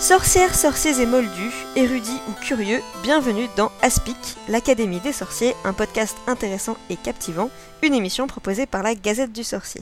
Sorcières, 0.00 0.54
sorciers 0.54 1.00
et 1.00 1.06
moldus, 1.06 1.52
érudits 1.74 2.20
ou 2.28 2.32
curieux, 2.32 2.80
bienvenue 3.02 3.48
dans 3.56 3.72
Aspic, 3.82 4.16
l'Académie 4.48 5.00
des 5.00 5.12
sorciers, 5.12 5.54
un 5.64 5.72
podcast 5.72 6.16
intéressant 6.28 6.76
et 6.88 6.94
captivant, 6.94 7.50
une 7.82 7.94
émission 7.94 8.28
proposée 8.28 8.66
par 8.66 8.84
la 8.84 8.94
Gazette 8.94 9.32
du 9.32 9.42
Sorcier. 9.42 9.80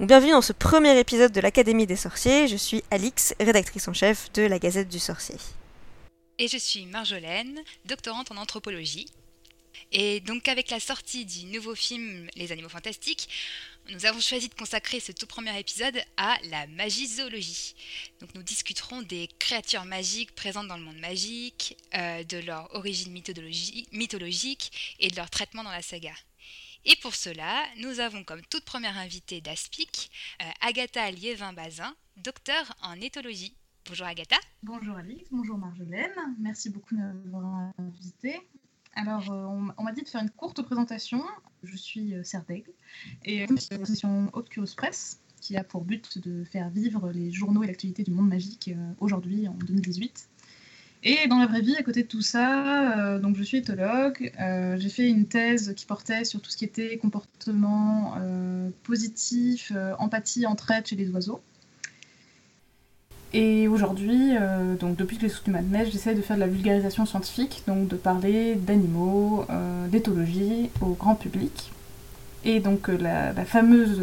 Bienvenue 0.00 0.32
dans 0.32 0.42
ce 0.42 0.52
premier 0.52 0.98
épisode 0.98 1.30
de 1.30 1.40
l'Académie 1.40 1.86
des 1.86 1.94
sorciers, 1.94 2.48
je 2.48 2.56
suis 2.56 2.82
Alix, 2.90 3.32
rédactrice 3.38 3.86
en 3.86 3.92
chef 3.92 4.32
de 4.32 4.42
la 4.42 4.58
Gazette 4.58 4.88
du 4.88 4.98
Sorcier. 4.98 5.36
Et 6.40 6.48
je 6.48 6.58
suis 6.58 6.86
Marjolaine, 6.86 7.60
doctorante 7.84 8.32
en 8.32 8.36
anthropologie. 8.36 9.06
Et 9.92 10.20
donc 10.20 10.48
avec 10.48 10.70
la 10.70 10.80
sortie 10.80 11.24
du 11.24 11.46
nouveau 11.46 11.74
film 11.74 12.28
Les 12.36 12.52
Animaux 12.52 12.68
Fantastiques, 12.68 13.28
nous 13.90 14.06
avons 14.06 14.20
choisi 14.20 14.48
de 14.48 14.54
consacrer 14.54 15.00
ce 15.00 15.10
tout 15.10 15.26
premier 15.26 15.58
épisode 15.58 16.00
à 16.16 16.36
la 16.50 16.66
magie 16.68 17.06
zoologie. 17.06 17.74
Donc 18.20 18.34
nous 18.34 18.42
discuterons 18.42 19.02
des 19.02 19.28
créatures 19.38 19.84
magiques 19.84 20.34
présentes 20.34 20.68
dans 20.68 20.76
le 20.76 20.84
monde 20.84 20.98
magique, 20.98 21.76
euh, 21.94 22.22
de 22.24 22.38
leur 22.38 22.72
origine 22.74 23.12
mythologique 23.12 24.96
et 25.00 25.08
de 25.08 25.16
leur 25.16 25.30
traitement 25.30 25.64
dans 25.64 25.72
la 25.72 25.82
saga. 25.82 26.14
Et 26.84 26.96
pour 26.96 27.14
cela, 27.14 27.64
nous 27.78 28.00
avons 28.00 28.24
comme 28.24 28.42
toute 28.46 28.64
première 28.64 28.96
invitée 28.96 29.40
d'Aspic, 29.40 30.10
euh, 30.40 30.44
Agatha 30.60 31.10
Liévin-Bazin, 31.10 31.94
docteur 32.16 32.74
en 32.82 32.98
éthologie. 33.00 33.54
Bonjour 33.86 34.06
Agatha. 34.06 34.36
Bonjour 34.62 34.96
Alix, 34.96 35.28
bonjour 35.30 35.58
Marjolaine. 35.58 36.14
Merci 36.38 36.70
beaucoup 36.70 36.94
de 36.94 37.00
m'avoir 37.00 37.72
invitée. 37.78 38.40
Alors, 38.94 39.30
euh, 39.30 39.70
on, 39.78 39.82
m'a 39.82 39.92
dit 39.92 40.02
de 40.02 40.08
faire 40.08 40.22
une 40.22 40.30
courte 40.30 40.62
présentation. 40.62 41.22
Je 41.62 41.76
suis 41.76 42.14
euh, 42.14 42.24
Serdaigle 42.24 42.72
et 43.24 43.46
c'est 43.56 43.74
une 43.74 43.82
association 43.82 44.30
Haute 44.32 44.48
Curious 44.48 44.74
Press 44.76 45.20
qui 45.40 45.56
a 45.56 45.64
pour 45.64 45.84
but 45.84 46.18
de 46.18 46.44
faire 46.44 46.68
vivre 46.68 47.10
les 47.10 47.30
journaux 47.30 47.62
et 47.62 47.66
l'actualité 47.66 48.02
du 48.02 48.10
monde 48.10 48.28
magique 48.28 48.68
euh, 48.68 48.92
aujourd'hui, 48.98 49.48
en 49.48 49.54
2018. 49.54 50.28
Et 51.02 51.28
dans 51.28 51.38
la 51.38 51.46
vraie 51.46 51.62
vie, 51.62 51.76
à 51.76 51.82
côté 51.82 52.02
de 52.02 52.08
tout 52.08 52.20
ça, 52.20 53.18
donc 53.20 53.34
je 53.34 53.42
suis 53.42 53.56
éthologue. 53.56 54.30
j'ai 54.76 54.88
fait 54.90 55.08
une 55.08 55.26
thèse 55.26 55.72
qui 55.74 55.86
portait 55.86 56.24
sur 56.24 56.42
tout 56.42 56.50
ce 56.50 56.58
qui 56.58 56.66
était 56.66 56.98
comportement 56.98 58.16
positif, 58.82 59.72
empathie, 59.98 60.46
entraide 60.46 60.86
chez 60.86 60.96
les 60.96 61.08
oiseaux. 61.08 61.40
Et 63.32 63.68
aujourd'hui, 63.68 64.36
euh, 64.36 64.74
donc 64.74 64.96
depuis 64.96 65.16
que 65.16 65.22
les 65.22 65.28
sous 65.28 65.48
ma 65.48 65.62
neige, 65.62 65.92
j'essaie 65.92 66.14
de 66.14 66.22
faire 66.22 66.36
de 66.36 66.40
la 66.40 66.48
vulgarisation 66.48 67.06
scientifique, 67.06 67.62
donc 67.68 67.86
de 67.86 67.94
parler 67.94 68.56
d'animaux, 68.56 69.44
euh, 69.50 69.86
d'éthologie 69.86 70.70
au 70.80 70.94
grand 70.94 71.14
public. 71.14 71.70
Et 72.44 72.58
donc 72.58 72.88
euh, 72.88 72.98
la, 72.98 73.44
fameuse 73.44 74.00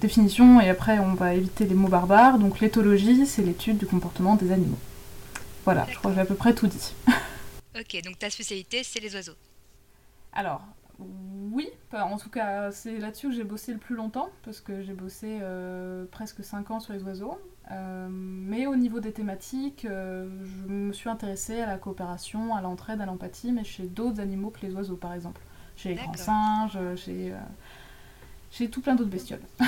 définition, 0.00 0.60
et 0.60 0.68
après 0.68 0.98
on 0.98 1.14
va 1.14 1.34
éviter 1.34 1.64
les 1.64 1.74
mots 1.74 1.88
barbares, 1.88 2.38
donc 2.38 2.60
l'éthologie, 2.60 3.24
c'est 3.26 3.42
l'étude 3.42 3.78
du 3.78 3.86
comportement 3.86 4.34
des 4.36 4.52
animaux. 4.52 4.78
Voilà, 5.64 5.86
je 5.90 5.96
crois 5.96 6.10
que 6.10 6.16
j'ai 6.16 6.20
à 6.20 6.26
peu 6.26 6.34
près 6.34 6.54
tout 6.54 6.66
dit. 6.66 6.92
ok, 7.78 8.02
donc 8.04 8.18
ta 8.18 8.28
spécialité, 8.28 8.82
c'est 8.84 9.00
les 9.00 9.14
oiseaux. 9.14 9.36
Alors, 10.34 10.60
oui, 10.98 11.70
en 11.92 12.18
tout 12.18 12.28
cas, 12.28 12.70
c'est 12.72 12.98
là-dessus 12.98 13.28
que 13.28 13.34
j'ai 13.34 13.44
bossé 13.44 13.72
le 13.72 13.78
plus 13.78 13.96
longtemps, 13.96 14.28
parce 14.44 14.60
que 14.60 14.82
j'ai 14.82 14.92
bossé 14.92 15.40
presque 16.10 16.44
5 16.44 16.70
ans 16.70 16.80
sur 16.80 16.92
les 16.92 17.02
oiseaux. 17.02 17.38
Euh, 17.72 18.08
mais 18.10 18.66
au 18.66 18.76
niveau 18.76 19.00
des 19.00 19.12
thématiques, 19.12 19.84
euh, 19.84 20.28
je 20.44 20.72
me 20.72 20.92
suis 20.92 21.08
intéressée 21.08 21.60
à 21.60 21.66
la 21.66 21.78
coopération, 21.78 22.54
à 22.54 22.60
l'entraide, 22.60 23.00
à 23.00 23.06
l'empathie, 23.06 23.50
mais 23.50 23.64
chez 23.64 23.84
d'autres 23.84 24.20
animaux 24.20 24.50
que 24.50 24.64
les 24.64 24.72
oiseaux, 24.72 24.96
par 24.96 25.12
exemple. 25.14 25.40
Chez 25.76 25.90
les 25.90 25.94
grands 25.96 26.14
singes, 26.14 26.78
chez, 26.96 27.32
euh, 27.32 28.68
tout 28.68 28.80
plein 28.80 28.94
d'autres 28.94 29.10
bestioles. 29.10 29.42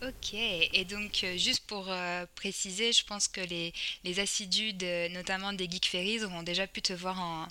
Ok, 0.00 0.32
et 0.32 0.84
donc 0.88 1.26
juste 1.36 1.66
pour 1.66 1.90
préciser, 2.36 2.92
je 2.92 3.04
pense 3.04 3.26
que 3.26 3.40
les, 3.40 3.72
les 4.04 4.20
assidus, 4.20 4.72
notamment 5.12 5.52
des 5.52 5.68
Geek 5.68 5.86
Ferries, 5.86 6.22
auront 6.22 6.44
déjà 6.44 6.68
pu 6.68 6.82
te 6.82 6.92
voir 6.92 7.20
en, 7.20 7.48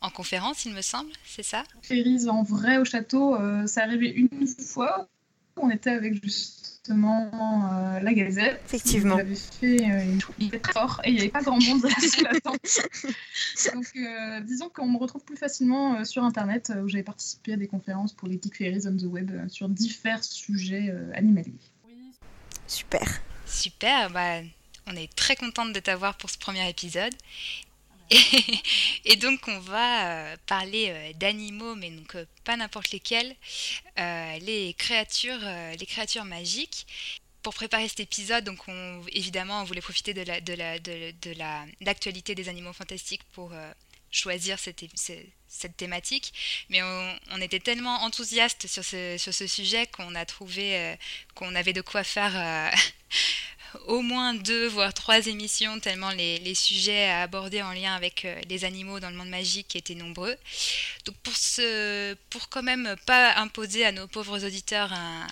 en 0.00 0.10
conférence, 0.10 0.64
il 0.66 0.72
me 0.72 0.82
semble, 0.82 1.10
c'est 1.24 1.42
ça? 1.42 1.64
Ferries 1.82 2.28
en 2.28 2.44
vrai 2.44 2.78
au 2.78 2.84
château, 2.84 3.36
ça 3.66 3.82
arrivé 3.82 4.10
une 4.10 4.46
fois. 4.46 5.08
On 5.56 5.68
était 5.68 5.90
avec 5.90 6.22
juste 6.22 6.59
euh, 6.88 8.00
la 8.00 8.14
Gazette. 8.14 8.60
Effectivement. 8.66 9.16
J'avais 9.16 9.34
fait 9.34 9.90
euh, 9.90 10.18
il 10.38 10.46
était 10.46 10.58
très 10.58 10.72
fort 10.72 11.00
et 11.04 11.10
il 11.10 11.14
n'y 11.14 11.20
avait 11.20 11.28
pas 11.28 11.42
grand 11.42 11.60
monde 11.60 11.82
là 12.22 12.32
Donc, 13.74 13.86
euh, 13.96 14.40
disons 14.40 14.68
qu'on 14.70 14.88
me 14.88 14.98
retrouve 14.98 15.24
plus 15.24 15.36
facilement 15.36 16.04
sur 16.04 16.24
Internet 16.24 16.72
où 16.82 16.88
j'avais 16.88 17.04
participé 17.04 17.54
à 17.54 17.56
des 17.56 17.66
conférences 17.66 18.12
pour 18.12 18.28
les 18.28 18.40
Geek 18.42 18.56
Fairies 18.56 18.86
on 18.86 18.96
the 18.96 19.04
Web 19.04 19.48
sur 19.48 19.68
divers 19.68 20.24
sujets 20.24 20.94
animaliers. 21.14 21.52
Super. 22.66 23.20
Super, 23.46 24.10
bah, 24.10 24.40
on 24.86 24.94
est 24.94 25.12
très 25.14 25.36
contente 25.36 25.72
de 25.72 25.80
t'avoir 25.80 26.16
pour 26.16 26.30
ce 26.30 26.38
premier 26.38 26.68
épisode. 26.68 27.12
Et, 29.04 29.16
donc 29.16 29.46
on 29.46 29.60
va 29.60 30.10
euh, 30.32 30.36
parler 30.46 30.88
euh, 30.90 31.12
d'animaux, 31.14 31.74
mais 31.76 31.90
donc 31.90 32.16
euh, 32.16 32.24
pas 32.44 32.56
n'importe 32.56 32.90
lesquels, 32.90 33.34
les 33.96 34.74
créatures, 34.76 35.40
les 35.78 35.86
créatures 35.86 36.24
magiques. 36.24 36.86
Pour 37.42 37.54
préparer 37.54 37.88
cet 37.88 38.00
épisode, 38.00 38.44
donc 38.44 38.68
on, 38.68 39.02
évidemment, 39.12 39.62
on 39.62 39.64
voulait 39.64 39.80
profiter 39.80 40.12
de 40.12 40.20
la, 40.22 40.42
de 40.42 40.52
la, 40.52 40.78
de, 40.78 41.32
la, 41.38 41.64
l'actualité 41.80 42.34
des 42.34 42.50
animaux 42.50 42.74
fantastiques 42.74 43.22
pour 43.32 43.52
choisir 44.10 44.58
cette, 44.58 44.84
cette, 45.48 45.76
thématique. 45.78 46.34
Mais 46.68 46.82
on, 46.82 47.40
était 47.40 47.60
tellement 47.60 48.02
enthousiastes 48.02 48.66
sur 48.66 48.84
ce, 48.84 49.16
sur 49.16 49.32
ce 49.32 49.46
sujet 49.46 49.86
qu'on 49.86 50.14
a 50.14 50.26
trouvé 50.26 50.96
qu'on 51.34 51.54
avait 51.54 51.72
de 51.72 51.80
quoi 51.80 52.04
faire 52.04 52.34
au 53.86 54.02
moins 54.02 54.34
deux, 54.34 54.66
voire 54.68 54.94
trois 54.94 55.26
émissions, 55.26 55.80
tellement 55.80 56.10
les, 56.10 56.54
sujets 56.54 57.08
à 57.08 57.22
aborder 57.22 57.62
en 57.62 57.72
lien 57.72 57.94
avec 57.94 58.24
euh, 58.24 58.40
les 58.48 58.64
animaux 58.64 59.00
dans 59.00 59.10
le 59.10 59.16
monde 59.16 59.28
magique 59.28 59.76
étaient 59.76 59.94
nombreux. 59.94 60.36
Donc 61.04 61.16
pour, 61.16 61.36
ce, 61.36 62.14
pour 62.30 62.48
quand 62.48 62.62
même 62.62 62.96
pas 63.06 63.34
imposer 63.36 63.84
à 63.84 63.92
nos 63.92 64.06
pauvres 64.06 64.44
auditeurs 64.44 64.92
un, 64.92 65.26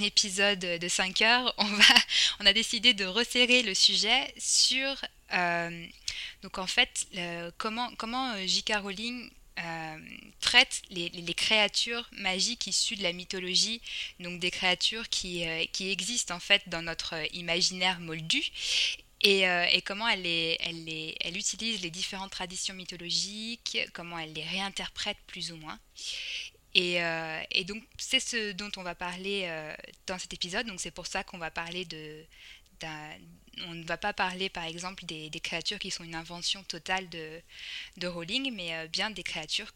épisode 0.00 0.60
de 0.60 0.88
5 0.88 1.20
heures, 1.22 1.54
on, 1.58 1.64
va, 1.64 1.84
on 2.40 2.46
a 2.46 2.52
décidé 2.52 2.94
de 2.94 3.04
resserrer 3.04 3.62
le 3.62 3.74
sujet 3.74 4.32
sur 4.38 4.96
euh, 5.34 5.86
donc 6.42 6.58
en 6.58 6.66
fait 6.66 7.06
comment, 7.58 7.90
comment 7.96 8.32
euh, 8.34 8.46
J.K. 8.46 8.74
Rowling 8.82 9.30
euh, 9.58 9.98
traite 10.40 10.82
les, 10.90 11.10
créatures 11.34 12.08
magiques 12.12 12.66
issues 12.66 12.96
de 12.96 13.04
la 13.04 13.12
mythologie, 13.12 13.80
donc 14.18 14.40
des 14.40 14.50
créatures 14.50 15.08
qui, 15.08 15.46
euh, 15.46 15.64
existent 15.80 16.34
en 16.34 16.40
fait 16.40 16.62
dans 16.68 16.82
notre 16.82 17.14
imaginaire 17.34 18.00
moldu, 18.00 18.42
et, 19.20 19.48
euh, 19.48 19.66
comment 19.84 20.08
elle, 20.08 20.22
les, 20.22 20.58
les, 20.72 21.14
utilise 21.32 21.82
les 21.82 21.90
différentes 21.90 22.32
traditions 22.32 22.74
mythologiques, 22.74 23.78
comment 23.92 24.18
elle 24.18 24.32
les 24.32 24.42
réinterprète 24.42 25.18
plus 25.28 25.52
ou 25.52 25.56
moins. 25.56 25.78
Et, 26.74 26.96
et 27.52 27.64
donc 27.64 27.84
c'est 27.96 28.18
ce 28.18 28.50
dont 28.50 28.72
on 28.76 28.82
va 28.82 28.96
parler 28.96 29.48
dans 30.08 30.18
cet 30.18 30.34
épisode, 30.34 30.66
donc 30.66 30.80
c'est 30.80 30.90
pour 30.90 31.06
ça 31.06 31.22
qu'on 31.22 31.38
va 31.38 31.52
parler 31.52 31.84
de, 31.84 32.24
on 33.66 33.74
ne 33.74 33.84
va 33.84 33.96
pas 33.96 34.12
parler 34.12 34.48
par 34.48 34.64
exemple 34.64 35.04
des, 35.04 35.30
créatures 35.40 35.78
qui 35.78 35.90
sont 35.90 36.04
une 36.04 36.14
invention 36.14 36.62
totale 36.64 37.08
de, 37.08 38.06
Rowling, 38.06 38.52
mais 38.54 38.74
euh, 38.74 38.86
bien 38.88 39.10
des 39.10 39.22
créatures 39.22 39.72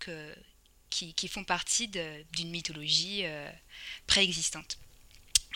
qui, 0.90 1.28
font 1.28 1.44
partie 1.44 1.88
d'une 1.88 2.50
mythologie 2.50 3.22
euh, 3.24 3.50
préexistante. 4.06 4.78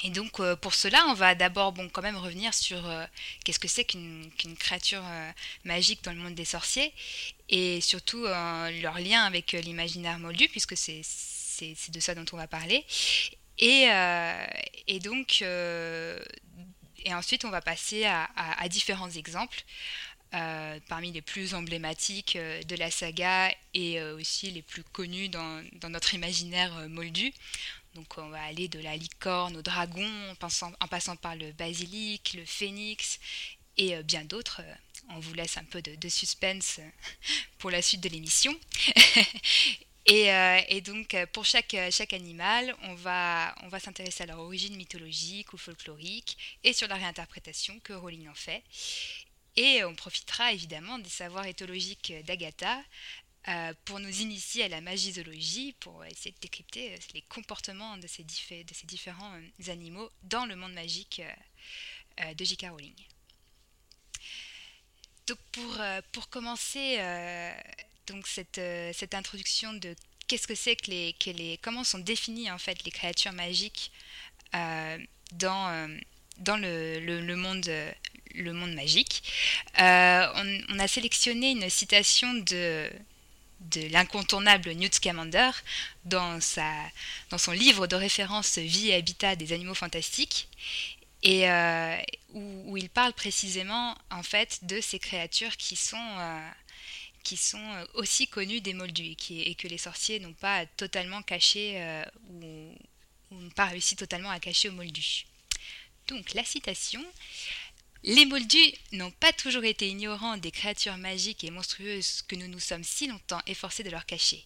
Et 0.04 0.10
donc 0.10 0.40
euh, 0.40 0.56
pour 0.56 0.74
cela, 0.74 1.04
on 1.08 1.14
va 1.14 1.34
d'abord 1.34 1.72
bon, 1.72 1.88
quand 1.88 2.02
même 2.02 2.16
revenir 2.16 2.54
sur 2.54 2.82
qu'est-ce 3.44 3.58
que 3.58 3.68
c'est 3.68 3.84
qu'une 3.84 4.30
créature 4.58 5.04
magique 5.64 6.02
dans 6.02 6.12
le 6.12 6.18
monde 6.18 6.34
des 6.34 6.44
sorciers, 6.44 6.92
et 7.48 7.80
surtout 7.80 8.22
leur 8.24 8.98
lien 8.98 9.22
avec 9.24 9.52
l'imaginaire 9.52 10.18
moldu, 10.18 10.48
puisque 10.48 10.76
c'est 10.76 11.02
de 11.90 12.00
ça 12.00 12.14
dont 12.14 12.24
on 12.32 12.36
va 12.36 12.46
parler. 12.46 12.84
Et 13.58 14.98
donc 15.00 15.44
et 17.04 17.14
ensuite, 17.14 17.44
on 17.44 17.50
va 17.50 17.60
passer 17.60 18.04
à, 18.04 18.68
différents 18.68 19.10
exemples. 19.10 19.62
Euh, 20.34 20.80
parmi 20.88 21.12
les 21.12 21.20
plus 21.20 21.52
emblématiques 21.52 22.36
euh, 22.36 22.62
de 22.62 22.74
la 22.74 22.90
saga 22.90 23.54
et 23.74 24.00
euh, 24.00 24.16
aussi 24.16 24.50
les 24.50 24.62
plus 24.62 24.82
connus 24.82 25.28
dans, 25.28 25.62
notre 25.90 26.14
imaginaire 26.14 26.88
moldu. 26.88 27.34
Donc 27.94 28.16
on 28.16 28.30
va 28.30 28.42
aller 28.44 28.66
de 28.66 28.78
la 28.78 28.96
licorne 28.96 29.58
au 29.58 29.60
dragon 29.60 30.08
en 30.30 30.34
passant, 30.86 31.16
par 31.16 31.36
le 31.36 31.52
basilic, 31.52 32.32
le 32.32 32.46
phénix 32.46 33.20
et 33.76 34.02
bien 34.04 34.24
d'autres. 34.24 34.62
On 35.10 35.18
vous 35.20 35.34
laisse 35.34 35.58
un 35.58 35.64
peu 35.64 35.82
de 35.82 36.08
suspense 36.08 36.80
pour 37.58 37.70
la 37.70 37.82
suite 37.82 38.00
de 38.00 38.08
l'émission. 38.08 38.54
Euh, 40.10 40.60
et, 40.68 40.80
donc, 40.80 41.14
euh, 41.14 41.26
pour 41.26 41.44
chaque, 41.44 41.74
euh, 41.74 41.90
chaque 41.92 42.12
animal, 42.12 42.74
on 42.82 42.94
va, 42.94 43.54
on 43.62 43.68
va 43.68 43.78
s'intéresser 43.78 44.24
à 44.24 44.26
leur 44.26 44.40
origine 44.40 44.74
mythologique 44.76 45.52
ou 45.52 45.56
folklorique 45.56 46.36
et 46.64 46.72
sur 46.72 46.88
la 46.88 46.96
réinterprétation 46.96 47.78
que 47.80 47.92
Rowling 47.92 48.28
en 48.28 48.34
fait. 48.34 48.64
Et 49.56 49.84
on 49.84 49.94
profitera 49.94 50.52
évidemment 50.52 50.98
des 50.98 51.10
savoirs 51.10 51.46
éthologiques 51.46 52.12
d'Agatha 52.24 52.82
pour 53.84 53.98
nous 53.98 54.20
initier 54.20 54.64
à 54.64 54.68
la 54.68 54.80
magizologie, 54.80 55.74
pour 55.80 56.04
essayer 56.04 56.30
de 56.30 56.40
décrypter 56.40 56.96
les 57.12 57.22
comportements 57.22 57.96
de 57.98 58.06
ces, 58.06 58.22
de 58.22 58.74
ces 58.74 58.86
différents 58.86 59.36
animaux 59.66 60.10
dans 60.22 60.46
le 60.46 60.56
monde 60.56 60.72
magique 60.72 61.20
de 62.18 62.44
J.K. 62.44 62.66
Rowling. 62.70 62.94
donc 65.26 65.38
pour, 65.50 65.76
pour 66.12 66.28
commencer 66.30 66.98
donc 68.06 68.26
cette, 68.26 68.60
cette 68.92 69.14
introduction 69.14 69.72
de 69.74 69.94
qu'est-ce 70.26 70.46
que 70.46 70.54
c'est 70.54 70.76
que 70.76 70.90
les, 70.90 71.14
que 71.14 71.30
les 71.30 71.58
comment 71.62 71.84
sont 71.84 71.98
définies 71.98 72.50
en 72.50 72.58
fait 72.58 72.84
les 72.84 72.90
créatures 72.90 73.32
magiques 73.32 73.90
dans 74.52 75.88
dans 76.38 76.56
le, 76.56 76.98
le, 77.00 77.36
monde 77.36 77.70
le 78.34 78.52
monde 78.52 78.74
magique. 78.74 79.22
On, 79.78 80.78
a 80.78 80.88
sélectionné 80.88 81.50
une 81.52 81.70
citation 81.70 82.34
de 82.34 82.90
de 83.70 83.88
l'incontournable 83.88 84.72
Newt 84.72 84.94
Scamander 84.94 85.50
dans, 86.04 86.40
sa, 86.40 86.70
dans 87.30 87.38
son 87.38 87.52
livre 87.52 87.86
de 87.86 87.96
référence 87.96 88.58
Vie 88.58 88.90
et 88.90 88.94
habitat 88.94 89.36
des 89.36 89.52
animaux 89.52 89.74
fantastiques 89.74 90.48
et 91.22 91.48
euh, 91.48 91.96
où, 92.34 92.76
il 92.76 92.90
parle 92.90 93.12
précisément 93.12 93.96
en 94.10 94.22
fait 94.22 94.58
de 94.62 94.80
ces 94.80 94.98
créatures 94.98 95.56
qui 95.56 95.76
sont 95.76 95.96
euh, 95.96 96.48
qui 97.22 97.36
sont 97.36 97.86
aussi 97.94 98.26
connues 98.28 98.60
des 98.60 98.74
moldus 98.74 99.16
et 99.30 99.54
que 99.54 99.68
les 99.68 99.78
sorciers 99.78 100.20
n'ont 100.20 100.34
pas 100.34 100.66
totalement 100.66 101.22
caché 101.22 101.74
euh, 101.76 102.04
ou, 102.28 102.74
ou 103.30 103.40
n'ont 103.40 103.50
pas 103.50 103.66
réussi 103.66 103.96
totalement 103.96 104.30
à 104.30 104.40
cacher 104.40 104.68
aux 104.68 104.72
moldus. 104.72 105.26
Donc 106.08 106.34
la 106.34 106.44
citation 106.44 107.04
les 108.04 108.26
Moldus 108.26 108.74
n'ont 108.90 109.12
pas 109.12 109.32
toujours 109.32 109.62
été 109.62 109.88
ignorants 109.88 110.36
des 110.36 110.50
créatures 110.50 110.96
magiques 110.96 111.44
et 111.44 111.52
monstrueuses 111.52 112.22
que 112.22 112.34
nous 112.34 112.48
nous 112.48 112.58
sommes 112.58 112.82
si 112.82 113.06
longtemps 113.06 113.40
efforcés 113.46 113.84
de 113.84 113.90
leur 113.90 114.06
cacher. 114.06 114.44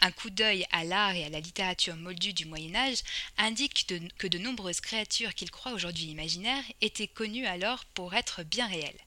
Un 0.00 0.10
coup 0.10 0.30
d'œil 0.30 0.66
à 0.72 0.84
l'art 0.84 1.14
et 1.14 1.24
à 1.24 1.28
la 1.28 1.40
littérature 1.40 1.96
moldue 1.96 2.32
du 2.32 2.44
Moyen 2.44 2.74
Âge 2.74 2.98
indique 3.38 3.86
que 4.18 4.26
de 4.26 4.38
nombreuses 4.38 4.80
créatures 4.80 5.34
qu'ils 5.34 5.50
croient 5.50 5.72
aujourd'hui 5.72 6.06
imaginaires 6.06 6.64
étaient 6.80 7.08
connues 7.08 7.46
alors 7.46 7.84
pour 7.86 8.14
être 8.14 8.42
bien 8.42 8.66
réelles. 8.66 9.00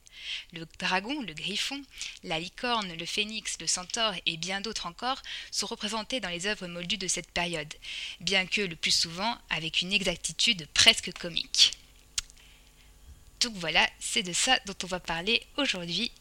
Le 0.52 0.66
dragon, 0.78 1.22
le 1.22 1.32
griffon, 1.32 1.82
la 2.24 2.38
licorne, 2.38 2.92
le 2.94 3.06
phénix, 3.06 3.56
le 3.60 3.66
centaure 3.66 4.14
et 4.26 4.36
bien 4.36 4.60
d'autres 4.60 4.86
encore 4.86 5.22
sont 5.50 5.66
représentés 5.66 6.20
dans 6.20 6.28
les 6.28 6.46
œuvres 6.46 6.66
moldues 6.66 6.98
de 6.98 7.08
cette 7.08 7.30
période, 7.30 7.72
bien 8.20 8.46
que 8.46 8.60
le 8.60 8.76
plus 8.76 8.90
souvent 8.90 9.38
avec 9.48 9.80
une 9.80 9.92
exactitude 9.92 10.68
presque 10.74 11.12
comique. 11.18 11.72
Donc 13.40 13.54
voilà, 13.54 13.88
c'est 13.98 14.22
de 14.22 14.34
ça 14.34 14.58
dont 14.66 14.76
on 14.82 14.86
va 14.86 15.00
parler 15.00 15.42
aujourd'hui. 15.56 16.12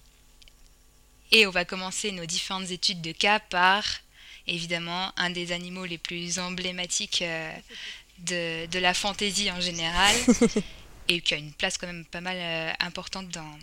Et 1.31 1.45
on 1.45 1.51
va 1.51 1.65
commencer 1.65 2.11
nos 2.11 2.25
différentes 2.25 2.71
études 2.71 3.01
de 3.01 3.11
cas 3.11 3.39
par, 3.39 3.83
évidemment, 4.49 5.11
un 5.17 5.29
des 5.29 5.51
animaux 5.51 5.85
les 5.85 5.97
plus 5.97 6.39
emblématiques 6.39 7.21
euh, 7.21 7.51
de, 8.19 8.79
la 8.79 8.93
fantaisie 8.93 9.51
en 9.51 9.61
général, 9.61 10.15
et 11.07 11.21
qui 11.21 11.33
a 11.33 11.37
une 11.37 11.53
place 11.53 11.77
quand 11.77 11.87
même 11.87 12.05
pas 12.05 12.21
mal 12.21 12.37
euh, 12.37 12.71
importante 12.79 13.29
dans, 13.29 13.57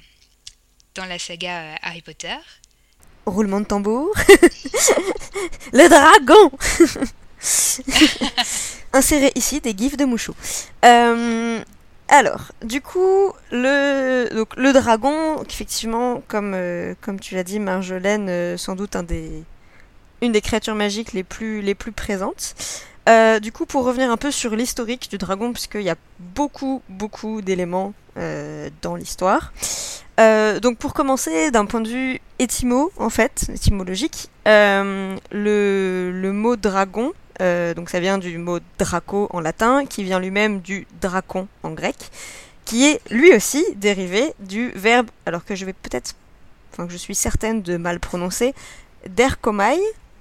dans 0.95 1.05
la 1.05 1.19
saga 1.19 1.61
euh, 1.61 1.75
Harry 1.83 2.03
Potter. 2.03 2.37
Roulement 3.27 3.61
de 3.61 3.67
tambour. 3.67 4.15
le 5.73 5.89
dragon 5.89 6.53
Insérez 8.93 9.33
ici 9.35 9.61
des 9.61 9.77
gifs 9.77 9.97
de 9.97 10.05
mouchou. 10.05 10.35
Euh, 10.85 11.61
alors, 12.09 12.53
du 12.65 12.81
coup, 12.81 13.33
le, 13.51 14.29
donc, 14.33 14.57
le 14.57 14.73
dragon, 14.73 15.43
effectivement, 15.43 16.23
comme, 16.29 16.53
euh, 16.55 16.95
comme 17.01 17.19
tu 17.19 17.35
l'as 17.35 17.43
dit, 17.43 17.59
Marjolaine, 17.59 18.29
euh, 18.29 18.57
sans 18.57 18.77
doute 18.77 18.95
un 18.95 19.03
des, 19.03 19.43
une 20.23 20.33
des 20.33 20.41
créatures 20.41 20.75
magiques 20.75 21.13
les 21.13 21.25
plus, 21.25 21.61
les 21.63 21.75
plus 21.75 21.93
présentes. 21.93 22.55
Euh, 23.09 23.39
du 23.39 23.53
coup, 23.53 23.67
pour 23.67 23.85
revenir 23.85 24.11
un 24.11 24.17
peu 24.17 24.31
sur 24.31 24.57
l'historique 24.57 25.09
du 25.11 25.19
dragon, 25.19 25.53
puisqu'il 25.53 25.83
y 25.83 25.91
a 25.91 25.97
beaucoup, 26.19 26.83
beaucoup 26.89 27.43
d'éléments 27.43 27.95
dans 28.81 28.97
l'histoire. 28.97 29.53
donc, 30.19 30.79
pour 30.79 30.95
commencer, 30.95 31.51
d'un 31.51 31.67
point 31.67 31.83
de 31.83 31.89
vue 31.89 32.21
étymo, 32.39 32.91
en 32.97 33.11
fait, 33.11 33.51
étymologique, 33.53 34.31
le, 34.47 35.15
le 35.33 36.33
mot 36.33 36.57
dragon 36.57 37.13
euh, 37.41 37.75
donc 37.75 37.91
ça 37.91 38.01
vient 38.01 38.19
du 38.19 38.39
mot 38.39 38.59
draco 38.79 39.29
en 39.31 39.41
latin, 39.41 39.85
qui 39.87 40.05
vient 40.05 40.21
lui-même 40.21 40.61
du 40.61 40.87
dracon 41.01 41.49
en 41.63 41.71
grec, 41.71 41.97
qui 42.65 42.87
est 42.87 43.01
lui 43.11 43.35
aussi 43.35 43.65
dérivé 43.77 44.33
du 44.41 44.71
verbe, 44.71 45.09
alors 45.27 45.45
que 45.45 45.55
je 45.55 45.65
vais 45.65 45.73
peut-être, 45.73 46.15
enfin 46.73 46.87
que 46.87 46.93
je 46.93 46.99
suis 46.99 47.15
certaine 47.15 47.63
de 47.63 47.77
mal 47.77 48.01
prononcer, 48.01 48.55
derkomai, 49.09 49.79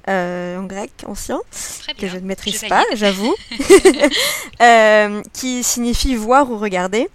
euh, 0.07 0.59
en 0.59 0.63
grec 0.63 0.91
ancien, 1.05 1.39
que 1.97 2.07
je 2.07 2.17
ne 2.17 2.25
maîtrise 2.25 2.65
pas, 2.67 2.83
j'avoue, 2.93 3.33
euh, 4.61 5.21
qui 5.33 5.63
signifie 5.63 6.15
voir 6.15 6.49
ou 6.51 6.57
regarder. 6.57 7.09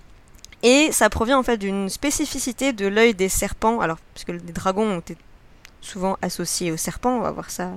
Et 0.62 0.92
ça 0.92 1.08
provient 1.08 1.38
en 1.38 1.42
fait 1.42 1.56
d'une 1.56 1.88
spécificité 1.88 2.72
de 2.72 2.86
l'œil 2.86 3.14
des 3.14 3.28
serpents, 3.28 3.80
alors 3.80 3.98
puisque 4.14 4.28
les 4.28 4.38
dragons 4.52 4.96
ont 4.96 4.98
été 5.00 5.16
souvent 5.80 6.18
associés 6.20 6.70
aux 6.70 6.76
serpents, 6.76 7.16
on 7.16 7.20
va 7.20 7.30
voir 7.30 7.50
ça 7.50 7.70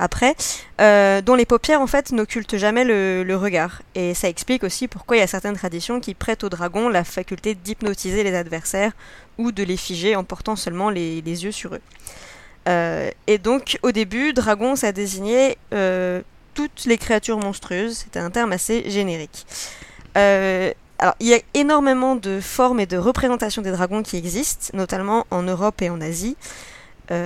après, 0.00 0.34
euh, 0.80 1.20
dont 1.20 1.34
les 1.34 1.44
paupières 1.44 1.80
en 1.80 1.86
fait 1.86 2.10
n'occultent 2.10 2.56
jamais 2.56 2.84
le, 2.84 3.36
regard. 3.36 3.82
Et 3.94 4.14
ça 4.14 4.28
explique 4.28 4.64
aussi 4.64 4.88
pourquoi 4.88 5.16
il 5.16 5.20
y 5.20 5.22
a 5.22 5.26
certaines 5.26 5.56
traditions 5.56 6.00
qui 6.00 6.14
prêtent 6.14 6.42
aux 6.42 6.48
dragons 6.48 6.88
la 6.88 7.04
faculté 7.04 7.54
d'hypnotiser 7.54 8.24
les 8.24 8.34
adversaires 8.34 8.92
ou 9.38 9.52
de 9.52 9.62
les 9.62 9.76
figer 9.76 10.16
en 10.16 10.24
portant 10.24 10.56
seulement 10.56 10.90
les, 10.90 11.20
yeux 11.20 11.52
sur 11.52 11.74
eux. 11.74 11.80
Euh, 12.70 13.10
et 13.26 13.38
donc 13.38 13.78
au 13.82 13.92
début, 13.92 14.32
dragon 14.32 14.76
ça 14.76 14.92
désignait 14.92 15.58
euh, 15.74 16.22
toutes 16.54 16.84
les 16.86 16.98
créatures 16.98 17.38
monstrueuses, 17.38 17.98
c'était 17.98 18.20
un 18.20 18.30
terme 18.30 18.52
assez 18.52 18.88
générique. 18.90 19.46
alors, 20.14 21.14
il 21.20 21.28
y 21.28 21.34
a 21.34 21.40
énormément 21.54 22.14
de 22.16 22.40
formes 22.40 22.80
et 22.80 22.86
de 22.86 22.96
représentations 22.96 23.62
des 23.62 23.72
dragons 23.72 24.02
qui 24.02 24.16
existent, 24.16 24.76
notamment 24.76 25.26
en 25.30 25.42
Europe 25.42 25.80
et 25.82 25.90
en 25.90 26.00
Asie. 26.00 26.36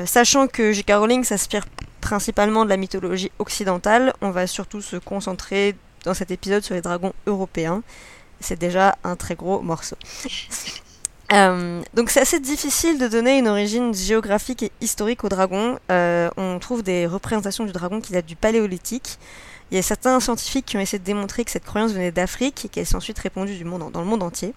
sachant 0.07 0.47
que 0.47 0.73
J.K. 0.73 0.93
Rowling 0.93 1.25
s'inspire 1.25 1.65
principalement 2.01 2.65
de 2.65 2.71
la 2.71 2.77
mythologie 2.77 3.33
occidentale. 3.39 4.13
On 4.21 4.31
va 4.31 4.47
surtout 4.47 4.83
se 4.83 4.97
concentrer 4.97 5.75
dans 6.05 6.15
cet 6.15 6.31
épisode 6.31 6.63
sur 6.63 6.75
les 6.75 6.83
dragons 6.83 7.15
européens. 7.27 7.83
C'est 8.41 8.59
déjà 8.59 8.97
un 9.05 9.17
très 9.17 9.35
gros 9.35 9.61
morceau. 9.63 9.97
Euh, 11.33 11.83
donc 11.95 12.11
c'est 12.11 12.21
assez 12.21 12.39
difficile 12.39 12.99
de 12.99 13.09
donner 13.09 13.39
une 13.39 13.49
origine 13.49 13.95
géographique 13.95 14.63
et 14.63 14.73
historique 14.81 15.25
au 15.25 15.29
dragon. 15.29 15.79
Euh, 15.91 16.29
on 16.37 16.59
trouve 16.59 16.83
des 16.83 17.07
représentations 17.07 17.65
du 17.65 17.73
dragon 17.73 18.01
qui 18.01 18.13
datent 18.13 18.27
du 18.27 18.37
paléolithique. 18.37 19.19
Il 19.71 19.77
y 19.77 19.79
a 19.79 19.83
certains 19.83 20.21
scientifiques 20.21 20.67
qui 20.67 20.77
ont 20.77 20.81
essayé 20.81 20.99
de 20.99 21.05
démontrer 21.05 21.45
que 21.45 21.51
cette 21.51 21.65
croyance 21.65 21.93
venait 21.93 22.13
d'Afrique 22.13 22.67
et 22.67 22.69
qu'elle 22.69 22.87
s'est 22.87 22.97
ensuite 22.97 23.19
répandue 23.19 23.57
du 23.57 23.65
monde, 23.65 23.91
dans 23.91 24.01
le 24.01 24.07
monde 24.07 24.23
entier. 24.23 24.53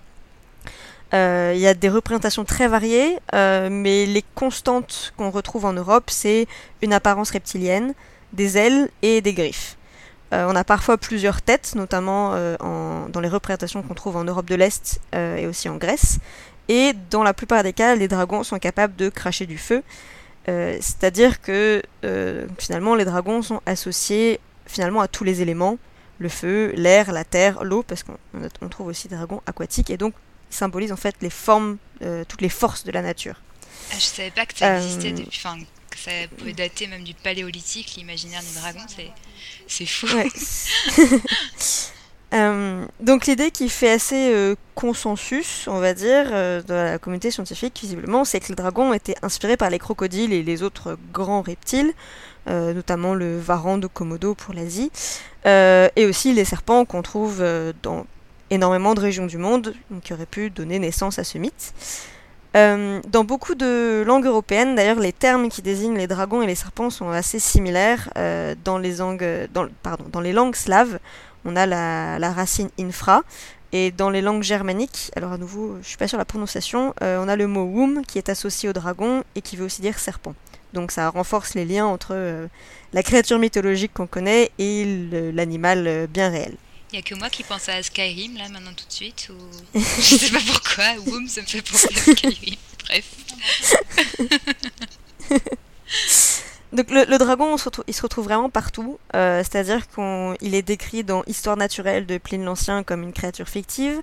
Euh, 1.13 1.53
il 1.55 1.62
y 1.62 1.67
a 1.67 1.74
des 1.74 1.88
représentations 1.88 2.43
très 2.43 2.67
variées, 2.67 3.17
mais 3.33 4.05
les 4.05 4.24
constantes 4.36 5.13
qu'on 5.15 5.31
retrouve 5.31 5.63
en 5.63 5.74
Europe, 5.74 6.09
c'est 6.09 6.47
une 6.81 6.91
apparence 6.91 7.31
reptilienne, 7.31 7.93
des 8.33 8.57
ailes 8.57 8.89
et 9.01 9.21
des 9.21 9.33
griffes. 9.33 9.77
On 10.33 10.57
a 10.57 10.65
parfois 10.65 10.97
plusieurs 10.97 11.41
têtes, 11.41 11.74
notamment 11.75 12.31
dans 12.59 13.21
les 13.21 13.29
représentations 13.29 13.81
qu'on 13.81 13.93
trouve 13.93 14.17
en 14.17 14.25
Europe 14.25 14.47
de 14.47 14.55
l'Est 14.55 15.00
et 15.13 15.47
aussi 15.47 15.69
en 15.69 15.77
Grèce. 15.77 16.19
Et 16.69 16.93
dans 17.09 17.24
la 17.24 17.33
plupart 17.33 17.63
des 17.63 17.74
cas, 17.74 17.95
les 17.95 18.07
dragons 18.07 18.43
sont 18.43 18.59
capables 18.59 18.95
de 18.95 19.09
cracher 19.09 19.45
du 19.45 19.57
feu. 19.57 19.83
C'est-à-dire 20.45 21.41
que 21.41 21.81
finalement, 22.57 22.95
les 22.95 23.05
dragons 23.05 23.41
sont 23.41 23.62
associés 23.65 24.39
finalement 24.65 25.01
à 25.01 25.07
tous 25.07 25.24
les 25.24 25.41
éléments 25.41 25.77
le 26.19 26.29
feu, 26.29 26.74
l'air, 26.75 27.12
la 27.12 27.24
terre, 27.24 27.63
l'eau, 27.63 27.83
parce 27.83 28.03
qu'on 28.03 28.69
trouve 28.69 28.88
aussi 28.88 29.07
des 29.07 29.15
dragons 29.15 29.41
aquatiques, 29.45 29.89
et 29.89 29.97
donc 29.97 30.13
symbolise 30.50 30.91
en 30.91 30.97
fait 30.97 31.15
les 31.21 31.29
formes, 31.29 31.77
euh, 32.01 32.24
toutes 32.27 32.41
les 32.41 32.50
forces 32.50 32.83
de 32.83 32.91
la 32.91 33.01
nature. 33.01 33.36
Ah, 33.91 33.95
je 33.95 34.05
savais 34.05 34.31
pas 34.31 34.45
que 34.45 34.57
ça 34.57 34.77
existait 34.77 35.12
euh, 35.12 35.17
depuis, 35.17 35.39
enfin, 35.43 35.57
que 35.89 35.97
ça 35.97 36.12
pouvait 36.38 36.53
dater 36.53 36.88
même 36.88 37.03
du 37.03 37.13
paléolithique, 37.13 37.95
l'imaginaire 37.97 38.41
du 38.41 38.53
dragon, 38.59 38.81
c'est, 38.88 39.12
c'est 39.67 39.86
fou. 39.86 40.07
Euh, 42.34 42.86
donc 43.00 43.25
l'idée 43.25 43.51
qui 43.51 43.69
fait 43.69 43.91
assez 43.91 44.55
consensus, 44.75 45.67
on 45.67 45.79
va 45.79 45.93
dire, 45.93 46.29
de 46.29 46.74
la 46.74 47.00
communauté 47.00 47.31
scientifique, 47.31 47.77
visiblement, 47.79 48.25
c'est 48.25 48.39
que 48.39 48.50
les 48.50 48.55
dragons 48.55 48.93
étaient 48.93 49.15
inspirés 49.22 49.57
par 49.57 49.69
les 49.69 49.79
crocodiles 49.79 50.34
et 50.34 50.43
les 50.43 50.62
autres 50.62 50.98
grands 51.13 51.41
reptiles, 51.41 51.93
notamment 52.48 53.13
le 53.13 53.39
varan 53.39 53.77
de 53.77 53.88
Komodo 53.88 54.36
pour 54.36 54.53
l'Asie, 54.53 54.91
et 55.46 56.05
aussi 56.05 56.34
les 56.34 56.43
serpents 56.43 56.84
qu'on 56.84 57.01
trouve 57.01 57.43
dans 57.81 58.05
énormément 58.50 58.93
de 58.93 59.00
régions 59.00 59.25
du 59.25 59.38
monde 59.38 59.74
qui 60.03 60.13
auraient 60.13 60.25
pu 60.25 60.50
donner 60.50 60.79
naissance 60.79 61.19
à 61.19 61.24
ce 61.24 61.38
mythe. 61.38 61.74
Euh, 62.55 63.01
dans 63.07 63.24
beaucoup 63.24 63.55
de 63.55 64.03
langues 64.07 64.25
européennes, 64.25 64.75
d'ailleurs, 64.75 65.00
les 65.00 65.13
termes 65.13 65.50
qui 65.50 65.62
désignent 65.62 65.98
les 65.98 66.07
dragons 66.07 66.41
et 66.41 66.48
les 66.48 66.55
serpents 66.55 66.89
sont 66.89 67.10
assez 67.10 67.39
similaires. 67.39 68.10
Euh, 68.17 68.55
dans, 68.63 68.77
les 68.77 68.96
langues, 68.96 69.48
dans, 69.53 69.67
pardon, 69.84 70.05
dans 70.12 70.22
les 70.22 70.34
langues 70.34 70.55
slaves, 70.55 71.00
on 71.46 71.56
a 71.56 71.65
la, 71.65 72.32
racine 72.32 72.70
infra, 72.79 73.24
et 73.72 73.91
dans 73.91 74.10
les 74.10 74.22
langues 74.22 74.44
germaniques, 74.44 75.12
alors 75.15 75.34
à 75.34 75.38
nouveau, 75.38 75.77
je 75.82 75.88
suis 75.88 75.98
pas 75.98 76.08
sur 76.08 76.17
la 76.17 76.25
prononciation, 76.25 76.94
euh, 77.01 77.22
on 77.24 77.27
a 77.27 77.36
le 77.36 77.48
mot 77.48 77.63
wum 77.63 78.06
qui 78.06 78.17
est 78.17 78.29
associé 78.29 78.70
au 78.70 78.74
dragon 78.74 79.24
et 79.36 79.41
qui 79.41 79.58
veut 79.58 79.65
aussi 79.65 79.82
dire 79.82 80.00
serpent. 80.00 80.36
Donc 80.74 80.91
ça 80.91 81.10
renforce 81.10 81.53
les 81.53 81.65
liens 81.65 81.86
entre 81.86 82.48
la 82.94 83.03
créature 83.03 83.39
mythologique 83.39 83.94
qu'on 83.94 84.08
connaît 84.08 84.51
et 84.60 84.86
l'animal 85.34 86.08
bien 86.08 86.29
réel. 86.29 86.58
Il 86.91 86.96
n'y 86.96 87.00
a 87.00 87.01
que 87.01 87.15
moi 87.15 87.29
qui 87.29 87.44
pense 87.44 87.67
à 87.67 87.84
Skyrim 87.84 88.38
là 88.38 88.48
maintenant 88.48 88.72
tout 88.74 88.88
de 88.88 88.94
suite 88.94 89.29
ou 89.29 89.79
je 89.79 89.79
sais 90.01 90.32
pas 90.32 90.39
pourquoi. 90.48 90.86
Woom 91.06 91.27
ça 91.27 91.41
me 91.41 91.46
fait 91.46 91.62
penser 91.62 91.89
à 91.94 92.00
Skyrim. 92.00 92.56
Bref. 92.86 93.06
Donc 96.74 96.91
le, 96.91 97.17
dragon, 97.17 97.55
il 97.88 97.93
se 97.93 98.01
retrouve 98.01 98.25
vraiment 98.25 98.50
partout. 98.50 99.00
Euh, 99.15 99.39
c'est-à-dire 99.39 99.88
qu'il 99.88 100.53
est 100.53 100.62
décrit 100.62 101.03
dans 101.03 101.24
Histoire 101.25 101.55
naturelle 101.55 102.05
de 102.05 102.17
Pline 102.17 102.43
l'Ancien 102.43 102.83
comme 102.83 103.03
une 103.03 103.13
créature 103.13 103.47
fictive. 103.47 104.01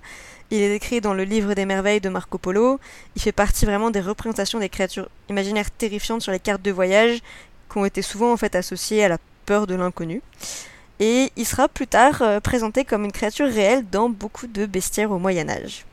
Il 0.51 0.61
est 0.61 0.69
décrit 0.69 0.99
dans 0.99 1.13
le 1.13 1.23
Livre 1.23 1.53
des 1.53 1.65
merveilles 1.65 2.01
de 2.01 2.09
Marco 2.09 2.37
Polo. 2.37 2.79
Il 3.15 3.21
fait 3.21 3.31
partie 3.31 3.65
vraiment 3.65 3.91
des 3.91 4.01
représentations 4.01 4.59
des 4.59 4.69
créatures 4.69 5.09
imaginaires 5.29 5.69
terrifiantes 5.69 6.21
sur 6.21 6.31
les 6.31 6.39
cartes 6.39 6.61
de 6.61 6.71
voyage 6.71 7.19
qui 7.71 7.77
ont 7.77 7.85
été 7.85 8.01
souvent 8.01 8.31
en 8.31 8.37
fait 8.37 8.55
associées 8.55 9.03
à 9.03 9.09
la 9.09 9.17
peur 9.45 9.67
de 9.67 9.75
l'inconnu. 9.75 10.21
Et 10.99 11.31
il 11.35 11.45
sera 11.45 11.67
plus 11.67 11.87
tard 11.87 12.21
euh, 12.21 12.39
présenté 12.39 12.85
comme 12.85 13.05
une 13.05 13.11
créature 13.11 13.47
réelle 13.47 13.85
dans 13.89 14.09
beaucoup 14.09 14.47
de 14.47 14.65
bestiaires 14.65 15.11
au 15.11 15.19
Moyen 15.19 15.49
Âge. 15.49 15.85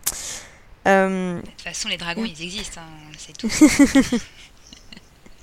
Euh, 0.87 1.41
de 1.41 1.47
toute 1.47 1.61
façon, 1.61 1.89
les 1.89 1.97
dragons, 1.97 2.25
ils 2.25 2.43
existent, 2.43 2.81
hein, 2.81 3.13
c'est 3.19 3.37
tout. 3.37 3.49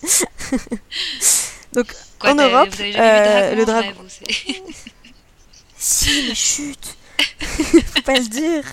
Donc 1.73 1.93
en 2.21 2.35
Europe, 2.35 2.69
euh, 2.79 3.55
le 3.55 3.65
dragon. 3.65 3.93
si, 5.77 6.27
mais 6.27 6.35
chut, 6.35 6.97
faut 7.49 8.01
pas 8.01 8.15
le 8.19 8.27
dire. 8.27 8.63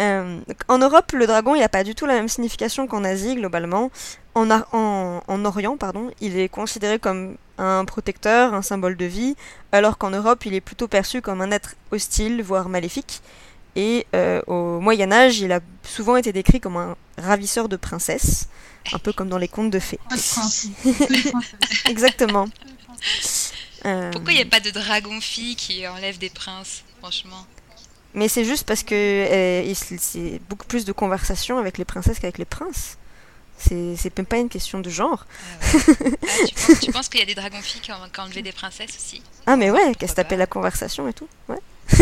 Euh, 0.00 0.40
en 0.68 0.78
Europe, 0.78 1.12
le 1.12 1.26
dragon, 1.26 1.54
il 1.54 1.60
n'a 1.60 1.68
pas 1.68 1.82
du 1.82 1.94
tout 1.94 2.06
la 2.06 2.14
même 2.14 2.28
signification 2.28 2.86
qu'en 2.86 3.04
Asie, 3.04 3.34
globalement. 3.34 3.90
En, 4.34 4.48
en, 4.50 5.22
en, 5.26 5.44
Orient, 5.44 5.76
pardon, 5.76 6.10
il 6.20 6.38
est 6.38 6.48
considéré 6.48 6.98
comme 6.98 7.36
un 7.58 7.84
protecteur, 7.84 8.54
un 8.54 8.62
symbole 8.62 8.96
de 8.96 9.04
vie, 9.04 9.34
alors 9.72 9.98
qu'en 9.98 10.10
Europe, 10.10 10.46
il 10.46 10.54
est 10.54 10.60
plutôt 10.60 10.86
perçu 10.86 11.20
comme 11.20 11.40
un 11.40 11.50
être 11.50 11.74
hostile, 11.90 12.42
voire 12.42 12.68
maléfique. 12.68 13.20
Et 13.74 14.06
euh, 14.14 14.40
au 14.46 14.80
Moyen 14.80 15.10
Âge, 15.10 15.40
il 15.40 15.52
a 15.52 15.60
souvent 15.82 16.16
été 16.16 16.32
décrit 16.32 16.60
comme 16.60 16.76
un 16.76 16.96
ravisseur 17.16 17.68
de 17.68 17.76
princesses, 17.76 18.48
un 18.92 18.98
peu 18.98 19.12
comme 19.12 19.28
dans 19.28 19.38
les 19.38 19.48
contes 19.48 19.70
de 19.70 19.78
fées. 19.78 20.00
Exactement. 21.88 22.48
Euh, 23.84 24.10
Pourquoi 24.10 24.32
il 24.32 24.36
n'y 24.36 24.42
a 24.42 24.46
pas 24.46 24.60
de 24.60 24.70
dragon-fille 24.70 25.56
qui 25.56 25.86
enlève 25.86 26.18
des 26.18 26.30
princes, 26.30 26.84
franchement? 26.98 27.46
Mais 28.14 28.28
c'est 28.28 28.44
juste 28.44 28.66
parce 28.66 28.82
que 28.82 28.94
euh, 28.94 29.74
c'est 29.74 30.40
beaucoup 30.48 30.66
plus 30.66 30.84
de 30.84 30.92
conversation 30.92 31.58
avec 31.58 31.78
les 31.78 31.84
princesses 31.84 32.18
qu'avec 32.18 32.38
les 32.38 32.44
princes. 32.44 32.96
C'est 33.58 34.16
même 34.16 34.26
pas 34.26 34.36
une 34.36 34.48
question 34.48 34.80
de 34.80 34.88
genre. 34.88 35.26
Ah 35.60 35.66
ah, 35.88 36.72
tu 36.80 36.92
penses, 36.92 37.08
qu'il 37.08 37.18
y 37.18 37.22
a 37.22 37.26
des 37.26 37.34
dragons-filles 37.34 37.80
qui 37.80 37.90
ont, 37.90 37.96
enlevé 38.18 38.40
des 38.40 38.52
princesses 38.52 38.94
aussi? 38.96 39.20
Ah 39.46 39.56
mais 39.56 39.70
ouais, 39.70 39.94
qu'elles 39.96 40.08
se 40.08 40.14
tapaient 40.14 40.36
la 40.36 40.46
conversation 40.46 41.08
et 41.08 41.12
tout. 41.12 41.28
Ouais. 41.48 41.58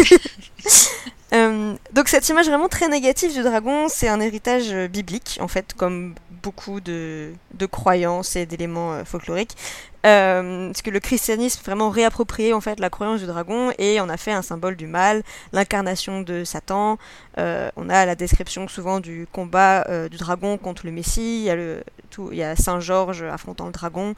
Euh, 1.33 1.75
donc 1.93 2.07
cette 2.09 2.29
image 2.29 2.47
vraiment 2.47 2.69
très 2.69 2.89
négative 2.89 3.33
du 3.33 3.43
dragon, 3.43 3.89
c'est 3.89 4.07
un 4.07 4.21
héritage 4.21 4.69
euh, 4.71 4.87
biblique, 4.87 5.39
en 5.41 5.49
fait, 5.49 5.75
comme 5.77 6.15
beaucoup 6.43 6.81
de, 6.81 7.33
croyances 7.71 8.37
et 8.37 8.47
d'éléments 8.47 8.93
euh, 8.93 9.05
folkloriques. 9.05 9.57
parce 10.03 10.83
que 10.83 10.91
le 10.91 11.01
christianisme 11.01 11.63
vraiment 11.65 11.91
réapproprié 11.91 12.53
en 12.53 12.61
fait 12.61 12.79
la 12.79 12.91
croyance 12.91 13.21
du 13.21 13.27
dragon 13.27 13.73
et 13.79 14.01
on 14.01 14.09
a 14.09 14.17
fait 14.17 14.33
un 14.33 14.43
symbole 14.43 14.77
du 14.77 14.87
mal, 14.87 15.23
l'incarnation 15.53 16.23
de 16.23 16.45
Satan. 16.45 16.99
on 17.37 17.89
a 17.89 18.07
la 18.07 18.15
description 18.15 18.69
souvent 18.69 19.01
du 19.01 19.27
combat 19.33 19.85
du 20.09 20.17
dragon 20.17 20.59
contre 20.59 20.87
le 20.87 20.93
Messie. 20.93 21.49
Il 21.49 22.37
y 22.37 22.43
a, 22.43 22.57
Saint 22.57 22.79
Georges 22.79 23.25
affrontant 23.25 23.67
le 23.67 23.73
dragon. 23.73 24.15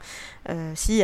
si, 0.75 1.01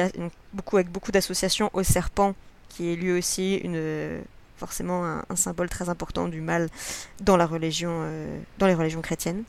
beaucoup 0.53 0.77
avec 0.77 0.91
beaucoup 0.91 1.11
d'associations 1.11 1.71
au 1.73 1.81
serpent 1.81 2.35
qui 2.69 2.93
est 2.93 2.95
lui 2.95 3.11
aussi 3.11 3.55
une 3.55 4.21
forcément 4.57 5.05
un, 5.05 5.35
symbole 5.35 5.69
très 5.69 5.89
important 5.89 6.27
du 6.27 6.41
mal 6.41 6.69
dans, 7.21 7.37
la 7.37 7.45
religion, 7.45 7.91
euh, 8.03 8.39
dans 8.57 8.67
les 8.67 8.73
religions 8.73 9.01
chrétiennes. 9.01 9.43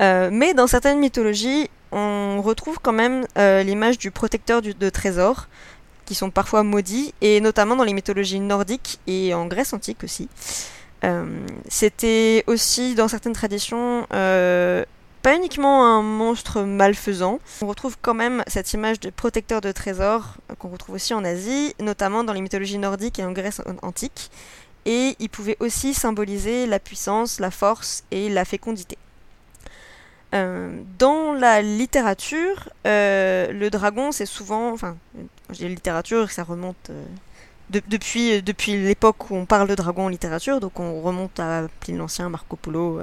Euh, 0.00 0.30
mais 0.32 0.54
dans 0.54 0.66
certaines 0.66 0.98
mythologies, 0.98 1.70
on 1.92 2.42
retrouve 2.42 2.78
quand 2.80 2.92
même 2.92 3.26
euh, 3.38 3.62
l'image 3.62 3.98
du 3.98 4.10
protecteur 4.10 4.62
de 4.62 4.90
trésors, 4.90 5.48
qui 6.04 6.14
sont 6.14 6.30
parfois 6.30 6.62
maudits, 6.62 7.14
et 7.20 7.40
notamment 7.40 7.76
dans 7.76 7.84
les 7.84 7.94
mythologies 7.94 8.40
nordiques 8.40 9.00
et 9.06 9.34
en 9.34 9.46
Grèce 9.46 9.72
antique 9.72 10.04
aussi. 10.04 10.28
C'était 11.68 12.42
aussi 12.48 12.96
dans 12.96 13.06
certaines 13.06 13.32
traditions 13.32 14.06
pas 15.26 15.34
uniquement 15.34 15.84
un 15.84 16.02
monstre 16.02 16.62
malfaisant. 16.62 17.40
On 17.60 17.66
retrouve 17.66 17.96
quand 18.00 18.14
même 18.14 18.44
cette 18.46 18.72
image 18.74 19.00
de 19.00 19.10
protecteur 19.10 19.60
de 19.60 19.72
trésors 19.72 20.36
euh, 20.52 20.54
qu'on 20.54 20.68
retrouve 20.68 20.94
aussi 20.94 21.14
en 21.14 21.24
Asie, 21.24 21.74
notamment 21.80 22.22
dans 22.22 22.32
les 22.32 22.40
mythologies 22.40 22.78
nordiques 22.78 23.18
et 23.18 23.24
en 23.24 23.32
Grèce 23.32 23.60
antique. 23.82 24.30
Et 24.84 25.16
il 25.18 25.28
pouvait 25.28 25.56
aussi 25.58 25.94
symboliser 25.94 26.66
la 26.66 26.78
puissance, 26.78 27.40
la 27.40 27.50
force 27.50 28.04
et 28.12 28.28
la 28.28 28.44
fécondité. 28.44 28.98
Euh, 30.34 30.82
dans 30.98 31.32
la 31.32 31.62
littérature, 31.62 32.68
euh, 32.86 33.52
le 33.52 33.70
dragon, 33.70 34.12
c'est 34.12 34.26
souvent, 34.26 34.72
enfin, 34.72 34.96
je 35.50 35.54
dis 35.54 35.68
littérature, 35.68 36.30
ça 36.30 36.42
remonte 36.42 36.90
depuis, 37.70 38.42
depuis 38.42 38.76
l'époque 38.76 39.30
où 39.30 39.36
on 39.36 39.46
parle 39.46 39.68
de 39.68 39.74
dragon 39.74 40.06
en 40.06 40.08
littérature, 40.08 40.60
donc 40.60 40.78
on 40.78 41.00
remonte 41.00 41.38
à 41.40 41.66
Pline 41.80 41.98
l'Ancien, 41.98 42.28
Marco 42.28 42.56
Polo, 42.56 43.02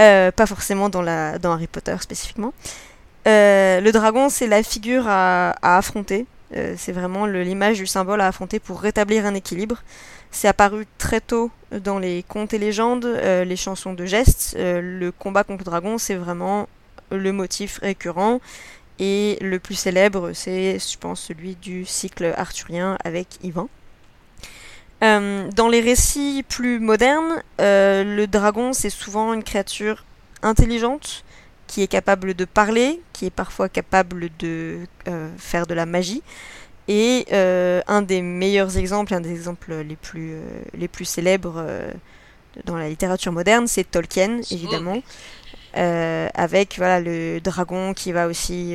euh, 0.00 0.30
pas 0.30 0.46
forcément 0.46 0.88
dans, 0.88 1.02
la, 1.02 1.38
dans 1.38 1.52
Harry 1.52 1.66
Potter 1.66 1.96
spécifiquement. 2.00 2.52
Euh, 3.26 3.80
le 3.80 3.92
dragon, 3.92 4.28
c'est 4.28 4.46
la 4.46 4.62
figure 4.62 5.04
à, 5.06 5.54
affronter. 5.62 6.26
Euh, 6.56 6.74
c'est 6.78 6.92
vraiment 6.92 7.26
l'image 7.26 7.78
du 7.78 7.86
symbole 7.86 8.20
à 8.20 8.28
affronter 8.28 8.58
pour 8.58 8.80
rétablir 8.80 9.26
un 9.26 9.34
équilibre. 9.34 9.82
C'est 10.30 10.48
apparu 10.48 10.86
très 10.98 11.20
tôt 11.20 11.50
dans 11.72 11.98
les 11.98 12.22
contes 12.22 12.54
et 12.54 12.58
légendes, 12.58 13.06
les 13.06 13.56
chansons 13.56 13.92
de 13.92 14.06
gestes. 14.06 14.56
le 14.58 15.10
combat 15.10 15.44
contre 15.44 15.60
le 15.60 15.64
dragon, 15.64 15.98
c'est 15.98 16.14
vraiment 16.14 16.68
le 17.10 17.32
motif 17.32 17.78
récurrent. 17.82 18.40
Et 18.98 19.38
le 19.40 19.58
plus 19.58 19.74
célèbre, 19.74 20.32
c'est, 20.32 20.78
je 20.78 20.98
pense, 20.98 21.20
celui 21.20 21.54
du 21.54 21.84
cycle 21.84 22.34
arthurien 22.36 22.98
avec 23.04 23.38
Ivan. 23.42 23.68
Euh, 25.04 25.48
dans 25.52 25.68
les 25.68 25.80
récits 25.80 26.44
plus 26.48 26.80
modernes, 26.80 27.42
euh, 27.60 28.02
le 28.02 28.26
dragon, 28.26 28.72
c'est 28.72 28.90
souvent 28.90 29.32
une 29.32 29.44
créature 29.44 30.04
intelligente 30.42 31.24
qui 31.68 31.82
est 31.82 31.86
capable 31.86 32.34
de 32.34 32.44
parler, 32.44 33.00
qui 33.12 33.26
est 33.26 33.30
parfois 33.30 33.68
capable 33.68 34.28
de 34.38 34.80
euh, 35.06 35.28
faire 35.38 35.66
de 35.66 35.74
la 35.74 35.86
magie. 35.86 36.22
Et 36.88 37.26
un 37.30 38.02
des 38.02 38.22
meilleurs 38.22 38.78
exemples, 38.78 39.14
un 39.14 39.20
des 39.20 39.30
exemples 39.30 39.74
les 39.86 39.96
plus, 39.96 40.36
les 40.74 40.88
plus 40.88 41.04
célèbres 41.04 41.62
dans 42.64 42.76
la 42.76 42.88
littérature 42.88 43.30
moderne, 43.30 43.66
c'est 43.66 43.84
Tolkien, 43.84 44.40
évidemment. 44.50 45.02
avec 45.74 46.78
voilà, 46.78 47.00
le 47.00 47.40
dragon 47.40 47.92
qui 47.92 48.12
va 48.12 48.26
aussi 48.26 48.74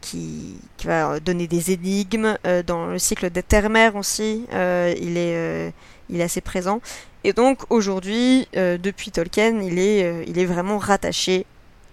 qui, 0.00 0.56
va 0.84 1.20
donner 1.20 1.46
des 1.46 1.72
énigmes. 1.72 2.36
Euh, 2.46 2.62
dans 2.62 2.86
le 2.86 2.98
cycle 2.98 3.30
des 3.30 3.42
terres-mères 3.42 3.96
aussi, 3.96 4.46
euh, 4.52 4.94
il, 5.00 5.16
est, 5.16 5.36
euh, 5.36 5.70
il 6.08 6.20
est 6.20 6.24
assez 6.24 6.40
présent. 6.40 6.80
Et 7.24 7.32
donc 7.32 7.58
aujourd'hui, 7.68 8.48
depuis 8.54 9.10
Tolkien, 9.10 9.60
il 9.60 9.78
est, 9.78 10.24
il 10.26 10.38
est 10.38 10.46
vraiment 10.46 10.78
rattaché 10.78 11.44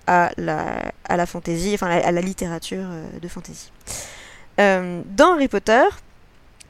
à 0.05 0.31
la, 0.37 0.93
à 1.03 1.17
la 1.17 1.25
fantasy, 1.25 1.71
enfin 1.73 1.87
à 1.87 2.11
la 2.13 2.21
littérature 2.21 2.85
de 3.21 3.27
fantasy. 4.57 5.03
dans 5.15 5.33
Harry 5.33 5.47
Potter, 5.47 5.83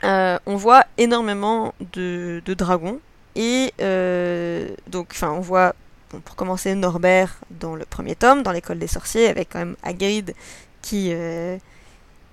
on 0.04 0.56
voit 0.56 0.86
énormément 0.98 1.74
de, 1.94 2.42
dragons. 2.46 3.00
Et 3.36 3.74
donc, 4.88 5.10
enfin, 5.12 5.32
on 5.32 5.42
voit 5.42 5.74
pour 6.10 6.36
commencer 6.36 6.74
Norbert 6.76 7.38
dans 7.52 7.76
le 7.76 7.86
premier 7.86 8.16
tome, 8.16 8.44
dans 8.44 8.52
l'école 8.52 8.80
des 8.80 8.88
sorciers, 8.88 9.28
avec 9.28 9.50
quand 9.52 9.60
même 9.60 9.76
Hagrid 9.84 10.34
qui, 10.82 11.10
euh, 11.12 11.58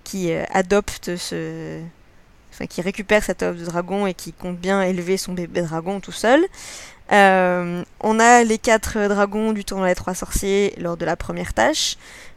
qui 0.04 0.32
euh, 0.32 0.44
adopte 0.50 1.16
ce. 1.16 1.80
Enfin, 2.52 2.66
qui 2.66 2.82
récupère 2.82 3.24
cette 3.24 3.42
œuvre 3.42 3.58
de 3.58 3.64
dragon 3.64 4.06
et 4.06 4.14
qui 4.14 4.32
compte 4.32 4.58
bien 4.58 4.80
élever 4.82 5.16
son 5.16 5.32
bébé 5.32 5.62
dragon 5.62 5.98
tout 5.98 6.12
seul. 6.12 6.40
Euh, 7.10 7.82
on 7.98 8.20
a 8.20 8.44
les 8.44 8.58
quatre 8.58 9.08
dragons 9.08 9.52
du 9.52 9.64
tournoi 9.64 9.88
des 9.88 9.96
trois 9.96 10.14
sorciers 10.14 10.72
lors 10.78 10.96
de 10.96 11.04
la 11.04 11.16
première 11.16 11.52
tâche. 11.52 11.96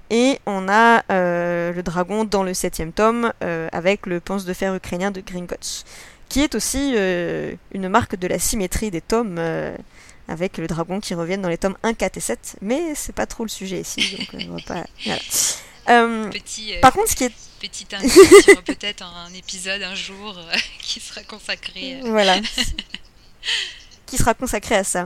Et 0.10 0.40
on 0.46 0.70
a 0.70 1.04
le 1.10 1.82
dragon 1.82 2.24
dans 2.24 2.44
le 2.44 2.54
septième 2.54 2.94
tome 2.94 3.34
avec 3.42 4.06
le 4.06 4.20
pense 4.20 4.46
de 4.46 4.54
fer 4.54 4.74
ukrainien 4.74 5.12
de 5.12 5.22
Gringotts, 5.22 5.84
qui 6.30 6.42
est 6.42 6.56
aussi 6.56 6.96
une 7.72 7.90
marque 7.90 8.16
de 8.16 8.28
la 8.28 8.40
symétrie 8.40 8.92
des 8.92 9.02
tomes 9.02 9.40
avec 10.28 10.58
le 10.58 10.68
dragon 10.68 11.00
qui 11.00 11.14
revient 11.14 11.38
dans 11.38 11.50
les 11.50 11.58
tomes 11.58 11.78
1, 11.84 11.94
4 11.94 12.18
et 12.18 12.20
7. 12.20 12.56
Mais 12.62 12.96
c'est 12.96 13.14
pas 13.14 13.26
trop 13.26 13.44
le 13.44 13.50
sujet 13.50 13.82
ici, 13.82 14.16
donc 14.18 14.28
on 14.34 14.56
va 14.56 14.62
pas. 14.66 14.84
Voilà. 15.06 15.22
Euh, 15.90 16.30
Petit, 16.30 16.74
par 16.82 16.94
contre, 16.94 17.10
ce 17.10 17.16
qui 17.16 17.24
est 17.26 17.34
petite 17.60 17.90
peut-être 18.66 19.04
un 19.04 19.34
épisode 19.34 19.82
un 19.82 19.96
jour 19.96 20.38
euh, 20.38 20.58
qui 20.82 21.00
sera 21.00 21.24
consacré. 21.24 22.00
Euh. 22.02 22.10
Voilà. 22.10 22.38
qui 24.06 24.18
sera 24.18 24.34
consacré 24.34 24.76
à 24.76 24.84
ça. 24.84 25.06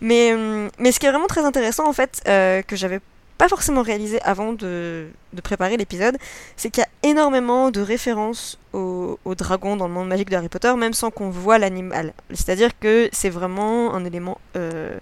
Mais, 0.00 0.32
mais 0.78 0.92
ce 0.92 1.00
qui 1.00 1.06
est 1.06 1.10
vraiment 1.10 1.26
très 1.26 1.44
intéressant, 1.44 1.88
en 1.88 1.92
fait, 1.92 2.22
que 2.24 2.76
j'avais 2.76 3.00
pas 3.40 3.48
forcément 3.48 3.80
réalisé 3.80 4.20
avant 4.20 4.52
de, 4.52 5.08
préparer 5.42 5.78
l'épisode, 5.78 6.18
c'est 6.56 6.68
qu'il 6.68 6.82
y 6.82 6.84
a 6.84 7.10
énormément 7.10 7.70
de 7.70 7.80
références 7.80 8.58
aux, 8.74 9.16
dragons 9.34 9.76
dans 9.76 9.88
le 9.88 9.94
monde 9.94 10.08
magique 10.08 10.28
de 10.28 10.36
Harry 10.36 10.50
Potter, 10.50 10.74
même 10.74 10.92
sans 10.92 11.10
qu'on 11.10 11.30
voit 11.30 11.56
l'animal. 11.56 12.12
C'est-à-dire 12.28 12.78
que 12.78 13.08
c'est 13.12 13.30
vraiment 13.30 13.94
un 13.94 14.04
élément 14.04 14.38
euh, 14.56 14.98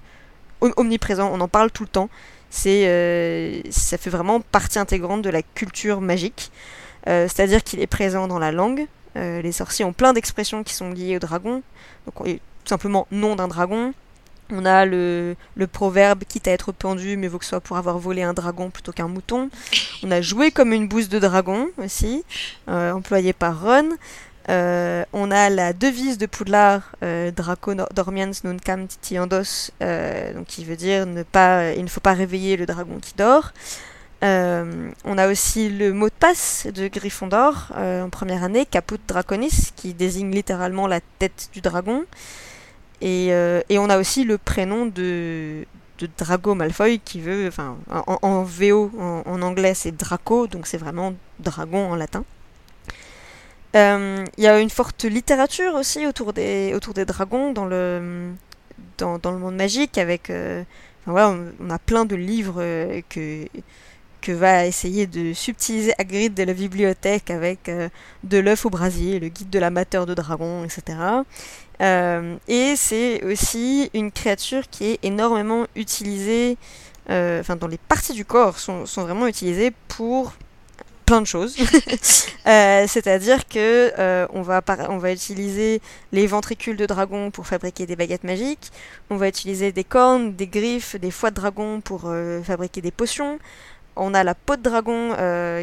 omniprésent, 0.60 1.28
on 1.34 1.40
en 1.40 1.48
parle 1.48 1.72
tout 1.72 1.82
le 1.82 1.88
temps. 1.88 2.08
C'est, 2.48 2.86
euh, 2.86 3.60
ça 3.70 3.98
fait 3.98 4.08
vraiment 4.08 4.40
partie 4.40 4.78
intégrante 4.78 5.22
de 5.22 5.30
la 5.30 5.42
culture 5.42 6.00
magique. 6.00 6.52
Euh, 7.08 7.26
c'est-à-dire 7.26 7.64
qu'il 7.64 7.80
est 7.80 7.88
présent 7.88 8.28
dans 8.28 8.38
la 8.38 8.52
langue. 8.52 8.86
les 9.16 9.50
sorciers 9.50 9.84
ont 9.84 9.92
plein 9.92 10.12
d'expressions 10.12 10.62
qui 10.62 10.74
sont 10.74 10.90
liées 10.90 11.16
au 11.16 11.18
dragon. 11.18 11.64
Donc, 12.06 12.24
tout 12.24 12.68
simplement 12.68 13.08
nom 13.10 13.34
d'un 13.34 13.48
dragon, 13.48 13.94
on 14.50 14.64
a 14.64 14.86
le, 14.86 15.36
proverbe 15.72 16.24
quitte 16.24 16.48
à 16.48 16.52
être 16.52 16.72
pendu, 16.72 17.16
mais 17.16 17.28
vaut 17.28 17.38
que 17.38 17.44
ce 17.44 17.50
soit 17.50 17.60
pour 17.60 17.76
avoir 17.76 17.98
volé 17.98 18.22
un 18.22 18.32
dragon 18.32 18.70
plutôt 18.70 18.92
qu'un 18.92 19.08
mouton. 19.08 19.50
On 20.02 20.10
a 20.10 20.20
joué 20.20 20.50
comme 20.50 20.72
une 20.72 20.88
bouse 20.88 21.08
de 21.08 21.18
dragon 21.18 21.68
aussi, 21.78 22.24
euh, 22.68 22.92
employée 22.92 23.32
par 23.32 23.62
Ron. 23.62 23.90
Euh, 24.48 25.04
on 25.12 25.30
a 25.30 25.50
la 25.50 25.74
devise 25.74 26.16
de 26.16 26.24
Poudlard, 26.24 26.94
euh, 27.02 27.30
Draco 27.30 27.74
dormiens 27.94 28.30
nuncam 28.44 28.86
titiandos, 28.86 29.70
donc 29.80 30.46
qui 30.46 30.64
veut 30.64 30.76
dire 30.76 31.04
ne 31.04 31.22
pas, 31.22 31.72
il 31.72 31.84
ne 31.84 31.88
faut 31.88 32.00
pas 32.00 32.14
réveiller 32.14 32.56
le 32.56 32.64
dragon 32.64 32.98
qui 33.00 33.12
dort. 33.14 33.52
on 34.22 35.18
a 35.18 35.28
aussi 35.28 35.68
le 35.68 35.92
mot 35.92 36.08
de 36.08 36.14
passe 36.18 36.66
de 36.74 36.88
Gryffondor 36.88 37.72
en 37.76 38.08
première 38.08 38.42
année, 38.42 38.64
Caput 38.64 38.98
Draconis, 39.06 39.72
qui 39.76 39.92
désigne 39.92 40.30
littéralement 40.30 40.86
la 40.86 41.00
tête 41.18 41.50
du 41.52 41.60
dragon. 41.60 42.04
Euh, 43.02 43.60
et, 43.68 43.78
on 43.78 43.88
a 43.90 43.98
aussi 43.98 44.24
le 44.24 44.38
prénom 44.38 44.86
de, 44.86 45.64
Drago 46.18 46.54
Malfoy 46.54 47.00
qui 47.00 47.20
veut, 47.20 47.48
enfin, 47.48 47.76
en, 47.88 48.42
VO, 48.42 48.90
en, 48.98 49.42
anglais 49.42 49.74
c'est 49.74 49.92
Draco, 49.92 50.46
donc 50.46 50.66
c'est 50.66 50.78
vraiment 50.78 51.14
dragon 51.38 51.92
en 51.92 51.96
latin. 51.96 52.24
Euh, 53.76 54.24
il 54.36 54.44
y 54.44 54.46
a 54.46 54.58
une 54.58 54.70
forte 54.70 55.04
littérature 55.04 55.74
aussi 55.74 56.06
autour 56.06 56.32
des, 56.32 56.72
dragons 57.06 57.52
dans 57.52 57.66
le, 57.66 58.32
monde 59.00 59.56
magique, 59.56 59.98
avec, 59.98 60.30
euh, 60.30 60.62
voilà, 61.06 61.36
on, 61.60 61.70
a 61.70 61.78
plein 61.78 62.04
de 62.04 62.16
livres 62.16 62.62
que, 63.08 63.46
que 64.20 64.32
va 64.32 64.66
essayer 64.66 65.06
de 65.06 65.32
subtiliser 65.32 65.92
Hagrid 65.98 66.34
de 66.34 66.44
la 66.44 66.54
bibliothèque 66.54 67.30
avec 67.30 67.70
de 68.24 68.38
l'œuf 68.38 68.66
au 68.66 68.70
brasier, 68.70 69.18
le 69.18 69.28
guide 69.28 69.50
de 69.50 69.58
l'amateur 69.58 70.06
de 70.06 70.14
dragons, 70.14 70.64
etc. 70.64 70.96
Euh, 71.80 72.36
et 72.48 72.74
c'est 72.76 73.22
aussi 73.24 73.90
une 73.94 74.10
créature 74.10 74.68
qui 74.68 74.92
est 74.92 74.98
énormément 75.02 75.66
utilisée, 75.76 76.56
euh, 77.10 77.40
enfin 77.40 77.56
dans 77.56 77.68
les 77.68 77.78
parties 77.78 78.12
du 78.12 78.24
corps 78.24 78.58
sont, 78.58 78.84
sont 78.84 79.02
vraiment 79.02 79.26
utilisées 79.26 79.72
pour 79.88 80.32
plein 81.06 81.20
de 81.20 81.26
choses. 81.26 81.56
Euh, 82.46 82.86
c'est-à-dire 82.88 83.46
que 83.46 83.92
on, 84.32 84.40
va 84.40 84.62
on 84.88 84.96
va 84.96 85.12
utiliser 85.12 85.82
les 86.12 86.26
ventricules 86.26 86.78
de 86.78 86.86
dragon 86.86 87.30
pour 87.30 87.46
fabriquer 87.46 87.84
des 87.84 87.94
baguettes 87.94 88.24
magiques, 88.24 88.72
on 89.10 89.16
va 89.16 89.28
utiliser 89.28 89.70
des 89.70 89.84
cornes, 89.84 90.32
des 90.32 90.46
griffes, 90.46 90.96
des 90.96 91.10
foies 91.10 91.28
de 91.28 91.34
dragon 91.34 91.82
pour 91.82 92.10
fabriquer 92.42 92.80
des 92.80 92.90
potions. 92.90 93.38
On 93.96 94.14
a 94.14 94.24
la 94.24 94.34
peau 94.34 94.56
de 94.56 94.62
dragon 94.62 95.14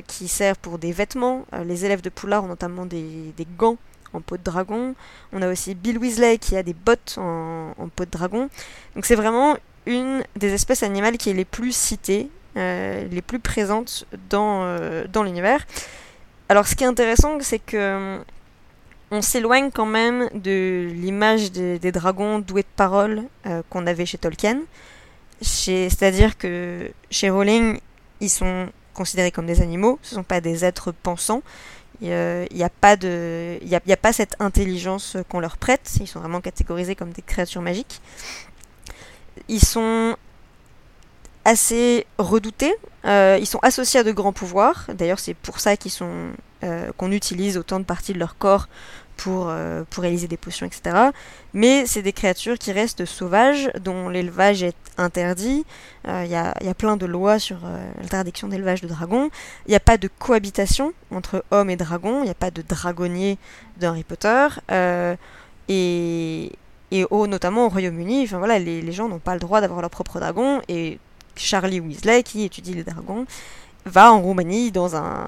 qui 0.06 0.28
sert 0.28 0.58
pour 0.58 0.78
des 0.78 0.92
vêtements. 0.92 1.48
les 1.66 1.86
élèves 1.86 2.02
de 2.02 2.10
Poulard 2.10 2.44
ont 2.44 2.50
notamment 2.50 2.86
des, 2.86 3.34
des 3.36 3.48
gants 3.58 3.78
en 4.16 4.22
peau 4.22 4.38
de 4.38 4.44
dragon. 4.44 4.96
On 5.34 5.42
a 5.42 5.52
aussi 5.52 5.76
Bill 5.76 5.98
Weasley 5.98 6.38
qui 6.38 6.56
a 6.56 6.64
des 6.64 6.74
bottes 6.74 7.16
en, 7.18 7.74
peau 7.96 8.06
de 8.06 8.12
dragon. 8.12 8.50
Donc 8.96 9.06
c'est 9.06 9.16
vraiment 9.16 9.58
une 9.86 10.24
des 10.36 10.54
espèces 10.54 10.84
animales 10.84 11.18
qui 11.18 11.30
est 11.30 11.34
les 11.34 11.46
plus 11.46 11.76
citées, 11.76 12.30
euh, 12.58 13.08
les 13.10 13.22
plus 13.22 13.40
présentes 13.40 14.06
dans, 14.30 14.64
euh, 14.64 15.06
dans 15.12 15.24
l'univers. 15.24 15.66
Alors 16.50 16.68
ce 16.68 16.76
qui 16.76 16.84
est 16.84 16.88
intéressant, 16.88 17.38
c'est 17.42 17.60
que 17.60 18.20
on 19.12 19.22
s'éloigne 19.22 19.70
quand 19.72 19.86
même 19.86 20.30
de 20.34 20.90
l'image 20.92 21.52
des, 21.52 21.92
dragons 21.92 22.40
doués 22.40 22.64
de 22.64 22.68
parole 22.76 23.24
euh, 23.46 23.62
qu'on 23.70 23.86
avait 23.88 24.06
chez 24.06 24.18
Tolkien. 24.18 24.62
C'est-à-dire 25.42 26.38
que 26.38 26.92
chez 27.12 27.30
Rowling, 27.30 27.80
ils 28.20 28.30
sont 28.30 28.68
considérés 28.94 29.32
comme 29.32 29.46
des 29.46 29.62
animaux, 29.62 30.00
ce 30.02 30.16
ne 30.16 30.20
sont 30.20 30.24
pas 30.24 30.42
des 30.42 30.66
êtres 30.66 30.92
pensants. 30.92 31.44
Il 32.02 32.08
n'y 32.08 32.64
a, 32.64 32.70
pas 32.70 32.96
il 32.96 33.76
a, 33.76 33.98
pas 33.98 34.14
cette 34.14 34.36
intelligence 34.40 35.18
qu'on 35.30 35.40
leur 35.40 35.58
prête. 35.58 35.92
Ils 36.00 36.08
sont 36.08 36.20
vraiment 36.20 36.42
catégorisés 36.42 36.96
comme 36.96 37.12
des 37.12 37.22
créatures 37.22 37.62
magiques. 37.62 38.02
Ils 39.48 39.64
sont 39.64 40.16
assez 41.46 42.06
redoutés. 42.18 42.74
Euh, 43.06 43.38
ils 43.40 43.46
sont 43.46 43.60
associés 43.62 44.00
à 44.00 44.04
de 44.04 44.12
grands 44.12 44.34
pouvoirs. 44.34 44.88
D'ailleurs, 44.94 45.20
c'est 45.20 45.36
pour 45.36 45.60
ça 45.60 45.78
qu'ils 45.78 45.92
sont 45.92 46.32
euh, 46.64 46.92
qu'on 46.98 47.12
utilise 47.12 47.58
autant 47.58 47.80
de 47.80 47.86
parties 47.86 48.14
de 48.14 48.20
leur 48.20 48.38
corps 48.38 48.68
pour, 49.18 49.48
euh, 49.50 49.84
pour 49.90 50.04
réaliser 50.04 50.28
des 50.28 50.38
potions, 50.38 50.66
etc. 50.66 51.10
Mais 51.54 51.86
c'est 51.86 52.02
des 52.02 52.14
créatures 52.14 52.58
qui 52.58 52.72
restent 52.72 53.06
sauvages, 53.06 53.70
dont 53.80 54.10
l'élevage 54.10 54.64
est 54.64 54.76
interdit. 54.98 55.66
Il 56.06 56.10
euh, 56.10 56.26
y, 56.26 56.36
a, 56.36 56.54
y, 56.62 56.68
a, 56.68 56.74
plein 56.74 56.98
de 56.98 57.06
lois 57.06 57.40
sur 57.40 57.66
euh, 57.66 57.90
l'interdiction 58.02 58.48
d'élevage 58.48 58.82
de 58.82 58.88
dragons. 58.88 59.30
Il 59.68 59.70
n'y 59.70 59.76
a 59.76 59.80
pas 59.80 59.98
de 59.98 60.10
cohabitation 60.20 60.94
entre 61.12 61.44
hommes 61.52 61.70
et 61.70 61.76
dragons. 61.76 62.20
Il 62.20 62.26
n'y 62.26 62.32
a 62.32 62.36
pas 62.36 62.52
de 62.52 62.62
dragonnier 62.62 63.38
dans 63.80 63.90
Harry 63.90 64.04
Potter. 64.04 64.48
et, 65.68 66.52
et 66.92 67.06
au, 67.10 67.28
notamment 67.28 67.66
au 67.66 67.70
Royaume-Uni, 67.70 68.28
voilà, 68.28 68.60
les, 68.60 68.82
les 68.82 68.92
gens 68.92 69.10
n'ont 69.10 69.20
pas 69.20 69.34
le 69.34 69.40
droit 69.40 69.62
d'avoir 69.62 69.82
leur 69.82 69.90
propre 69.90 70.20
dragon. 70.20 70.62
Et 70.68 71.00
Charlie 71.36 71.80
Weasley, 71.80 72.24
qui 72.24 72.44
étudie 72.44 72.74
les 72.74 72.84
dragons, 72.84 73.26
va 73.86 74.12
en 74.12 74.22
Roumanie 74.22 74.72
dans 74.72 74.96
un, 74.96 75.28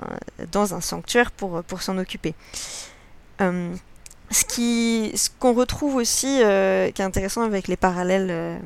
dans 0.51 0.73
un 0.73 0.81
sanctuaire 0.81 1.31
pour, 1.31 1.63
pour 1.63 1.81
s'en 1.81 1.97
occuper. 1.97 2.33
Euh, 3.41 3.75
ce 4.29 5.29
qu'on 5.39 5.53
retrouve 5.53 5.95
aussi, 5.95 6.41
euh, 6.43 6.91
qui 6.91 7.01
est 7.01 7.05
intéressant 7.05 7.43
avec 7.43 7.67
les 7.67 7.77
parallèles 7.77 8.27
euh, 8.29 8.57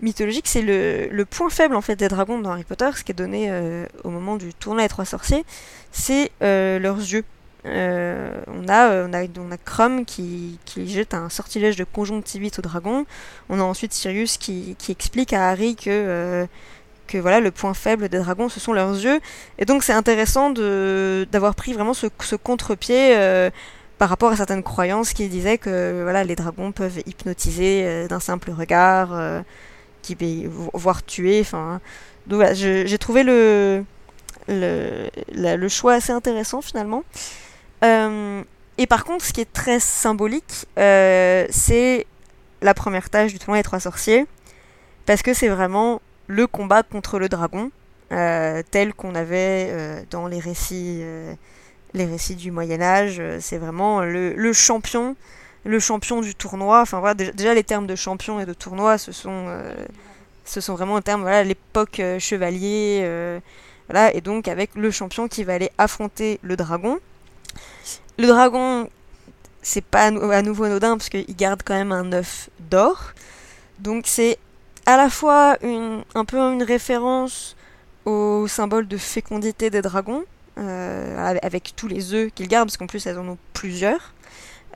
mythologiques, 0.00 0.48
c'est 0.48 0.62
le, 0.62 1.24
point 1.24 1.50
faible 1.50 1.76
en 1.76 1.80
fait 1.80 1.96
des 1.96 2.08
dragons 2.08 2.40
dans 2.40 2.50
Harry 2.50 2.64
Potter, 2.64 2.90
ce 2.96 3.04
qui 3.04 3.12
est 3.12 3.14
donné 3.14 3.52
au 4.04 4.10
moment 4.10 4.36
du 4.36 4.52
tournoi 4.54 4.82
des 4.82 4.88
trois 4.88 5.04
sorciers, 5.04 5.44
c'est 5.92 6.30
leurs 6.40 6.98
yeux. 6.98 7.24
on, 7.64 8.68
a, 8.68 9.06
on, 9.06 9.12
a, 9.12 9.24
on 9.38 9.52
a 9.52 9.56
Crum 9.58 10.04
qui, 10.04 10.58
jette 10.86 11.14
un 11.14 11.28
sortilège 11.28 11.76
de 11.76 11.84
conjonctivite 11.84 12.58
au 12.58 12.62
dragon. 12.62 13.04
On 13.48 13.60
a 13.60 13.62
ensuite 13.62 13.92
Sirius 13.92 14.38
qui, 14.38 14.76
explique 14.88 15.32
à 15.32 15.50
Harry 15.50 15.76
que 15.76 16.46
que 17.06 17.18
voilà 17.18 17.40
le 17.40 17.50
point 17.50 17.74
faible 17.74 18.08
des 18.08 18.18
dragons 18.20 18.48
ce 18.48 18.60
sont 18.60 18.72
leurs 18.72 18.92
yeux 18.92 19.18
et 19.58 19.64
donc 19.64 19.82
c'est 19.82 19.92
intéressant 19.92 20.50
d'avoir 20.50 21.56
pris 21.56 21.72
vraiment 21.72 21.92
ce 21.92 22.36
contre-pied 22.36 23.50
par 24.00 24.08
rapport 24.08 24.32
à 24.32 24.36
certaines 24.36 24.62
croyances 24.62 25.12
qui 25.12 25.28
disaient 25.28 25.58
que 25.58 26.00
voilà, 26.04 26.24
les 26.24 26.34
dragons 26.34 26.72
peuvent 26.72 27.02
hypnotiser 27.04 27.84
euh, 27.84 28.08
d'un 28.08 28.18
simple 28.18 28.50
regard, 28.50 29.10
euh, 29.12 29.42
qui, 30.00 30.16
voire 30.48 31.04
tuer. 31.04 31.40
Enfin, 31.42 31.82
voilà, 32.26 32.54
j'ai 32.54 32.96
trouvé 32.96 33.22
le, 33.22 33.84
le, 34.48 35.68
choix 35.68 35.92
assez 35.92 36.12
intéressant 36.12 36.62
finalement. 36.62 37.04
Euh, 37.84 38.42
et 38.78 38.86
par 38.86 39.04
contre, 39.04 39.22
ce 39.22 39.34
qui 39.34 39.42
est 39.42 39.52
très 39.52 39.80
symbolique, 39.80 40.64
c'est 40.76 42.06
la 42.62 42.72
première 42.72 43.10
tâche 43.10 43.34
du 43.34 43.38
tournoi 43.38 43.58
des 43.58 43.64
trois 43.64 43.80
sorciers, 43.80 44.24
parce 45.04 45.20
que 45.20 45.34
c'est 45.34 45.48
vraiment 45.48 46.00
le 46.26 46.46
combat 46.46 46.82
contre 46.82 47.18
le 47.18 47.28
dragon, 47.28 47.70
tel 48.08 48.94
qu'on 48.96 49.14
avait 49.14 50.06
dans 50.10 50.26
les 50.26 50.38
récits 50.38 51.02
les 51.94 52.04
récits 52.04 52.36
du 52.36 52.50
Moyen 52.50 52.80
Âge, 52.80 53.16
euh, 53.18 53.38
c'est 53.40 53.58
vraiment 53.58 54.00
le, 54.02 54.52
champion, 54.52 55.16
le 55.64 55.78
champion 55.78 56.20
du 56.20 56.34
tournoi. 56.34 56.80
Enfin 56.80 57.00
voilà, 57.00 57.14
déjà, 57.14 57.54
les 57.54 57.64
termes 57.64 57.86
de 57.86 57.96
champion 57.96 58.40
et 58.40 58.46
de 58.46 58.52
tournoi, 58.52 58.98
ce 58.98 59.12
sont, 59.12 59.46
euh, 59.48 59.74
ce 60.44 60.60
sont 60.60 60.74
vraiment 60.74 60.96
un 60.96 61.02
terme 61.02 61.22
voilà 61.22 61.44
l'époque 61.44 62.00
euh, 62.00 62.18
chevalier, 62.18 63.40
voilà, 63.88 64.14
et 64.14 64.20
donc 64.20 64.46
avec 64.46 64.74
le 64.76 64.90
champion 64.90 65.26
qui 65.26 65.42
va 65.42 65.54
aller 65.54 65.70
affronter 65.78 66.38
le 66.42 66.56
dragon. 66.56 66.98
Le 68.18 68.26
dragon, 68.28 68.88
c'est 69.62 69.84
pas 69.84 70.04
à, 70.04 70.42
nouveau 70.42 70.64
anodin 70.64 70.96
parce 70.96 71.08
qu'il 71.08 71.34
garde 71.34 71.62
quand 71.64 71.74
même 71.74 71.90
un 71.90 72.12
œuf 72.12 72.50
d'or, 72.60 73.12
donc 73.80 74.04
c'est 74.06 74.38
à 74.86 74.96
la 74.96 75.10
fois 75.10 75.56
une, 75.62 76.04
un 76.14 76.24
peu 76.24 76.38
une 76.38 76.62
référence 76.62 77.56
au 78.04 78.46
symbole 78.46 78.86
de 78.86 78.96
fécondité 78.96 79.70
des 79.70 79.82
dragons, 79.82 80.24
euh, 80.60 81.38
avec 81.42 81.72
tous 81.74 81.88
les 81.88 82.12
œufs 82.12 82.30
qu'ils 82.34 82.48
gardent, 82.48 82.68
parce 82.68 82.76
qu'en 82.76 82.86
plus 82.86 83.06
elles 83.06 83.18
en 83.18 83.26
ont 83.28 83.38
plusieurs. 83.54 84.12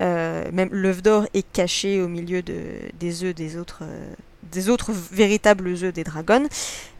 Euh, 0.00 0.44
même 0.50 0.70
l'œuf 0.72 1.02
d'or 1.02 1.26
est 1.34 1.46
caché 1.52 2.00
au 2.00 2.08
milieu 2.08 2.42
de, 2.42 2.54
des 2.98 3.22
œufs 3.22 3.34
des 3.34 3.58
autres, 3.58 3.80
euh, 3.82 4.14
des 4.50 4.70
autres 4.70 4.92
véritables 4.92 5.68
œufs 5.68 5.92
des 5.92 6.04
dragons. 6.04 6.48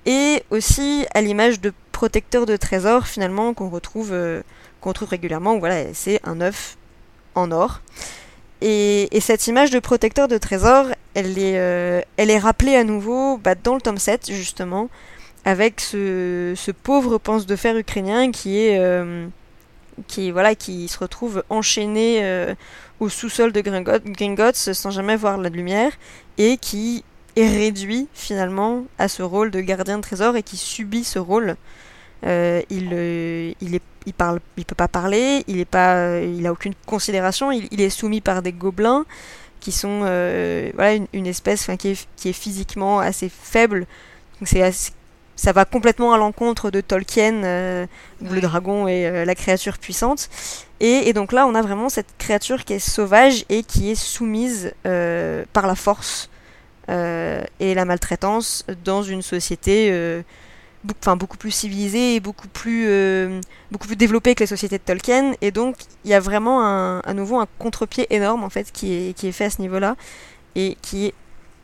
Et 0.04 0.42
aussi 0.50 1.06
à 1.14 1.22
l'image 1.22 1.60
de 1.60 1.72
protecteur 1.92 2.44
de 2.44 2.56
trésors 2.56 3.06
finalement 3.06 3.54
qu'on 3.54 3.70
retrouve, 3.70 4.14
qu'on 4.82 4.90
retrouve 4.90 5.08
régulièrement. 5.08 5.58
Voilà, 5.58 5.94
c'est 5.94 6.20
un 6.24 6.42
œuf 6.42 6.76
en 7.34 7.50
or. 7.52 7.80
Et, 8.60 9.08
cette 9.20 9.46
image 9.46 9.70
de 9.70 9.78
protecteur 9.78 10.28
de 10.28 10.36
trésors, 10.36 10.86
elle 11.14 11.38
est, 11.38 12.04
elle 12.16 12.30
est 12.30 12.38
rappelée 12.38 12.76
à 12.76 12.84
nouveau 12.84 13.38
bah, 13.38 13.54
dans 13.54 13.74
le 13.74 13.80
tome 13.80 13.98
7 13.98 14.30
justement, 14.30 14.90
avec 15.44 15.80
ce, 15.80 16.70
pauvre 16.82 17.18
pense 17.18 17.46
de 17.46 17.56
fer 17.56 17.76
ukrainien 17.76 18.30
qui 18.30 18.58
est 18.58 18.80
qui 20.08 20.30
voilà 20.30 20.54
qui 20.54 20.88
se 20.88 20.98
retrouve 20.98 21.44
enchaîné 21.50 22.54
au 23.00 23.08
sous-sol 23.08 23.52
de 23.52 23.60
Gringotts 23.60 24.72
sans 24.72 24.90
jamais 24.90 25.16
voir 25.16 25.38
la 25.38 25.48
lumière 25.48 25.92
et 26.38 26.56
qui 26.56 27.04
est 27.36 27.48
réduit 27.48 28.08
finalement 28.14 28.84
à 28.98 29.08
ce 29.08 29.22
rôle 29.22 29.50
de 29.50 29.60
gardien 29.60 29.96
de 29.96 30.02
trésor 30.02 30.36
et 30.36 30.42
qui 30.42 30.56
subit 30.56 31.04
ce 31.04 31.18
rôle. 31.18 31.56
Euh, 32.24 32.62
il, 32.70 32.90
euh, 32.92 33.52
il, 33.60 33.74
est, 33.74 33.82
il 34.06 34.14
parle, 34.14 34.40
il 34.56 34.64
peut 34.64 34.74
pas 34.74 34.88
parler, 34.88 35.44
il 35.46 35.58
est 35.58 35.66
pas, 35.66 36.20
il 36.20 36.46
a 36.46 36.52
aucune 36.52 36.74
considération, 36.86 37.50
il, 37.52 37.80
est 37.80 37.90
soumis 37.90 38.20
par 38.20 38.40
des 38.40 38.52
gobelins 38.52 39.04
qui 39.60 39.72
sont 39.72 40.02
euh, 40.04 40.70
voilà 40.74 40.98
une, 41.12 41.26
espèce 41.26 41.68
qui 41.78 41.88
est, 41.88 42.08
qui 42.16 42.28
est 42.28 42.34
physiquement 42.34 43.00
assez 43.00 43.28
faible. 43.28 43.86
Donc 44.40 44.48
c'est 44.48 44.62
ça 45.36 45.52
va 45.52 45.64
complètement 45.64 46.12
à 46.12 46.18
l'encontre 46.18 46.70
de 46.70 46.80
Tolkien, 46.80 47.86
où 48.22 48.32
le 48.32 48.40
dragon 48.40 48.86
est 48.86 49.24
la 49.24 49.34
créature 49.34 49.78
puissante. 49.78 50.28
Et, 50.80 51.08
et, 51.08 51.12
donc 51.12 51.32
là, 51.32 51.46
on 51.46 51.54
a 51.54 51.62
vraiment 51.62 51.88
cette 51.88 52.16
créature 52.18 52.64
qui 52.64 52.74
est 52.74 52.78
sauvage 52.78 53.44
et 53.48 53.62
qui 53.62 53.90
est 53.90 53.94
soumise 53.94 54.72
par 55.52 55.66
la 55.66 55.74
force 55.74 56.28
euh, 56.90 57.42
et 57.60 57.74
la 57.74 57.86
maltraitance 57.86 58.66
dans 58.84 59.02
une 59.02 59.22
société 59.22 59.88
euh, 59.90 60.20
beaucoup, 60.82 61.16
beaucoup 61.16 61.36
plus 61.38 61.50
civilisée 61.50 62.16
et 62.16 62.20
beaucoup 62.20 62.48
plus, 62.48 62.84
euh, 62.88 63.40
beaucoup 63.70 63.86
plus 63.86 63.96
développée 63.96 64.34
que 64.34 64.40
les 64.40 64.46
sociétés 64.46 64.76
de 64.76 64.82
Tolkien. 64.82 65.32
Et 65.40 65.50
donc, 65.50 65.76
il 66.04 66.10
y 66.10 66.14
a 66.14 66.20
vraiment 66.20 66.62
un, 66.62 67.00
à 67.00 67.14
nouveau 67.14 67.38
un 67.38 67.46
contre-pied 67.58 68.06
énorme 68.14 68.44
en 68.44 68.50
fait 68.50 68.70
qui 68.70 68.92
est, 68.92 69.14
qui 69.14 69.28
est 69.28 69.32
fait 69.32 69.46
à 69.46 69.50
ce 69.50 69.62
niveau-là 69.62 69.96
et 70.56 70.76
qui 70.82 71.06
est 71.06 71.14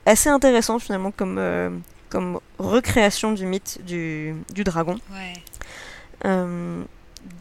assez 0.06 0.30
intéressant 0.30 0.78
finalement 0.78 1.10
comme, 1.10 1.38
comme 2.10 2.40
recréation 2.58 3.32
du 3.32 3.46
mythe 3.46 3.80
du, 3.86 4.34
du 4.52 4.64
dragon. 4.64 4.98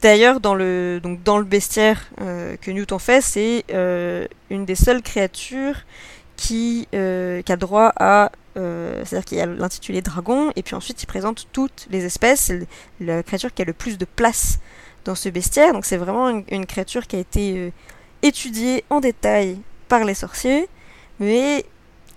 D'ailleurs, 0.01 0.41
dans 0.41 0.55
le, 0.55 0.99
donc 1.01 1.23
dans 1.23 1.37
le 1.37 1.45
bestiaire 1.45 2.09
que 2.17 2.71
Newton 2.71 2.99
fait, 2.99 3.21
c'est 3.21 3.65
une 4.49 4.65
des 4.65 4.75
seules 4.75 5.01
créatures 5.01 5.83
qui, 6.39 6.87
euh, 6.93 7.41
qui 7.41 7.51
a 7.51 7.57
droit 7.57 7.91
à. 7.97 8.31
Euh, 8.57 9.03
c'est-à-dire 9.05 9.25
qu'il 9.25 9.37
y 9.37 9.41
a 9.41 9.45
l'intitulé 9.45 10.01
dragon, 10.01 10.51
et 10.55 10.63
puis 10.63 10.73
ensuite 10.73 11.03
il 11.03 11.05
présente 11.05 11.47
toutes 11.51 11.87
les 11.91 12.05
espèces. 12.05 12.41
C'est 12.41 12.67
la 13.01 13.23
créature 13.23 13.53
qui 13.53 13.61
a 13.61 13.65
le 13.65 13.73
plus 13.73 13.97
de 13.97 14.05
place 14.05 14.59
dans 15.05 15.15
ce 15.15 15.29
bestiaire. 15.29 15.73
Donc 15.73 15.85
c'est 15.85 15.97
vraiment 15.97 16.29
une, 16.29 16.65
créature 16.65 17.07
qui 17.07 17.17
a 17.17 17.19
été 17.19 17.57
euh, 17.57 17.71
étudiée 18.21 18.85
en 18.89 19.01
détail 19.01 19.59
par 19.89 20.05
les 20.05 20.13
sorciers, 20.13 20.69
mais 21.19 21.65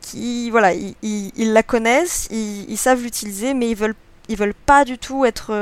qui, 0.03 0.51
voilà, 0.51 0.75
ils, 0.75 0.95
ils, 1.03 1.53
la 1.53 1.63
connaissent, 1.63 2.29
ils, 2.31 2.71
ils 2.71 2.77
savent 2.77 3.03
l'utiliser, 3.03 3.55
mais 3.55 3.71
ils 3.71 3.77
veulent, 3.77 3.95
ils 4.29 4.37
veulent 4.37 4.55
pas 4.55 4.85
du 4.85 4.99
tout 4.99 5.25
être 5.25 5.53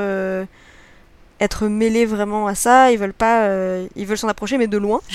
être 1.40 1.68
mêlés 1.68 2.06
vraiment 2.06 2.46
à 2.46 2.54
ça. 2.54 2.92
Ils 2.92 2.98
veulent 2.98 3.14
pas, 3.14 3.44
euh, 3.44 3.86
ils 3.96 4.06
veulent 4.06 4.18
s'en 4.18 4.28
approcher, 4.28 4.58
mais 4.58 4.68
de 4.68 4.78
loin. 4.78 5.00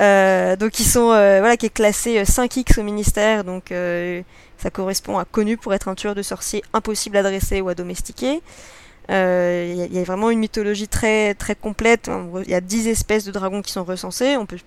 Euh, 0.00 0.56
donc 0.56 0.80
ils 0.80 0.84
sont, 0.84 1.12
euh, 1.12 1.38
voilà, 1.38 1.56
qui 1.56 1.66
est 1.66 1.72
classé 1.72 2.20
5x 2.20 2.80
au 2.80 2.82
ministère. 2.82 3.44
Donc 3.44 3.72
ça 4.58 4.70
correspond 4.70 5.18
à 5.18 5.24
connu 5.24 5.56
pour 5.56 5.72
être 5.72 5.86
un 5.86 5.94
tueur 5.94 6.16
de 6.16 6.22
sorciers 6.22 6.64
impossible 6.72 7.16
à 7.16 7.22
dresser 7.22 7.60
ou 7.60 7.68
à 7.68 7.76
domestiquer. 7.76 8.42
Il 9.08 9.14
y, 9.14 9.98
a 9.98 10.02
vraiment 10.04 10.30
une 10.30 10.40
mythologie 10.40 10.88
très 10.88 11.34
très 11.34 11.54
complète. 11.54 12.10
Il 12.44 12.50
y 12.50 12.54
a 12.54 12.60
10 12.60 12.88
espèces 12.88 13.24
de 13.24 13.30
dragons 13.30 13.62
qui 13.62 13.70
sont 13.70 13.84
recensées. 13.84 14.36
On 14.36 14.46
peut 14.46 14.58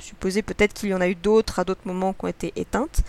supposer 0.00 0.42
peut-être 0.42 0.72
qu'il 0.72 0.88
y 0.88 0.94
en 0.94 1.00
a 1.00 1.06
eu 1.06 1.14
d'autres 1.14 1.60
à 1.60 1.64
d'autres 1.64 1.86
moments 1.86 2.12
qui 2.12 2.24
ont 2.24 2.28
été 2.28 2.52
éteintes. 2.56 3.02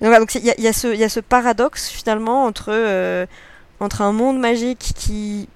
Donc 0.00 0.34
il 0.34 0.44
y, 0.44 0.68
a 0.68 0.72
ce 0.72 1.20
paradoxe 1.20 1.88
finalement 1.88 2.44
entre 2.44 3.26
entre 3.80 4.02
un 4.02 4.12
monde 4.12 4.38
magique 4.38 4.92
qui 4.96 5.48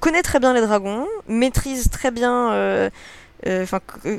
connaît 0.00 0.22
très 0.22 0.40
bien 0.40 0.52
les 0.52 0.62
dragons, 0.62 1.06
maîtrise 1.28 1.90
très 1.90 2.10
bien, 2.10 2.52
euh, 2.52 2.90
euh, 3.46 3.66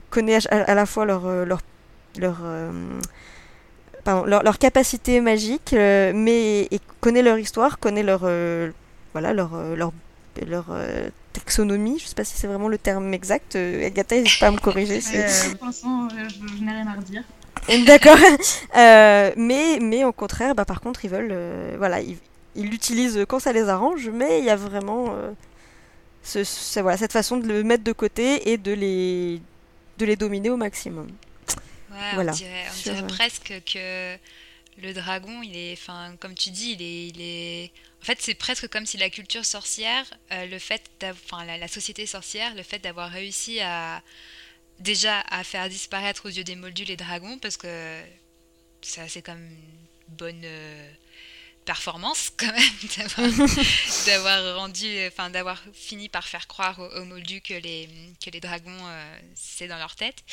connaît 0.09 0.39
à, 0.49 0.75
la 0.75 0.85
fois 0.85 1.05
leur 1.05 1.25
euh, 1.25 1.45
leur 1.45 1.61
leur, 2.17 2.39
leur, 4.25 4.57
capacité 4.57 5.21
magique, 5.21 5.73
mais 5.73 6.67
et 6.71 6.79
connaît 7.01 7.21
leur 7.21 7.37
histoire, 7.37 7.79
connaît 7.79 8.03
leur 8.03 8.25
leur 9.15 10.65
taxonomie, 11.33 11.99
je 11.99 12.07
sais 12.07 12.15
pas 12.15 12.23
si 12.23 12.37
c'est 12.37 12.47
vraiment 12.47 12.67
le 12.67 12.77
terme 12.77 13.13
exact. 13.13 13.55
Agatha, 13.55 14.15
n'hésite 14.15 14.39
pas 14.39 14.47
à 14.47 14.51
me 14.51 14.57
corriger. 14.57 14.99
pour 15.57 15.67
l'instant, 15.67 16.07
je, 16.09 16.63
n'ai 16.63 16.71
rien 16.71 16.87
à 16.87 16.93
redire. 16.93 17.23
D'accord. 17.85 18.17
mais, 18.75 19.79
mais 19.81 20.03
au 20.03 20.11
contraire, 20.11 20.55
bah, 20.55 20.65
par 20.65 20.81
contre, 20.81 21.05
ils 21.05 21.11
veulent. 21.11 21.75
voilà, 21.77 22.01
ils 22.01 22.17
l'utilisent 22.69 23.25
quand 23.27 23.39
ça 23.39 23.53
les 23.53 23.69
arrange, 23.69 24.09
mais 24.09 24.39
il 24.39 24.45
y 24.45 24.49
a 24.49 24.55
vraiment 24.55 25.15
ce, 26.23 26.79
voilà, 26.79 26.97
cette 26.97 27.13
façon 27.13 27.37
de 27.37 27.47
le 27.47 27.63
mettre 27.63 27.83
de 27.83 27.91
côté 27.91 28.51
et 28.51 28.57
de 28.57 28.71
les, 28.71 29.41
de 29.97 30.05
les 30.05 30.15
dominer 30.15 30.49
au 30.49 30.57
maximum. 30.57 31.07
Ouais, 31.91 31.97
voilà. 32.13 32.31
on 32.31 32.35
dirait, 32.35 32.65
on 32.69 32.81
dirait 32.83 33.07
presque 33.07 33.53
que 33.65 34.17
le 34.81 34.93
dragon, 34.93 35.41
il 35.43 35.57
est, 35.57 35.73
enfin, 35.73 36.15
comme 36.19 36.35
tu 36.35 36.51
dis, 36.51 36.71
il 36.71 36.81
est, 36.81 37.07
il 37.07 37.21
est... 37.21 37.71
En 38.01 38.05
fait, 38.05 38.17
c'est 38.19 38.33
presque 38.33 38.67
comme 38.67 38.85
si 38.85 38.97
la 38.97 39.09
culture 39.09 39.45
sorcière, 39.45 40.05
euh, 40.31 40.45
le 40.47 40.57
fait, 40.57 40.89
la, 41.01 41.57
la, 41.57 41.67
société 41.67 42.05
sorcière, 42.05 42.55
le 42.55 42.63
fait 42.63 42.79
d'avoir 42.79 43.11
réussi 43.11 43.59
à 43.59 44.01
déjà 44.81 45.21
à 45.29 45.43
faire 45.43 45.69
disparaître 45.69 46.25
aux 46.25 46.31
yeux 46.31 46.43
des 46.43 46.55
moldus 46.55 46.85
les 46.85 46.97
dragons, 46.97 47.37
parce 47.39 47.57
que 47.57 48.01
ça, 48.81 49.07
c'est 49.07 49.21
comme 49.21 49.41
une 49.41 50.15
bonne. 50.17 50.41
Euh, 50.43 50.91
performance 51.65 52.31
quand 52.37 52.51
même 52.51 53.35
d'avoir 54.07 54.55
rendu 54.55 54.87
enfin 55.07 55.29
d'avoir 55.29 55.61
fini 55.73 56.09
par 56.09 56.27
faire 56.27 56.47
croire 56.47 56.79
aux, 56.79 57.05
moldus 57.05 57.41
que 57.41 57.53
les 57.53 57.87
que 58.23 58.29
les 58.31 58.39
dragons 58.39 58.71
euh, 58.87 59.19
c'est 59.35 59.67
dans 59.67 59.77
leur 59.77 59.95
tête 59.95 60.23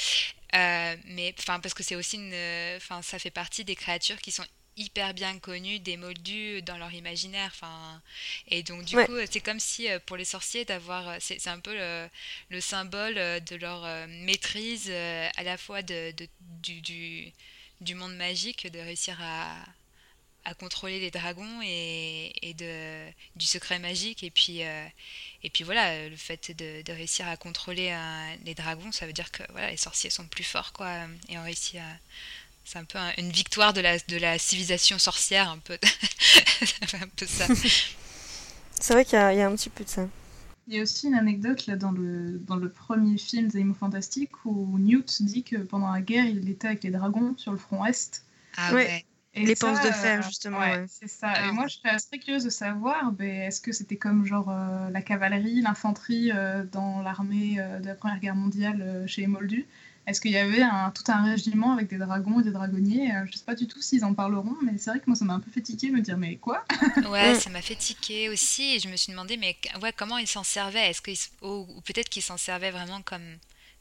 euh, 0.55 0.97
mais 1.05 1.35
enfin 1.39 1.61
parce 1.61 1.75
que 1.75 1.83
c'est 1.83 1.97
aussi 1.97 2.17
une 2.17 2.35
enfin 2.77 3.03
ça 3.03 3.19
fait 3.19 3.31
partie 3.31 3.65
des 3.65 3.77
créatures 3.77 4.21
qui 4.21 4.33
sont 4.33 4.45
hyper 4.79 5.15
bien 5.15 5.39
connues 5.39 5.81
des 5.81 5.97
moldus 5.97 6.63
dans 6.63 6.79
leur 6.79 6.93
imaginaire 6.93 7.51
enfin 7.55 8.01
et 8.49 8.63
donc 8.63 8.85
du 8.85 8.97
coup 8.97 9.17
c'est 9.31 9.41
comme 9.41 9.61
si 9.61 9.89
euh, 9.89 9.99
pour 10.07 10.17
les 10.17 10.25
sorciers 10.25 10.65
d'avoir 10.65 11.17
c'est 11.21 11.47
un 11.49 11.61
peu 11.61 11.75
le, 11.75 12.09
le, 12.51 12.61
symbole 12.61 13.15
de 13.15 13.57
leur 13.57 14.09
maîtrise 14.09 14.91
à 14.91 15.43
la 15.43 15.57
fois 15.59 15.83
de, 15.83 16.13
de 16.13 16.29
du, 16.63 16.81
du, 16.81 17.33
du 17.81 17.95
monde 17.95 18.17
magique 18.17 18.71
de 18.71 18.79
réussir 18.79 19.19
à 19.21 19.55
à 20.49 20.55
contrôler 20.55 20.99
les 20.99 21.11
dragons 21.11 21.61
et, 21.63 22.33
et, 22.41 22.55
de, 22.55 23.07
du 23.37 23.45
secret 23.45 23.79
magique. 23.79 24.23
Et 24.23 24.31
puis, 24.31 24.63
euh, 24.65 24.87
et 25.43 25.51
puis 25.51 25.63
voilà, 25.63 26.09
le 26.09 26.17
fait 26.17 26.57
de, 26.57 26.83
de 26.83 26.93
réussir 26.93 27.29
à 27.29 27.37
contrôler 27.37 27.91
euh, 27.93 28.37
les 28.45 28.55
dragons, 28.55 28.91
ça 28.91 29.07
veut 29.07 29.13
dire 29.13 29.31
que 29.31 29.43
voilà, 29.51 29.71
les 29.71 29.77
sorciers 29.77 30.11
sont 30.11 30.27
plus 30.27 30.45
forts, 30.45 30.73
quoi. 30.73 31.05
Et 31.29 31.37
on 31.39 31.43
réussit 31.43 31.77
à. 31.77 31.97
C'est 32.71 32.79
un 32.79 32.85
peu 32.85 32.99
une 33.17 33.31
victoire 33.31 33.73
de 33.73 33.81
la, 33.81 33.97
de 33.99 34.19
la 34.19 34.39
civilisation 34.39 34.99
sorcière, 34.99 35.49
un 35.49 35.57
peu. 35.57 35.79
un 37.01 37.09
peu 37.17 37.25
ça. 37.25 37.47
C'est 38.79 38.93
vrai 38.93 39.07
qu'il 39.07 39.19
y, 39.19 39.37
y, 39.37 39.41
a 39.41 39.49
un 39.49 39.57
petit 39.57 39.71
peu 39.71 39.85
de 39.85 39.89
ça. 39.89 40.07
Il 40.67 40.75
y 40.75 40.79
a 40.79 40.83
aussi 40.83 41.07
une 41.07 41.15
anecdote 41.15 41.67
là, 41.67 41.77
dans, 41.77 41.93
le, 41.93 42.39
dans 42.39 42.57
le 42.57 42.69
premier 42.69 43.17
film 43.17 43.49
des 43.49 43.57
Animaux 43.57 43.73
Fantastiques 43.73 44.45
où 44.45 44.79
Newt 44.79 45.23
dit 45.23 45.45
que 45.45 45.57
pendant 45.57 45.91
la 45.91 46.03
guerre, 46.03 46.27
il 46.27 46.47
était 46.51 46.69
avec 46.69 46.85
les 46.85 46.91
dragons 46.91 47.35
sur 47.39 47.53
le 47.53 47.59
front 47.59 47.87
est. 47.87 48.23
Ah 48.59 48.75
ouais 48.75 49.07
les 49.35 49.55
penses 49.55 49.83
de 49.83 49.91
fer, 49.91 50.23
justement. 50.23 50.61
C'est 50.89 51.09
ça. 51.09 51.47
Et 51.47 51.53
moi, 51.53 51.67
je 51.67 51.77
serais 51.77 51.97
très 51.97 52.19
curieuse 52.19 52.45
de 52.45 52.51
savoir, 52.51 53.13
ben, 53.13 53.43
est-ce 53.43 53.61
que 53.61 53.73
c'était 53.73 53.97
comme 53.97 54.25
genre 54.25 54.51
euh, 54.51 54.91
la 54.91 55.03
cavalerie, 55.03 55.61
l'infanterie 55.61 56.31
euh, 56.33 56.65
dans 56.65 57.03
l'armée 57.03 57.57
euh, 57.59 57.81
de 57.81 57.87
la 57.87 57.95
Première 57.95 58.21
Guerre 58.21 58.37
mondiale 58.37 59.05
chez 59.07 59.23
les 59.23 59.27
Moldus 59.27 59.67
Est-ce 60.09 60.23
qu'il 60.23 60.31
y 60.31 60.39
avait 60.39 60.63
un, 60.63 60.91
tout 60.91 61.05
un 61.13 61.23
régiment 61.23 61.73
avec 61.75 61.89
des 61.89 61.99
dragons 61.99 62.41
et 62.41 62.43
des 62.43 62.51
dragonniers? 62.51 63.13
Je 63.31 63.37
sais 63.37 63.45
pas 63.45 63.55
du 63.55 63.69
tout 63.69 63.83
s'ils 63.83 64.07
en 64.07 64.15
parleront, 64.15 64.57
mais 64.63 64.79
c'est 64.79 64.89
vrai 64.89 65.01
que 65.01 65.05
moi, 65.07 65.15
ça 65.15 65.27
m'a 65.27 65.35
un 65.35 65.41
peu 65.41 65.51
fait 65.51 65.61
tiquer, 65.61 65.91
me 65.91 66.01
dire, 66.01 66.17
mais 66.17 66.37
quoi? 66.37 66.65
Ouais, 67.11 67.35
ça 67.35 67.51
m'a 67.51 67.61
fait 67.61 67.77
tiquer 67.77 68.31
aussi. 68.31 68.77
Et 68.77 68.81
je 68.81 68.89
me 68.89 68.97
suis 68.97 69.13
demandé, 69.13 69.37
mais 69.37 69.55
ouais, 69.83 69.93
comment 69.95 70.17
ils 70.17 70.27
s'en 70.27 70.45
servaient? 70.45 70.89
Est-ce 70.89 71.03
que 71.03 71.11
ou, 71.43 71.67
peut-être 71.83 72.09
qu'ils 72.09 72.23
s'en 72.23 72.39
servaient 72.39 72.71
vraiment 72.71 73.03
comme, 73.03 73.37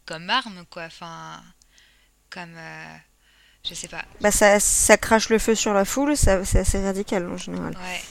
comme 0.06 0.30
arme, 0.30 0.66
quoi? 0.70 0.84
Enfin, 0.84 1.42
comme 2.30 2.58
je 3.68 3.74
sais 3.74 3.88
pas. 3.88 4.04
Bah 4.20 4.32
ça, 4.32 4.60
ça 4.60 4.98
crache 4.98 5.30
le 5.30 5.40
feu 5.40 5.56
sur 5.56 5.74
la 5.74 5.86
foule, 5.86 6.18
c'est 6.18 6.60
assez 6.60 6.84
radical 6.84 7.26
en 7.30 7.38
général. 7.38 7.74
Ouais. 7.74 8.02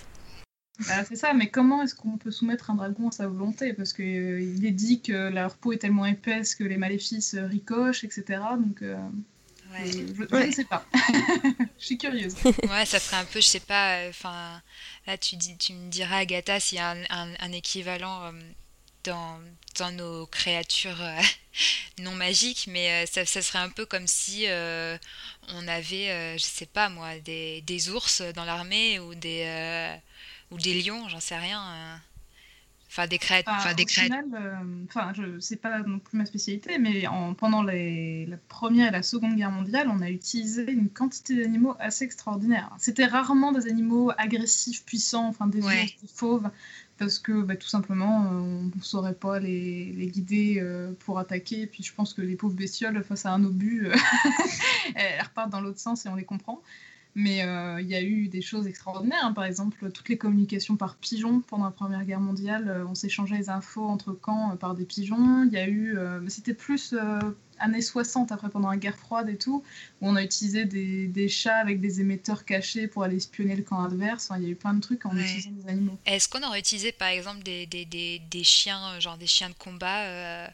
Bah, 0.81 1.05
c'est 1.09 1.17
ça, 1.17 1.33
mais 1.33 1.49
comment 1.49 1.83
est-ce 1.83 1.95
qu'on 1.95 2.19
peut 2.19 2.31
soumettre 2.31 2.71
un 2.71 2.75
dragon 2.75 3.09
à 3.09 3.13
sa 3.13 3.27
volonté? 3.27 3.73
Parce 3.73 3.93
qu'il 3.93 4.05
euh, 4.05 4.67
est 4.67 4.73
dit 4.73 5.01
que 5.01 5.31
leur 5.31 5.57
peau 5.57 5.73
est 5.73 5.79
tellement 5.79 6.05
épaisse 6.05 6.55
que 6.55 6.65
les 6.65 6.77
maléfices 6.77 7.35
euh, 7.35 7.47
ricochent, 7.47 8.05
etc. 8.05 8.41
Donc, 8.59 8.83
euh, 8.83 8.97
ouais. 9.73 9.91
je, 9.91 10.37
ne 10.47 10.53
sais 10.53 10.65
pas. 10.65 10.85
je 11.79 11.85
suis 11.85 11.97
curieuse. 11.97 12.35
Ouais, 12.69 12.85
ça 12.85 13.01
ferait 13.01 13.17
un 13.17 13.25
peu, 13.25 13.41
je 13.41 13.47
sais 13.47 13.61
pas, 13.61 14.07
enfin, 14.09 14.61
là 15.07 15.17
tu, 15.17 15.37
dis, 15.37 15.57
tu 15.57 15.73
me 15.73 15.89
diras, 15.89 16.19
Agatha, 16.19 16.61
s'il 16.61 16.77
y 16.77 16.81
a 16.81 16.91
un, 16.91 17.35
un, 17.39 17.53
équivalent 17.53 18.33
dans, 19.05 19.41
dans 19.79 19.93
nos 19.93 20.27
créatures 20.27 21.03
non 22.01 22.13
magiques, 22.13 22.69
mais 22.71 23.07
ça, 23.07 23.25
ça, 23.25 23.41
serait 23.41 23.61
un 23.61 23.71
peu 23.71 23.87
comme 23.87 24.07
si 24.07 24.45
on 25.55 25.69
avait, 25.69 26.37
je 26.39 26.45
sais 26.45 26.67
pas 26.67 26.91
moi, 26.91 27.19
des, 27.21 27.63
des 27.63 27.89
ours 27.89 28.21
dans 28.35 28.45
l'armée 28.45 28.99
ou 28.99 29.15
des, 29.15 29.47
ou 30.51 30.59
des 30.59 30.81
lions, 30.83 31.09
j'en 31.09 31.21
sais 31.21 31.37
rien. 31.37 32.01
Enfin, 32.89 33.09
des 33.09 33.19
crêtes. 33.19 33.47
Enfin, 33.49 33.75
des 33.75 33.85
crêtes. 33.85 34.13
Euh, 34.13 34.85
enfin, 34.89 35.13
je 35.15 35.39
sais 35.41 35.57
pas 35.57 35.81
non 35.81 35.99
plus 35.99 36.17
ma 36.17 36.25
spécialité, 36.25 36.79
mais 36.79 37.07
en, 37.07 37.35
pendant 37.35 37.63
les, 37.63 38.27
la 38.27 38.37
Première 38.49 38.89
et 38.89 38.91
la 38.91 39.03
Seconde 39.03 39.37
Guerre 39.37 39.51
mondiale, 39.51 39.89
on 39.91 40.01
a 40.01 40.09
utilisé 40.09 40.71
une 40.71 40.89
quantité 40.89 41.37
d'animaux 41.37 41.75
assez 41.79 42.05
extraordinaire. 42.05 42.71
C'était 42.79 43.05
rarement 43.05 43.53
des 43.53 43.69
animaux 43.69 44.13
agressifs, 44.17 44.85
puissants, 44.85 45.29
enfin 45.29 45.47
des, 45.47 45.61
fauves, 46.15 46.49
parce 46.97 47.19
que 47.19 47.43
bah, 47.43 47.57
tout 47.57 47.69
simplement, 47.69 48.21
on 48.31 48.71
ne 48.75 48.83
saurait 48.83 49.15
pas 49.15 49.41
les, 49.41 49.93
les 49.93 50.07
guider 50.07 50.57
euh, 50.61 50.93
pour 51.01 51.19
attaquer. 51.19 51.63
Et 51.63 51.67
puis 51.67 51.83
je 51.83 51.93
pense 51.93 52.15
que 52.15 52.23
les 52.23 52.37
pauvres 52.37 52.55
bestioles, 52.55 53.03
face 53.03 53.27
à 53.27 53.33
un 53.33 53.45
obus, 53.45 53.89
elles 54.95 55.23
repartent 55.23 55.51
dans 55.51 55.61
l'autre 55.61 55.81
sens 55.81 56.07
et 56.07 56.09
on 56.09 56.15
les 56.15 56.25
comprend. 56.25 56.63
Mais 57.19 57.43
euh, 57.43 57.81
il 57.81 57.89
y 57.89 57.95
a 57.95 58.03
eu 58.03 58.29
des 58.29 58.43
choses 58.43 58.67
extraordinaires. 58.67 59.25
Hein. 59.25 59.33
Par 59.33 59.47
exemple, 59.47 59.91
toutes 59.91 60.11
les 60.11 60.19
communications 60.19 60.77
par 60.77 60.97
pigeons 60.97 61.41
pendant 61.41 61.65
la 61.65 61.71
Première 61.71 62.05
Guerre 62.05 62.21
mondiale. 62.21 62.69
Euh, 62.69 62.87
on 62.87 62.95
s'échangeait 62.95 63.39
les 63.39 63.49
infos 63.49 63.87
entre 63.89 64.13
camps 64.13 64.53
euh, 64.53 64.57
par 64.57 64.75
des 64.75 64.85
pigeons. 64.85 65.45
Il 65.45 65.53
y 65.53 65.57
a 65.57 65.67
eu. 65.67 65.97
C'était 66.29 66.53
plus 66.53 66.95
années 67.59 67.81
60, 67.81 68.33
après 68.33 68.51
pendant 68.51 68.71
la 68.71 68.77
guerre 68.77 68.99
froide 68.99 69.31
et 69.31 69.39
tout, 69.39 69.65
où 70.03 70.09
on 70.09 70.15
a 70.15 70.23
utilisé 70.23 70.67
des, 70.67 71.07
des, 71.07 71.29
chats 71.31 71.57
avec 71.57 71.81
des 71.81 72.03
émetteurs 72.03 72.45
cachés 72.45 72.87
pour 72.87 73.03
aller 73.03 73.17
espionner 73.17 73.57
le 73.57 73.63
camp 73.63 73.83
adverse. 73.83 74.31
il 74.37 74.43
y 74.43 74.47
a 74.47 74.51
eu 74.51 74.55
plein 74.55 74.75
de 74.75 74.81
trucs 74.81 75.07
en 75.07 75.17
utilisant 75.17 75.53
des 75.53 75.71
animaux. 75.71 75.99
Est-ce 76.05 76.29
qu'on 76.29 76.47
aurait 76.47 76.59
utilisé 76.59 76.93
par 76.93 77.09
exemple 77.09 77.43
des, 77.43 77.65
des, 77.65 77.87
des, 77.87 78.45
chiens, 78.45 79.01
genre 79.01 79.17
des 79.17 79.27
chiens 79.27 79.49
de 79.49 79.55
combat 79.55 80.51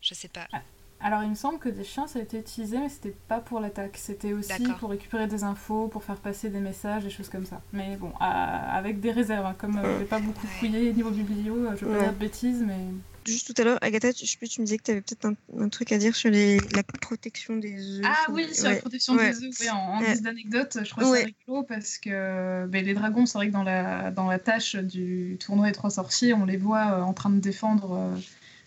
Je 0.00 0.14
sais 0.14 0.28
pas. 0.28 0.48
Ah, 0.50 0.62
alors, 1.02 1.22
il 1.22 1.30
me 1.30 1.34
semble 1.34 1.58
que 1.58 1.70
des 1.70 1.84
chiens, 1.84 2.06
ça 2.06 2.18
a 2.18 2.22
été 2.22 2.38
utilisé, 2.38 2.78
mais 2.78 2.90
c'était 2.90 3.14
pas 3.26 3.38
pour 3.38 3.58
l'attaque. 3.60 3.96
C'était 3.96 4.34
aussi 4.34 4.52
pour 4.78 4.90
récupérer 4.90 5.26
des 5.26 5.44
infos, 5.44 5.88
pour 5.88 6.04
faire 6.04 6.16
passer 6.16 6.50
des 6.50 6.60
messages, 6.60 7.04
des 7.04 7.10
choses 7.10 7.30
comme 7.30 7.46
ça. 7.46 7.62
Mais 7.72 7.96
bon, 7.96 8.12
avec 8.20 9.00
des 9.00 9.10
réserves. 9.10 9.46
Hein. 9.46 9.54
Comme 9.56 9.78
euh, 9.78 9.94
je 9.94 10.00
n'ai 10.00 10.04
pas 10.04 10.18
beaucoup 10.18 10.46
fouillé 10.46 10.92
niveau 10.92 11.10
biblio, 11.10 11.54
euh, 11.54 11.76
je 11.76 11.86
vais 11.86 11.96
pas 11.96 12.02
dire 12.02 12.12
de 12.12 12.18
bêtises, 12.18 12.62
mais. 12.66 12.78
Juste 13.26 13.54
tout 13.54 13.62
à 13.62 13.64
l'heure, 13.64 13.78
Agatha, 13.82 14.10
je, 14.12 14.24
tu 14.46 14.60
me 14.60 14.66
disais 14.66 14.78
que 14.78 14.82
tu 14.82 14.90
avais 14.90 15.00
peut-être 15.00 15.26
un, 15.58 15.68
truc 15.68 15.92
à 15.92 15.98
dire 15.98 16.16
sur 16.16 16.30
les, 16.30 16.58
la 16.74 16.82
protection 16.82 17.56
des 17.56 18.00
œufs. 18.00 18.06
Ah 18.06 18.30
oui, 18.30 18.52
sur 18.54 18.68
la 18.68 18.76
protection 18.76 19.14
des 19.14 19.44
œufs. 19.44 19.56
Oui, 19.60 19.70
en, 19.70 19.76
en 19.76 20.00
guise 20.00 20.22
d'anecdote, 20.22 20.78
je 20.82 20.90
trouve 20.90 21.04
ça 21.04 21.24
rigolo 21.24 21.62
parce 21.62 21.98
que 21.98 22.66
ben, 22.66 22.84
les 22.84 22.94
dragons, 22.94 23.26
c'est 23.26 23.38
vrai 23.38 23.48
que 23.48 23.52
dans 23.52 23.62
la, 23.62 24.10
dans 24.10 24.26
la 24.26 24.38
tâche 24.38 24.76
du 24.76 25.38
tournoi 25.38 25.66
des 25.66 25.72
trois 25.72 25.90
sorciers, 25.90 26.34
on 26.34 26.44
les 26.44 26.56
voit 26.56 26.92
euh, 26.92 27.02
en 27.02 27.12
train 27.12 27.30
de 27.30 27.40
défendre 27.40 28.10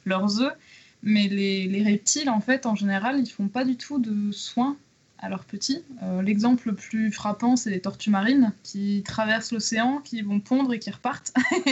leurs 0.06 0.41
œufs. 0.41 0.54
Mais 1.04 1.28
les, 1.28 1.84
reptiles, 1.84 2.30
en 2.30 2.39
fait, 2.39 2.66
en 2.66 2.76
général, 2.76 3.20
ils 3.20 3.30
font 3.30 3.50
pas 3.50 3.66
du 3.66 3.76
tout 3.76 4.00
de 4.00 4.32
soins 4.32 4.78
à 5.20 5.30
leurs 5.30 5.44
petits. 5.44 5.84
Euh, 6.02 6.22
l'exemple 6.22 6.70
le 6.70 6.76
plus 6.76 7.12
frappant, 7.12 7.58
c'est 7.58 7.70
les 7.70 7.82
tortues 7.82 8.10
marines 8.10 8.54
qui 8.63 9.04
traversent 9.06 9.52
l'océan, 9.52 10.00
qui 10.00 10.22
vont 10.22 10.39
pondre 10.39 10.74
et 10.74 10.80
qui 10.80 10.89
repartent. 10.89 11.34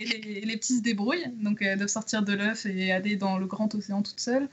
et, 0.00 0.40
les, 0.44 0.56
petits 0.56 0.78
se 0.78 0.82
débrouillent, 0.82 1.32
donc 1.42 1.62
elles 1.62 1.78
doivent 1.78 1.88
sortir 1.88 2.22
de 2.22 2.32
l'œuf 2.32 2.64
et 2.66 2.92
aller 2.92 3.16
dans 3.16 3.38
le 3.38 3.46
grand 3.46 3.74
océan 3.74 4.02
toutes 4.02 4.20
seules. 4.20 4.48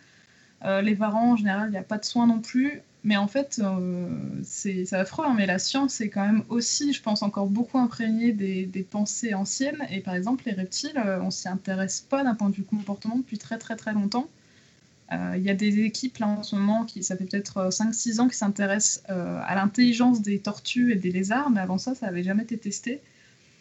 Euh, 0.65 0.81
les 0.81 0.95
varans, 0.95 1.33
en 1.33 1.35
général, 1.35 1.69
il 1.69 1.71
n'y 1.71 1.77
a 1.77 1.83
pas 1.83 1.99
de 1.99 2.05
soins 2.05 2.25
non 2.25 2.39
plus. 2.39 2.81
Mais 3.07 3.15
en 3.15 3.29
fait, 3.29 3.61
euh, 3.63 4.09
c'est 4.43 4.91
affreux, 4.91 5.23
hein, 5.25 5.33
mais 5.37 5.45
la 5.45 5.59
science 5.59 6.01
est 6.01 6.09
quand 6.09 6.25
même 6.25 6.43
aussi, 6.49 6.91
je 6.91 7.01
pense, 7.01 7.21
encore 7.21 7.47
beaucoup 7.47 7.77
imprégnée 7.77 8.33
des, 8.33 8.65
des 8.65 8.83
pensées 8.83 9.33
anciennes. 9.33 9.81
Et 9.89 10.01
par 10.01 10.13
exemple, 10.13 10.43
les 10.45 10.51
reptiles, 10.51 10.97
euh, 10.97 11.21
on 11.21 11.31
s'y 11.31 11.47
intéresse 11.47 12.01
pas 12.01 12.25
d'un 12.25 12.35
point 12.35 12.49
de 12.49 12.55
vue 12.55 12.65
comportement 12.65 13.15
depuis 13.15 13.37
très 13.37 13.57
très 13.57 13.77
très 13.77 13.93
longtemps. 13.93 14.27
Euh, 15.13 15.35
il 15.37 15.43
y 15.43 15.49
a 15.49 15.53
des 15.53 15.85
équipes 15.85 16.17
là 16.17 16.27
en 16.27 16.43
ce 16.43 16.57
moment, 16.57 16.83
qui, 16.83 17.01
ça 17.01 17.15
fait 17.15 17.23
peut-être 17.23 17.69
5-6 17.69 18.19
ans, 18.19 18.27
qui 18.27 18.35
s'intéressent 18.35 19.01
à 19.07 19.55
l'intelligence 19.55 20.21
des 20.21 20.39
tortues 20.39 20.91
et 20.91 20.95
des 20.95 21.09
lézards, 21.09 21.49
mais 21.49 21.61
avant 21.61 21.77
ça, 21.77 21.95
ça 21.95 22.07
n'avait 22.07 22.23
jamais 22.23 22.43
été 22.43 22.57
testé. 22.57 22.99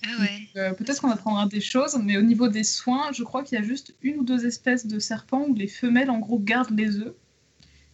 Ah 0.04 0.08
ouais. 0.20 0.72
peut-être 0.74 1.00
qu'on 1.00 1.10
apprendra 1.10 1.46
des 1.46 1.60
choses, 1.60 1.96
mais 2.02 2.16
au 2.16 2.22
niveau 2.22 2.48
des 2.48 2.64
soins, 2.64 3.12
je 3.12 3.22
crois 3.22 3.44
qu'il 3.44 3.56
y 3.56 3.62
a 3.62 3.64
juste 3.64 3.94
une 4.02 4.16
ou 4.16 4.24
deux 4.24 4.44
espèces 4.44 4.88
de 4.88 4.98
serpents 4.98 5.44
où 5.48 5.54
les 5.54 5.68
femelles 5.68 6.10
en 6.10 6.18
gros 6.18 6.40
gardent 6.40 6.76
les 6.76 6.96
œufs 6.96 7.14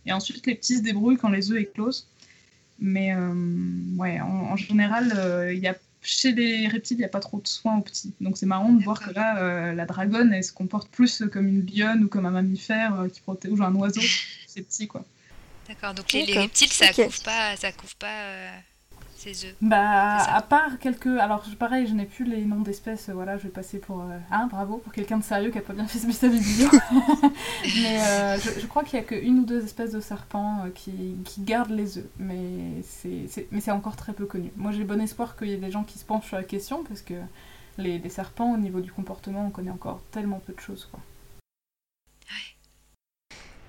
et 0.06 0.12
ensuite, 0.12 0.46
les 0.46 0.54
petits 0.54 0.78
se 0.78 0.82
débrouillent 0.82 1.16
quand 1.16 1.30
les 1.30 1.50
œufs 1.50 1.60
éclosent. 1.60 2.08
Mais 2.78 3.14
euh, 3.14 3.32
ouais, 3.96 4.20
en, 4.20 4.56
général, 4.56 5.12
euh, 5.16 5.52
il 5.52 5.60
y 5.60 5.68
a, 5.68 5.76
chez 6.02 6.32
les 6.32 6.66
reptiles, 6.66 6.96
il 6.96 7.00
n'y 7.00 7.04
a 7.04 7.08
pas 7.08 7.20
trop 7.20 7.40
de 7.40 7.46
soins 7.46 7.78
aux 7.78 7.82
petits. 7.82 8.12
Donc 8.20 8.36
c'est 8.36 8.46
marrant 8.46 8.72
de 8.72 8.82
voir 8.82 9.00
que 9.00 9.12
là, 9.12 9.38
euh, 9.38 9.72
la 9.72 9.86
dragonne, 9.86 10.32
elle 10.32 10.42
se 10.42 10.52
comporte 10.52 10.88
plus 10.88 11.22
comme 11.32 11.46
une 11.46 11.64
lionne 11.66 12.04
ou 12.04 12.08
comme 12.08 12.26
un 12.26 12.30
mammifère 12.30 13.06
qui 13.12 13.20
protège 13.20 13.52
ou 13.52 13.62
un 13.62 13.74
oiseau. 13.74 14.00
c'est 14.46 14.62
petit, 14.62 14.88
quoi. 14.88 15.04
D'accord, 15.68 15.94
donc 15.94 16.12
les, 16.12 16.24
reptiles, 16.24 16.72
ça 16.72 16.88
ne 16.88 16.92
couvre 16.92 17.22
pas, 17.22 17.56
ça 17.56 17.70
couvre 17.70 17.94
pas 17.94 18.50
bah, 19.60 20.18
à 20.18 20.42
part 20.42 20.78
quelques. 20.78 21.06
Alors, 21.06 21.44
pareil, 21.58 21.86
je 21.86 21.94
n'ai 21.94 22.06
plus 22.06 22.24
les 22.24 22.44
noms 22.44 22.60
d'espèces, 22.60 23.10
voilà, 23.10 23.38
je 23.38 23.44
vais 23.44 23.48
passer 23.48 23.78
pour. 23.78 24.04
Ah, 24.30 24.46
bravo, 24.50 24.78
pour 24.78 24.92
quelqu'un 24.92 25.18
de 25.18 25.24
sérieux 25.24 25.50
qui 25.50 25.58
a 25.58 25.62
pas 25.62 25.72
bien 25.72 25.86
fait 25.86 25.98
sa 25.98 26.28
vidéo. 26.28 26.68
mais 27.82 28.00
euh, 28.00 28.38
je, 28.38 28.66
crois 28.66 28.84
qu'il 28.84 28.98
y 28.98 29.02
a 29.02 29.04
qu'une 29.04 29.40
ou 29.40 29.44
deux 29.44 29.64
espèces 29.64 29.92
de 29.92 30.00
serpents 30.00 30.64
euh, 30.64 30.70
qui, 30.70 31.16
qui, 31.24 31.42
gardent 31.42 31.70
les 31.70 31.98
œufs, 31.98 32.06
mais 32.18 32.82
c'est 32.82 33.70
encore 33.70 33.96
très 33.96 34.12
peu 34.12 34.26
connu. 34.26 34.50
Moi, 34.56 34.72
j'ai 34.72 34.84
bon 34.84 35.00
espoir 35.00 35.36
qu'il 35.36 35.48
y 35.48 35.52
ait 35.52 35.56
des 35.56 35.70
gens 35.70 35.84
qui 35.84 35.98
se 35.98 36.04
penchent 36.04 36.28
sur 36.28 36.36
la 36.36 36.44
question, 36.44 36.84
parce 36.84 37.02
que 37.02 37.14
les, 37.78 37.98
les 37.98 38.08
serpents, 38.08 38.52
au 38.52 38.58
niveau 38.58 38.80
du 38.80 38.92
comportement, 38.92 39.46
on 39.46 39.50
connaît 39.50 39.70
encore 39.70 40.00
tellement 40.10 40.40
peu 40.44 40.52
de 40.52 40.60
choses, 40.60 40.88
quoi. 40.90 41.00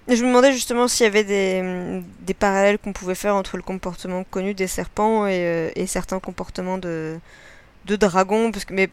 Je 0.07 0.21
me 0.21 0.27
demandais 0.27 0.51
justement 0.51 0.87
s'il 0.87 1.05
y 1.05 1.07
avait 1.07 1.23
des, 1.23 2.01
des 2.21 2.33
parallèles 2.33 2.77
qu'on 2.77 2.91
pouvait 2.91 3.15
faire 3.15 3.35
entre 3.35 3.55
le 3.55 3.63
comportement 3.63 4.23
connu 4.25 4.53
des 4.53 4.67
serpents 4.67 5.25
et, 5.27 5.45
euh, 5.45 5.69
et 5.75 5.87
certains 5.87 6.19
comportements 6.19 6.77
de, 6.77 7.17
de 7.85 7.95
dragons. 7.95 8.51
Parce 8.51 8.65
que, 8.65 8.73
mais 8.73 8.89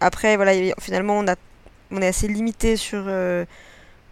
après, 0.00 0.34
voilà, 0.36 0.52
finalement, 0.80 1.18
on, 1.18 1.28
a, 1.28 1.36
on 1.92 2.02
est 2.02 2.08
assez 2.08 2.26
limité 2.26 2.76
sur 2.76 3.04
euh, 3.06 3.44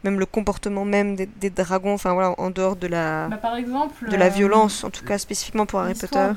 même 0.05 0.21
le 0.21 0.27
comportement 0.27 0.85
même 0.85 1.17
des, 1.17 1.27
des, 1.27 1.51
dragons, 1.51 1.95
enfin 1.95 2.13
voilà, 2.13 2.33
en 2.39 2.51
dehors 2.51 2.77
de 2.77 2.87
la, 2.87 3.27
bah, 3.27 3.39
par 3.39 3.57
exemple, 3.57 4.09
de 4.09 4.15
la 4.15 4.27
euh, 4.27 4.29
violence, 4.29 4.85
en 4.85 4.91
tout 4.91 5.05
cas 5.05 5.19
spécifiquement 5.19 5.67
pour 5.67 5.81
Harry 5.81 5.95
Potter. 5.95 6.31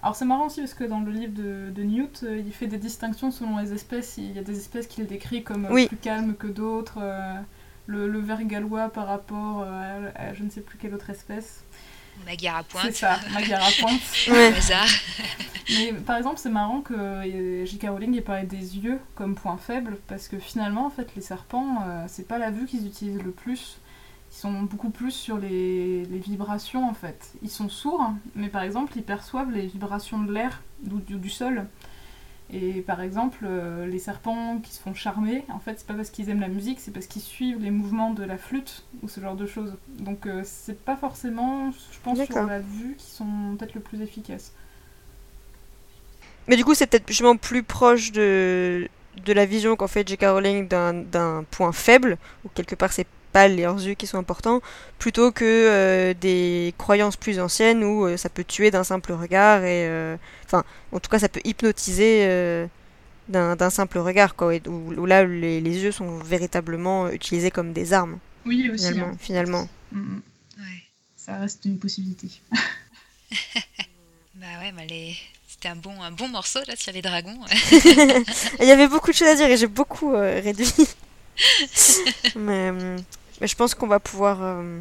Alors 0.00 0.14
c'est 0.14 0.24
marrant 0.24 0.46
aussi 0.46 0.60
parce 0.60 0.74
que 0.74 0.84
dans 0.84 1.00
le 1.00 1.10
livre 1.10 1.32
de, 1.34 1.70
de, 1.70 1.82
Newt, 1.82 2.24
il 2.24 2.52
fait 2.52 2.68
des 2.68 2.78
distinctions 2.78 3.32
selon 3.32 3.58
les 3.58 3.72
espèces. 3.72 4.16
Il 4.16 4.30
y 4.30 4.38
a 4.38 4.42
des 4.42 4.56
espèces 4.56 4.86
qu'il 4.86 5.06
décrit 5.06 5.42
comme 5.42 5.66
plus 5.66 5.96
calmes 5.96 6.36
que 6.36 6.46
d'autres 6.46 7.00
le, 7.86 8.08
le 8.08 8.18
ver 8.18 8.42
gallois 8.44 8.88
par 8.88 9.06
rapport 9.06 9.62
euh, 9.66 10.10
à, 10.14 10.34
je 10.34 10.42
ne 10.42 10.50
sais 10.50 10.60
plus 10.60 10.78
quelle 10.78 10.94
autre 10.94 11.10
espèce. 11.10 11.64
Magyar 12.26 12.56
à 12.56 12.62
pointe. 12.62 12.84
C'est 12.86 12.92
ça, 12.92 13.18
Magyar 13.32 13.62
à 13.62 13.70
pointe. 13.80 14.00
Mais 15.70 15.92
par 15.92 16.16
exemple, 16.16 16.38
c'est 16.38 16.50
marrant 16.50 16.80
que 16.80 16.94
euh, 16.94 17.64
J.K. 17.64 17.86
Rowling 17.88 18.16
ait 18.16 18.20
parlé 18.20 18.44
des 18.44 18.78
yeux 18.78 19.00
comme 19.14 19.34
point 19.34 19.56
faible, 19.56 19.98
parce 20.06 20.28
que 20.28 20.38
finalement, 20.38 20.86
en 20.86 20.90
fait, 20.90 21.14
les 21.16 21.22
serpents, 21.22 21.82
euh, 21.86 22.04
c'est 22.06 22.28
pas 22.28 22.38
la 22.38 22.50
vue 22.50 22.66
qu'ils 22.66 22.86
utilisent 22.86 23.22
le 23.22 23.30
plus. 23.30 23.78
Ils 24.30 24.36
sont 24.36 24.62
beaucoup 24.62 24.90
plus 24.90 25.12
sur 25.12 25.38
les, 25.38 26.04
les, 26.04 26.18
vibrations, 26.18 26.88
en 26.88 26.94
fait. 26.94 27.32
Ils 27.42 27.50
sont 27.50 27.68
sourds, 27.68 28.12
mais 28.34 28.48
par 28.48 28.62
exemple, 28.62 28.92
ils 28.96 29.02
perçoivent 29.02 29.50
les 29.50 29.66
vibrations 29.66 30.18
de 30.18 30.32
l'air, 30.32 30.60
du, 30.82 31.16
du 31.16 31.30
sol. 31.30 31.66
Et 32.52 32.82
par 32.82 33.00
exemple, 33.00 33.38
euh, 33.44 33.86
les 33.86 33.98
serpents 33.98 34.58
qui 34.62 34.72
se 34.72 34.80
font 34.80 34.94
charmer, 34.94 35.44
en 35.48 35.58
fait, 35.58 35.78
c'est 35.78 35.86
pas 35.86 35.94
parce 35.94 36.10
qu'ils 36.10 36.28
aiment 36.28 36.42
la 36.42 36.48
musique, 36.48 36.78
c'est 36.78 36.90
parce 36.90 37.06
qu'ils 37.06 37.22
suivent 37.22 37.60
les 37.60 37.70
mouvements 37.70 38.10
de 38.10 38.22
la 38.22 38.36
flûte 38.36 38.84
ou 39.02 39.08
ce 39.08 39.20
genre 39.20 39.34
de 39.34 39.46
choses. 39.46 39.74
Donc 39.98 40.26
euh, 40.26 40.42
c'est 40.44 40.78
pas 40.84 40.96
forcément, 40.96 41.70
je 41.70 41.98
pense, 42.02 42.22
sur 42.22 42.46
la 42.46 42.60
vue 42.60 42.96
qui 42.98 43.06
sont 43.06 43.56
peut-être 43.58 43.74
le 43.74 43.80
plus 43.80 44.02
efficaces. 44.02 44.52
Mais 46.46 46.56
du 46.56 46.64
coup, 46.64 46.74
c'est 46.74 46.86
peut-être 46.86 47.08
justement 47.08 47.36
plus 47.36 47.62
proche 47.62 48.12
de, 48.12 48.88
de 49.24 49.32
la 49.32 49.46
vision 49.46 49.74
qu'en 49.76 49.88
fait 49.88 50.06
J.K. 50.06 50.24
Rowling 50.24 50.68
d'un 50.68 51.44
point 51.50 51.72
faible, 51.72 52.18
ou 52.44 52.50
quelque 52.54 52.74
part 52.74 52.92
c'est 52.92 53.06
pas 53.34 53.48
leurs 53.48 53.84
yeux 53.84 53.94
qui 53.94 54.06
sont 54.06 54.16
importants, 54.16 54.62
plutôt 55.00 55.32
que 55.32 55.44
euh, 55.44 56.14
des 56.14 56.72
croyances 56.78 57.16
plus 57.16 57.40
anciennes 57.40 57.82
où 57.82 58.06
euh, 58.06 58.16
ça 58.16 58.28
peut 58.28 58.44
tuer 58.44 58.70
d'un 58.70 58.84
simple 58.84 59.12
regard 59.12 59.64
et 59.64 59.88
euh, 59.88 60.16
enfin 60.44 60.62
en 60.92 61.00
tout 61.00 61.10
cas 61.10 61.18
ça 61.18 61.28
peut 61.28 61.40
hypnotiser 61.44 62.68
d'un 63.28 63.70
simple 63.70 63.98
regard 63.98 64.36
quoi, 64.36 64.54
où, 64.68 65.06
là 65.06 65.24
les, 65.24 65.60
les, 65.60 65.78
yeux 65.78 65.90
sont 65.90 66.18
véritablement 66.18 67.10
utilisés 67.10 67.50
comme 67.50 67.72
des 67.72 67.92
armes. 67.92 68.20
Oui 68.46 68.70
aussi. 68.70 68.86
Finalement. 68.86 69.08
Hein. 69.08 69.16
finalement. 69.18 69.68
Mm, 69.90 69.98
mm. 69.98 70.22
Ouais. 70.58 70.82
Ça 71.16 71.36
reste 71.38 71.64
une 71.64 71.78
possibilité. 71.80 72.28
bah 74.36 74.46
ouais, 74.60 74.70
mais 74.76 74.86
les... 74.86 75.16
c'était 75.48 75.70
un 75.70 75.76
bon, 75.76 76.00
un 76.00 76.12
bon 76.12 76.28
morceau 76.28 76.60
là 76.68 76.76
sur 76.76 76.92
les 76.92 77.02
dragons. 77.02 77.40
Il 78.60 78.68
y 78.68 78.70
avait 78.70 78.86
beaucoup 78.86 79.10
de 79.10 79.16
choses 79.16 79.26
à 79.26 79.34
dire 79.34 79.50
et 79.50 79.56
j'ai 79.56 79.66
beaucoup 79.66 80.12
réduit. 80.12 80.72
mais, 82.36 82.70
mais 83.44 83.48
je 83.48 83.56
pense 83.56 83.74
qu'on 83.74 83.86
va 83.86 84.00
pouvoir 84.00 84.42
euh, 84.42 84.80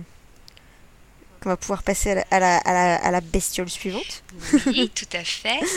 qu'on 1.42 1.50
va 1.50 1.58
pouvoir 1.58 1.84
passer 1.84 2.12
à 2.12 2.16
la, 2.16 2.22
à 2.32 2.40
la, 2.40 2.58
à 2.60 2.72
la, 2.74 2.96
à 2.96 3.12
la 3.12 3.20
bestiole 3.20 3.70
suivante. 3.70 4.24
Oui, 4.68 4.90
tout 4.96 5.10
à 5.12 5.24
fait. 5.26 5.60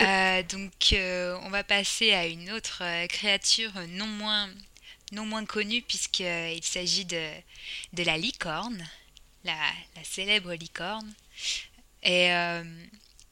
Euh, 0.00 0.42
donc, 0.42 0.92
euh, 0.92 1.38
on 1.44 1.50
va 1.50 1.62
passer 1.62 2.12
à 2.12 2.26
une 2.26 2.50
autre 2.50 2.82
créature 3.06 3.70
non 3.90 4.08
moins, 4.08 4.50
non 5.12 5.24
moins 5.24 5.44
connu 5.46 5.80
puisqu'il 5.82 6.64
s'agit 6.64 7.04
de, 7.04 7.24
de 7.92 8.02
la 8.02 8.18
licorne, 8.18 8.84
la, 9.44 9.54
la 9.96 10.02
célèbre 10.02 10.52
licorne. 10.52 11.10
Et, 12.02 12.30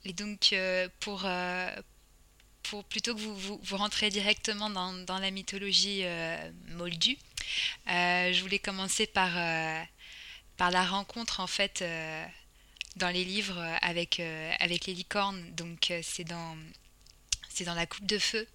et 0.04 0.12
donc 0.12 0.54
pour, 1.00 1.26
plutôt 2.88 3.14
que 3.14 3.20
vous, 3.20 3.58
vous, 3.62 3.76
rentrez 3.76 4.10
directement 4.10 4.70
dans, 4.70 5.18
la 5.18 5.30
mythologie 5.30 6.04
moldue, 6.68 7.18
je 7.86 8.40
voulais 8.40 8.58
commencer 8.58 9.06
par, 9.06 9.32
par 10.56 10.70
la 10.70 10.84
rencontre 10.84 11.40
en 11.40 11.46
fait 11.46 11.84
dans 12.96 13.08
les 13.08 13.24
livres 13.24 13.60
avec, 13.82 14.18
les 14.18 14.94
licornes. 14.94 15.42
Donc 15.54 15.92
c'est 16.02 16.24
dans 16.24 16.56
c'est 17.60 17.64
dans 17.64 17.74
la 17.74 17.86
coupe 17.86 18.06
de 18.06 18.18
feu. 18.18 18.46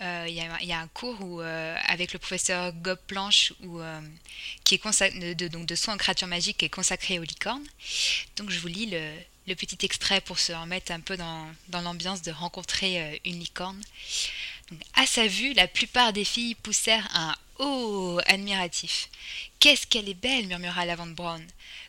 Euh, 0.00 0.24
il 0.28 0.34
y, 0.34 0.72
a 0.72 0.80
un 0.80 0.88
cours 0.88 1.20
où, 1.20 1.42
euh, 1.42 1.76
avec 1.86 2.12
le 2.12 2.18
professeur 2.18 2.72
Gob 2.72 2.98
Planche 3.06 3.52
où, 3.62 3.80
euh, 3.80 4.00
qui 4.64 4.76
est 4.76 5.34
de, 5.34 5.48
donc 5.48 5.66
de 5.66 5.74
soins 5.74 5.94
en 5.94 5.96
créatures 5.98 6.28
magiques 6.28 6.58
qui 6.58 6.64
est 6.64 6.70
consacré 6.70 7.18
aux 7.18 7.24
licornes. 7.24 7.66
Donc 8.36 8.50
je 8.50 8.58
vous 8.60 8.68
lis 8.68 8.86
le, 8.86 9.12
le 9.46 9.54
petit 9.54 9.84
extrait 9.84 10.20
pour 10.20 10.38
se 10.38 10.52
remettre 10.52 10.92
un 10.92 11.00
peu 11.00 11.16
dans, 11.16 11.46
l'ambiance 11.72 12.22
de 12.22 12.30
rencontrer 12.30 13.20
une 13.24 13.40
licorne. 13.40 13.80
À 14.94 15.06
sa 15.06 15.26
vue, 15.26 15.52
la 15.54 15.66
plupart 15.66 16.12
des 16.12 16.24
filles 16.24 16.54
poussèrent 16.54 17.08
un 17.14 17.34
Oh 17.58 18.18
admiratif. 18.26 19.10
Qu'est-ce 19.58 19.86
qu'elle 19.86 20.08
est 20.08 20.14
belle, 20.14 20.46
murmura 20.46 20.86
Lavande 20.86 21.14
Brown. 21.14 21.44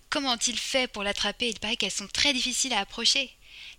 Comment 0.10 0.34
ont-ils 0.34 0.58
fait 0.58 0.88
pour 0.92 1.04
l'attraper? 1.04 1.48
Il 1.48 1.60
paraît 1.60 1.78
qu'elles 1.78 1.92
sont 1.92 2.10
très 2.10 2.34
difficiles 2.34 2.74
à 2.74 2.80
approcher. 2.80 3.32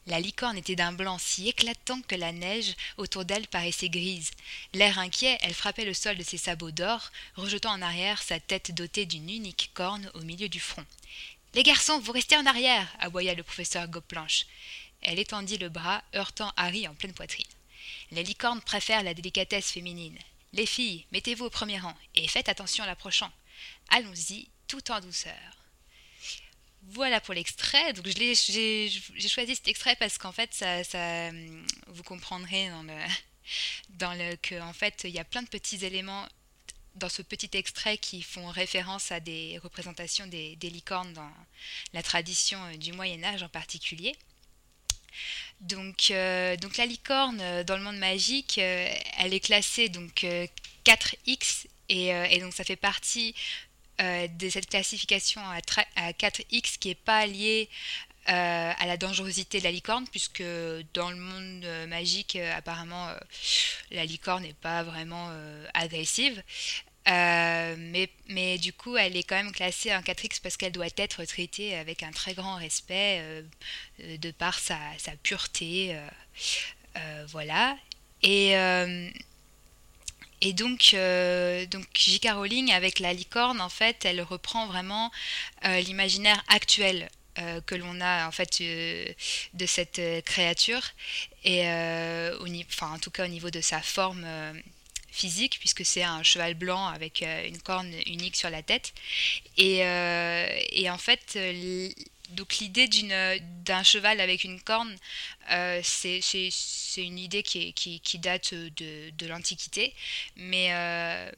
La 0.06 0.18
licorne 0.18 0.56
était 0.56 0.74
d'un 0.74 0.92
blanc 0.92 1.18
si 1.18 1.48
éclatant 1.48 2.00
que 2.02 2.14
la 2.14 2.32
neige 2.32 2.74
autour 2.96 3.24
d'elle 3.24 3.46
paraissait 3.46 3.90
grise. 3.90 4.30
L'air 4.72 4.98
inquiet, 4.98 5.38
elle 5.42 5.54
frappait 5.54 5.84
le 5.84 5.94
sol 5.94 6.16
de 6.16 6.22
ses 6.22 6.38
sabots 6.38 6.70
d'or, 6.70 7.10
rejetant 7.36 7.72
en 7.72 7.82
arrière 7.82 8.22
sa 8.22 8.40
tête 8.40 8.74
dotée 8.74 9.04
d'une 9.04 9.28
unique 9.28 9.70
corne 9.74 10.10
au 10.14 10.20
milieu 10.20 10.48
du 10.48 10.60
front. 10.60 10.86
Les 11.54 11.62
garçons, 11.62 11.98
vous 11.98 12.12
restez 12.12 12.36
en 12.36 12.46
arrière 12.46 12.88
aboya 12.98 13.34
le 13.34 13.42
professeur 13.42 13.86
Goplanche. 13.86 14.46
Elle 15.02 15.18
étendit 15.18 15.58
le 15.58 15.68
bras, 15.68 16.02
heurtant 16.14 16.50
Harry 16.56 16.88
en 16.88 16.94
pleine 16.94 17.12
poitrine. 17.12 17.46
Les 18.10 18.22
licornes 18.22 18.62
préfèrent 18.62 19.02
la 19.02 19.12
délicatesse 19.12 19.70
féminine. 19.70 20.18
Les 20.54 20.64
filles, 20.64 21.04
mettez-vous 21.12 21.44
au 21.44 21.50
premier 21.50 21.78
rang 21.78 21.96
et 22.14 22.26
faites 22.26 22.48
attention 22.48 22.84
à 22.84 22.86
l'approchant. 22.86 23.30
Allons-y, 23.90 24.48
tout 24.66 24.90
en 24.90 25.00
douceur. 25.00 25.32
Voilà 26.84 27.20
pour 27.20 27.34
l'extrait. 27.34 27.92
J'ai 28.02 29.28
choisi 29.28 29.54
cet 29.54 29.68
extrait 29.68 29.96
parce 29.96 30.16
qu'en 30.16 30.32
fait, 30.32 30.54
ça, 30.54 31.30
vous 31.88 32.02
comprendrez 32.02 32.70
dans 32.70 32.84
dans 33.90 34.14
le 34.14 34.36
que 34.36 34.54
fait, 34.72 35.02
il 35.04 35.10
y 35.10 35.18
a 35.18 35.24
plein 35.24 35.42
de 35.42 35.48
petits 35.48 35.84
éléments 35.84 36.26
dans 36.96 37.08
ce 37.08 37.22
petit 37.22 37.50
extrait 37.56 37.98
qui 37.98 38.22
font 38.22 38.48
référence 38.48 39.12
à 39.12 39.20
des 39.20 39.58
représentations 39.62 40.26
des, 40.26 40.56
licornes 40.62 41.12
dans 41.12 41.30
la 41.92 42.02
tradition 42.02 42.62
euh, 42.64 42.76
du 42.76 42.92
Moyen 42.92 43.22
Âge 43.24 43.42
en 43.42 43.48
particulier. 43.48 44.14
Donc, 45.60 46.10
euh, 46.10 46.56
donc 46.56 46.76
la 46.76 46.86
licorne 46.86 47.40
euh, 47.40 47.64
dans 47.64 47.76
le 47.76 47.82
monde 47.82 47.98
magique, 47.98 48.58
elle 48.58 49.34
est 49.34 49.40
classée 49.40 49.88
donc 49.88 50.26
4x 50.84 51.66
et, 51.88 52.40
donc 52.40 52.54
ça 52.54 52.64
fait 52.64 52.76
partie 52.76 53.34
de 53.98 54.48
cette 54.48 54.68
classification 54.68 55.42
à, 55.42 55.60
4X 56.12 56.78
qui 56.78 56.88
n'est 56.88 56.94
pas 56.94 57.26
liée 57.26 57.68
euh, 58.28 58.72
à 58.78 58.86
la 58.86 58.96
dangerosité 58.96 59.58
de 59.58 59.64
la 59.64 59.70
licorne, 59.70 60.06
puisque 60.10 60.42
dans 60.94 61.10
le 61.10 61.16
monde 61.16 61.64
euh, 61.64 61.86
magique, 61.86 62.36
apparemment, 62.36 63.08
la 63.90 64.04
licorne 64.04 64.42
n'est 64.44 64.54
pas 64.54 64.82
vraiment 64.82 65.30
agressive. 65.74 66.42
mais, 67.06 68.08
mais, 68.28 68.58
du 68.58 68.72
coup, 68.72 68.96
elle 68.96 69.16
est 69.16 69.22
quand 69.22 69.36
même 69.36 69.52
classée 69.52 69.94
en 69.94 70.00
4X 70.00 70.40
parce 70.42 70.56
qu'elle 70.56 70.72
doit 70.72 70.86
être 70.96 71.24
traitée 71.24 71.74
avec 71.74 72.02
un 72.02 72.10
très 72.12 72.34
grand 72.34 72.56
respect 72.56 73.44
de 73.98 74.30
par 74.30 74.58
sa, 74.58 74.78
pureté. 75.22 75.96
voilà. 77.28 77.76
Et 78.22 78.56
et 80.44 80.52
donc, 80.52 80.90
euh, 80.94 81.66
donc 81.66 81.86
J.K. 81.94 82.30
Rowling, 82.32 82.72
avec 82.72 82.98
la 82.98 83.12
licorne, 83.12 83.60
en 83.60 83.68
fait, 83.68 84.04
elle 84.04 84.20
reprend 84.20 84.66
vraiment 84.66 85.12
euh, 85.64 85.78
l'imaginaire 85.78 86.42
actuel 86.48 87.08
euh, 87.38 87.60
que 87.60 87.74
l'on 87.74 88.00
a 88.00 88.26
en 88.26 88.32
fait 88.32 88.62
de 88.62 89.66
cette 89.66 90.00
créature. 90.24 90.82
Et 91.44 91.62
au, 92.40 92.46
enfin, 92.68 92.92
en 92.92 92.98
tout 92.98 93.10
cas 93.10 93.24
au 93.24 93.28
niveau 93.28 93.50
de 93.50 93.60
sa 93.60 93.80
forme 93.80 94.26
physique 95.10 95.58
puisque 95.58 95.84
c'est 95.84 96.02
un 96.02 96.22
cheval 96.22 96.54
blanc 96.54 96.86
avec 96.86 97.22
une 97.22 97.60
corne 97.60 97.92
unique 98.06 98.36
sur 98.36 98.50
la 98.50 98.62
tête. 98.62 98.94
Et, 99.56 99.78
et 99.78 100.90
en 100.90 100.98
fait 100.98 101.36
donc 102.32 102.58
l'idée 102.58 102.88
d'un 103.64 103.82
cheval 103.82 104.20
avec 104.20 104.44
une 104.44 104.60
corne, 104.60 104.94
euh, 105.50 105.80
c'est 105.82 106.20
une 106.96 107.18
idée 107.18 107.42
qui, 107.42 107.72
qui, 107.72 108.18
date 108.18 108.54
de, 108.54 109.10
de 109.10 109.26
l'Antiquité, 109.26 109.94
mais, 110.36 110.68
euh, 110.72 111.30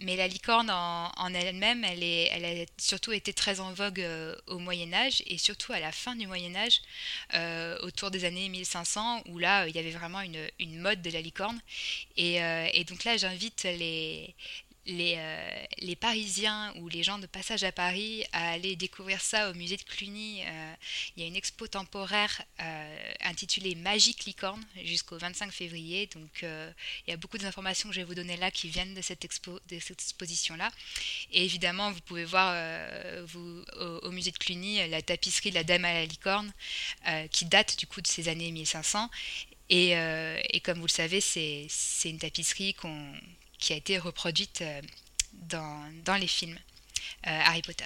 mais 0.00 0.16
la 0.16 0.28
licorne 0.28 0.70
en, 0.70 1.34
elle-même, 1.34 1.84
elle, 1.84 2.02
elle 2.02 2.44
a 2.44 2.64
surtout 2.78 3.12
été 3.12 3.32
très 3.32 3.60
en 3.60 3.72
vogue 3.72 4.00
euh, 4.00 4.34
au 4.46 4.58
Moyen 4.58 4.92
Âge 4.92 5.22
et 5.26 5.38
surtout 5.38 5.72
à 5.72 5.80
la 5.80 5.92
fin 5.92 6.16
du 6.16 6.26
Moyen 6.26 6.54
Âge, 6.56 6.80
autour 7.82 8.10
des 8.10 8.24
années 8.24 8.48
1500, 8.48 9.22
où 9.28 9.38
là, 9.38 9.66
il 9.68 9.74
y 9.74 9.78
avait 9.78 9.90
vraiment 9.90 10.20
une, 10.20 10.80
mode 10.80 11.02
de 11.02 11.10
la 11.10 11.20
licorne. 11.20 11.60
Et 12.16 12.84
donc 12.88 13.04
là, 13.04 13.16
j'invite 13.16 13.64
les, 13.64 14.34
les, 14.90 15.14
euh, 15.16 15.64
les, 15.78 15.96
Parisiens 15.96 16.72
ou 16.76 16.88
les 16.88 17.02
gens 17.02 17.18
de 17.18 17.26
passage 17.26 17.64
à 17.64 17.72
Paris 17.72 18.24
à 18.32 18.50
aller 18.50 18.76
découvrir 18.76 19.20
ça 19.20 19.50
au 19.50 19.54
musée 19.54 19.76
de 19.76 19.82
Cluny. 19.82 20.42
Euh, 20.44 20.74
il 21.16 21.22
y 21.22 21.24
a 21.24 21.28
une 21.28 21.36
expo 21.36 21.66
temporaire 21.66 22.42
euh, 22.60 23.12
intitulée 23.20 23.74
Magique 23.74 24.24
Licorne 24.24 24.62
jusqu'au 24.84 25.18
25 25.18 25.52
février. 25.52 26.08
Donc 26.14 26.42
il 26.42 27.10
y 27.10 27.12
a 27.12 27.16
beaucoup 27.16 27.38
d'informations 27.38 27.88
que 27.88 27.94
je 27.94 28.00
vais 28.00 28.06
vous 28.06 28.14
donner 28.14 28.36
là 28.36 28.50
qui 28.50 28.68
viennent 28.68 28.94
de 28.94 29.02
cette, 29.02 29.24
expo, 29.24 29.58
de 29.68 29.78
cette 29.78 30.00
exposition-là. 30.00 30.70
Et 31.32 31.44
évidemment, 31.44 31.92
vous 31.92 32.00
pouvez 32.00 32.24
voir 32.24 32.54
vous, 33.26 33.64
au, 34.02 34.10
musée 34.10 34.32
de 34.32 34.38
Cluny 34.38 34.88
la 34.88 35.02
tapisserie 35.02 35.50
de 35.50 35.54
la 35.54 35.64
Dame 35.64 35.84
à 35.84 35.92
la 35.92 36.04
licorne 36.04 36.52
qui 37.30 37.44
date 37.44 37.78
du 37.78 37.86
coup 37.86 38.00
de 38.00 38.06
ces 38.06 38.28
années 38.28 38.50
1500. 38.50 39.10
Et, 39.68 39.90
et 39.90 40.60
comme 40.60 40.78
vous 40.78 40.86
le 40.86 40.90
savez, 40.90 41.20
c'est 41.20 41.68
une 42.04 42.18
tapisserie 42.18 42.74
qu'on 42.74 43.12
qui 43.60 43.72
a 43.72 43.76
été 43.76 43.98
reproduite 43.98 44.62
euh, 44.62 44.80
dans, 45.34 45.92
dans 46.04 46.16
les 46.16 46.26
films 46.26 46.58
euh, 47.26 47.40
Harry 47.44 47.62
Potter. 47.62 47.84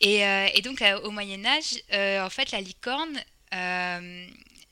Et, 0.00 0.26
euh, 0.26 0.48
et 0.52 0.60
donc 0.60 0.82
au 1.04 1.10
Moyen 1.10 1.44
Âge, 1.46 1.80
en 2.20 2.30
fait, 2.30 2.50
la 2.50 2.60
licorne, 2.60 3.18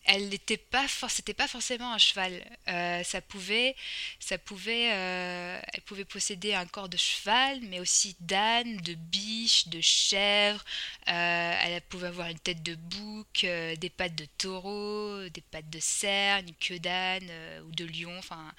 elle 0.04 0.28
n'était 0.28 0.56
pas, 0.56 0.86
c'était 1.08 1.32
pas 1.32 1.46
forcément 1.46 1.92
un 1.92 1.98
cheval. 1.98 2.44
ça 2.66 3.20
pouvait, 3.20 3.76
ça 4.18 4.36
pouvait, 4.36 4.88
elle 4.88 5.82
pouvait 5.86 6.04
posséder 6.04 6.54
un 6.54 6.66
corps 6.66 6.88
de 6.88 6.96
cheval, 6.96 7.60
mais 7.62 7.78
aussi 7.78 8.16
d'âne, 8.20 8.78
de 8.78 8.94
biche, 8.94 9.68
de 9.68 9.80
chèvre. 9.80 10.62
elle 11.06 11.80
pouvait 11.82 12.08
avoir 12.08 12.28
une 12.28 12.40
tête 12.40 12.64
de 12.64 12.74
bouc, 12.74 13.46
des 13.46 13.92
pattes 13.96 14.16
de 14.16 14.26
taureau, 14.36 15.28
des 15.28 15.40
pattes 15.40 15.70
de 15.70 15.80
cerf, 15.80 16.40
une 16.40 16.54
queue 16.56 16.80
d'âne 16.80 17.30
ou 17.66 17.70
de 17.70 17.84
lion. 17.84 18.18
Enfin, 18.18 18.52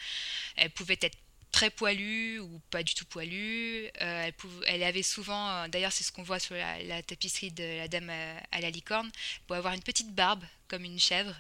elle 0.56 0.72
pouvait 0.72 0.98
être 1.02 1.18
très 1.54 1.70
poilue 1.70 2.40
ou 2.40 2.60
pas 2.72 2.84
du 2.84 2.94
tout 2.96 3.06
poilue. 3.06 3.86
Euh, 4.02 4.32
elle, 4.68 4.84
avait 4.84 5.04
souvent, 5.04 5.50
euh, 5.50 5.68
d'ailleurs 5.70 5.94
c'est 5.94 6.04
ce 6.04 6.12
qu'on 6.12 6.24
voit 6.24 6.40
sur 6.40 6.56
la, 6.56 7.02
tapisserie 7.04 7.52
de 7.52 7.78
la 7.78 7.88
dame 7.88 8.10
à, 8.10 8.60
la 8.60 8.70
licorne, 8.70 9.10
pour 9.48 9.56
avoir 9.56 9.74
une 9.74 9.84
petite 9.84 10.14
barbe 10.14 10.44
comme 10.68 10.84
une 10.84 11.00
chèvre 11.00 11.36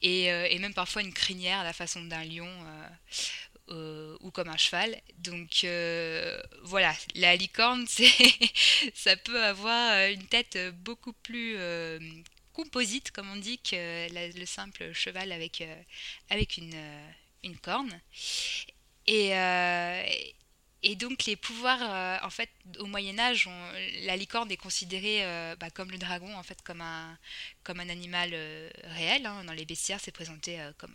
et, 0.00 0.32
euh, 0.32 0.48
et 0.50 0.58
même 0.58 0.74
parfois 0.74 1.02
une 1.02 1.12
crinière 1.12 1.60
à 1.60 1.64
la 1.64 1.74
façon 1.74 2.02
d'un 2.02 2.24
lion 2.24 2.50
ou 4.20 4.30
comme 4.32 4.48
un 4.48 4.56
cheval. 4.56 5.00
Donc 5.18 5.66
voilà, 6.62 6.94
la 7.14 7.36
licorne, 7.36 7.86
ça 8.94 9.16
peut 9.16 9.42
avoir 9.42 10.08
une 10.10 10.26
tête 10.26 10.58
beaucoup 10.82 11.12
plus 11.12 11.56
composite, 12.52 13.10
comme 13.12 13.30
on 13.30 13.36
dit, 13.36 13.58
que 13.58 14.08
le 14.38 14.46
simple 14.46 14.92
cheval 14.92 15.32
avec, 15.32 15.62
avec 16.28 16.58
une, 16.58 16.76
une 17.42 17.56
corne. 17.56 18.00
Et, 19.06 19.36
euh, 19.36 20.02
et 20.82 20.96
donc 20.96 21.24
les 21.24 21.36
pouvoirs, 21.36 21.80
euh, 21.82 22.18
en 22.22 22.30
fait, 22.30 22.50
au 22.78 22.86
Moyen 22.86 23.18
Âge, 23.18 23.48
la 24.04 24.16
licorne 24.16 24.50
est 24.50 24.56
considérée 24.56 25.24
euh, 25.24 25.56
bah, 25.56 25.70
comme 25.70 25.90
le 25.90 25.98
dragon, 25.98 26.34
en 26.36 26.42
fait, 26.42 26.60
comme 26.62 26.80
un, 26.80 27.18
comme 27.62 27.80
un 27.80 27.88
animal 27.88 28.34
réel. 28.84 29.26
Hein. 29.26 29.44
Dans 29.44 29.52
les 29.52 29.64
bestiaires, 29.64 30.00
c'est 30.00 30.12
présenté 30.12 30.58
comme 30.78 30.94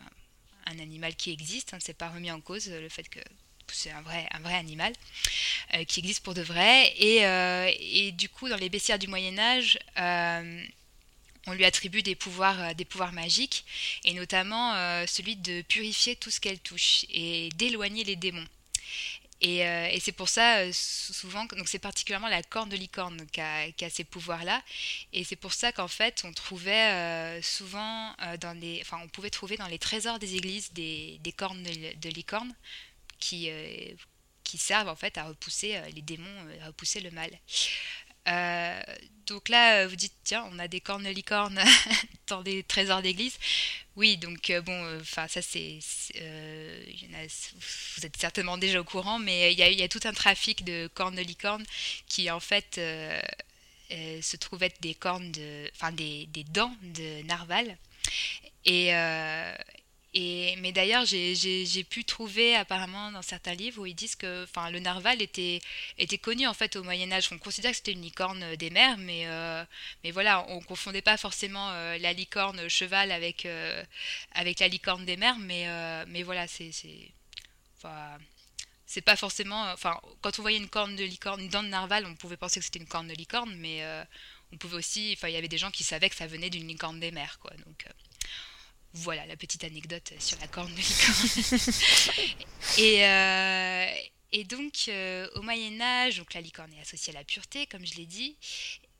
un, 0.65 0.79
animal 0.79 1.15
qui 1.15 1.31
existe. 1.31 1.73
Hein. 1.73 1.79
C'est 1.81 1.97
pas 1.97 2.09
remis 2.09 2.31
en 2.31 2.41
cause 2.41 2.69
le 2.69 2.89
fait 2.89 3.07
que 3.07 3.19
c'est 3.71 3.91
un 3.91 4.01
vrai, 4.01 4.27
un 4.31 4.39
vrai 4.39 4.55
animal 4.55 4.93
qui 5.87 5.99
existe 5.99 6.23
pour 6.23 6.33
de 6.33 6.41
vrai. 6.41 6.93
Et, 6.97 8.11
du 8.13 8.29
coup, 8.29 8.49
dans 8.49 8.57
les 8.57 8.69
bestiaires 8.69 8.99
du 8.99 9.07
Moyen 9.07 9.37
Âge, 9.37 9.79
on 11.47 11.53
lui 11.53 11.65
attribue 11.65 12.03
des 12.03 12.15
pouvoirs, 12.15 12.61
euh, 12.61 12.73
des 12.73 12.85
pouvoirs 12.85 13.13
magiques, 13.13 13.65
et 14.03 14.13
notamment 14.13 14.75
euh, 14.75 15.05
celui 15.07 15.35
de 15.35 15.61
purifier 15.63 16.15
tout 16.15 16.29
ce 16.29 16.39
qu'elle 16.39 16.59
touche 16.59 17.05
et 17.09 17.49
d'éloigner 17.55 18.03
les 18.03 18.15
démons. 18.15 18.45
Et, 19.39 19.99
c'est 20.01 20.13
pour 20.13 20.29
ça, 20.29 20.73
souvent, 20.73 21.45
donc 21.45 21.67
c'est 21.67 21.77
particulièrement 21.77 22.27
la 22.27 22.41
corne 22.41 22.69
de 22.69 22.75
licorne 22.75 23.23
qui 23.31 23.39
a, 23.39 23.89
ces 23.91 24.03
pouvoirs-là. 24.03 24.63
Et 25.13 25.23
c'est 25.23 25.35
pour 25.35 25.53
ça 25.53 25.71
qu'en 25.71 25.87
fait, 25.87 26.23
on 26.25 26.33
trouvait 26.33 27.39
souvent 27.43 28.15
on 28.19 29.07
pouvait 29.09 29.29
trouver 29.29 29.55
dans 29.57 29.67
les 29.67 29.77
trésors 29.77 30.17
des 30.17 30.33
églises 30.33 30.73
des, 30.73 31.19
cornes 31.37 31.61
de, 31.61 32.09
licorne 32.09 32.51
qui, 33.19 33.51
qui 34.43 34.57
servent 34.57 34.89
en 34.89 34.95
fait 34.95 35.19
à 35.19 35.25
repousser 35.25 35.79
les 35.93 36.01
démons, 36.01 36.47
à 36.63 36.67
repousser 36.67 36.99
le 36.99 37.11
mal. 37.11 37.29
Euh, 38.27 38.81
donc 39.25 39.49
là, 39.49 39.79
euh, 39.79 39.87
vous 39.87 39.95
dites, 39.95 40.13
tiens, 40.23 40.47
on 40.51 40.59
a 40.59 40.67
des 40.67 40.81
cornes 40.81 41.03
de 41.03 41.09
licorne 41.09 41.59
dans 42.27 42.41
des 42.41 42.63
trésors 42.63 43.01
d'église. 43.01 43.37
Oui, 43.95 44.17
donc 44.17 44.49
euh, 44.49 44.61
bon, 44.61 44.99
enfin 45.01 45.27
ça 45.27 45.41
c'est, 45.41 45.79
vous 47.97 48.05
êtes 48.05 48.17
certainement 48.17 48.57
déjà 48.57 48.79
au 48.79 48.83
courant, 48.83 49.17
mais 49.17 49.51
il 49.53 49.59
y, 49.59 49.83
a, 49.83 49.87
tout 49.87 50.01
un 50.03 50.13
trafic 50.13 50.63
de 50.63 50.89
cornes 50.93 51.15
de 51.15 51.21
licorne 51.21 51.65
qui 52.07 52.29
en 52.29 52.39
fait 52.39 52.75
se 53.89 54.37
trouve 54.37 54.61
être 54.63 54.79
des 54.81 54.93
cornes 54.93 55.31
enfin 55.73 55.91
des, 55.91 56.27
des, 56.27 56.43
dents 56.43 56.75
de 56.83 57.23
narval. 57.23 57.77
Et, 58.65 58.91
mais 60.13 60.71
d'ailleurs, 60.71 61.05
j'ai 61.05 61.83
pu 61.83 62.05
trouver 62.05 62.55
apparemment 62.55 63.11
dans 63.11 63.21
certains 63.21 63.53
livres 63.53 63.81
où 63.81 63.85
ils 63.85 63.95
disent 63.95 64.15
que 64.15 64.45
le 64.71 64.79
narval 64.79 65.21
était, 65.21 65.61
connu 66.21 66.47
en 66.47 66.53
fait 66.53 66.75
au 66.75 66.83
Moyen-Âge. 66.83 67.29
On 67.31 67.37
considère 67.37 67.71
que 67.71 67.77
c'était 67.77 67.91
une 67.91 68.01
licorne 68.01 68.55
des 68.55 68.69
mers, 68.69 68.97
mais, 68.97 69.27
euh, 69.27 69.63
voilà, 70.13 70.45
on 70.49 70.61
confondait 70.61 71.01
pas 71.01 71.17
forcément 71.17 71.69
euh, 71.71 71.97
la 71.97 72.13
licorne 72.13 72.67
cheval 72.69 73.11
avec, 73.11 73.45
euh, 73.45 73.83
la 74.35 74.67
licorne 74.67 75.05
des 75.05 75.17
mers, 75.17 75.37
mais, 75.39 76.23
voilà, 76.23 76.47
c'est. 76.47 76.71
Pas 79.05 79.15
forcément. 79.15 79.71
Enfin, 79.71 79.99
quand 80.21 80.39
on 80.39 80.41
voyait 80.41 80.57
une 80.57 80.69
corne 80.69 80.95
de 80.95 81.03
licorne, 81.03 81.41
une 81.41 81.49
dent 81.49 81.63
de 81.63 81.67
narval, 81.67 82.05
on 82.05 82.15
pouvait 82.15 82.37
penser 82.37 82.59
que 82.59 82.65
c'était 82.65 82.79
une 82.79 82.87
corne 82.87 83.07
de 83.07 83.13
licorne, 83.13 83.55
mais 83.57 83.83
on 84.51 84.57
pouvait 84.57 84.77
aussi. 84.77 85.17
Il 85.21 85.29
y 85.29 85.35
avait 85.35 85.47
des 85.47 85.57
gens 85.57 85.71
qui 85.71 85.83
savaient 85.83 86.09
que 86.09 86.15
ça 86.15 86.27
venait 86.27 86.49
d'une 86.49 86.67
licorne 86.67 86.99
des 86.99 87.11
mers, 87.11 87.37
quoi. 87.39 87.51
Voilà 88.93 89.25
la 89.25 89.35
petite 89.35 89.63
anecdote 89.63 90.13
sur 90.19 90.39
la 90.39 90.47
corne 90.47 90.73
de 90.73 90.79
licorne. 90.79 91.73
et, 92.77 93.05
euh, 93.05 93.91
et 94.31 94.43
donc, 94.43 94.85
euh, 94.87 95.29
au 95.35 95.41
Moyen-Âge, 95.41 96.17
donc 96.17 96.33
la 96.33 96.41
licorne 96.41 96.73
est 96.73 96.81
associée 96.81 97.13
à 97.13 97.19
la 97.19 97.23
pureté, 97.23 97.67
comme 97.67 97.85
je 97.85 97.95
l'ai 97.95 98.05
dit. 98.05 98.37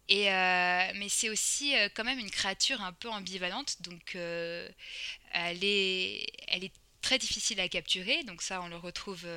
Et, 0.09 0.31
euh, 0.31 0.91
mais 0.95 1.09
c'est 1.09 1.29
aussi 1.29 1.73
quand 1.95 2.03
même 2.03 2.19
une 2.19 2.29
créature 2.29 2.81
un 2.81 2.93
peu 2.93 3.09
ambivalente. 3.09 3.81
Donc, 3.81 4.15
elle, 4.15 5.63
est, 5.63 6.25
elle 6.47 6.63
est 6.63 6.73
très 7.01 7.17
difficile 7.17 7.59
à 7.59 7.67
capturer. 7.67 8.23
Donc, 8.23 8.41
ça, 8.41 8.61
on 8.61 8.67
le 8.67 8.77
retrouve 8.77 9.27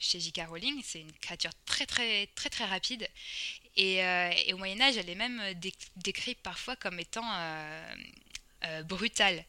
chez 0.00 0.18
J.K. 0.18 0.42
Rowling. 0.48 0.80
C'est 0.84 1.00
une 1.00 1.12
créature 1.12 1.52
très, 1.66 1.86
très, 1.86 2.26
très, 2.34 2.50
très 2.50 2.64
rapide. 2.64 3.06
Et, 3.76 3.98
et 3.98 4.52
au 4.54 4.56
Moyen-Âge, 4.56 4.96
elle 4.96 5.08
est 5.08 5.14
même 5.14 5.40
décrite 5.96 6.40
parfois 6.42 6.74
comme 6.74 6.98
étant 6.98 7.28
euh, 7.32 7.94
brutale. 8.86 9.44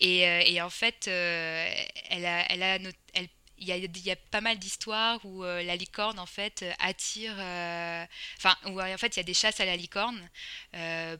Et, 0.00 0.26
euh, 0.26 0.42
et, 0.46 0.60
en 0.62 0.70
fait, 0.70 1.08
euh, 1.08 1.72
elle 2.08 2.24
a, 2.24 2.50
elle 2.50 2.62
a, 2.62 2.78
il 3.58 3.68
y, 3.68 4.10
a, 4.10 4.16
pas 4.30 4.40
mal 4.40 4.58
d'histoires 4.58 5.22
où 5.26 5.42
la 5.42 5.76
licorne 5.76 6.18
en 6.18 6.24
fait 6.24 6.64
attire 6.78 7.34
enfin 7.34 8.56
où 8.64 8.80
en 8.80 8.96
fait 8.96 9.14
il 9.14 9.18
y 9.18 9.20
a 9.20 9.22
des 9.22 9.34
chasses 9.34 9.60
à 9.60 9.66
la 9.66 9.76
licorne 9.76 10.18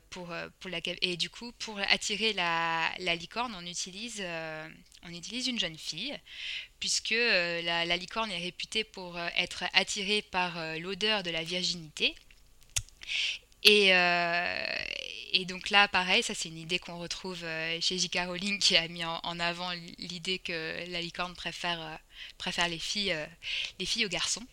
pour, 0.09 0.33
pour 0.59 0.71
la 0.71 0.79
et 1.03 1.17
du 1.17 1.29
coup 1.29 1.51
pour 1.59 1.77
attirer 1.77 2.33
la, 2.33 2.89
la 2.97 3.13
licorne 3.13 3.53
on 3.55 3.63
utilise 3.67 4.25
on 5.03 5.13
utilise 5.13 5.49
une 5.49 5.59
jeune 5.59 5.77
fille 5.77 6.17
puisque 6.79 7.11
la, 7.11 7.85
la, 7.85 7.95
licorne 7.95 8.31
est 8.31 8.39
réputée 8.41 8.85
pour 8.85 9.19
être 9.19 9.63
attirée 9.73 10.23
par 10.23 10.57
l'odeur 10.79 11.21
de 11.21 11.29
la 11.29 11.43
virginité 11.43 12.15
et, 13.63 13.93
et 15.33 15.45
donc 15.45 15.69
là, 15.69 15.87
pareil, 15.87 16.23
ça 16.23 16.35
c'est 16.35 16.49
une 16.49 16.57
idée 16.57 16.77
qu'on 16.77 16.97
retrouve 16.97 17.41
euh, 17.43 17.79
chez 17.79 17.97
J.K. 17.97 18.25
Rowling 18.27 18.59
qui 18.59 18.75
a 18.75 18.85
mis 18.89 19.05
en, 19.05 19.39
avant 19.39 19.71
l'idée 19.97 20.39
que 20.39 20.91
la 20.91 20.99
licorne 20.99 21.33
préfère, 21.35 21.81
euh, 21.81 21.95
préfère 22.37 22.67
les, 22.67 22.79
filles, 22.79 23.13
euh, 23.13 23.25
les 23.79 23.85
filles 23.85 24.05
aux 24.05 24.09
garçons. 24.09 24.43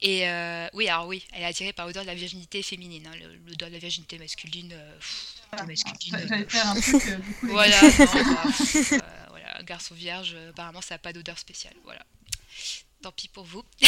Et 0.00 0.28
oui, 0.74 0.88
alors 0.88 1.08
oui, 1.08 1.24
elle 1.32 1.42
est 1.42 1.46
attirée 1.46 1.72
par 1.72 1.86
l'odeur 1.86 2.04
de 2.04 2.06
la 2.06 2.14
virginité 2.14 2.62
féminine. 2.62 3.04
Hein, 3.08 3.16
l'odeur 3.48 3.68
de 3.68 3.74
la 3.74 3.80
virginité 3.80 4.16
masculine. 4.16 4.72
Voilà. 5.50 5.66
J'allais 6.28 6.44
faire 6.44 6.68
un 6.68 6.80
truc 6.80 7.02
bah, 7.42 7.66
voilà, 9.30 9.62
garçon 9.64 9.96
vierge, 9.96 10.36
apparemment 10.50 10.80
ça 10.80 10.94
n'a 10.94 10.98
pas 10.98 11.12
d'odeur 11.12 11.38
spéciale. 11.38 11.74
Voilà. 11.82 12.06
Tant 13.02 13.10
pis 13.10 13.26
pour 13.26 13.44
vous. 13.44 13.64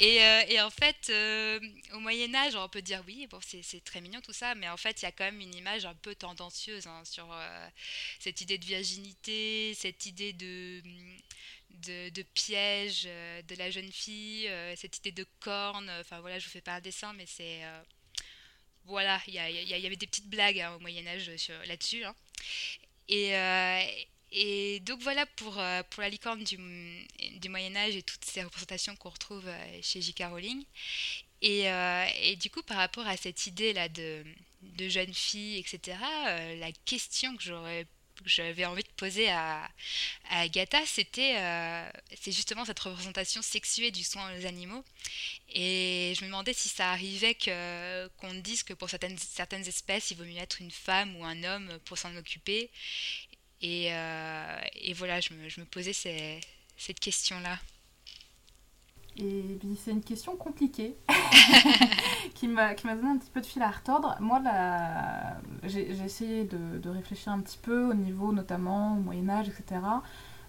Euh, 0.00 0.42
et, 0.48 0.60
en 0.60 0.70
fait, 0.70 1.10
euh, 1.10 1.60
au 1.92 2.00
Moyen 2.00 2.34
Âge, 2.34 2.56
on 2.56 2.68
peut 2.68 2.80
dire 2.80 3.02
oui, 3.06 3.26
bon, 3.26 3.38
c'est 3.42 3.84
très 3.84 4.00
mignon 4.00 4.20
tout 4.22 4.32
ça, 4.32 4.54
mais 4.54 4.68
en 4.68 4.76
fait, 4.76 5.02
il 5.02 5.04
y 5.04 5.08
a 5.08 5.12
quand 5.12 5.24
même 5.24 5.40
une 5.40 5.54
image 5.54 5.84
un 5.84 5.94
peu 5.94 6.14
tendancieuse 6.14 6.86
hein, 6.86 7.02
sur 7.04 7.30
euh, 7.30 7.68
cette 8.18 8.40
idée 8.40 8.56
de 8.56 8.64
virginité, 8.64 9.74
cette 9.74 10.06
idée 10.06 10.32
de, 10.32 10.82
piège 12.34 13.04
de 13.04 13.54
la 13.56 13.70
jeune 13.70 13.92
fille, 13.92 14.50
cette 14.76 14.98
idée 14.98 15.12
de 15.12 15.26
corne. 15.40 15.90
Enfin 16.00 16.20
voilà, 16.20 16.38
je 16.38 16.46
vous 16.46 16.52
fais 16.52 16.60
pas 16.62 16.76
un 16.76 16.80
dessin, 16.80 17.12
mais 17.12 17.26
c'est 17.26 17.60
voilà, 18.84 19.20
il 19.26 19.34
y, 19.34 19.36
y, 19.36 19.86
avait 19.86 19.96
des 19.96 20.06
petites 20.06 20.28
blagues 20.30 20.60
hein, 20.60 20.74
au 20.74 20.78
Moyen 20.80 21.06
Âge 21.06 21.30
là-dessus. 21.66 22.04
Hein. 22.04 22.14
Et, 23.08 23.32
et 24.32 24.80
donc 24.80 25.00
voilà 25.02 25.26
pour, 25.26 25.58
euh, 25.58 25.82
pour 25.90 26.02
la 26.02 26.08
licorne 26.08 26.44
du, 26.44 26.56
du 27.40 27.48
Moyen 27.48 27.74
Âge 27.74 27.96
et 27.96 28.02
toutes 28.02 28.24
ces 28.24 28.42
représentations 28.42 28.94
qu'on 28.96 29.10
retrouve 29.10 29.46
euh, 29.48 29.78
chez 29.82 30.00
J.K. 30.00 30.24
Rowling. 30.30 30.64
Et, 31.42 31.70
euh, 31.70 32.04
et, 32.22 32.36
du 32.36 32.50
coup, 32.50 32.62
par 32.62 32.76
rapport 32.76 33.06
à 33.06 33.16
cette 33.16 33.46
idée-là 33.46 33.88
de, 33.88 34.24
de 34.62 34.88
jeune 34.88 35.12
fille, 35.14 35.58
etc., 35.58 35.96
la 36.58 36.70
question 36.84 37.36
que 37.36 37.42
j'aurais 37.42 37.86
j'avais 38.26 38.66
envie 38.66 38.82
de 38.82 38.88
poser 38.98 39.30
à, 39.30 39.64
à 40.28 40.40
Agatha, 40.40 40.84
c'était 40.84 41.36
c'est 42.20 42.32
justement 42.32 42.66
cette 42.66 42.78
représentation 42.80 43.40
sexuée 43.40 43.90
du 43.90 44.04
soin 44.04 44.30
aux 44.36 44.44
animaux. 44.44 44.84
Et 45.54 46.12
je 46.14 46.20
me 46.22 46.26
demandais 46.26 46.52
si 46.52 46.68
ça 46.68 46.90
arrivait 46.90 47.34
qu'on 47.34 48.34
dise 48.34 48.62
que 48.62 48.74
pour 48.74 48.90
certaines, 48.90 49.16
certaines 49.16 49.66
espèces, 49.66 50.10
il 50.10 50.18
vaut 50.18 50.24
mieux 50.24 50.36
être 50.36 50.60
une 50.60 50.70
femme 50.70 51.16
ou 51.16 51.24
un 51.24 51.42
homme 51.44 51.78
pour 51.86 51.96
s'en 51.96 52.14
occuper. 52.14 52.70
Euh, 53.62 54.60
et, 54.82 54.92
voilà, 54.94 55.20
je 55.20 55.34
me, 55.34 55.48
je 55.48 55.60
me 55.60 55.66
posais 55.66 55.92
cette 55.92 57.00
question-là. 57.00 57.58
Et 59.16 59.58
c'est 59.76 59.90
une 59.90 60.02
question 60.02 60.36
compliquée 60.36 60.96
qui 62.34 62.48
m'a 62.48 62.74
donné 62.74 63.08
un 63.08 63.18
petit 63.18 63.30
peu 63.30 63.40
de 63.40 63.46
fil 63.46 63.60
à 63.60 63.70
retordre. 63.70 64.16
Moi, 64.20 64.40
j'ai 65.64 65.90
essayé 65.90 66.44
de, 66.44 66.78
de, 66.78 66.88
réfléchir 66.88 67.32
un 67.32 67.40
petit 67.40 67.58
peu 67.58 67.90
au 67.90 67.94
niveau 67.94 68.32
notamment 68.32 68.96
au 68.96 69.00
Moyen 69.00 69.28
Âge, 69.28 69.48
etc. 69.48 69.80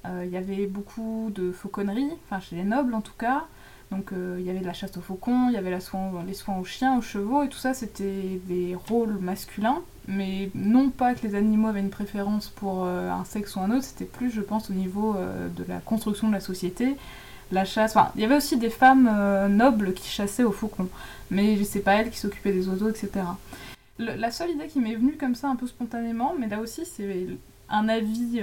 Euh, 0.05 0.24
il 0.26 0.32
y 0.32 0.38
avait 0.38 0.68
beaucoup 0.68 1.32
de 1.34 1.51
fauconnerie, 1.51 2.09
enfin 2.24 2.39
chez 2.39 2.55
les 2.55 2.64
nobles 2.64 2.93
en 2.93 3.01
tout 3.01 3.14
cas. 3.18 3.47
Donc 3.91 4.13
euh, 4.13 4.37
il 4.39 4.45
y 4.45 4.49
avait 4.49 4.59
de 4.59 4.65
la 4.65 4.73
chasse 4.73 4.95
aux 4.97 5.01
faucons, 5.01 5.49
il 5.49 5.53
y 5.53 5.57
avait 5.57 5.69
les 5.69 5.81
soins 6.33 6.57
aux 6.57 6.63
chiens, 6.63 6.97
aux 6.97 7.01
chevaux, 7.01 7.43
et 7.43 7.49
tout 7.49 7.57
ça 7.57 7.73
c'était 7.73 8.39
des 8.47 8.75
rôles 8.87 9.17
masculins 9.19 9.81
mais 10.07 10.49
non 10.55 10.89
pas 10.89 11.13
que 11.13 11.25
les 11.27 11.35
animaux 11.35 11.67
avaient 11.67 11.79
une 11.79 11.91
préférence 11.91 12.49
pour 12.49 12.85
euh, 12.85 13.11
un 13.11 13.23
sexe 13.23 13.55
ou 13.55 13.59
un 13.59 13.69
autre, 13.69 13.83
c'était 13.83 14.05
plus, 14.05 14.31
je 14.31 14.41
pense, 14.41 14.71
au 14.71 14.73
niveau 14.73 15.15
euh, 15.15 15.47
de 15.49 15.63
la 15.67 15.77
construction 15.77 16.27
de 16.27 16.33
la 16.33 16.39
société, 16.39 16.97
la 17.51 17.65
chasse. 17.65 17.95
Enfin, 17.95 18.11
il 18.15 18.21
y 18.21 18.25
avait 18.25 18.35
aussi 18.35 18.57
des 18.57 18.71
femmes 18.71 19.09
nobles 19.49 19.93
qui 19.93 20.09
chassaient 20.09 20.43
aux 20.43 20.51
faucons, 20.51 20.89
mais 21.29 21.63
c'est 21.63 21.81
pas 21.81 21.93
elles 21.93 22.09
qui 22.09 22.17
s'occupaient 22.17 22.51
des 22.51 22.67
oiseaux, 22.67 22.89
etc. 22.89 23.09
la 23.99 24.31
seule 24.31 24.49
idée 24.49 24.67
qui 24.67 24.79
m'est 24.79 24.95
venue 24.95 25.17
comme 25.17 25.35
ça 25.35 25.49
un 25.49 25.55
peu 25.55 25.67
spontanément, 25.67 26.33
mais 26.37 26.47
là 26.47 26.59
aussi 26.59 26.85
c'est 26.85 27.27
un 27.69 27.87
avis 27.87 28.41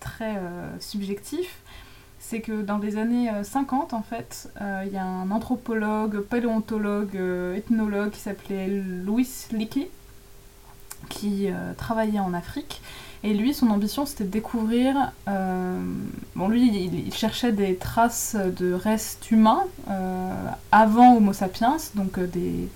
très 0.00 0.40
subjectif, 0.80 1.58
c'est 2.26 2.40
que 2.40 2.62
dans 2.62 2.78
les 2.78 2.96
années 2.96 3.30
50, 3.42 3.92
en 3.92 4.02
fait, 4.02 4.50
il 4.60 4.92
y 4.92 4.96
a 4.96 5.04
un 5.04 5.30
anthropologue, 5.30 6.20
paléontologue, 6.20 7.16
ethnologue 7.54 8.10
qui 8.10 8.20
s'appelait 8.20 8.68
Louis 8.68 9.28
Leakey, 9.52 9.90
qui 11.08 11.48
euh, 11.48 11.72
travaillait 11.76 12.20
en 12.20 12.34
Afrique. 12.34 12.82
Et 13.22 13.32
lui, 13.32 13.54
son 13.54 13.70
ambition, 13.70 14.04
c'était 14.04 14.24
de 14.24 14.30
découvrir... 14.30 15.12
Euh, 15.28 15.78
bon, 16.34 16.48
lui, 16.48 16.90
il, 17.06 17.14
cherchait 17.14 17.52
des 17.52 17.76
traces 17.76 18.36
de 18.36 18.74
restes 18.74 19.30
humains 19.30 19.64
euh, 19.88 20.30
avant 20.72 21.16
Homo 21.16 21.32
sapiens, 21.32 21.78
donc 21.94 22.20
des, 22.20 22.68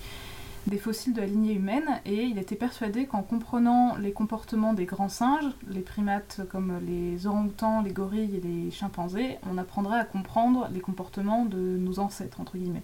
des 0.68 0.78
fossiles 0.78 1.14
de 1.14 1.20
la 1.20 1.26
lignée 1.26 1.54
humaine, 1.54 2.00
et 2.04 2.24
il 2.24 2.38
était 2.38 2.56
persuadé 2.56 3.06
qu'en 3.06 3.22
comprenant 3.22 3.96
les 3.96 4.12
comportements 4.12 4.74
des 4.74 4.84
grands 4.84 5.08
singes, 5.08 5.50
les 5.68 5.80
primates 5.80 6.42
comme 6.50 6.78
les 6.86 7.26
orang-outans, 7.26 7.82
les 7.82 7.92
gorilles 7.92 8.36
et 8.36 8.40
les 8.40 8.70
chimpanzés, 8.70 9.38
on 9.50 9.58
apprendrait 9.58 9.98
à 9.98 10.04
comprendre 10.04 10.68
les 10.72 10.80
comportements 10.80 11.44
de 11.44 11.58
nos 11.58 11.98
ancêtres, 11.98 12.40
entre 12.40 12.56
guillemets. 12.56 12.82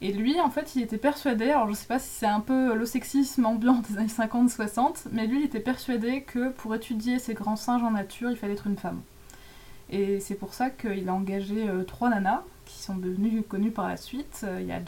Et 0.00 0.12
lui, 0.12 0.40
en 0.40 0.50
fait, 0.50 0.74
il 0.74 0.82
était 0.82 0.98
persuadé, 0.98 1.50
alors 1.50 1.68
je 1.68 1.74
sais 1.74 1.86
pas 1.86 1.98
si 1.98 2.08
c'est 2.08 2.26
un 2.26 2.40
peu 2.40 2.74
le 2.74 2.86
sexisme 2.86 3.46
ambiant 3.46 3.82
des 3.88 3.96
années 3.96 4.06
50-60, 4.06 5.06
mais 5.12 5.26
lui, 5.26 5.40
il 5.40 5.44
était 5.44 5.60
persuadé 5.60 6.22
que 6.22 6.50
pour 6.50 6.74
étudier 6.74 7.18
ces 7.18 7.34
grands 7.34 7.56
singes 7.56 7.82
en 7.82 7.92
nature, 7.92 8.30
il 8.30 8.36
fallait 8.36 8.54
être 8.54 8.66
une 8.66 8.76
femme. 8.76 9.00
Et 9.90 10.20
c'est 10.20 10.34
pour 10.34 10.54
ça 10.54 10.70
qu'il 10.70 11.08
a 11.08 11.14
engagé 11.14 11.68
trois 11.86 12.10
nanas 12.10 12.42
qui 12.64 12.82
sont 12.82 12.96
devenues 12.96 13.42
connues 13.42 13.70
par 13.70 13.88
la 13.88 13.96
suite. 13.96 14.44
Il 14.58 14.66
y 14.66 14.72
a 14.72 14.80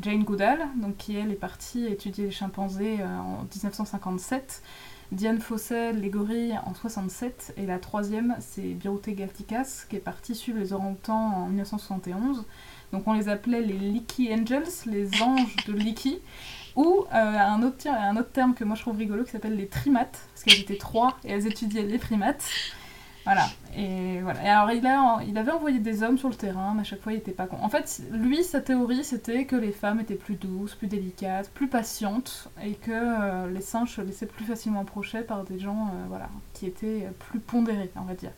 Jane 0.00 0.24
Goodall, 0.24 0.60
donc, 0.76 0.96
qui 0.96 1.16
elle 1.16 1.30
est 1.30 1.36
partie 1.36 1.86
étudier 1.86 2.24
les 2.24 2.30
chimpanzés 2.30 2.98
en 3.02 3.44
1957. 3.44 4.62
Diane 5.12 5.40
Fossey, 5.40 5.92
les 5.92 6.10
gorilles 6.10 6.58
en 6.64 6.74
67. 6.74 7.54
Et 7.56 7.66
la 7.66 7.78
troisième, 7.78 8.36
c'est 8.40 8.74
Birute 8.74 9.10
Galtikas, 9.10 9.86
qui 9.88 9.96
est 9.96 10.00
partie 10.00 10.34
suivre 10.34 10.58
les 10.58 10.72
orang-outans 10.72 11.44
en 11.44 11.46
1971. 11.46 12.44
Donc 12.92 13.06
on 13.06 13.12
les 13.12 13.28
appelait 13.28 13.62
les 13.62 13.78
Leaky 13.78 14.32
Angels, 14.32 14.68
les 14.86 15.22
anges 15.22 15.56
de 15.66 15.72
Leaky. 15.72 16.18
Ou 16.76 17.04
euh, 17.12 17.14
un, 17.14 17.62
autre, 17.62 17.86
un 17.88 18.16
autre 18.16 18.32
terme 18.32 18.54
que 18.54 18.64
moi 18.64 18.74
je 18.74 18.82
trouve 18.82 18.96
rigolo 18.96 19.24
qui 19.24 19.30
s'appelle 19.30 19.56
les 19.56 19.68
trimates, 19.68 20.26
parce 20.32 20.42
qu'elles 20.42 20.60
étaient 20.60 20.78
trois 20.78 21.16
et 21.24 21.30
elles 21.30 21.46
étudiaient 21.46 21.84
les 21.84 21.98
primates. 21.98 22.44
Voilà. 23.24 23.46
Et 23.76 24.20
voilà. 24.20 24.44
Et 24.44 24.48
alors 24.48 25.22
il, 25.22 25.38
avait 25.38 25.52
envoyé 25.52 25.78
des 25.78 26.02
hommes 26.02 26.18
sur 26.18 26.28
le 26.28 26.34
terrain, 26.34 26.72
mais 26.74 26.82
à 26.82 26.84
chaque 26.84 27.00
fois 27.00 27.12
il 27.12 27.18
était 27.18 27.32
pas 27.32 27.46
con. 27.46 27.56
En 27.62 27.68
fait, 27.68 28.02
lui, 28.12 28.44
sa 28.44 28.60
théorie, 28.60 29.04
c'était 29.04 29.46
que 29.46 29.56
les 29.56 29.72
femmes 29.72 30.00
étaient 30.00 30.14
plus 30.14 30.34
douces, 30.34 30.74
plus 30.74 30.88
délicates, 30.88 31.50
plus 31.50 31.68
patientes, 31.68 32.50
et 32.62 32.74
que 32.74 32.90
euh, 32.92 33.50
les 33.50 33.62
singes 33.62 33.96
se 33.96 34.00
laissaient 34.02 34.26
plus 34.26 34.44
facilement 34.44 34.80
approcher 34.80 35.22
par 35.22 35.44
des 35.44 35.58
gens, 35.58 35.88
euh, 35.88 36.04
voilà, 36.08 36.28
qui 36.52 36.66
étaient 36.66 37.08
plus 37.30 37.40
pondérés, 37.40 37.90
on 37.96 38.02
va 38.02 38.14
dire. 38.14 38.32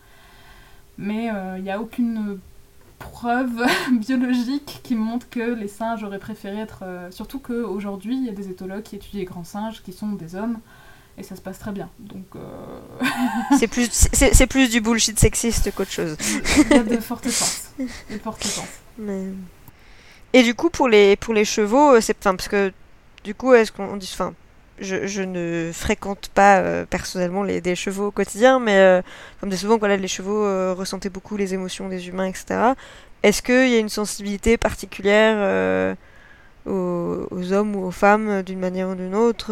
Mais 0.99 1.31
il 1.57 1.63
n'y 1.63 1.71
a 1.71 1.79
aucune 1.79 2.39
preuve 2.99 3.65
biologique 3.93 4.81
qui 4.83 4.95
montre 4.95 5.29
que 5.29 5.55
les 5.55 5.69
singes 5.69 6.03
auraient 6.05 6.19
préféré 6.19 6.59
être. 6.59 6.81
Euh, 6.83 7.11
surtout 7.11 7.39
qu'aujourd'hui, 7.39 8.17
il 8.17 8.25
y 8.25 8.29
a 8.29 8.33
des 8.33 8.49
éthologues 8.49 8.83
qui 8.83 8.97
étudient 8.97 9.21
les 9.21 9.27
grands 9.27 9.45
singes 9.45 9.83
qui 9.83 9.93
sont 9.93 10.13
des 10.13 10.35
hommes 10.35 10.59
et 11.19 11.23
ça 11.23 11.35
se 11.37 11.41
passe 11.41 11.59
très 11.59 11.73
bien. 11.73 11.89
Donc. 11.99 12.27
Euh, 12.37 13.05
c'est 13.59 13.69
plus, 13.69 13.89
c'est, 13.91 14.47
plus 14.47 14.69
du 14.69 14.81
bullshit 14.81 15.19
sexiste 15.19 15.75
qu'autre 15.75 15.91
chose. 15.91 16.17
il 16.59 16.77
y 16.77 16.79
a 16.79 16.83
de 16.83 16.99
fortes 16.99 17.25
chances. 17.25 17.71
De 17.79 18.19
fortes 18.19 18.47
chances. 18.47 18.83
Et 20.33 20.43
du 20.43 20.55
coup, 20.55 20.69
pour 20.69 20.89
les, 20.89 21.17
pour 21.17 21.33
les 21.33 21.45
chevaux, 21.45 21.95
euh, 21.95 22.01
c'est. 22.01 22.17
Enfin, 22.19 22.35
parce 22.37 22.49
que 22.49 22.73
du 23.25 23.35
coup, 23.35 23.55
est-ce 23.55 23.73
qu'on 23.73 23.97
dit. 23.97 24.11
Enfin, 24.13 24.35
je, 24.79 25.07
je, 25.07 25.23
ne 25.23 25.71
fréquente 25.73 26.29
pas 26.35 26.85
personnellement 26.85 27.43
les, 27.43 27.63
des 27.63 27.75
chevaux 27.75 28.09
au 28.09 28.11
quotidien, 28.11 28.61
mais 28.61 28.77
euh, 28.77 29.01
comme 29.41 29.49
dit 29.49 29.57
souvent, 29.57 29.79
voilà, 29.79 29.97
les 29.97 30.09
chevaux 30.09 30.75
ressentaient 30.75 31.09
beaucoup 31.09 31.39
les 31.39 31.55
émotions 31.55 31.89
des 31.89 32.09
humains, 32.09 32.27
etc. 32.27 32.75
Est-ce 33.23 33.41
qu'il 33.41 33.71
y 33.71 33.75
a 33.75 33.79
une 33.79 33.89
sensibilité 33.89 34.59
particulière 34.59 35.97
aux, 36.67 37.27
aux, 37.31 37.53
hommes 37.55 37.75
ou 37.75 37.87
aux 37.87 37.91
femmes 37.91 38.43
d'une 38.43 38.59
manière 38.59 38.91
ou 38.91 38.95
d'une 38.95 39.15
autre 39.15 39.51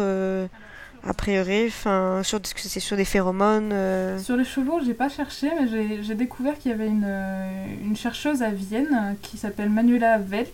a 1.07 1.13
priori, 1.13 1.65
enfin, 1.67 2.21
sur, 2.23 2.39
c'est 2.55 2.79
sur 2.79 2.97
des 2.97 3.05
phéromones 3.05 3.69
euh. 3.71 4.17
Sur 4.17 4.37
les 4.37 4.43
chevaux, 4.43 4.79
j'ai 4.83 4.95
pas 4.95 5.09
cherché, 5.09 5.49
mais 5.59 6.01
j'ai 6.01 6.15
découvert 6.15 6.57
qu'il 6.57 6.71
y 6.71 6.73
avait 6.73 6.87
une, 6.87 7.05
euh, 7.05 7.95
chercheuse 7.95 8.41
à 8.41 8.49
Vienne 8.49 9.15
qui 9.21 9.37
s'appelle 9.37 9.69
Manuela 9.69 10.17
Wedl, 10.17 10.49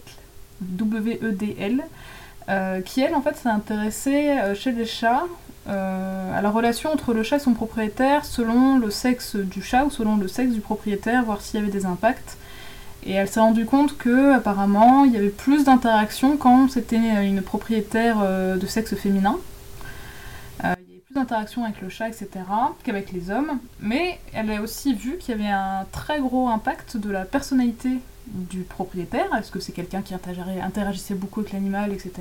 W-E-D-L, 0.59 1.81
euh, 2.49 2.81
qui 2.81 3.01
elle, 3.01 3.15
en 3.15 3.21
fait, 3.21 3.37
s'est 3.37 3.49
intéressée 3.49 4.35
chez 4.55 4.71
les 4.71 4.85
chats 4.85 5.23
à 5.67 6.41
la 6.41 6.49
relation 6.49 6.91
entre 6.91 7.13
le 7.13 7.23
chat 7.23 7.37
et 7.37 7.39
son 7.39 7.53
propriétaire 7.53 8.25
selon 8.25 8.77
le 8.77 8.89
sexe 8.89 9.35
du 9.35 9.61
chat 9.61 9.85
ou 9.85 9.89
selon 9.89 10.17
le 10.17 10.27
sexe 10.27 10.51
du 10.51 10.59
propriétaire, 10.59 11.23
voir 11.23 11.39
s'il 11.39 11.59
y 11.59 11.63
avait 11.63 11.71
des 11.71 11.85
impacts. 11.85 12.35
Et 13.05 13.13
elle 13.13 13.29
s'est 13.29 13.39
rendue 13.39 13.65
compte 13.65 13.97
que 13.97 14.33
apparemment 14.33 15.05
il 15.05 15.13
y 15.13 15.17
avait 15.17 15.29
plus 15.29 15.63
d'interactions 15.63 16.35
quand 16.35 16.69
c'était 16.69 16.97
une 16.97 17.41
propriétaire 17.41 18.17
de 18.57 18.65
sexe 18.65 18.95
féminin 18.95 19.37
d'interaction 21.13 21.63
avec 21.65 21.81
le 21.81 21.89
chat, 21.89 22.07
etc., 22.07 22.29
qu'avec 22.83 23.11
les 23.11 23.31
hommes, 23.31 23.59
mais 23.79 24.19
elle 24.33 24.51
a 24.51 24.61
aussi 24.61 24.93
vu 24.93 25.17
qu'il 25.17 25.35
y 25.35 25.39
avait 25.39 25.51
un 25.51 25.85
très 25.91 26.19
gros 26.19 26.47
impact 26.47 26.97
de 26.97 27.09
la 27.09 27.25
personnalité 27.25 27.89
du 28.27 28.61
propriétaire, 28.61 29.27
est-ce 29.37 29.51
que 29.51 29.59
c'est 29.59 29.73
quelqu'un 29.73 30.01
qui 30.01 30.13
interagissait 30.13 31.15
beaucoup 31.15 31.41
avec 31.41 31.53
l'animal, 31.53 31.91
etc., 31.91 32.11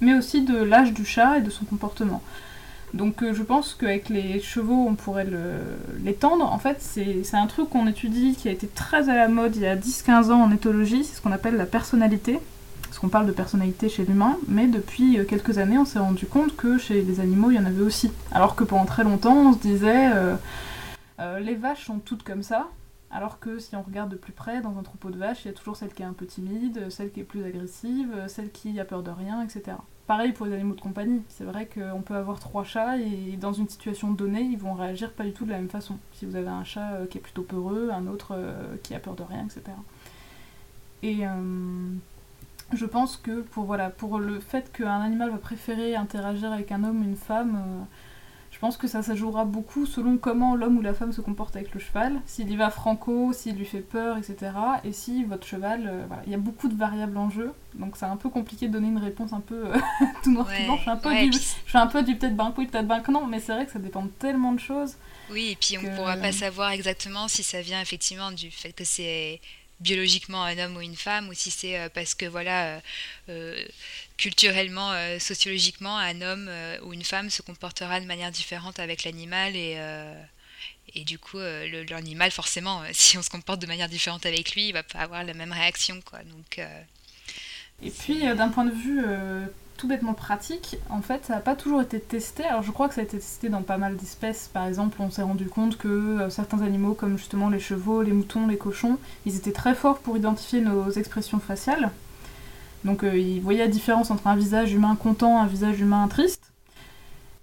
mais 0.00 0.14
aussi 0.14 0.42
de 0.42 0.56
l'âge 0.56 0.92
du 0.92 1.04
chat 1.04 1.38
et 1.38 1.40
de 1.42 1.50
son 1.50 1.64
comportement. 1.64 2.22
Donc 2.94 3.22
euh, 3.22 3.32
je 3.32 3.42
pense 3.42 3.74
qu'avec 3.74 4.08
les 4.10 4.40
chevaux, 4.40 4.86
on 4.86 4.94
pourrait 4.94 5.26
l'étendre. 6.04 6.44
En 6.44 6.58
fait, 6.58 6.76
c'est 6.80 7.24
un 7.34 7.46
truc 7.46 7.70
qu'on 7.70 7.86
étudie 7.86 8.34
qui 8.34 8.48
a 8.48 8.52
été 8.52 8.66
très 8.66 9.08
à 9.08 9.14
la 9.14 9.28
mode 9.28 9.56
il 9.56 9.62
y 9.62 9.66
a 9.66 9.76
10-15 9.76 10.30
ans 10.30 10.42
en 10.42 10.50
éthologie, 10.50 11.04
c'est 11.04 11.16
ce 11.16 11.22
qu'on 11.22 11.32
appelle 11.32 11.56
la 11.56 11.66
personnalité 11.66 12.38
qu'on 13.02 13.08
parle 13.08 13.26
de 13.26 13.32
personnalité 13.32 13.88
chez 13.88 14.04
l'humain, 14.04 14.38
mais 14.46 14.68
depuis 14.68 15.18
euh, 15.18 15.24
quelques 15.24 15.58
années, 15.58 15.76
on 15.76 15.84
s'est 15.84 15.98
rendu 15.98 16.24
compte 16.24 16.54
que 16.54 16.78
chez 16.78 17.02
les 17.02 17.18
animaux, 17.18 17.50
il 17.50 17.56
y 17.56 17.58
en 17.58 17.64
avait 17.64 17.82
aussi. 17.82 18.12
Alors 18.30 18.54
que 18.54 18.62
pendant 18.62 18.84
très 18.84 19.02
longtemps, 19.02 19.48
on 19.48 19.52
se 19.54 19.58
disait 19.58 20.12
euh, 20.14 20.36
euh, 21.18 21.40
les 21.40 21.56
vaches 21.56 21.86
sont 21.86 21.98
toutes 21.98 22.22
comme 22.22 22.44
ça, 22.44 22.68
alors 23.10 23.40
que 23.40 23.58
si 23.58 23.74
on 23.74 23.82
regarde 23.82 24.08
de 24.08 24.16
plus 24.16 24.32
près, 24.32 24.60
dans 24.60 24.78
un 24.78 24.84
troupeau 24.84 25.10
de 25.10 25.18
vaches, 25.18 25.44
il 25.44 25.48
y 25.48 25.50
a 25.50 25.54
toujours 25.54 25.74
celle 25.74 25.92
qui 25.92 26.02
est 26.02 26.06
un 26.06 26.12
peu 26.12 26.26
timide, 26.26 26.90
celle 26.90 27.10
qui 27.10 27.18
est 27.18 27.24
plus 27.24 27.42
agressive, 27.42 28.14
celle 28.28 28.52
qui 28.52 28.78
a 28.78 28.84
peur 28.84 29.02
de 29.02 29.10
rien, 29.10 29.42
etc. 29.42 29.78
Pareil 30.06 30.30
pour 30.30 30.46
les 30.46 30.54
animaux 30.54 30.76
de 30.76 30.80
compagnie. 30.80 31.22
C'est 31.28 31.44
vrai 31.44 31.66
qu'on 31.66 32.02
peut 32.02 32.14
avoir 32.14 32.38
trois 32.38 32.62
chats 32.62 32.98
et 32.98 33.36
dans 33.36 33.52
une 33.52 33.68
situation 33.68 34.12
donnée, 34.12 34.42
ils 34.42 34.58
vont 34.58 34.74
réagir 34.74 35.10
pas 35.10 35.24
du 35.24 35.32
tout 35.32 35.44
de 35.44 35.50
la 35.50 35.58
même 35.58 35.68
façon. 35.68 35.98
Si 36.12 36.24
vous 36.24 36.36
avez 36.36 36.48
un 36.48 36.62
chat 36.62 37.00
qui 37.10 37.18
est 37.18 37.20
plutôt 37.20 37.42
peureux, 37.42 37.90
un 37.92 38.06
autre 38.06 38.38
qui 38.84 38.94
a 38.94 39.00
peur 39.00 39.16
de 39.16 39.24
rien, 39.24 39.44
etc. 39.44 39.62
Et 41.02 41.24
je 42.76 42.86
pense 42.86 43.16
que 43.16 43.40
pour, 43.42 43.64
voilà, 43.64 43.90
pour 43.90 44.18
le 44.18 44.40
fait 44.40 44.72
qu'un 44.72 45.00
animal 45.00 45.30
va 45.30 45.38
préférer 45.38 45.94
interagir 45.96 46.52
avec 46.52 46.72
un 46.72 46.84
homme 46.84 47.00
ou 47.00 47.04
une 47.04 47.16
femme, 47.16 47.56
euh, 47.56 47.84
je 48.52 48.58
pense 48.58 48.76
que 48.76 48.86
ça, 48.86 49.02
ça 49.02 49.16
jouera 49.16 49.44
beaucoup 49.44 49.86
selon 49.86 50.18
comment 50.18 50.54
l'homme 50.54 50.76
ou 50.76 50.82
la 50.82 50.94
femme 50.94 51.12
se 51.12 51.20
comporte 51.20 51.56
avec 51.56 51.74
le 51.74 51.80
cheval, 51.80 52.20
s'il 52.26 52.50
y 52.50 52.56
va 52.56 52.70
franco, 52.70 53.32
s'il 53.32 53.56
lui 53.56 53.64
fait 53.64 53.80
peur, 53.80 54.18
etc. 54.18 54.52
Et 54.84 54.92
si 54.92 55.24
votre 55.24 55.46
cheval, 55.46 55.88
euh, 55.88 56.04
voilà, 56.06 56.22
il 56.26 56.32
y 56.32 56.34
a 56.34 56.38
beaucoup 56.38 56.68
de 56.68 56.76
variables 56.76 57.16
en 57.16 57.30
jeu, 57.30 57.52
donc 57.74 57.96
c'est 57.96 58.04
un 58.04 58.16
peu 58.16 58.28
compliqué 58.28 58.68
de 58.68 58.72
donner 58.72 58.88
une 58.88 58.98
réponse 58.98 59.32
un 59.32 59.40
peu 59.40 59.66
euh, 59.66 59.78
tout 60.22 60.32
noir 60.32 60.46
tout 60.46 60.64
blanc. 60.64 60.76
Je 60.76 60.84
fais 60.84 60.90
un 60.90 60.96
peu 60.96 61.14
du, 61.14 61.38
je 61.66 61.78
un 61.78 61.86
peu 61.86 62.02
du 62.02 62.16
peut-être 62.16 62.36
ben 62.36 62.54
oui, 62.56 62.66
peut-être 62.66 62.86
ben 62.86 63.02
non, 63.10 63.26
mais 63.26 63.40
c'est 63.40 63.52
vrai 63.52 63.64
que 63.66 63.72
ça 63.72 63.78
dépend 63.78 64.02
de 64.02 64.10
tellement 64.10 64.52
de 64.52 64.60
choses. 64.60 64.96
Oui, 65.30 65.50
et 65.52 65.56
puis 65.56 65.78
on 65.78 65.90
ne 65.90 65.96
pourra 65.96 66.16
pas 66.16 66.32
savoir 66.32 66.70
exactement 66.70 67.28
si 67.28 67.42
ça 67.42 67.62
vient 67.62 67.80
effectivement 67.80 68.32
du 68.32 68.50
fait 68.50 68.72
que 68.72 68.84
c'est 68.84 69.40
biologiquement 69.82 70.44
un 70.44 70.56
homme 70.58 70.76
ou 70.76 70.80
une 70.80 70.96
femme, 70.96 71.28
ou 71.28 71.34
si 71.34 71.50
c'est 71.50 71.78
euh, 71.78 71.88
parce 71.92 72.14
que 72.14 72.26
voilà, 72.26 72.66
euh, 72.66 72.80
euh, 73.28 73.64
culturellement, 74.16 74.92
sociologiquement, 75.18 75.98
un 75.98 76.22
homme 76.22 76.48
ou 76.84 76.92
une 76.92 77.04
femme 77.04 77.28
se 77.28 77.42
comportera 77.42 78.00
de 78.00 78.06
manière 78.06 78.30
différente 78.30 78.78
avec 78.78 79.04
l'animal 79.04 79.56
et 79.56 79.78
et 80.94 81.04
du 81.04 81.18
coup, 81.18 81.38
l'animal, 81.38 82.30
forcément, 82.30 82.82
si 82.92 83.16
on 83.18 83.22
se 83.22 83.30
comporte 83.30 83.60
de 83.60 83.66
manière 83.66 83.88
différente 83.88 84.26
avec 84.26 84.54
lui, 84.54 84.68
il 84.68 84.72
va 84.72 84.82
pas 84.82 84.98
avoir 84.98 85.24
la 85.24 85.34
même 85.34 85.50
réaction, 85.50 86.00
quoi. 86.02 86.20
Donc. 86.22 86.60
et 87.82 87.90
puis, 87.90 88.20
d'un 88.20 88.48
point 88.48 88.66
de 88.66 88.74
vue 88.74 89.02
tout 89.82 89.88
bêtement 89.88 90.14
pratique, 90.14 90.76
en 90.90 91.02
fait, 91.02 91.24
ça 91.24 91.34
n'a 91.34 91.40
pas 91.40 91.56
toujours 91.56 91.82
été 91.82 91.98
testé. 91.98 92.44
Alors 92.44 92.62
je 92.62 92.70
crois 92.70 92.88
que 92.88 92.94
ça 92.94 93.00
a 93.00 93.04
été 93.04 93.18
testé 93.18 93.48
dans 93.48 93.62
pas 93.62 93.78
mal 93.78 93.96
d'espèces. 93.96 94.46
Par 94.46 94.64
exemple, 94.68 94.96
on 95.00 95.10
s'est 95.10 95.22
rendu 95.22 95.46
compte 95.46 95.76
que 95.76 95.88
euh, 95.88 96.30
certains 96.30 96.62
animaux, 96.62 96.94
comme 96.94 97.18
justement 97.18 97.48
les 97.48 97.58
chevaux, 97.58 98.00
les 98.02 98.12
moutons, 98.12 98.46
les 98.46 98.56
cochons, 98.56 98.96
ils 99.26 99.34
étaient 99.34 99.50
très 99.50 99.74
forts 99.74 99.98
pour 99.98 100.16
identifier 100.16 100.60
nos 100.60 100.88
expressions 100.92 101.40
faciales. 101.40 101.90
Donc 102.84 103.02
euh, 103.02 103.18
ils 103.18 103.40
voyaient 103.40 103.64
la 103.64 103.66
différence 103.66 104.12
entre 104.12 104.28
un 104.28 104.36
visage 104.36 104.72
humain 104.72 104.94
content 104.94 105.38
et 105.38 105.40
un 105.40 105.46
visage 105.48 105.80
humain 105.80 106.06
triste. 106.06 106.52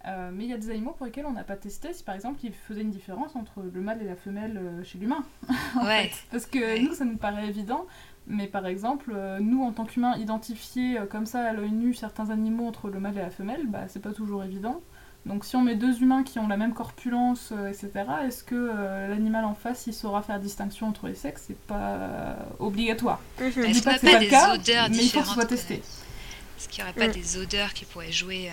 Euh, 0.08 0.32
mais 0.34 0.46
il 0.46 0.50
y 0.50 0.54
a 0.54 0.58
des 0.58 0.70
animaux 0.70 0.96
pour 0.98 1.08
lesquels 1.08 1.26
on 1.26 1.34
n'a 1.34 1.44
pas 1.44 1.58
testé 1.58 1.92
si 1.92 2.04
par 2.04 2.16
exemple 2.16 2.40
ils 2.44 2.54
faisaient 2.54 2.82
une 2.82 2.90
différence 2.90 3.36
entre 3.36 3.62
le 3.62 3.82
mâle 3.82 4.02
et 4.02 4.06
la 4.06 4.16
femelle 4.16 4.62
chez 4.86 4.98
l'humain. 4.98 5.26
ouais. 5.84 6.10
Parce 6.32 6.46
que 6.46 6.82
nous, 6.82 6.94
ça 6.94 7.04
nous 7.04 7.18
paraît 7.18 7.50
évident, 7.50 7.86
mais 8.28 8.48
par 8.48 8.66
exemple, 8.68 9.12
euh, 9.16 9.40
nous 9.40 9.64
en 9.64 9.72
tant 9.72 9.86
qu'humains, 9.86 10.16
identifier 10.18 11.00
euh, 11.00 11.06
comme 11.06 11.26
ça 11.26 11.42
à 11.42 11.54
l'œil 11.54 11.72
nu 11.72 11.94
certains 11.94 12.30
animaux 12.30 12.68
entre 12.68 12.90
le 12.90 13.00
mâle 13.00 13.18
et 13.18 13.22
la 13.22 13.32
femelle, 13.32 13.66
bah, 13.68 13.88
c'est 13.88 14.02
pas 14.02 14.14
toujours 14.14 14.44
évident. 14.44 14.82
Donc 15.26 15.44
si 15.44 15.56
on 15.56 15.62
met 15.62 15.76
deux 15.76 16.02
humains 16.02 16.24
qui 16.24 16.40
ont 16.40 16.48
la 16.48 16.56
même 16.56 16.74
corpulence, 16.74 17.52
euh, 17.52 17.68
etc., 17.68 17.92
est-ce 18.26 18.44
que 18.44 18.72
l'animal 19.10 19.46
en 19.46 19.54
face, 19.54 19.86
il 19.88 19.94
saura 19.94 20.22
faire 20.22 20.40
distinction 20.40 20.88
entre 20.88 21.08
les 21.08 21.16
sexes? 21.16 21.46
C'est 21.48 21.60
pas 21.60 22.38
obligatoire. 22.60 23.20
Mhm. 23.40 23.52
Je 23.52 23.72
dis 23.72 23.82
pas 23.82 23.96
que 23.96 24.00
c'est 24.02 24.12
pas 24.12 24.20
le 24.20 24.28
cas, 24.28 24.58
mais 24.90 24.98
il 24.98 25.10
faut 25.10 25.20
que 25.20 25.28
ce 25.28 25.34
soit 25.34 25.46
testé. 25.46 25.82
Est-ce 26.58 26.70
qu'il 26.70 26.84
n'y 26.84 26.90
aurait 26.90 27.08
pas 27.08 27.14
des 27.14 27.38
odeurs 27.38 27.74
qui 27.74 27.86
pourraient 27.86 28.12
jouer, 28.12 28.50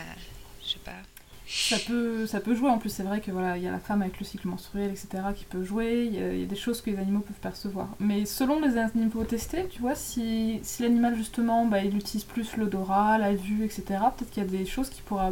ça 1.49 1.77
peut, 1.87 2.27
ça 2.27 2.41
peut 2.41 2.57
jouer 2.57 2.71
en 2.71 2.79
plus, 2.79 2.91
c'est 2.91 3.05
vrai 3.05 3.21
que 3.21 3.31
voilà, 3.31 3.57
il 3.57 3.63
y 3.63 3.69
a 3.69 3.71
la 3.71 3.79
femme 3.79 4.03
avec 4.03 4.19
le 4.19 4.27
cycle 4.27 4.49
menstruel, 4.49 4.91
etc., 4.91 5.09
qui 5.37 5.45
peut 5.45 5.63
jouer, 5.63 6.11
il 6.13 6.41
y, 6.41 6.43
a 6.43 6.47
des 6.47 6.57
choses 6.57 6.83
que 6.83 6.91
les 6.91 6.99
animaux 6.99 7.21
peuvent 7.21 7.37
percevoir. 7.41 7.89
Mais 8.01 8.27
selon 8.27 8.61
les 8.61 8.77
animaux 8.77 9.23
testés, 9.23 9.67
tu 9.71 9.81
vois, 9.81 9.95
si, 9.95 10.59
si 10.63 10.83
l'animal 10.83 11.15
justement, 11.15 11.65
bah, 11.65 11.83
il 11.85 11.97
utilise 11.97 12.25
plus 12.25 12.57
l'odorat, 12.57 13.19
la 13.19 13.33
vue, 13.33 13.65
etc., 13.65 13.85
peut-être 14.17 14.31
qu'il 14.31 14.43
y 14.43 14.47
a 14.47 14.49
des 14.49 14.67
choses 14.67 14.91
qu'il 14.91 15.05
pourra 15.05 15.31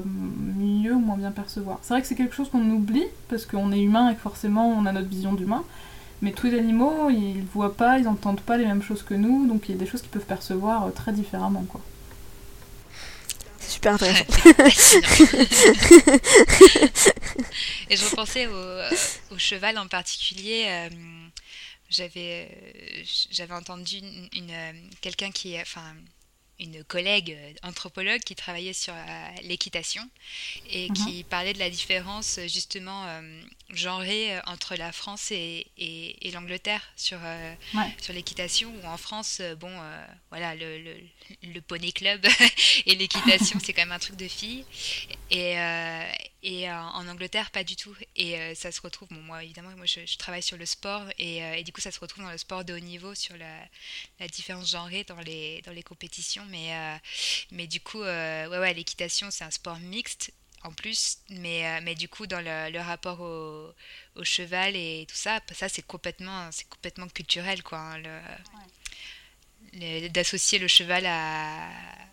mieux 0.56 0.94
ou 0.94 1.00
moins 1.00 1.16
bien 1.16 1.32
percevoir. 1.32 1.78
C'est 1.82 1.94
vrai 1.94 2.00
que 2.00 2.06
c'est 2.06 2.14
quelque 2.14 2.34
chose 2.34 2.48
qu'on 2.48 2.70
oublie, 2.70 3.06
parce 3.28 3.44
qu'on 3.44 3.72
est 3.72 3.82
humain 3.82 4.10
et 4.10 4.14
que 4.14 4.20
forcément 4.20 4.68
on 4.68 4.86
a 4.86 4.92
notre 4.92 5.08
vision 5.08 5.32
d'humain, 5.32 5.64
mais 6.22 6.30
tous 6.30 6.46
les 6.46 6.58
animaux, 6.58 7.10
ils 7.10 7.42
voient 7.52 7.74
pas, 7.74 7.98
ils 7.98 8.06
entendent 8.06 8.40
pas 8.40 8.56
les 8.56 8.66
mêmes 8.66 8.82
choses 8.82 9.02
que 9.02 9.14
nous, 9.14 9.48
donc 9.48 9.68
il 9.68 9.72
y 9.72 9.74
a 9.74 9.78
des 9.78 9.86
choses 9.86 10.00
qu'ils 10.00 10.10
peuvent 10.10 10.24
percevoir 10.24 10.86
euh, 10.86 10.90
très 10.90 11.12
différemment, 11.12 11.64
quoi 11.68 11.80
super 13.74 13.94
intéressant. 13.94 14.24
et 17.90 17.96
je 17.96 18.04
repensais 18.10 18.46
au, 18.46 19.38
cheval 19.38 19.78
en 19.78 19.88
particulier. 19.88 20.66
Euh, 20.68 20.90
j'avais 21.90 22.48
j'avais 23.30 23.54
entendu 23.54 23.98
une, 24.32 24.52
quelqu'un 25.00 25.30
qui 25.30 25.60
enfin 25.60 25.94
une 26.60 26.84
collègue 26.84 27.36
euh, 27.36 27.52
anthropologue 27.68 28.20
qui 28.20 28.34
travaillait 28.34 28.72
sur 28.72 28.94
euh, 28.94 29.28
l'équitation 29.42 30.08
et 30.70 30.88
mhm. 30.88 30.94
qui 30.94 31.24
parlait 31.24 31.52
de 31.52 31.58
la 31.58 31.70
différence 31.70 32.38
euh, 32.38 32.46
justement 33.76 33.94
genrée 33.94 34.40
entre 34.46 34.76
la 34.76 34.92
France 34.92 35.30
et, 35.30 35.66
et, 35.76 36.30
l'Angleterre 36.32 36.82
sur, 36.96 37.18
sur 38.00 38.14
l'équitation 38.14 38.72
où 38.82 38.86
en 38.86 38.96
France 38.96 39.42
bon 39.60 39.70
voilà 40.30 40.54
le, 40.54 40.78
le, 40.78 40.96
le, 41.42 41.60
poney 41.60 41.92
club 41.92 42.26
et 42.86 42.94
l'équitation 42.94 43.60
c'est 43.62 43.74
quand 43.74 43.82
même 43.82 43.92
un 43.92 43.98
truc 43.98 44.16
de 44.16 44.26
filles 44.26 44.64
et, 45.30 45.56
et 46.42 46.70
en 46.70 47.06
Angleterre 47.06 47.50
pas 47.50 47.62
du 47.62 47.76
tout. 47.76 47.94
Et 48.16 48.54
ça 48.54 48.72
se 48.72 48.80
retrouve 48.80 49.08
bon 49.10 49.20
moi 49.20 49.44
évidemment 49.44 49.70
moi 49.76 49.86
je, 49.86 50.16
travaille 50.16 50.42
sur 50.42 50.56
le 50.56 50.66
sport 50.66 51.04
et, 51.18 51.62
du 51.62 51.72
coup 51.72 51.82
ça 51.82 51.90
se 51.90 52.00
retrouve 52.00 52.24
dans 52.24 52.30
le 52.30 52.38
sport 52.38 52.64
de 52.64 52.72
haut 52.72 52.78
niveau 52.78 53.14
sur 53.14 53.36
la, 53.36 53.58
la 54.20 54.28
différence 54.28 54.70
genrée 54.70 55.04
dans 55.04 55.20
les, 55.20 55.62
dans 55.62 55.72
les 55.72 55.82
compétitions. 55.82 56.44
Mais, 56.48 56.74
euh, 56.74 56.96
mais 57.50 57.66
du 57.66 57.80
coup, 57.80 58.02
euh, 58.02 58.48
ouais, 58.48 58.58
ouais, 58.58 58.74
l'équitation, 58.74 59.30
c'est 59.30 59.44
un 59.44 59.50
sport 59.50 59.78
mixte 59.78 60.32
en 60.64 60.72
plus, 60.72 61.18
mais, 61.30 61.66
euh, 61.66 61.80
mais 61.82 61.94
du 61.94 62.08
coup, 62.08 62.26
dans 62.26 62.40
le, 62.40 62.78
rapport 62.80 63.20
au, 63.20 63.72
au, 64.16 64.24
cheval 64.24 64.74
et 64.76 65.06
tout 65.08 65.16
ça, 65.16 65.40
ça 65.52 65.68
c'est 65.68 65.82
complètement, 65.82 66.48
c'est 66.50 66.68
complètement 66.68 67.08
culturel, 67.08 67.62
quoi. 67.62 67.78
Hein, 67.78 68.02
d'associer 70.10 70.58
le 70.58 70.68
cheval 70.68 71.04
à, 71.06 71.68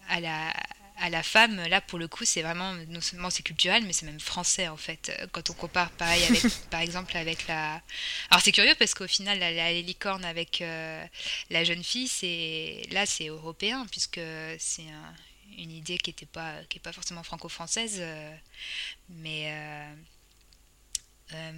à 0.10 0.20
la 0.20 0.54
à 1.02 1.10
la 1.10 1.24
femme, 1.24 1.56
là 1.68 1.82
pour 1.82 1.98
le 1.98 2.08
coup, 2.08 2.26
c'est 2.26 2.44
vraiment 2.44 2.74
non 2.90 3.02
seulement 3.02 3.32
c'est 3.32 3.42
culturel, 3.42 3.84
mais 3.86 3.92
c'est 3.94 4.06
même 4.06 4.20
français 4.20 4.68
en 4.68 4.78
fait. 4.78 5.12
Quand 5.32 5.50
on 5.50 5.54
compare 5.54 5.90
pareil 5.92 6.24
avec, 6.26 6.44
par 6.70 6.80
exemple, 6.80 7.18
avec 7.18 7.48
la. 7.48 7.82
Alors 8.30 8.42
c'est 8.44 8.52
curieux 8.52 8.76
parce 8.78 8.94
qu'au 8.94 9.08
final, 9.08 9.40
la, 9.40 9.74
licorne 9.74 10.24
avec 10.24 10.62
euh, 10.62 11.04
la 11.50 11.64
jeune 11.64 11.84
fille, 11.84 12.08
c'est 12.08 12.84
là 12.92 13.06
c'est 13.08 13.28
européen 13.28 13.88
puisque 13.90 14.22
c'est 14.60 14.86
une 15.58 15.72
idée 15.72 15.98
qui 15.98 16.10
n'était 16.12 16.26
pas 16.26 16.54
pas 16.84 16.94
forcément 16.94 17.24
franco-française, 17.24 17.98
euh, 18.02 18.36
mais 19.10 19.52
euh, 21.34 21.52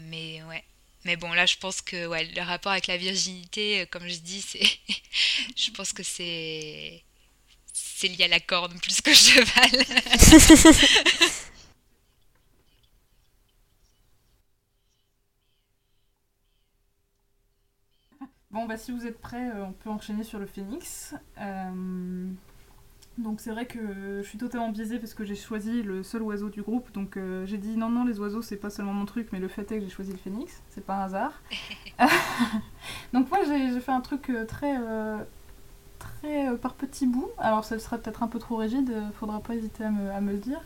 mais 1.06 1.16
bon, 1.18 1.32
là, 1.34 1.46
je 1.46 1.58
pense 1.58 1.82
que 1.82 1.96
le 1.98 2.42
rapport 2.42 2.72
avec 2.72 2.88
la 2.88 2.98
virginité, 2.98 3.86
comme 3.92 4.08
je 4.08 4.20
dis, 4.20 4.42
c'est, 4.42 4.64
je 5.58 5.72
pense 5.72 5.92
que 5.94 6.04
c'est 6.04 7.04
c'est 7.74 8.08
lié 8.08 8.26
à 8.26 8.28
la 8.28 8.40
corde 8.40 8.80
plus 8.82 9.02
que 9.02 9.14
cheval. 9.14 9.72
bon, 18.52 18.66
bah 18.66 18.78
si 18.78 18.92
vous 18.92 19.06
êtes 19.06 19.20
prêts, 19.20 19.50
euh, 19.50 19.66
on 19.66 19.74
peut 19.74 19.90
enchaîner 19.90 20.24
sur 20.24 20.40
le 20.40 20.46
phénix. 20.46 21.16
Euh, 21.40 22.32
donc 23.18 23.42
c'est 23.42 23.52
vrai 23.52 23.66
que 23.66 23.80
je 24.22 24.28
suis 24.28 24.38
totalement 24.38 24.70
biaisée 24.70 25.00
parce 25.00 25.14
que 25.14 25.24
j'ai 25.24 25.36
choisi 25.36 25.84
le 25.84 26.04
seul 26.04 26.22
oiseau 26.24 26.50
du 26.50 26.62
groupe. 26.62 26.92
Donc 26.94 27.18
euh, 27.18 27.46
j'ai 27.46 27.58
dit 27.58 27.78
non, 27.78 27.90
non, 27.90 28.06
les 28.06 28.20
oiseaux, 28.20 28.42
c'est 28.42 28.58
pas 28.58 28.70
seulement 28.70 28.94
mon 28.94 29.06
truc, 29.06 29.30
mais 29.32 29.40
le 29.40 29.48
fait 29.48 29.72
est 29.72 29.80
que 29.80 29.84
j'ai 29.84 29.90
choisi 29.90 30.12
le 30.12 30.18
phénix. 30.18 30.62
C'est 30.70 30.86
pas 30.86 30.96
un 30.96 31.06
hasard. 31.06 31.42
donc 33.14 33.30
moi, 33.30 33.40
j'ai 33.46 33.80
fait 33.80 33.92
un 33.92 34.02
truc 34.02 34.32
très 34.48 34.78
euh, 36.26 36.56
par 36.56 36.74
petits 36.76 37.06
bouts. 37.06 37.30
Alors 37.38 37.66
ça 37.66 37.78
serait 37.80 38.00
peut-être 38.00 38.24
un 38.24 38.28
peu 38.28 38.40
trop 38.40 38.56
rigide, 38.56 38.90
euh, 38.92 39.12
faudra 39.20 39.42
pas 39.42 39.56
hésiter 39.56 39.84
à 39.84 39.92
me, 39.92 40.32
le 40.32 40.38
dire. 40.38 40.62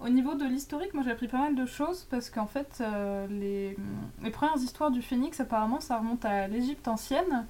Au 0.00 0.08
niveau 0.08 0.34
de 0.34 0.44
l'historique, 0.44 0.94
moi 0.94 1.02
j'ai 1.04 1.10
appris 1.10 1.28
pas 1.28 1.38
mal 1.38 1.54
de 1.54 1.66
choses 1.66 2.06
parce 2.10 2.30
qu'en 2.30 2.46
fait, 2.46 2.78
euh, 2.80 3.26
les, 3.28 3.76
les, 4.22 4.30
premières 4.30 4.56
histoires 4.56 4.90
du 4.90 5.02
phénix, 5.02 5.38
apparemment, 5.38 5.80
ça 5.80 5.98
remonte 5.98 6.24
à 6.24 6.48
l'Égypte 6.48 6.88
ancienne 6.88 7.46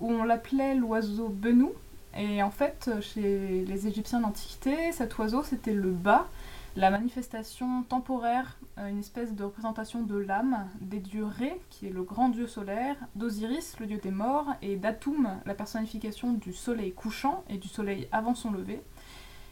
où 0.00 0.10
on 0.10 0.24
l'appelait 0.24 0.74
l'oiseau 0.74 1.28
Benou. 1.28 1.72
Et 2.16 2.42
en 2.42 2.50
fait, 2.50 2.90
chez 3.00 3.64
les 3.64 3.86
Égyptiens 3.86 4.20
d'Antiquité, 4.20 4.92
cet 4.92 5.16
oiseau 5.18 5.42
c'était 5.42 5.72
le 5.72 5.90
bas 5.90 6.28
la 6.76 6.90
manifestation 6.90 7.82
temporaire, 7.82 8.56
euh, 8.78 8.88
une 8.88 8.98
espèce 8.98 9.34
de 9.34 9.44
représentation 9.44 10.02
de 10.02 10.16
l'âme 10.16 10.68
des 10.80 11.00
dieux 11.00 11.26
Ré, 11.26 11.60
qui 11.68 11.86
est 11.86 11.90
le 11.90 12.02
grand 12.02 12.30
dieu 12.30 12.46
solaire, 12.46 12.96
d'Osiris, 13.14 13.78
le 13.78 13.86
dieu 13.86 13.98
des 13.98 14.10
morts, 14.10 14.46
et 14.62 14.76
d'Atum, 14.76 15.28
la 15.44 15.54
personnification 15.54 16.32
du 16.32 16.52
soleil 16.52 16.92
couchant 16.92 17.44
et 17.48 17.58
du 17.58 17.68
soleil 17.68 18.08
avant 18.10 18.34
son 18.34 18.50
lever. 18.50 18.82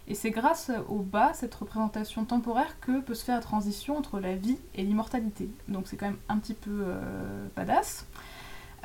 Et 0.08 0.14
c'est 0.14 0.30
grâce 0.30 0.70
au 0.88 1.00
bas, 1.00 1.32
cette 1.34 1.54
représentation 1.54 2.24
temporaire, 2.24 2.80
que 2.80 3.00
peut 3.00 3.14
se 3.14 3.24
faire 3.24 3.36
la 3.36 3.42
transition 3.42 3.96
entre 3.96 4.18
la 4.18 4.34
vie 4.34 4.58
et 4.74 4.82
l'immortalité. 4.82 5.50
Donc 5.68 5.86
c'est 5.86 5.96
quand 5.96 6.06
même 6.06 6.18
un 6.28 6.38
petit 6.38 6.54
peu 6.54 6.70
euh, 6.70 7.46
badass. 7.54 8.06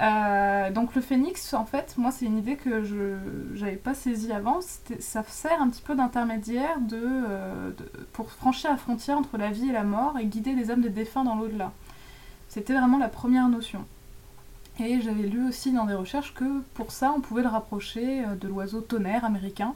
Euh, 0.01 0.71
donc 0.71 0.93
le 0.93 1.01
phénix, 1.01 1.53
en 1.53 1.65
fait, 1.65 1.95
moi 1.97 2.11
c'est 2.11 2.25
une 2.25 2.37
idée 2.37 2.57
que 2.57 2.83
je 2.83 3.15
n'avais 3.59 3.77
pas 3.77 3.93
saisie 3.93 4.31
avant. 4.31 4.59
Ça 4.99 5.23
sert 5.23 5.61
un 5.61 5.69
petit 5.69 5.81
peu 5.81 5.95
d'intermédiaire 5.95 6.77
euh, 6.91 7.71
pour 8.13 8.31
franchir 8.31 8.71
la 8.71 8.77
frontière 8.77 9.17
entre 9.17 9.37
la 9.37 9.51
vie 9.51 9.69
et 9.69 9.73
la 9.73 9.83
mort 9.83 10.17
et 10.19 10.25
guider 10.25 10.53
les 10.53 10.71
âmes 10.71 10.81
des 10.81 10.89
défunts 10.89 11.23
dans 11.23 11.35
l'au-delà. 11.35 11.71
C'était 12.49 12.73
vraiment 12.73 12.97
la 12.97 13.07
première 13.07 13.47
notion. 13.47 13.85
Et 14.79 14.99
j'avais 14.99 15.23
lu 15.23 15.47
aussi 15.47 15.71
dans 15.71 15.85
des 15.85 15.93
recherches 15.93 16.33
que 16.33 16.61
pour 16.73 16.91
ça 16.91 17.13
on 17.15 17.21
pouvait 17.21 17.43
le 17.43 17.47
rapprocher 17.47 18.25
euh, 18.25 18.35
de 18.35 18.49
l'oiseau 18.49 18.81
tonnerre 18.81 19.23
américain, 19.23 19.73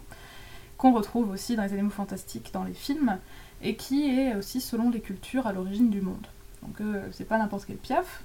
qu'on 0.78 0.92
retrouve 0.92 1.30
aussi 1.32 1.56
dans 1.56 1.64
les 1.64 1.74
animaux 1.74 1.90
fantastiques 1.90 2.52
dans 2.54 2.66
les 2.66 2.74
films, 2.74 3.18
et 3.62 3.76
qui 3.76 4.10
est 4.20 4.36
aussi 4.36 4.60
selon 4.60 4.90
les 4.90 5.00
cultures 5.00 5.48
à 5.48 5.54
l'origine 5.54 5.90
du 5.90 6.02
monde. 6.02 6.28
Donc 6.62 6.82
c'est 7.14 7.26
pas 7.26 7.38
n'importe 7.38 7.66
quel 7.66 7.78
piaf. 7.78 8.24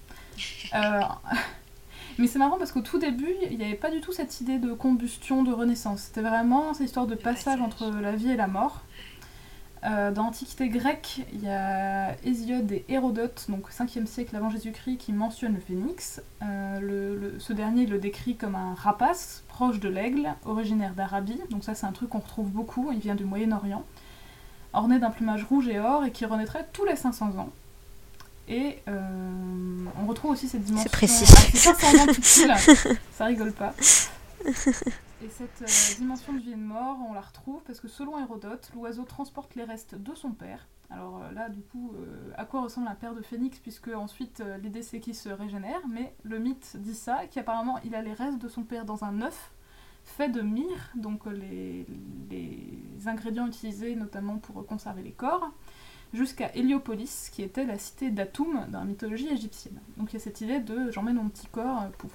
Mais 2.18 2.26
c'est 2.26 2.38
marrant 2.38 2.58
parce 2.58 2.70
qu'au 2.72 2.80
tout 2.80 2.98
début, 2.98 3.34
il 3.50 3.58
n'y 3.58 3.64
avait 3.64 3.74
pas 3.74 3.90
du 3.90 4.00
tout 4.00 4.12
cette 4.12 4.40
idée 4.40 4.58
de 4.58 4.72
combustion, 4.72 5.42
de 5.42 5.52
renaissance. 5.52 6.02
C'était 6.02 6.22
vraiment 6.22 6.72
cette 6.74 6.86
histoire 6.86 7.06
de 7.06 7.14
passage 7.14 7.60
entre 7.60 7.90
la 7.90 8.12
vie 8.12 8.30
et 8.30 8.36
la 8.36 8.46
mort. 8.46 8.82
Euh, 9.84 10.12
dans 10.12 10.24
l'Antiquité 10.24 10.68
grecque, 10.68 11.26
il 11.34 11.44
y 11.44 11.48
a 11.48 12.16
Hésiode 12.24 12.72
et 12.72 12.84
Hérodote, 12.88 13.46
donc 13.50 13.70
5e 13.70 14.06
siècle 14.06 14.34
avant 14.34 14.48
Jésus-Christ, 14.48 14.96
qui 14.96 15.12
mentionnent 15.12 15.54
le 15.54 15.60
phénix. 15.60 16.22
Euh, 16.42 17.32
ce 17.38 17.52
dernier 17.52 17.84
le 17.84 17.98
décrit 17.98 18.36
comme 18.36 18.54
un 18.54 18.74
rapace, 18.74 19.44
proche 19.48 19.80
de 19.80 19.90
l'aigle, 19.90 20.32
originaire 20.46 20.94
d'Arabie. 20.94 21.40
Donc 21.50 21.64
ça 21.64 21.74
c'est 21.74 21.84
un 21.84 21.92
truc 21.92 22.10
qu'on 22.10 22.20
retrouve 22.20 22.50
beaucoup, 22.50 22.92
il 22.92 22.98
vient 22.98 23.14
du 23.14 23.24
Moyen-Orient. 23.24 23.84
Orné 24.72 24.98
d'un 24.98 25.10
plumage 25.10 25.44
rouge 25.44 25.68
et 25.68 25.78
or 25.78 26.04
et 26.04 26.12
qui 26.12 26.24
renaîtrait 26.24 26.66
tous 26.72 26.86
les 26.86 26.96
500 26.96 27.38
ans. 27.38 27.50
Et 28.48 28.78
euh, 28.88 29.00
on 30.00 30.06
retrouve 30.06 30.32
aussi 30.32 30.48
cette 30.48 30.64
dimension. 30.64 30.88
C'est 30.90 30.96
précis. 30.96 31.24
ça 33.12 33.24
rigole 33.24 33.52
pas. 33.52 33.74
Et 35.22 35.28
cette 35.30 35.62
euh, 35.62 35.98
dimension 35.98 36.34
de 36.34 36.40
vie 36.40 36.52
et 36.52 36.56
de 36.56 36.60
mort, 36.60 36.98
on 37.08 37.14
la 37.14 37.22
retrouve 37.22 37.62
parce 37.66 37.80
que 37.80 37.88
selon 37.88 38.18
Hérodote, 38.18 38.70
l'oiseau 38.74 39.04
transporte 39.04 39.54
les 39.54 39.64
restes 39.64 39.94
de 39.94 40.14
son 40.14 40.32
père. 40.32 40.66
Alors 40.90 41.22
euh, 41.22 41.32
là, 41.32 41.48
du 41.48 41.62
coup, 41.62 41.92
à 42.36 42.44
quoi 42.44 42.60
ressemble 42.62 42.88
un 42.88 42.94
père 42.94 43.14
de 43.14 43.22
phénix 43.22 43.58
Puisque 43.58 43.88
ensuite, 43.88 44.42
l'idée 44.62 44.82
c'est 44.82 45.00
qu'il 45.00 45.14
se 45.14 45.30
régénère, 45.30 45.80
mais 45.88 46.14
le 46.22 46.38
mythe 46.38 46.76
dit 46.76 46.94
ça, 46.94 47.26
qu'apparemment 47.30 47.78
il 47.84 47.94
a 47.94 48.02
les 48.02 48.12
restes 48.12 48.38
de 48.38 48.48
son 48.48 48.64
père 48.64 48.84
dans 48.84 49.04
un 49.04 49.22
œuf 49.22 49.52
fait 50.04 50.28
de 50.28 50.42
myrrhe, 50.42 50.90
donc 50.96 51.24
les, 51.24 51.86
les 52.30 53.08
ingrédients 53.08 53.46
utilisés 53.46 53.96
notamment 53.96 54.36
pour 54.36 54.66
conserver 54.66 55.02
les 55.02 55.12
corps 55.12 55.50
jusqu'à 56.14 56.50
Héliopolis, 56.54 57.30
qui 57.32 57.42
était 57.42 57.64
la 57.64 57.78
cité 57.78 58.10
d'Atum 58.10 58.66
dans 58.68 58.78
la 58.80 58.84
mythologie 58.84 59.28
égyptienne. 59.28 59.78
Donc 59.96 60.12
il 60.12 60.14
y 60.14 60.16
a 60.16 60.22
cette 60.22 60.40
idée 60.40 60.60
de 60.60 60.90
j'emmène 60.90 61.16
mon 61.16 61.28
petit 61.28 61.46
corps, 61.48 61.82
euh, 61.82 61.88
pouf. 61.98 62.12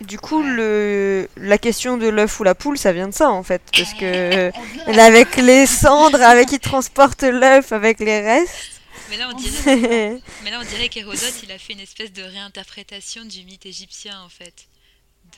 Du 0.00 0.18
coup, 0.18 0.42
le... 0.42 1.28
la 1.36 1.58
question 1.58 1.98
de 1.98 2.08
l'œuf 2.08 2.40
ou 2.40 2.44
la 2.44 2.54
poule, 2.54 2.78
ça 2.78 2.92
vient 2.92 3.08
de 3.08 3.14
ça 3.14 3.30
en 3.30 3.42
fait. 3.42 3.62
Parce 3.76 3.92
que 3.94 4.50
avec 4.98 5.36
les 5.36 5.66
cendres, 5.66 6.22
avec 6.22 6.52
il 6.52 6.60
transporte 6.60 7.22
l'œuf 7.22 7.72
avec 7.72 8.00
les 8.00 8.20
restes. 8.20 8.80
Mais 9.10 9.16
là, 9.16 9.28
on 9.32 9.36
dirait, 9.36 10.20
Mais 10.44 10.50
là, 10.50 10.58
on 10.60 10.64
dirait 10.64 10.88
qu'Hérodote, 10.88 11.34
il 11.42 11.50
a 11.50 11.58
fait 11.58 11.72
une 11.72 11.80
espèce 11.80 12.12
de 12.12 12.22
réinterprétation 12.22 13.24
du 13.24 13.44
mythe 13.44 13.66
égyptien 13.66 14.14
en 14.24 14.28
fait. 14.28 14.66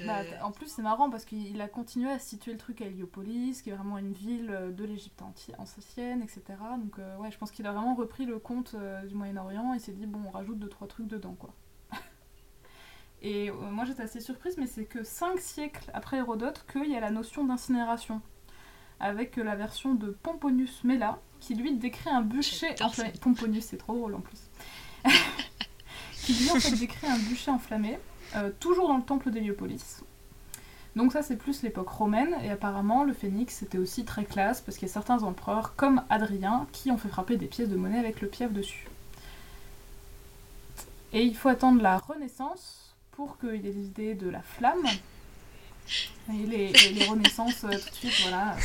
Bah, 0.01 0.23
en 0.43 0.51
plus, 0.51 0.69
c'est 0.69 0.83
marrant 0.83 1.11
parce 1.11 1.25
qu'il 1.25 1.61
a 1.61 1.69
continué 1.69 2.11
à 2.11 2.19
situer 2.19 2.53
le 2.53 2.59
truc 2.59 2.81
à 2.81 2.87
Héliopolis, 2.87 3.63
qui 3.63 3.71
est 3.71 3.75
vraiment 3.75 3.99
une 3.99 4.13
ville 4.13 4.51
euh, 4.51 4.71
de 4.71 4.85
l'Égypte 4.85 5.23
ancienne, 5.59 6.23
etc. 6.23 6.43
Donc, 6.79 6.99
euh, 6.99 7.17
ouais, 7.19 7.31
je 7.31 7.39
pense 7.39 7.51
qu'il 7.51 7.67
a 7.67 7.73
vraiment 7.73 7.95
repris 7.95 8.25
le 8.25 8.39
conte 8.39 8.75
euh, 8.75 9.05
du 9.05 9.15
Moyen-Orient 9.15 9.75
et 9.75 9.79
s'est 9.79 9.93
dit, 9.93 10.07
bon, 10.07 10.21
on 10.27 10.31
rajoute 10.31 10.59
deux 10.59 10.69
trois 10.69 10.89
trucs 10.89 11.09
dedans, 11.09 11.35
quoi. 11.39 11.55
et 13.23 13.51
moi, 13.51 13.85
j'étais 13.85 14.03
assez 14.03 14.21
surprise, 14.21 14.57
mais 14.57 14.67
c'est 14.67 14.85
que 14.85 15.05
cinq 15.05 15.39
siècles 15.41 15.91
après 15.93 16.19
Hérodote 16.19 16.65
qu'il 16.71 16.91
y 16.91 16.97
a 16.97 17.01
la 17.01 17.11
notion 17.11 17.45
d'incinération. 17.45 18.21
Avec 19.01 19.37
la 19.37 19.57
version 19.57 19.95
de 19.95 20.13
Pomponius 20.13 20.85
Mela, 20.85 21.19
qui 21.41 21.57
lui 21.57 21.75
décrit 21.77 22.11
un 22.11 22.23
bûcher 22.23 22.77
enflammé. 22.81 23.13
Pomponius, 23.21 23.65
c'est 23.65 23.77
trop 23.77 23.95
drôle 23.95 24.15
en 24.15 24.21
plus. 24.21 24.49
qui 26.13 26.35
lui 26.35 26.51
en 26.53 26.61
fait 26.61 26.77
décrit 26.77 27.09
un 27.09 27.19
bûcher 27.19 27.51
enflammé 27.51 27.99
euh, 28.37 28.51
toujours 28.61 28.89
dans 28.89 28.97
le 28.97 29.03
temple 29.03 29.31
d'Héliopolis. 29.31 30.03
Donc 30.95 31.13
ça 31.13 31.23
c'est 31.23 31.37
plus 31.37 31.63
l'époque 31.63 31.89
romaine, 31.89 32.37
et 32.43 32.51
apparemment 32.51 33.05
le 33.05 33.13
phénix 33.13 33.55
c'était 33.55 33.79
aussi 33.79 34.05
très 34.05 34.25
classe, 34.25 34.61
parce 34.61 34.77
qu'il 34.77 34.89
y 34.89 34.91
a 34.91 34.95
certains 34.95 35.23
empereurs, 35.23 35.75
comme 35.77 36.03
Adrien, 36.11 36.67
qui 36.73 36.91
ont 36.91 36.99
fait 36.99 37.09
frapper 37.09 37.37
des 37.37 37.47
pièces 37.47 37.69
de 37.69 37.77
monnaie 37.77 37.99
avec 37.99 38.21
le 38.21 38.29
piaf 38.29 38.53
dessus. 38.53 38.87
Et 41.13 41.25
il 41.25 41.37
faut 41.37 41.49
attendre 41.49 41.83
la 41.83 41.99
Renaissance 41.99 42.95
pour 43.13 43.39
qu'il 43.39 43.67
ait 43.67 43.73
l'idée 43.73 44.15
de 44.15 44.29
la 44.29 44.41
flamme. 44.41 44.87
Et 46.33 46.47
les, 46.47 46.73
les, 46.73 47.05
renaissances, 47.07 47.65
euh, 47.65 47.71
tout 47.71 47.91
de 47.91 47.95
suite, 47.95 48.23
voilà. 48.23 48.57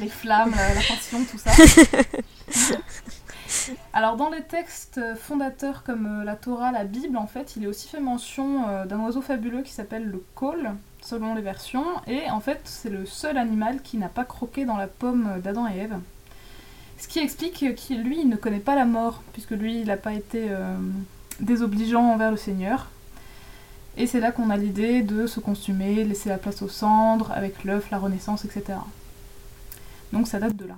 les 0.00 0.08
flammes, 0.08 0.50
la, 0.50 0.82
passion, 0.88 1.24
tout 1.24 1.38
ça. 1.38 1.52
Alors, 3.92 4.16
dans 4.16 4.30
les 4.30 4.42
textes 4.42 5.00
fondateurs 5.16 5.82
comme 5.82 6.20
euh, 6.20 6.24
la 6.24 6.36
Torah, 6.36 6.72
la 6.72 6.84
Bible, 6.84 7.16
en 7.16 7.26
fait, 7.26 7.56
il 7.56 7.64
est 7.64 7.66
aussi 7.66 7.88
fait 7.88 8.00
mention 8.00 8.68
euh, 8.68 8.86
d'un 8.86 9.00
oiseau 9.00 9.22
fabuleux 9.22 9.62
qui 9.62 9.72
s'appelle 9.72 10.04
le 10.04 10.22
col, 10.34 10.70
selon 11.02 11.34
les 11.34 11.42
versions. 11.42 11.84
Et 12.06 12.30
en 12.30 12.40
fait, 12.40 12.60
c'est 12.64 12.90
le 12.90 13.06
seul 13.06 13.36
animal 13.36 13.82
qui 13.82 13.96
n'a 13.98 14.08
pas 14.08 14.24
croqué 14.24 14.64
dans 14.64 14.76
la 14.76 14.86
pomme 14.86 15.40
d'Adam 15.42 15.68
et 15.68 15.78
Ève. 15.78 15.98
Ce 16.98 17.08
qui 17.08 17.18
explique 17.18 17.74
qu'il, 17.74 18.02
lui, 18.02 18.20
il 18.20 18.28
ne 18.28 18.36
connaît 18.36 18.60
pas 18.60 18.74
la 18.74 18.84
mort, 18.84 19.22
puisque 19.32 19.50
lui, 19.50 19.80
il 19.80 19.86
n'a 19.88 19.96
pas 19.96 20.12
été 20.14 20.48
désobligeant 21.40 22.02
envers 22.02 22.30
le 22.30 22.36
Seigneur. 22.36 22.88
Et 23.96 24.06
c'est 24.06 24.20
là 24.20 24.32
qu'on 24.32 24.48
a 24.50 24.56
l'idée 24.56 25.02
de 25.02 25.26
se 25.26 25.40
consumer, 25.40 26.04
laisser 26.04 26.28
la 26.28 26.38
place 26.38 26.62
aux 26.62 26.68
cendres, 26.68 27.30
avec 27.32 27.64
l'œuf, 27.64 27.90
la 27.90 27.98
renaissance, 27.98 28.44
etc. 28.44 28.78
Donc 30.12 30.28
ça 30.28 30.38
date 30.38 30.56
de 30.56 30.66
là. 30.66 30.76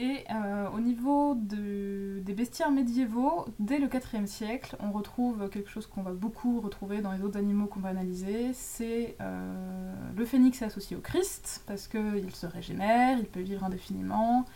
Et 0.00 0.24
euh, 0.30 0.68
au 0.70 0.78
niveau 0.78 1.34
des 1.36 2.32
bestiaires 2.32 2.70
médiévaux, 2.70 3.46
dès 3.58 3.78
le 3.78 3.88
IVe 3.92 4.26
siècle, 4.26 4.76
on 4.78 4.92
retrouve 4.92 5.48
quelque 5.50 5.68
chose 5.68 5.88
qu'on 5.88 6.02
va 6.02 6.12
beaucoup 6.12 6.60
retrouver 6.60 7.00
dans 7.00 7.10
les 7.10 7.20
autres 7.22 7.36
animaux 7.36 7.66
qu'on 7.66 7.80
va 7.80 7.88
analyser, 7.88 8.52
c'est 8.52 9.16
euh, 9.20 9.92
le 10.16 10.24
phénix 10.24 10.62
associé 10.62 10.96
au 10.96 11.00
Christ, 11.00 11.64
parce 11.66 11.88
qu'il 11.88 12.32
se 12.32 12.46
régénère, 12.46 13.18
il 13.18 13.24
peut 13.24 13.40
vivre 13.40 13.64
indéfiniment. 13.64 14.46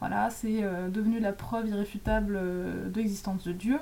Voilà, 0.00 0.30
c'est 0.30 0.64
euh, 0.64 0.88
devenu 0.88 1.20
la 1.20 1.32
preuve 1.32 1.68
irréfutable 1.68 2.32
de 2.32 3.00
l'existence 3.00 3.44
de 3.44 3.52
Dieu. 3.52 3.78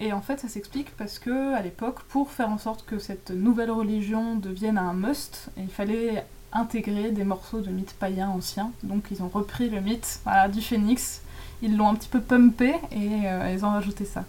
Et 0.00 0.12
en 0.12 0.22
fait, 0.22 0.40
ça 0.40 0.48
s'explique 0.48 0.90
parce 0.96 1.20
que 1.20 1.54
à 1.54 1.62
l'époque, 1.62 2.02
pour 2.02 2.32
faire 2.32 2.50
en 2.50 2.58
sorte 2.58 2.84
que 2.84 2.98
cette 2.98 3.30
nouvelle 3.30 3.70
religion 3.70 4.34
devienne 4.34 4.76
un 4.76 4.92
must, 4.92 5.50
il 5.56 5.68
fallait 5.68 6.26
intégrer 6.52 7.10
des 7.10 7.24
morceaux 7.24 7.60
de 7.60 7.70
mythes 7.70 7.94
païens 7.98 8.28
anciens. 8.28 8.72
Donc 8.82 9.04
ils 9.10 9.22
ont 9.22 9.28
repris 9.28 9.68
le 9.68 9.80
mythe 9.80 10.20
du 10.52 10.60
phénix, 10.60 11.22
ils 11.62 11.76
l'ont 11.76 11.88
un 11.88 11.94
petit 11.94 12.08
peu 12.08 12.20
pumpé 12.20 12.74
et 12.92 13.26
euh, 13.26 13.52
ils 13.52 13.64
ont 13.64 13.70
rajouté 13.70 14.04
ça. 14.04 14.24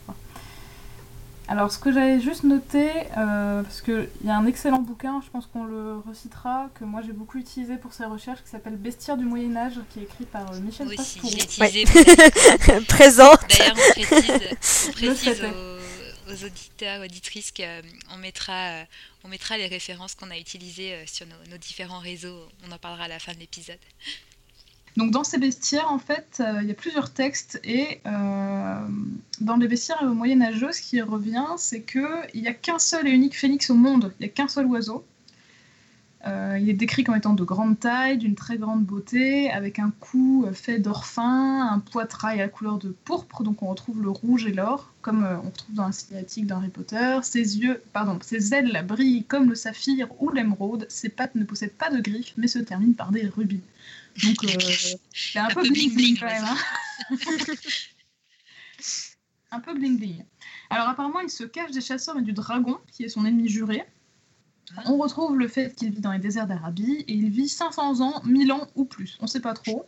Alors 1.50 1.72
ce 1.72 1.80
que 1.80 1.94
j'avais 1.94 2.20
juste 2.20 2.44
noté, 2.44 2.90
euh, 3.18 3.64
parce 3.64 3.82
qu'il 3.82 4.10
y 4.26 4.30
a 4.30 4.38
un 4.38 4.46
excellent 4.46 4.82
bouquin, 4.82 5.22
je 5.24 5.30
pense 5.30 5.46
qu'on 5.46 5.64
le 5.64 6.00
recitera, 6.06 6.68
que 6.78 6.84
moi 6.84 7.02
j'ai 7.06 7.14
beaucoup 7.14 7.38
utilisé 7.38 7.78
pour 7.78 7.94
ces 7.94 8.04
recherches, 8.04 8.44
qui 8.44 8.50
s'appelle 8.50 8.76
Bestiaire 8.76 9.16
du 9.16 9.24
Moyen 9.24 9.56
Âge, 9.56 9.80
qui 9.90 10.00
est 10.00 10.04
écrit 10.04 10.26
par 10.26 10.52
euh, 10.52 10.60
Michel 10.60 10.88
oui, 10.90 10.98
Pascourt. 10.98 11.32
utilisé 11.32 11.86
Présente 12.90 13.40
D'ailleurs 13.48 13.76
on 13.78 14.92
précise, 14.92 15.42
aux, 16.30 16.46
auditeurs, 16.46 17.04
auditrices 17.04 17.52
qu'on 17.52 18.18
mettra, 18.18 18.82
euh, 18.82 18.84
on 19.24 19.28
mettra 19.28 19.58
les 19.58 19.68
références 19.68 20.16
qu'on 20.16 20.32
a 20.32 20.38
utilisées 20.38 21.06
sur 21.06 21.26
nos 21.50 21.58
différents 21.58 22.00
réseaux, 22.00 22.48
on 22.68 22.72
en 22.72 22.78
parlera 22.78 23.06
à 23.06 23.08
la 23.08 23.20
fin 23.20 23.34
de 23.34 23.40
l'épisode. 23.40 23.80
Donc 24.98 25.12
dans 25.12 25.24
ces 25.24 25.38
bestiaires, 25.38 25.92
en 25.92 26.00
fait, 26.00 26.40
euh, 26.40 26.60
il 26.64 26.68
y 26.68 26.72
a 26.72 26.74
plusieurs 26.74 27.14
textes 27.14 27.60
et 27.64 28.02
euh, 28.08 28.80
dans 29.40 29.56
les 29.56 29.68
bestiaires 29.68 30.04
moyenâgeux, 30.04 30.72
ce 30.72 30.82
qui 30.82 31.00
revient, 31.02 31.46
c'est 31.58 31.84
qu'il 31.84 32.42
n'y 32.42 32.48
a 32.48 32.54
qu'un 32.54 32.80
seul 32.80 33.08
et 33.08 33.12
unique 33.12 33.38
phénix 33.38 33.70
au 33.70 33.76
monde, 33.76 34.12
il 34.20 34.24
n'y 34.24 34.30
a 34.30 34.34
qu'un 34.34 34.48
seul 34.48 34.66
oiseau. 34.66 35.06
Euh, 36.26 36.58
il 36.60 36.68
est 36.68 36.74
décrit 36.74 37.04
comme 37.04 37.16
étant 37.16 37.34
de 37.34 37.44
grande 37.44 37.80
taille, 37.80 38.18
d'une 38.18 38.34
très 38.34 38.58
grande 38.58 38.84
beauté, 38.84 39.52
avec 39.52 39.78
un 39.78 39.92
cou 40.00 40.48
fait 40.52 40.80
d'or 40.80 41.06
fin, 41.06 41.72
un 41.72 41.80
poitrail 41.80 42.42
à 42.42 42.48
couleur 42.48 42.80
de 42.80 42.90
pourpre, 42.90 43.44
donc 43.44 43.62
on 43.62 43.68
retrouve 43.68 44.02
le 44.02 44.10
rouge 44.10 44.48
et 44.48 44.52
l'or, 44.52 44.92
comme 45.02 45.24
on 45.24 45.48
retrouve 45.50 45.76
dans 45.76 45.86
la 45.86 45.92
cinématique 45.92 46.48
d'Harry 46.48 46.70
Potter. 46.70 47.20
Ses 47.22 47.60
yeux, 47.60 47.84
pardon, 47.94 48.18
ses 48.22 48.54
ailes 48.56 48.84
brillent 48.88 49.26
comme 49.26 49.48
le 49.48 49.56
saphir 49.56 50.08
ou 50.20 50.32
l'émeraude. 50.32 50.88
Ses 50.90 51.10
pattes 51.10 51.36
ne 51.36 51.44
possèdent 51.44 51.78
pas 51.78 51.92
de 51.92 52.02
griffes, 52.02 52.34
mais 52.36 52.48
se 52.48 52.60
terminent 52.60 52.96
par 52.96 53.12
des 53.12 53.28
rubis. 53.28 53.62
Donc, 54.24 54.44
euh, 54.44 54.48
c'est 55.14 55.40
un, 55.40 55.50
peu 55.50 55.62
bling 55.62 55.94
bling, 55.94 56.20
quand 56.20 56.26
même. 56.26 56.46
Hein. 56.46 56.58
un 59.52 59.60
peu 59.60 59.76
bling 59.76 60.00
bling. 60.00 60.24
Alors, 60.72 60.90
apparemment, 60.90 61.20
il 61.20 61.30
se 61.30 61.44
cache 61.44 61.72
des 61.72 61.82
chasseurs 61.82 62.18
et 62.18 62.24
du 62.24 62.34
dragon, 62.34 62.80
qui 62.92 63.04
est 63.04 63.10
son 63.10 63.26
ennemi 63.26 63.48
juré. 63.48 63.86
On 64.86 64.98
retrouve 64.98 65.38
le 65.38 65.48
fait 65.48 65.76
qu'il 65.76 65.92
vit 65.92 66.02
dans 66.02 66.12
les 66.12 66.20
déserts 66.20 66.48
d'Arabie 66.48 67.06
et 67.08 67.14
il 67.14 67.30
vit 67.30 67.50
500 67.50 68.02
ans, 68.02 68.22
1000 68.26 68.52
ans 68.52 68.68
ou 68.76 68.86
plus. 68.86 69.18
On 69.20 69.24
ne 69.24 69.30
sait 69.30 69.40
pas 69.40 69.54
trop. 69.54 69.88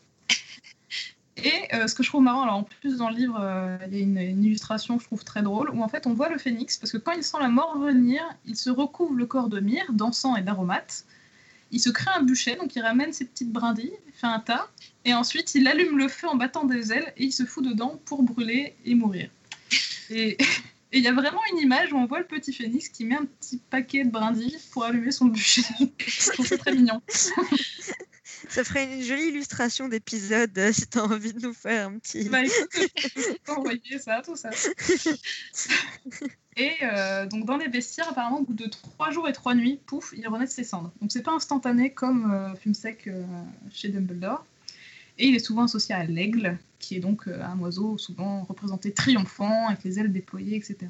Et 1.44 1.74
euh, 1.74 1.88
ce 1.88 1.96
que 1.96 2.04
je 2.04 2.10
trouve 2.10 2.24
marrant, 2.24 2.44
alors 2.44 2.56
en 2.56 2.64
plus 2.64 2.98
dans 2.98 3.10
le 3.10 3.16
livre, 3.16 3.38
euh, 3.40 3.78
il 3.88 3.98
y 3.98 4.00
a 4.00 4.04
une, 4.04 4.44
illustration 4.44 4.98
que 4.98 5.04
je 5.04 5.08
trouve 5.08 5.24
très 5.24 5.42
drôle, 5.42 5.70
où 5.70 5.82
en 5.82 5.88
fait 5.88 6.06
on 6.06 6.14
voit 6.14 6.30
le 6.30 6.38
phénix, 6.38 6.78
parce 6.78 6.92
que 6.92 6.98
quand 6.98 7.14
il 7.14 7.24
sent 7.24 7.38
la 7.40 7.48
mort 7.48 7.78
venir, 7.80 8.22
il 8.46 8.58
se 8.58 8.70
recouvre 8.70 9.14
le 9.14 9.26
corps 9.26 9.48
de 9.48 9.60
myrrhe, 9.60 9.92
d'encens 9.94 10.38
et 10.38 10.42
d'aromates, 10.42 11.06
il 11.72 11.80
se 11.80 11.90
crée 11.90 12.12
un 12.16 12.24
bûcher, 12.24 12.56
donc 12.56 12.76
il 12.76 12.82
ramène 12.82 13.14
ses 13.14 13.26
petites 13.26 13.52
brindilles, 13.52 13.94
il 14.08 14.14
fait 14.14 14.28
un 14.28 14.40
tas, 14.40 14.68
et 15.06 15.14
ensuite 15.14 15.56
il 15.56 15.68
allume 15.68 15.98
le 15.98 16.08
feu 16.08 16.28
en 16.28 16.36
battant 16.36 16.66
des 16.66 16.92
ailes 16.92 17.14
et 17.16 17.26
il 17.26 17.32
se 17.32 17.46
fout 17.46 17.64
dedans 17.64 18.00
pour 18.06 18.24
brûler 18.24 18.76
et 18.86 18.96
mourir. 18.96 19.30
Et 20.10 20.38
il 20.92 21.04
y 21.04 21.08
a 21.08 21.14
vraiment 21.14 21.42
une 21.54 21.60
image 21.60 21.94
où 21.94 21.98
on 21.98 22.06
voit 22.06 22.20
le 22.20 22.26
petit 22.26 22.54
phénix 22.54 22.90
qui 22.90 23.06
met 23.06 23.16
un 23.16 23.26
petit 23.26 23.58
paquet 23.70 24.04
de 24.04 24.10
brindilles 24.10 24.58
pour 24.72 24.84
allumer 24.84 25.12
son 25.12 25.26
bûcher. 25.26 25.62
Je 25.98 26.32
trouve 26.32 26.48
ça 26.48 26.58
très 26.58 26.74
mignon. 26.74 27.02
Ça 28.48 28.64
ferait 28.64 28.86
une 28.86 29.04
jolie 29.04 29.28
illustration 29.28 29.90
d'épisode 29.90 30.58
euh, 30.58 30.72
si 30.72 30.88
tu 30.88 30.98
as 30.98 31.04
envie 31.04 31.34
de 31.34 31.40
nous 31.40 31.54
faire 31.54 31.90
un 31.90 32.00
petit. 32.00 32.30
Bah 32.30 32.42
écoute, 32.44 32.92
envoyer 33.48 34.00
ça, 34.00 34.22
tout 34.24 34.36
ça. 34.36 34.50
Et 36.60 36.74
euh, 36.84 37.26
donc 37.26 37.46
dans 37.46 37.58
les 37.58 37.70
bestiaires, 37.70 38.10
apparemment, 38.10 38.40
au 38.40 38.44
bout 38.44 38.54
de 38.54 38.66
trois 38.68 39.12
jours 39.12 39.30
et 39.30 39.34
trois 39.34 39.56
nuits, 39.56 39.80
pouf, 39.86 40.14
il 40.18 40.28
renaît 40.28 40.46
de 40.46 40.50
ses 40.50 40.66
cendres. 40.66 40.92
Donc 41.02 41.12
c'est 41.12 41.22
pas 41.22 41.32
instantané 41.32 41.94
comme 41.94 42.32
euh, 42.32 42.54
Fumsec 42.56 43.08
euh, 43.08 43.24
chez 43.72 43.88
Dumbledore. 43.88 44.46
Et 45.20 45.28
il 45.28 45.36
est 45.36 45.46
souvent 45.46 45.66
associé 45.66 45.94
à 45.94 46.04
l'aigle, 46.06 46.58
qui 46.80 46.96
est 46.96 47.00
donc 47.00 47.28
un 47.28 47.60
oiseau 47.60 47.98
souvent 47.98 48.44
représenté 48.44 48.92
triomphant, 48.94 49.68
avec 49.68 49.84
les 49.84 50.00
ailes 50.00 50.12
déployées, 50.12 50.56
etc. 50.56 50.90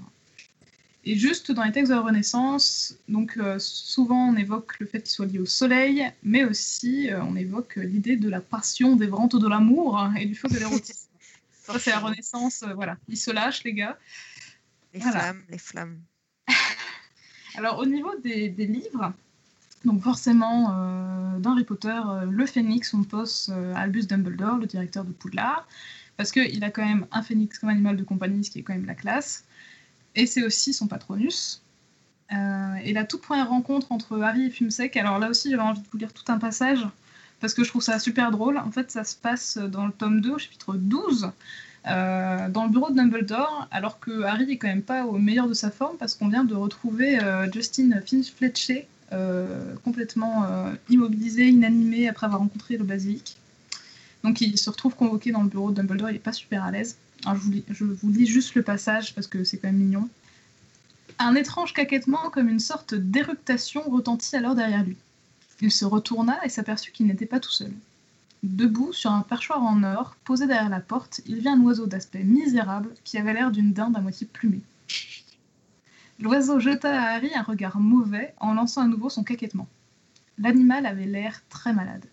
Et 1.05 1.15
juste 1.15 1.51
dans 1.51 1.63
les 1.63 1.71
textes 1.71 1.89
de 1.89 1.95
la 1.95 2.01
Renaissance, 2.01 2.95
donc 3.07 3.39
souvent 3.57 4.29
on 4.29 4.35
évoque 4.35 4.79
le 4.79 4.85
fait 4.85 4.99
qu'il 5.01 5.11
soit 5.11 5.25
lié 5.25 5.39
au 5.39 5.45
soleil, 5.45 6.11
mais 6.23 6.43
aussi 6.43 7.09
on 7.11 7.35
évoque 7.35 7.77
l'idée 7.77 8.17
de 8.17 8.29
la 8.29 8.41
passion 8.41 8.95
dévorante 8.95 9.35
de 9.35 9.47
l'amour 9.47 9.97
hein, 9.97 10.13
et 10.15 10.25
du 10.25 10.35
feu 10.35 10.47
de 10.49 10.59
l'érotisme. 10.59 11.09
Ça 11.51 11.79
c'est 11.79 11.91
la 11.91 11.99
Renaissance, 11.99 12.63
voilà, 12.75 12.97
ils 13.07 13.17
se 13.17 13.31
lâchent 13.31 13.63
les 13.63 13.73
gars. 13.73 13.97
Les 14.93 14.99
flammes, 14.99 15.43
les 15.49 15.57
flammes. 15.57 15.99
Alors 17.55 17.79
au 17.79 17.85
niveau 17.85 18.11
des, 18.23 18.49
livres, 18.49 19.13
donc 19.85 20.01
forcément 20.01 20.73
euh, 20.73 21.39
dans 21.39 21.53
Harry 21.53 21.63
Potter, 21.63 21.89
euh, 21.89 22.25
le 22.25 22.45
phénix, 22.45 22.93
on 22.93 23.03
pose 23.03 23.49
euh, 23.51 23.73
Albus 23.75 24.07
Dumbledore, 24.07 24.57
le 24.57 24.65
directeur 24.65 25.05
de 25.05 25.11
Poudlard, 25.11 25.67
parce 26.17 26.31
qu'il 26.31 26.63
a 26.63 26.69
quand 26.69 26.85
même 26.85 27.05
un 27.11 27.21
phénix 27.21 27.59
comme 27.59 27.69
animal 27.69 27.95
de 27.95 28.03
compagnie, 28.03 28.43
ce 28.43 28.51
qui 28.51 28.59
est 28.59 28.63
quand 28.63 28.73
même 28.73 28.85
la 28.85 28.95
classe, 28.95 29.45
et 30.15 30.25
c'est 30.25 30.43
aussi 30.43 30.73
son 30.73 30.87
patronus. 30.87 31.63
et 32.83 32.93
la 32.93 33.05
toute 33.05 33.21
première 33.21 33.49
rencontre 33.49 33.91
entre 33.91 34.19
Harry 34.21 34.47
et 34.47 34.49
Fumsec, 34.49 34.97
alors 34.97 35.17
là 35.17 35.29
aussi 35.29 35.49
j'avais 35.49 35.63
envie 35.63 35.81
de 35.81 35.87
vous 35.91 35.97
lire 35.97 36.13
tout 36.13 36.29
un 36.29 36.39
passage, 36.39 36.85
parce 37.39 37.53
que 37.53 37.63
je 37.63 37.69
trouve 37.69 37.81
ça 37.81 37.99
super 37.99 38.31
drôle. 38.31 38.57
En 38.57 38.69
fait, 38.69 38.91
ça 38.91 39.05
se 39.05 39.15
passe 39.15 39.57
dans 39.57 39.85
le 39.85 39.93
tome 39.93 40.19
2, 40.19 40.31
au 40.31 40.37
chapitre 40.37 40.73
12. 40.75 41.31
Euh, 41.87 42.49
dans 42.49 42.65
le 42.65 42.69
bureau 42.69 42.89
de 42.89 42.95
Dumbledore, 42.95 43.69
alors 43.71 44.01
que 44.01 44.23
Harry 44.23 44.51
est 44.51 44.57
quand 44.57 44.67
même 44.67 44.81
pas 44.81 45.05
au 45.05 45.17
meilleur 45.17 45.47
de 45.47 45.53
sa 45.53 45.71
forme 45.71 45.95
parce 45.95 46.15
qu'on 46.15 46.27
vient 46.27 46.43
de 46.43 46.53
retrouver 46.53 47.17
Justin 47.53 48.01
Finch-Fletcher 48.05 48.89
complètement 49.83 50.45
immobilisé, 50.89 51.47
inanimé 51.47 52.07
après 52.07 52.25
avoir 52.25 52.41
rencontré 52.41 52.77
le 52.77 52.83
basilic. 52.83 53.37
Donc 54.23 54.41
il 54.41 54.57
se 54.57 54.69
retrouve 54.69 54.95
convoqué 54.95 55.31
dans 55.31 55.43
le 55.43 55.49
bureau 55.49 55.71
de 55.71 55.75
Dumbledore, 55.75 56.09
il 56.09 56.13
n'est 56.13 56.19
pas 56.19 56.33
super 56.33 56.63
à 56.63 56.71
l'aise. 56.71 56.97
Alors 57.25 57.37
je 57.37 57.41
vous, 57.41 57.51
lis, 57.51 57.63
je 57.69 57.85
vous 57.85 58.11
lis 58.11 58.25
juste 58.27 58.55
le 58.55 58.63
passage 58.63 59.15
parce 59.15 59.27
que 59.27 59.43
c'est 59.43 59.57
quand 59.57 59.69
même 59.69 59.77
mignon. 59.77 60.09
Un 61.19 61.35
étrange 61.35 61.73
caquettement 61.73 62.29
comme 62.29 62.47
une 62.47 62.59
sorte 62.59 62.95
d'éruptation 62.95 63.81
retentit 63.89 64.35
alors 64.35 64.55
derrière 64.55 64.83
lui. 64.83 64.97
Il 65.61 65.71
se 65.71 65.83
retourna 65.83 66.39
et 66.45 66.49
s'aperçut 66.49 66.91
qu'il 66.91 67.07
n'était 67.07 67.25
pas 67.25 67.41
tout 67.41 67.51
seul. 67.51 67.73
Debout 68.43 68.93
sur 68.93 69.11
un 69.11 69.21
perchoir 69.21 69.61
en 69.61 69.83
or, 69.83 70.15
posé 70.23 70.47
derrière 70.47 70.69
la 70.69 70.79
porte, 70.79 71.19
il 71.25 71.39
vit 71.39 71.49
un 71.49 71.59
oiseau 71.59 71.87
d'aspect 71.87 72.23
misérable 72.23 72.93
qui 73.03 73.17
avait 73.17 73.33
l'air 73.33 73.51
d'une 73.51 73.73
dinde 73.73 73.97
à 73.97 73.99
moitié 73.99 74.27
plumée. 74.31 74.61
L'oiseau 76.19 76.59
jeta 76.59 77.01
à 77.01 77.15
Harry 77.15 77.33
un 77.33 77.43
regard 77.43 77.79
mauvais 77.79 78.33
en 78.39 78.53
lançant 78.53 78.81
à 78.81 78.87
nouveau 78.87 79.09
son 79.09 79.23
caquettement. 79.23 79.67
L'animal 80.37 80.85
avait 80.85 81.05
l'air 81.05 81.41
très 81.49 81.71
malade. 81.71 82.05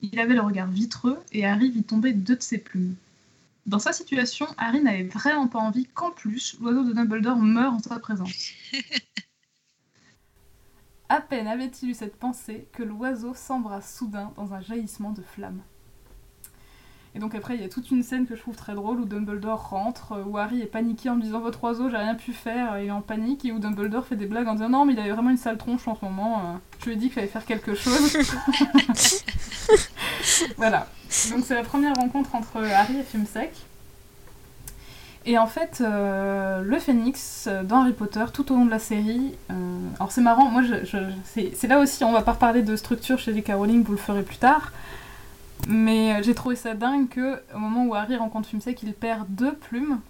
Il 0.00 0.18
avait 0.18 0.34
le 0.34 0.40
regard 0.40 0.68
vitreux 0.68 1.20
et 1.32 1.44
Harry 1.44 1.70
vit 1.70 1.84
tomber 1.84 2.12
deux 2.12 2.36
de 2.36 2.42
ses 2.42 2.58
plumes. 2.58 2.96
Dans 3.66 3.78
sa 3.78 3.92
situation, 3.92 4.46
Harry 4.56 4.80
n'avait 4.80 5.04
vraiment 5.04 5.48
pas 5.48 5.58
envie 5.58 5.86
qu'en 5.86 6.10
plus 6.10 6.56
l'oiseau 6.60 6.82
de 6.82 6.92
Dumbledore 6.92 7.38
meure 7.38 7.74
en 7.74 7.78
sa 7.78 7.98
présence. 7.98 8.52
À 11.10 11.20
peine 11.20 11.46
avait-il 11.46 11.90
eu 11.90 11.94
cette 11.94 12.16
pensée 12.16 12.66
que 12.72 12.82
l'oiseau 12.82 13.34
s'embrase 13.34 13.94
soudain 13.94 14.32
dans 14.34 14.54
un 14.54 14.62
jaillissement 14.62 15.10
de 15.10 15.20
flammes. 15.20 15.60
Et 17.14 17.18
donc 17.18 17.34
après, 17.34 17.56
il 17.56 17.60
y 17.60 17.64
a 17.64 17.68
toute 17.68 17.90
une 17.90 18.02
scène 18.02 18.26
que 18.26 18.34
je 18.34 18.40
trouve 18.40 18.56
très 18.56 18.74
drôle 18.74 19.00
où 19.00 19.04
Dumbledore 19.04 19.68
rentre, 19.68 20.14
où 20.26 20.38
Harry 20.38 20.62
est 20.62 20.66
paniqué 20.66 21.10
en 21.10 21.16
disant 21.16 21.40
votre 21.40 21.62
oiseau, 21.62 21.90
j'ai 21.90 21.98
rien 21.98 22.14
pu 22.14 22.32
faire, 22.32 22.78
il 22.80 22.86
est 22.86 22.90
en 22.90 23.02
panique, 23.02 23.44
et 23.44 23.52
où 23.52 23.58
Dumbledore 23.58 24.06
fait 24.06 24.16
des 24.16 24.24
blagues 24.24 24.48
en 24.48 24.54
disant 24.54 24.70
non 24.70 24.86
mais 24.86 24.94
il 24.94 24.98
avait 24.98 25.10
vraiment 25.10 25.28
une 25.28 25.36
sale 25.36 25.58
tronche 25.58 25.86
en 25.88 25.94
ce 25.94 26.04
moment, 26.04 26.58
je 26.80 26.86
lui 26.86 26.92
ai 26.92 26.96
dit 26.96 27.06
qu'il 27.06 27.14
fallait 27.14 27.26
faire 27.26 27.44
quelque 27.44 27.74
chose. 27.74 28.16
voilà. 30.56 30.86
Donc 31.30 31.44
c'est 31.44 31.54
la 31.54 31.64
première 31.64 31.94
rencontre 31.96 32.34
entre 32.34 32.62
Harry 32.62 32.98
et 32.98 33.02
Fumsec. 33.02 33.50
Et 35.24 35.38
en 35.38 35.46
fait, 35.46 35.80
euh, 35.80 36.62
le 36.62 36.78
phénix 36.78 37.46
euh, 37.46 37.62
dans 37.62 37.82
Harry 37.82 37.92
Potter, 37.92 38.24
tout 38.32 38.50
au 38.52 38.56
long 38.56 38.64
de 38.64 38.70
la 38.70 38.80
série, 38.80 39.34
euh, 39.50 39.54
alors 39.96 40.10
c'est 40.10 40.20
marrant, 40.20 40.48
moi 40.48 40.62
je, 40.62 40.74
c'est 41.24 41.68
là 41.68 41.78
aussi, 41.78 42.02
on 42.02 42.12
va 42.12 42.22
pas 42.22 42.32
reparler 42.32 42.62
de 42.62 42.74
structure 42.74 43.18
chez 43.20 43.32
J.K. 43.32 43.52
Rowling, 43.54 43.84
vous 43.84 43.92
le 43.92 43.98
ferez 43.98 44.22
plus 44.22 44.38
tard, 44.38 44.72
mais 45.68 46.22
j'ai 46.22 46.34
trouvé 46.34 46.56
ça 46.56 46.74
dingue 46.74 47.08
que 47.08 47.40
au 47.54 47.58
moment 47.58 47.84
où 47.84 47.94
Harry 47.94 48.16
rencontre 48.16 48.48
Fumsec, 48.48 48.82
il 48.82 48.94
perd 48.94 49.26
deux 49.28 49.54
plumes, 49.54 50.00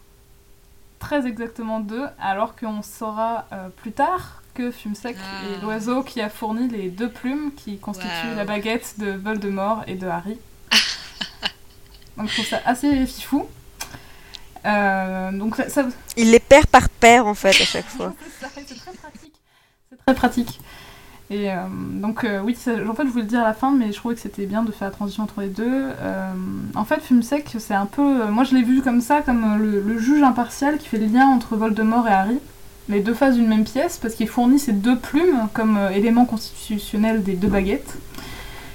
très 0.99 1.27
exactement 1.27 1.81
deux, 1.81 2.07
alors 2.21 2.57
qu'on 2.57 2.83
saura 2.83 3.47
plus 3.77 3.93
tard 3.93 4.43
que 4.55 4.71
Fumsec 4.71 5.17
ah. 5.21 5.47
est 5.47 5.63
l'oiseau 5.63 6.03
qui 6.03 6.21
a 6.21 6.29
fourni 6.29 6.69
les 6.69 6.91
deux 6.91 7.11
plumes 7.11 7.53
qui 7.57 7.79
constituent 7.79 8.35
la 8.37 8.45
baguette 8.45 8.95
de 8.99 9.11
Voldemort 9.11 9.85
et 9.87 9.95
de 9.95 10.07
Harry. 10.07 10.39
Donc 12.17 12.29
je 12.29 12.35
trouve 12.35 12.47
ça 12.47 12.61
assez 12.65 13.07
fifou. 13.07 13.49
Euh, 14.65 15.33
donc 15.33 15.57
ça, 15.57 15.87
Il 16.17 16.31
les 16.31 16.39
perd 16.39 16.67
par 16.67 16.89
paire 16.89 17.27
en 17.27 17.35
fait 17.35 17.49
à 17.49 17.65
chaque 17.65 17.85
fois. 17.89 18.15
c'est 18.41 18.77
très 18.77 18.93
pratique. 18.93 19.35
C'est 19.91 19.97
très 20.05 20.15
pratique. 20.15 20.61
Et 21.33 21.51
euh, 21.51 21.57
donc 21.71 22.25
euh, 22.25 22.43
oui, 22.45 22.55
en 22.87 22.95
fait 22.95 23.05
je 23.07 23.09
voulais 23.09 23.23
le 23.23 23.29
dire 23.29 23.41
à 23.41 23.45
la 23.45 23.55
fin, 23.55 23.71
mais 23.73 23.91
je 23.91 23.97
trouvais 23.97 24.15
que 24.15 24.21
c'était 24.21 24.45
bien 24.45 24.63
de 24.63 24.71
faire 24.71 24.89
la 24.89 24.93
transition 24.93 25.23
entre 25.23 25.41
les 25.41 25.49
deux. 25.49 25.87
en 26.75 26.85
fait, 26.85 27.01
Fumsec, 27.01 27.57
c'est 27.59 27.75
un 27.75 27.87
peu... 27.87 28.27
moi 28.27 28.45
je 28.45 28.55
l'ai 28.55 28.63
vu 28.63 28.83
comme 28.83 29.01
ça, 29.01 29.23
comme 29.23 29.57
le, 29.59 29.99
juge 29.99 30.23
impartial 30.23 30.77
qui 30.77 30.89
fait 30.89 30.99
le 30.99 31.07
lien 31.07 31.27
entre 31.27 31.57
Voldemort 31.57 32.07
et 32.07 32.13
Harry. 32.13 32.39
Les 32.91 33.01
deux 33.01 33.15
faces 33.15 33.37
d'une 33.37 33.47
même 33.47 33.65
pièce, 33.65 33.97
parce 33.97 34.15
qu'il 34.15 34.29
fournit 34.29 34.59
ces 34.59 34.73
deux 34.73 34.99
plumes 34.99 35.49
comme 35.55 35.79
élément 35.95 36.27
constitutionnel 36.27 37.23
des 37.23 37.35
deux 37.35 37.49
baguettes. 37.49 37.97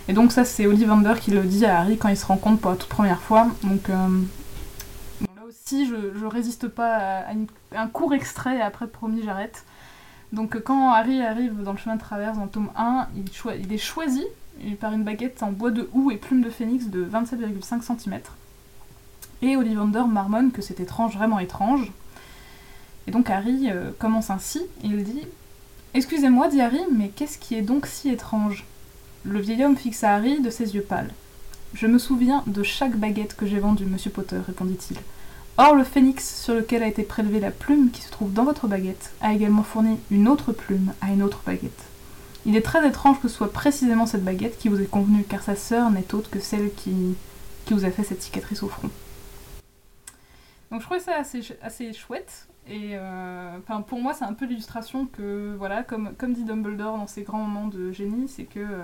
Et 0.08 0.14
donc 0.14 0.32
ça 0.32 0.44
c'est 0.44 0.66
Ollivander 0.66 1.14
qui 1.22 1.30
le 1.30 1.42
dit 1.44 1.66
à 1.66 1.80
Harry 1.80 1.98
quand 1.98 2.10
il 2.10 2.18
se 2.18 2.26
rencontre 2.26 2.60
pour 2.60 2.72
la 2.72 2.78
toute 2.78 2.90
première 2.90 3.22
fois. 3.22 3.48
Donc 3.64 3.92
si 5.68 5.86
je, 5.86 5.96
je 6.18 6.26
résiste 6.26 6.70
pas 6.70 6.96
à, 6.96 7.34
un 7.76 7.88
court 7.88 8.14
extrait 8.16 8.58
et 8.58 8.62
après 8.62 8.88
promis 8.88 9.22
j'arrête. 9.24 9.64
Donc 10.34 10.62
quand 10.62 10.92
Harry 10.92 11.22
arrive 11.22 11.64
dans 11.64 11.72
le 11.72 11.78
chemin 11.78 11.96
de 11.96 12.02
traverse 12.02 12.38
dans 12.38 12.44
le 12.44 12.50
tome 12.50 12.70
1, 12.76 13.08
il, 13.16 13.74
est 13.74 13.78
choisi 13.78 14.26
par 14.80 14.94
une 14.94 15.04
baguette 15.04 15.42
en 15.42 15.52
bois 15.52 15.72
de 15.72 15.90
houx 15.94 16.12
et 16.12 16.18
plume 16.18 16.42
de 16.42 16.50
phénix 16.50 16.88
de 16.88 17.06
27,5 17.06 17.82
cm. 17.82 18.20
Et 19.42 19.56
Ollivander 19.56 20.04
marmonne 20.10 20.52
que 20.52 20.62
c'est 20.62 20.80
étrange, 20.80 21.16
vraiment 21.16 21.40
étrange. 21.40 21.92
Et 23.06 23.12
donc 23.12 23.30
Harry 23.30 23.70
euh, 23.70 23.92
commence 23.98 24.30
ainsi, 24.30 24.62
il 24.84 25.04
dit 25.04 25.22
Excusez-moi, 25.94 26.50
dit 26.50 26.60
Harry, 26.60 26.82
mais 26.92 27.10
qu'est-ce 27.10 27.38
qui 27.38 27.56
est 27.56 27.62
donc 27.62 27.86
si 27.88 28.10
étrange? 28.10 28.66
Le 29.24 29.40
vieil 29.40 29.64
homme 29.64 29.78
fixa 29.78 30.14
Harry 30.14 30.42
de 30.42 30.50
ses 30.50 30.76
yeux 30.76 30.82
pâles. 30.82 31.12
Je 31.74 31.88
me 31.88 31.98
souviens 32.00 32.44
de 32.48 32.64
chaque 32.64 32.98
baguette 32.98 33.36
que 33.36 33.46
j'ai 33.46 33.60
vendue, 33.60 33.86
monsieur 33.86 34.12
Potter, 34.12 34.38
répondit-il. 34.46 34.98
Or, 35.60 35.74
le 35.74 35.84
phénix 35.84 36.44
sur 36.44 36.54
lequel 36.54 36.84
a 36.84 36.88
été 36.88 37.02
prélevée 37.02 37.40
la 37.40 37.50
plume 37.50 37.90
qui 37.90 38.04
se 38.04 38.12
trouve 38.12 38.32
dans 38.32 38.44
votre 38.44 38.68
baguette 38.68 39.12
a 39.22 39.34
également 39.34 39.64
fourni 39.64 39.98
une 40.12 40.28
autre 40.28 40.54
plume 40.54 40.94
à 41.02 41.12
une 41.12 41.24
autre 41.24 41.42
baguette. 41.44 41.86
Il 42.46 42.56
est 42.56 42.62
très 42.62 42.88
étrange 42.88 43.20
que 43.20 43.28
ce 43.28 43.36
soit 43.36 43.52
précisément 43.52 44.06
cette 44.06 44.24
baguette 44.24 44.60
qui 44.60 44.70
vous 44.70 44.80
est 44.80 44.90
convenue, 44.90 45.24
car 45.28 45.42
sa 45.42 45.56
sœur 45.56 45.90
n'est 45.90 46.14
autre 46.14 46.30
que 46.30 46.40
celle 46.40 46.72
qui, 46.76 47.16
qui 47.66 47.74
vous 47.74 47.86
a 47.86 47.90
fait 47.90 48.04
cette 48.04 48.22
cicatrice 48.22 48.62
au 48.62 48.68
front. 48.68 48.92
Donc 50.70 50.82
je 50.82 50.86
trouvais 50.86 51.00
ça 51.00 51.16
assez, 51.16 51.42
assez 51.64 51.92
chouette. 51.92 52.48
Et 52.70 52.92
euh, 52.94 53.58
pour 53.88 54.00
moi, 54.00 54.14
c'est 54.14 54.26
un 54.26 54.34
peu 54.34 54.46
l'illustration 54.46 55.08
que, 55.08 55.56
voilà, 55.58 55.84
comme, 55.84 56.14
dit 56.34 56.44
Dumbledore 56.44 56.98
dans 56.98 57.08
ses 57.08 57.24
grands 57.24 57.40
moments 57.40 57.68
de 57.68 57.92
génie, 57.92 58.28
c'est 58.28 58.44
que 58.44 58.60
euh, 58.60 58.84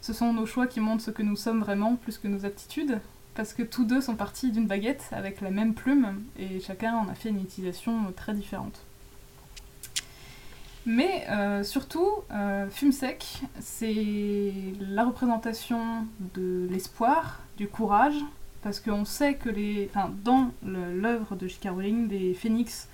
ce 0.00 0.14
sont 0.14 0.32
nos 0.32 0.46
choix 0.46 0.66
qui 0.66 0.80
montrent 0.80 1.02
ce 1.02 1.10
que 1.10 1.22
nous 1.22 1.36
sommes 1.36 1.60
vraiment 1.60 1.96
plus 1.96 2.16
que 2.16 2.28
nos 2.28 2.46
aptitudes 2.46 3.00
parce 3.40 3.54
que 3.54 3.62
tous 3.62 3.84
deux 3.84 4.02
sont 4.02 4.16
partis 4.16 4.52
d'une 4.52 4.66
baguette 4.66 5.08
avec 5.12 5.40
la 5.40 5.50
même 5.50 5.72
plume 5.72 6.24
et 6.38 6.60
chacun 6.60 6.94
en 6.94 7.08
a 7.08 7.14
fait 7.14 7.30
une 7.30 7.40
utilisation 7.40 8.12
très 8.14 8.34
différente. 8.34 8.82
Mais 10.84 11.24
euh, 11.30 11.62
surtout, 11.62 12.06
euh, 12.32 12.68
Fumsec, 12.68 13.40
c'est 13.58 14.52
la 14.78 15.06
représentation 15.06 16.06
de 16.34 16.68
l'espoir, 16.70 17.40
du 17.56 17.66
courage, 17.66 18.22
parce 18.60 18.78
qu'on 18.78 19.06
sait 19.06 19.36
que 19.36 19.48
les, 19.48 19.90
dans 20.22 20.50
l'œuvre 20.62 21.34
de 21.34 21.48
J.K. 21.48 21.70
Rowling, 21.70 22.08
des 22.08 22.34
phénix, 22.34 22.90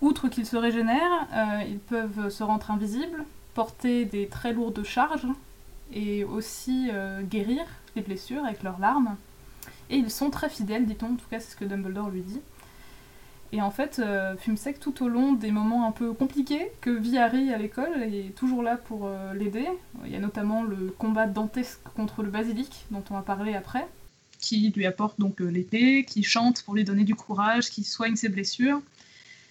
outre 0.00 0.28
qu'ils 0.28 0.46
se 0.46 0.56
régénèrent, 0.56 1.26
euh, 1.34 1.64
ils 1.68 1.80
peuvent 1.80 2.28
se 2.28 2.44
rendre 2.44 2.70
invisibles, 2.70 3.24
porter 3.54 4.04
des 4.04 4.28
très 4.28 4.52
lourdes 4.52 4.84
charges 4.84 5.26
et 5.92 6.22
aussi 6.22 6.88
guérir 7.22 7.64
les 7.96 8.02
blessures 8.02 8.44
avec 8.44 8.62
leurs 8.62 8.78
larmes. 8.78 9.16
Et 9.90 9.96
ils 9.96 10.10
sont 10.10 10.30
très 10.30 10.48
fidèles, 10.48 10.86
dit-on, 10.86 11.12
en 11.12 11.16
tout 11.16 11.28
cas 11.30 11.40
c'est 11.40 11.52
ce 11.52 11.56
que 11.56 11.64
Dumbledore 11.64 12.10
lui 12.10 12.22
dit. 12.22 12.40
Et 13.52 13.62
en 13.62 13.70
fait, 13.70 13.98
euh, 13.98 14.36
Fumsec, 14.36 14.78
tout 14.78 15.02
au 15.02 15.08
long 15.08 15.32
des 15.32 15.52
moments 15.52 15.86
un 15.88 15.92
peu 15.92 16.12
compliqués 16.12 16.70
que 16.82 16.90
vit 16.90 17.16
Harry 17.16 17.52
à 17.52 17.58
l'école, 17.58 18.02
est 18.02 18.34
toujours 18.34 18.62
là 18.62 18.76
pour 18.76 19.06
euh, 19.06 19.32
l'aider. 19.32 19.66
Il 20.04 20.12
y 20.12 20.16
a 20.16 20.20
notamment 20.20 20.62
le 20.62 20.90
combat 20.98 21.26
dantesque 21.26 21.80
contre 21.94 22.22
le 22.22 22.30
basilic, 22.30 22.84
dont 22.90 23.02
on 23.10 23.14
va 23.14 23.22
parler 23.22 23.54
après. 23.54 23.86
Qui 24.38 24.70
lui 24.76 24.84
apporte 24.84 25.18
donc 25.18 25.40
euh, 25.40 25.46
l'épée, 25.46 26.04
qui 26.04 26.22
chante 26.22 26.62
pour 26.62 26.74
lui 26.74 26.84
donner 26.84 27.04
du 27.04 27.14
courage, 27.14 27.70
qui 27.70 27.84
soigne 27.84 28.16
ses 28.16 28.28
blessures. 28.28 28.82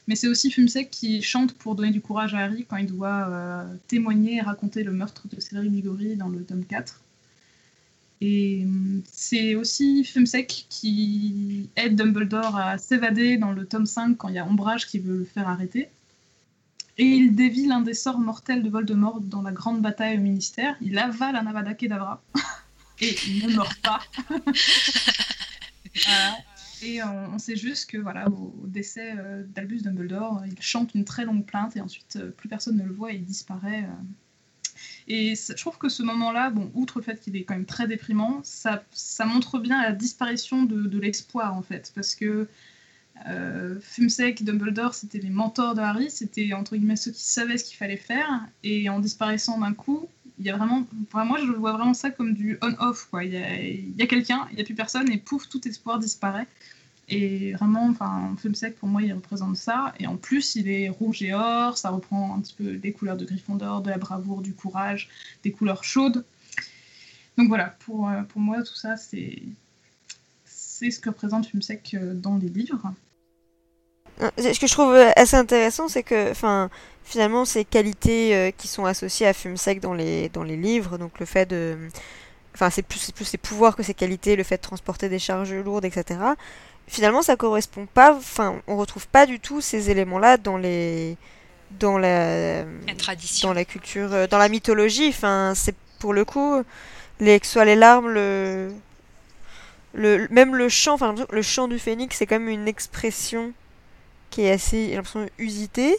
Mais 0.07 0.15
c'est 0.15 0.27
aussi 0.27 0.51
Fumsec 0.51 0.91
qui 0.91 1.23
chante 1.23 1.53
pour 1.53 1.73
donner 1.73 1.91
du 1.91 1.99
courage 1.99 2.35
à 2.35 2.39
Harry 2.39 2.65
quand 2.69 2.77
il 2.77 2.85
doit 2.85 3.65
témoigner 3.89 4.35
et 4.35 4.41
raconter 4.41 4.83
le 4.83 4.93
meurtre 4.93 5.27
de 5.27 5.37
Cédric 5.41 5.69
Diggory 5.69 6.15
dans 6.15 6.29
le 6.29 6.45
tome 6.45 6.63
4. 6.63 7.01
Et 8.21 8.63
hum, 8.65 9.03
c'est 9.11 9.55
aussi 9.55 10.03
Fumsec 10.03 10.65
qui 10.69 11.69
aide 11.75 11.95
Dumbledore 11.95 12.57
à 12.57 12.77
s'évader 12.77 13.37
dans 13.37 13.51
le 13.51 13.65
tome 13.65 13.85
5 13.85 14.17
quand 14.17 14.29
il 14.29 14.35
y 14.35 14.39
a 14.39 14.45
Ombrage 14.45 14.87
qui 14.87 14.99
veut 14.99 15.19
le 15.19 15.25
faire 15.25 15.47
arrêter. 15.47 15.89
Et 16.97 17.05
il 17.05 17.35
dévie 17.35 17.67
l'un 17.67 17.81
des 17.81 17.93
sorts 17.93 18.19
mortels 18.19 18.63
de 18.63 18.69
Voldemort 18.69 19.21
dans 19.21 19.43
la 19.43 19.51
grande 19.51 19.81
bataille 19.81 20.17
au 20.17 20.21
ministère. 20.21 20.75
Il 20.81 20.97
avale 20.97 21.35
un 21.35 21.45
Avada 21.45 21.75
Kedavra. 21.75 22.23
et 23.01 23.15
il 23.27 23.47
ne 23.47 23.55
meurt 23.55 23.79
pas. 23.81 23.99
Et 26.83 27.01
on, 27.01 27.39
sait 27.39 27.55
juste 27.55 27.89
que 27.89 27.97
voilà, 27.97 28.29
au, 28.29 28.53
décès 28.67 29.13
euh, 29.17 29.43
d'Albus 29.47 29.81
Dumbledore, 29.81 30.43
il 30.45 30.61
chante 30.61 30.93
une 30.93 31.05
très 31.05 31.25
longue 31.25 31.43
plainte 31.43 31.75
et 31.75 31.81
ensuite 31.81 32.17
euh, 32.17 32.29
plus 32.29 32.47
personne 32.47 32.77
ne 32.77 32.83
le 32.83 32.93
voit 32.93 33.11
et 33.11 33.15
il 33.15 33.25
disparaît. 33.25 33.83
Euh, 33.83 34.03
et 35.07 35.35
je 35.35 35.53
trouve 35.53 35.77
que 35.77 35.89
ce 35.89 36.03
moment-là, 36.03 36.49
bon, 36.49 36.69
outre 36.73 36.99
le 36.99 37.03
fait 37.03 37.19
qu'il 37.19 37.35
est 37.37 37.43
quand 37.43 37.53
même 37.53 37.65
très 37.65 37.87
déprimant, 37.87 38.41
ça, 38.43 38.83
montre 39.25 39.59
bien 39.59 39.81
la 39.81 39.93
disparition 39.93 40.63
de, 40.63 40.99
l'espoir 40.99 41.55
en 41.55 41.61
fait, 41.61 41.91
parce 41.95 42.13
que 42.13 42.47
euh, 43.27 43.79
Fumsec, 43.81 44.43
Dumbledore, 44.43 44.93
c'était 44.93 45.19
les 45.19 45.29
mentors 45.29 45.75
de 45.75 45.81
Harry, 45.81 46.11
c'était 46.11 46.53
entre 46.53 46.75
guillemets 46.75 46.97
ceux 46.97 47.11
qui 47.11 47.23
savaient 47.23 47.57
ce 47.57 47.63
qu'il 47.63 47.77
fallait 47.77 47.97
faire, 47.97 48.45
et 48.63 48.89
en 48.89 48.99
disparaissant 48.99 49.59
d'un 49.59 49.73
coup, 49.73 50.07
il 50.39 50.45
y 50.45 50.49
a 50.49 50.57
vraiment, 50.57 50.85
moi 51.13 51.39
je 51.39 51.51
vois 51.51 51.71
vraiment 51.71 51.93
ça 51.93 52.11
comme 52.11 52.33
du 52.33 52.57
on-off, 52.61 53.07
quoi. 53.09 53.23
Il 53.23 53.33
y 53.33 54.01
a 54.03 54.07
quelqu'un, 54.07 54.47
il 54.51 54.57
n'y 54.57 54.61
a 54.61 54.65
plus 54.65 54.75
personne, 54.75 55.09
et 55.09 55.17
pouf, 55.17 55.47
tout 55.47 55.65
espoir 55.67 55.99
disparaît. 55.99 56.47
Et 57.09 57.53
vraiment, 57.53 57.87
enfin, 57.87 58.35
Fumsec, 58.37 58.75
pour 58.77 58.89
moi, 58.89 59.01
il 59.01 59.13
représente 59.13 59.55
ça. 59.55 59.93
Et 59.99 60.07
en 60.07 60.17
plus, 60.17 60.55
il 60.55 60.69
est 60.69 60.89
rouge 60.89 61.21
et 61.21 61.33
or, 61.33 61.77
ça 61.77 61.89
reprend 61.89 62.35
un 62.35 62.41
petit 62.41 62.53
peu 62.53 62.71
les 62.71 62.91
couleurs 62.91 63.15
de 63.15 63.23
Gryffondor, 63.23 63.81
de 63.81 63.89
la 63.89 63.97
bravoure, 63.97 64.41
du 64.41 64.53
courage, 64.53 65.09
des 65.43 65.51
couleurs 65.51 65.85
chaudes. 65.85 66.25
Donc 67.37 67.47
voilà, 67.47 67.75
pour, 67.85 68.09
euh, 68.09 68.23
pour 68.23 68.41
moi, 68.41 68.61
tout 68.61 68.75
ça, 68.75 68.97
c'est, 68.97 69.41
ce 70.45 70.99
que 70.99 71.09
représente 71.09 71.45
Fumsec 71.45 71.93
euh, 71.93 72.13
dans 72.13 72.37
les 72.37 72.49
livres. 72.49 72.93
Euh, 74.21 74.29
ce 74.37 74.59
que 74.59 74.67
je 74.67 74.73
trouve 74.73 74.93
assez 75.15 75.37
intéressant, 75.37 75.87
c'est 75.87 76.03
que, 76.03 76.31
enfin, 76.31 76.69
finalement, 77.05 77.45
ces 77.45 77.63
qualités 77.63 78.53
qui 78.57 78.67
sont 78.67 78.83
associées 78.83 79.27
à 79.27 79.33
Fumsec 79.33 79.79
dans 79.79 79.93
les, 79.93 80.27
dans 80.29 80.43
les 80.43 80.57
livres, 80.57 80.97
donc 80.97 81.19
le 81.19 81.25
fait 81.25 81.45
de. 81.45 81.77
Enfin, 82.53 82.71
c'est 82.71 82.81
plus, 82.81 82.97
c'est 82.97 83.13
plus 83.13 83.25
ses 83.25 83.37
pouvoirs 83.37 83.75
que 83.75 83.83
ses 83.83 83.93
qualités, 83.93 84.35
le 84.35 84.43
fait 84.43 84.57
de 84.57 84.63
transporter 84.63 85.07
des 85.07 85.19
charges 85.19 85.53
lourdes, 85.53 85.85
etc 85.85 86.17
finalement 86.87 87.21
ça 87.21 87.35
correspond 87.35 87.85
pas 87.85 88.15
enfin 88.15 88.61
on 88.67 88.77
retrouve 88.77 89.07
pas 89.07 89.25
du 89.25 89.39
tout 89.39 89.61
ces 89.61 89.89
éléments 89.89 90.19
là 90.19 90.37
dans 90.37 90.57
les 90.57 91.17
dans 91.71 91.97
la, 91.97 92.63
tradition. 92.97 93.49
dans 93.49 93.53
la 93.53 93.65
culture 93.65 94.13
euh, 94.13 94.27
dans 94.27 94.37
la 94.37 94.49
mythologie. 94.49 95.09
Enfin 95.09 95.53
c'est 95.55 95.75
pour 95.99 96.13
le 96.13 96.25
coup 96.25 96.63
les 97.19 97.39
que 97.39 97.47
soit 97.47 97.65
les 97.65 97.75
larmes 97.75 98.09
le 98.09 98.71
le 99.93 100.27
même 100.29 100.55
le 100.55 100.69
chant 100.69 100.93
enfin 100.93 101.15
le 101.29 101.41
chant 101.41 101.67
du 101.67 101.79
phénix 101.79 102.15
c'est 102.17 102.25
quand 102.25 102.39
même 102.39 102.49
une 102.49 102.67
expression 102.67 103.53
qui 104.29 104.43
est 104.43 104.51
assez 104.51 104.95
l'impression 104.95 105.27
usitée. 105.37 105.97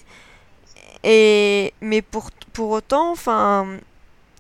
Et 1.05 1.75
mais 1.81 2.03
pour 2.03 2.31
pour 2.53 2.71
autant 2.71 3.13
enfin 3.13 3.79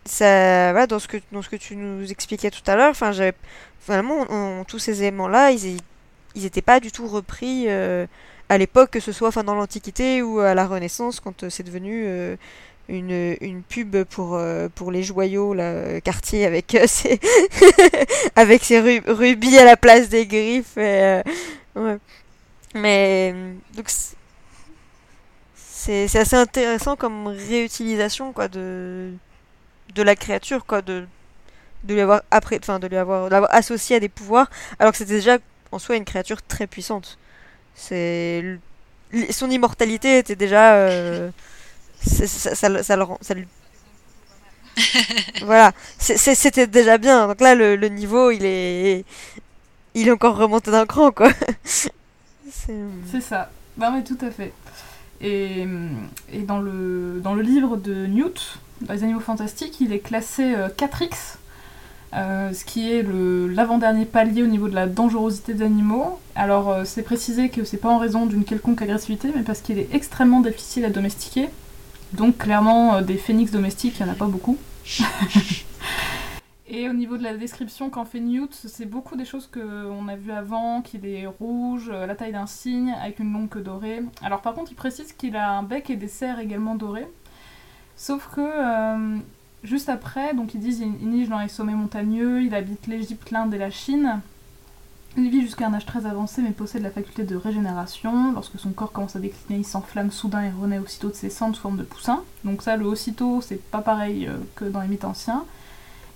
ça, 0.08 0.72
voilà, 0.72 0.86
dans 0.86 0.98
ce 0.98 1.08
que 1.08 1.18
dans 1.32 1.42
ce 1.42 1.48
que 1.48 1.56
tu 1.56 1.76
nous 1.76 2.10
expliquais 2.10 2.50
tout 2.50 2.62
à 2.66 2.76
l'heure, 2.76 2.90
enfin, 2.90 3.12
j'avais 3.12 3.34
vraiment 3.86 4.64
tous 4.64 4.78
ces 4.78 5.02
éléments-là, 5.02 5.52
ils 5.52 5.78
ils 6.38 6.44
n'étaient 6.44 6.62
pas 6.62 6.80
du 6.80 6.92
tout 6.92 7.08
repris 7.08 7.64
euh, 7.66 8.06
à 8.48 8.58
l'époque, 8.58 8.90
que 8.90 9.00
ce 9.00 9.12
soit 9.12 9.28
enfin 9.28 9.44
dans 9.44 9.54
l'Antiquité 9.54 10.22
ou 10.22 10.38
à 10.38 10.54
la 10.54 10.66
Renaissance, 10.66 11.20
quand 11.20 11.42
euh, 11.42 11.50
c'est 11.50 11.64
devenu 11.64 12.04
euh, 12.06 12.36
une, 12.88 13.36
une, 13.40 13.62
pub 13.62 14.04
pour, 14.04 14.40
pour 14.74 14.92
les 14.92 15.02
joyaux, 15.02 15.52
là, 15.52 16.00
quartier, 16.00 16.46
avec 16.46 16.76
ses, 16.86 17.20
avec 18.36 18.64
ses 18.64 19.00
rubis 19.00 19.58
à 19.58 19.64
la 19.64 19.76
place 19.76 20.08
des 20.08 20.26
griffes. 20.26 20.78
Mais 22.74 23.34
donc 23.74 23.90
c'est 25.54 26.04
assez 26.18 26.36
intéressant 26.36 26.96
comme 26.96 27.28
réutilisation 27.28 28.32
quoi 28.32 28.48
de 28.48 29.12
de 29.94 30.02
la 30.02 30.16
créature 30.16 30.66
quoi 30.66 30.82
de 30.82 31.06
de 31.84 31.94
lui 31.94 32.00
avoir 32.02 32.22
après 32.30 32.58
de 32.58 32.86
lui 32.86 32.96
avoir 32.96 33.30
l'avoir 33.30 33.54
associé 33.54 33.96
à 33.96 34.00
des 34.00 34.10
pouvoirs 34.10 34.50
alors 34.78 34.92
que 34.92 34.98
c'était 34.98 35.14
déjà 35.14 35.38
en 35.72 35.78
soi 35.78 35.96
une 35.96 36.04
créature 36.04 36.42
très 36.42 36.66
puissante. 36.66 37.18
C'est 37.74 38.58
son 39.30 39.50
immortalité 39.50 40.18
était 40.18 40.36
déjà 40.36 40.74
euh, 40.74 41.30
ça, 42.00 42.26
ça, 42.26 42.82
ça, 42.82 42.96
le 42.96 43.02
rend 43.02 43.18
ça 43.20 43.34
voilà. 45.42 45.72
C'était 45.98 46.66
déjà 46.66 46.98
bien. 46.98 47.26
Donc 47.26 47.40
là 47.40 47.54
le, 47.54 47.74
le, 47.76 47.88
niveau 47.88 48.30
il 48.30 48.44
est 48.44 49.04
il 49.94 50.08
est 50.08 50.12
encore 50.12 50.36
remonté 50.36 50.70
d'un 50.70 50.86
cran 50.86 51.10
quoi. 51.10 51.30
C'est 52.48 53.20
ça. 53.20 53.50
Bah 53.76 53.90
mais 53.92 54.04
tout 54.04 54.18
à 54.20 54.30
fait. 54.30 54.52
Et, 55.20 55.66
et 56.32 56.40
dans 56.40 56.60
le 56.60 57.20
dans 57.22 57.34
le 57.34 57.42
livre 57.42 57.76
de 57.76 58.06
Newt 58.06 58.58
les 58.88 59.02
animaux 59.02 59.18
fantastiques 59.18 59.80
il 59.80 59.92
est 59.92 59.98
classé 59.98 60.54
4x 60.76 61.38
euh, 62.14 62.54
ce 62.54 62.64
qui 62.64 62.90
est 62.90 63.02
l'avant-dernier 63.02 64.06
palier 64.06 64.42
au 64.42 64.46
niveau 64.46 64.68
de 64.68 64.74
la 64.74 64.86
dangerosité 64.86 65.52
des 65.54 65.64
animaux. 65.64 66.18
Alors 66.34 66.70
euh, 66.70 66.84
c'est 66.84 67.02
précisé 67.02 67.50
que 67.50 67.64
c'est 67.64 67.76
pas 67.76 67.90
en 67.90 67.98
raison 67.98 68.24
d'une 68.26 68.44
quelconque 68.44 68.80
agressivité, 68.80 69.30
mais 69.34 69.42
parce 69.42 69.60
qu'il 69.60 69.78
est 69.78 69.94
extrêmement 69.94 70.40
difficile 70.40 70.84
à 70.86 70.90
domestiquer. 70.90 71.48
Donc 72.14 72.38
clairement, 72.38 72.94
euh, 72.94 73.02
des 73.02 73.16
phénix 73.16 73.50
domestiques, 73.50 73.98
il 74.00 74.04
n'y 74.04 74.10
en 74.10 74.12
a 74.12 74.16
pas 74.16 74.26
beaucoup. 74.26 74.56
Et 76.70 76.88
au 76.88 76.92
niveau 76.92 77.16
de 77.16 77.22
la 77.22 77.34
description 77.34 77.88
qu'en 77.88 78.04
fait 78.04 78.20
Newt, 78.20 78.52
c'est 78.52 78.84
beaucoup 78.84 79.16
des 79.16 79.24
choses 79.24 79.46
qu'on 79.46 80.06
a 80.06 80.16
vues 80.16 80.32
avant, 80.32 80.82
qu'il 80.82 81.06
est 81.06 81.26
rouge, 81.26 81.90
la 81.90 82.14
taille 82.14 82.32
d'un 82.32 82.46
cygne, 82.46 82.94
avec 83.02 83.20
une 83.20 83.32
longue 83.32 83.48
queue 83.48 83.62
dorée. 83.62 84.02
Alors 84.22 84.42
par 84.42 84.52
contre, 84.52 84.70
il 84.70 84.74
précise 84.74 85.14
qu'il 85.14 85.34
a 85.34 85.50
un 85.52 85.62
bec 85.62 85.88
et 85.88 85.96
des 85.96 86.08
serres 86.08 86.40
également 86.40 86.74
dorés. 86.74 87.08
Sauf 87.96 88.28
que 88.34 88.42
Juste 89.64 89.88
après, 89.88 90.34
donc 90.34 90.54
ils 90.54 90.60
disent 90.60 90.80
il 90.80 91.08
niche 91.08 91.28
dans 91.28 91.40
les 91.40 91.48
sommets 91.48 91.74
montagneux, 91.74 92.42
il 92.42 92.54
habite 92.54 92.86
l'Égypte, 92.86 93.30
l'Inde 93.30 93.52
et 93.54 93.58
la 93.58 93.70
Chine. 93.70 94.20
Il 95.16 95.30
vit 95.30 95.40
jusqu'à 95.40 95.66
un 95.66 95.74
âge 95.74 95.86
très 95.86 96.06
avancé 96.06 96.42
mais 96.42 96.50
possède 96.50 96.82
la 96.82 96.90
faculté 96.90 97.24
de 97.24 97.34
régénération. 97.34 98.32
Lorsque 98.32 98.58
son 98.58 98.70
corps 98.70 98.92
commence 98.92 99.16
à 99.16 99.18
décliner, 99.18 99.60
il 99.60 99.64
s'enflamme 99.64 100.12
soudain 100.12 100.44
et 100.44 100.50
renaît 100.50 100.78
aussitôt 100.78 101.08
de 101.08 101.14
ses 101.14 101.30
cendres 101.30 101.56
sous 101.56 101.62
forme 101.62 101.76
de 101.76 101.82
poussin. 101.82 102.22
Donc 102.44 102.62
ça, 102.62 102.76
le 102.76 102.86
aussitôt, 102.86 103.40
c'est 103.40 103.60
pas 103.60 103.80
pareil 103.80 104.28
euh, 104.28 104.36
que 104.54 104.64
dans 104.64 104.80
les 104.80 104.88
mythes 104.88 105.04
anciens. 105.04 105.44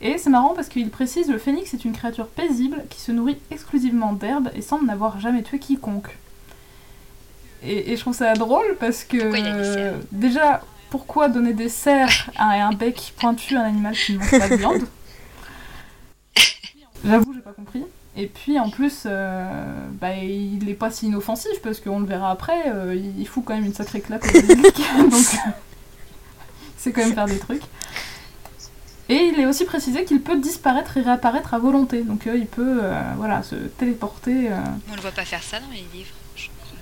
Et 0.02 0.18
c'est 0.18 0.30
marrant 0.30 0.54
parce 0.54 0.68
qu'il 0.68 0.90
précise 0.90 1.28
le 1.28 1.38
phénix 1.38 1.74
est 1.74 1.84
une 1.84 1.92
créature 1.92 2.26
paisible 2.26 2.84
qui 2.90 3.00
se 3.00 3.12
nourrit 3.12 3.38
exclusivement 3.50 4.12
d'herbes 4.12 4.50
et 4.54 4.60
semble 4.60 4.86
n'avoir 4.86 5.20
jamais 5.20 5.42
tué 5.42 5.58
quiconque. 5.58 6.16
Et, 7.64 7.96
je 7.96 8.00
trouve 8.00 8.14
ça 8.14 8.34
drôle 8.34 8.76
parce 8.80 9.04
que 9.04 9.94
déjà 10.10 10.62
pourquoi 10.92 11.30
donner 11.30 11.54
des 11.54 11.70
serres 11.70 12.28
à 12.36 12.66
un 12.66 12.72
bec 12.72 13.14
pointu 13.16 13.56
à 13.56 13.62
un 13.62 13.68
animal 13.68 13.94
qui 13.94 14.12
ne 14.12 14.18
mange 14.18 14.30
pas 14.30 14.48
de 14.50 14.56
viande 14.56 14.86
J'avoue, 17.04 17.32
j'ai 17.32 17.40
pas 17.40 17.54
compris. 17.54 17.82
Et 18.14 18.26
puis 18.26 18.58
en 18.58 18.68
plus, 18.68 19.04
euh, 19.06 19.86
bah, 19.92 20.14
il 20.16 20.68
est 20.68 20.74
pas 20.74 20.90
si 20.90 21.06
inoffensif 21.06 21.62
parce 21.62 21.80
qu'on 21.80 22.00
le 22.00 22.04
verra 22.04 22.30
après, 22.30 22.64
euh, 22.66 22.94
il 22.94 23.26
fout 23.26 23.42
quand 23.42 23.54
même 23.54 23.64
une 23.64 23.72
sacrée 23.72 24.02
claque 24.02 24.22
au 24.22 24.28
donc 25.08 25.24
c'est 26.76 26.92
quand 26.92 27.00
même 27.00 27.14
faire 27.14 27.24
des 27.24 27.38
trucs. 27.38 27.62
Et 29.08 29.30
il 29.32 29.40
est 29.40 29.46
aussi 29.46 29.64
précisé 29.64 30.04
qu'il 30.04 30.20
peut 30.20 30.36
disparaître 30.36 30.98
et 30.98 31.00
réapparaître 31.00 31.54
à 31.54 31.58
volonté, 31.58 32.02
donc 32.02 32.26
euh, 32.26 32.36
il 32.36 32.46
peut 32.46 32.82
voilà, 33.16 33.42
se 33.42 33.54
téléporter. 33.54 34.50
On 34.90 34.94
le 34.94 35.00
voit 35.00 35.10
pas 35.10 35.24
faire 35.24 35.42
ça 35.42 35.58
dans 35.58 35.70
les 35.70 35.86
livres. 35.94 36.12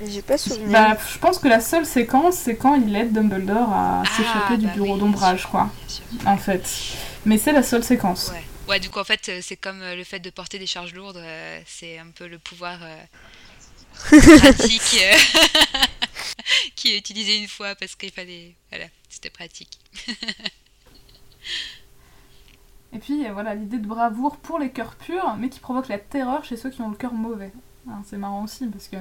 J'ai 0.06 0.22
pas 0.22 0.38
souvenir. 0.38 0.70
Bah, 0.70 0.96
je 1.12 1.18
pense 1.18 1.38
que 1.38 1.48
la 1.48 1.60
seule 1.60 1.84
séquence, 1.84 2.36
c'est 2.36 2.56
quand 2.56 2.74
il 2.74 2.94
aide 2.96 3.12
Dumbledore 3.12 3.70
à 3.70 4.02
ah, 4.02 4.16
s'échapper 4.16 4.56
du 4.56 4.66
bah 4.66 4.72
bureau 4.74 4.96
d'ombrage, 4.96 5.46
quoi. 5.46 5.70
En 6.24 6.38
fait. 6.38 6.68
Mais 7.26 7.38
c'est 7.38 7.52
la 7.52 7.62
seule 7.62 7.84
séquence. 7.84 8.32
Ouais. 8.32 8.42
ouais, 8.68 8.80
du 8.80 8.88
coup, 8.88 8.98
en 8.98 9.04
fait, 9.04 9.28
euh, 9.28 9.40
c'est 9.42 9.56
comme 9.56 9.82
euh, 9.82 9.94
le 9.94 10.04
fait 10.04 10.20
de 10.20 10.30
porter 10.30 10.58
des 10.58 10.66
charges 10.66 10.94
lourdes, 10.94 11.18
euh, 11.18 11.60
c'est 11.66 11.98
un 11.98 12.08
peu 12.14 12.26
le 12.26 12.38
pouvoir 12.38 12.78
pratique 13.92 14.80
qui 16.74 16.92
est 16.94 16.98
utilisé 16.98 17.38
une 17.38 17.48
fois 17.48 17.74
parce 17.74 17.94
qu'il 17.94 18.10
fallait. 18.10 18.54
Voilà, 18.70 18.86
c'était 19.08 19.30
pratique. 19.30 19.78
Et 22.92 22.98
puis 22.98 23.24
voilà 23.28 23.54
l'idée 23.54 23.78
de 23.78 23.86
bravoure 23.86 24.36
pour 24.38 24.58
les 24.58 24.70
cœurs 24.70 24.96
purs, 24.96 25.36
mais 25.38 25.48
qui 25.48 25.60
provoque 25.60 25.86
la 25.88 25.98
terreur 25.98 26.44
chez 26.44 26.56
ceux 26.56 26.70
qui 26.70 26.80
ont 26.80 26.88
le 26.88 26.96
cœur 26.96 27.12
mauvais. 27.12 27.52
C'est 28.04 28.16
marrant 28.16 28.42
aussi 28.44 28.66
parce 28.66 28.88
que 28.88 28.96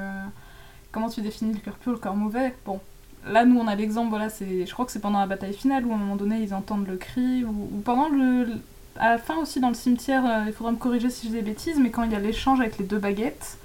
comment 0.92 1.10
tu 1.10 1.22
définis 1.22 1.54
le 1.54 1.60
cœur 1.60 1.76
pur, 1.76 1.92
le 1.92 1.98
cœur 1.98 2.16
mauvais? 2.16 2.56
Bon, 2.66 2.80
là 3.26 3.46
nous 3.46 3.60
on 3.60 3.68
a 3.68 3.76
l'exemple, 3.76 4.10
voilà, 4.10 4.30
c'est, 4.30 4.66
je 4.66 4.74
crois 4.74 4.86
que 4.86 4.92
c'est 4.92 5.00
pendant 5.00 5.20
la 5.20 5.28
bataille 5.28 5.54
finale 5.54 5.86
où 5.86 5.92
à 5.92 5.96
un 5.96 5.98
moment 5.98 6.16
donné 6.16 6.42
ils 6.42 6.54
entendent 6.54 6.88
le 6.88 6.98
cri, 6.98 7.44
ou, 7.44 7.82
pendant 7.84 8.10
le, 8.10 8.48
à 8.96 9.10
la 9.10 9.18
fin 9.18 9.38
aussi 9.38 9.60
dans 9.60 9.70
le 9.70 9.76
cimetière, 9.76 10.26
euh, 10.26 10.44
il 10.48 10.54
faudra 10.54 10.72
me 10.72 10.78
corriger 10.78 11.10
si 11.10 11.28
je 11.28 11.32
dis 11.32 11.38
des 11.38 11.42
bêtises, 11.42 11.80
mais 11.80 11.90
quand 11.90 12.04
il 12.04 12.12
y 12.12 12.16
a 12.16 12.20
l'échange 12.20 12.60
avec 12.60 12.78
les 12.78 12.86
deux 12.86 13.00
baguettes, 13.00 13.58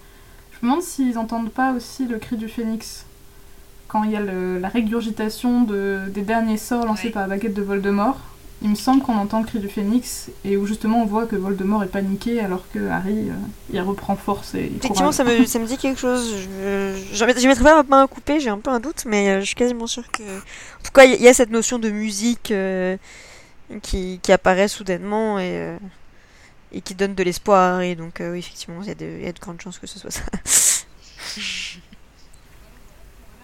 je 0.53 0.59
me 0.59 0.71
demande 0.71 0.83
s'ils 0.83 1.19
entendent 1.19 1.51
pas 1.51 1.73
aussi 1.73 2.07
le 2.07 2.19
cri 2.19 2.37
du 2.37 2.49
phénix. 2.49 3.07
Quand 3.89 4.03
il 4.05 4.11
y 4.11 4.17
a 4.17 4.21
la 4.21 4.69
régurgitation 4.69 5.63
de, 5.63 6.01
des 6.09 6.23
derniers 6.23 6.57
sorts 6.57 6.87
lancés 6.87 7.11
par 7.11 7.23
la 7.23 7.29
baguette 7.29 7.55
de 7.55 7.63
Voldemort, 7.63 8.19
il 8.63 8.71
me 8.71 8.75
semble 8.75 9.03
qu'on 9.03 9.17
entend 9.17 9.41
le 9.41 9.47
cri 9.47 9.59
du 9.59 9.69
phénix 9.69 10.31
et 10.45 10.57
où 10.57 10.67
justement 10.67 11.03
on 11.03 11.07
voit 11.07 11.27
que 11.27 11.37
Voldemort 11.37 11.83
est 11.83 11.89
paniqué 11.89 12.41
alors 12.41 12.65
que 12.73 12.89
Harry 12.89 13.29
euh, 13.29 13.35
il 13.73 13.81
reprend 13.81 14.17
force 14.17 14.55
et 14.55 14.73
Effectivement, 14.77 15.13
ça 15.13 15.25
me, 15.25 15.45
ça 15.45 15.59
me 15.59 15.67
dit 15.67 15.77
quelque 15.77 16.01
chose. 16.01 16.35
Je, 16.35 16.97
je, 17.13 17.47
mettrai 17.49 17.65
pas 17.65 17.83
ma 17.83 17.83
main 17.83 18.05
à 18.05 18.07
couper, 18.07 18.41
j'ai 18.41 18.51
un 18.51 18.59
peu 18.59 18.71
un 18.71 18.81
doute, 18.81 19.05
mais 19.07 19.29
euh, 19.29 19.41
je 19.41 19.47
suis 19.47 19.55
quasiment 19.55 19.87
sûre 19.87 20.11
que. 20.11 20.23
En 20.23 20.83
tout 20.83 20.93
cas, 20.95 21.05
il 21.05 21.21
y, 21.21 21.29
a 21.29 21.35
cette 21.35 21.51
notion 21.51 21.79
de 21.79 21.91
musique 21.91 22.51
euh, 22.53 22.97
qui, 23.83 24.21
qui, 24.23 24.33
apparaît 24.33 24.69
soudainement 24.69 25.39
et, 25.39 25.77
et 26.73 26.81
qui 26.81 26.95
donne 26.95 27.15
de 27.15 27.23
l'espoir 27.23 27.61
à 27.61 27.77
Harry. 27.77 27.97
Donc, 27.97 28.21
oui, 28.21 28.39
effectivement, 28.39 28.81
il 28.83 28.87
y, 28.87 29.25
y, 29.25 29.29
a 29.29 29.33
de 29.33 29.41
grandes 29.41 29.61
chances 29.61 29.79
que 29.79 29.87
ce 29.87 29.99
soit 29.99 30.11
ça. 30.11 30.23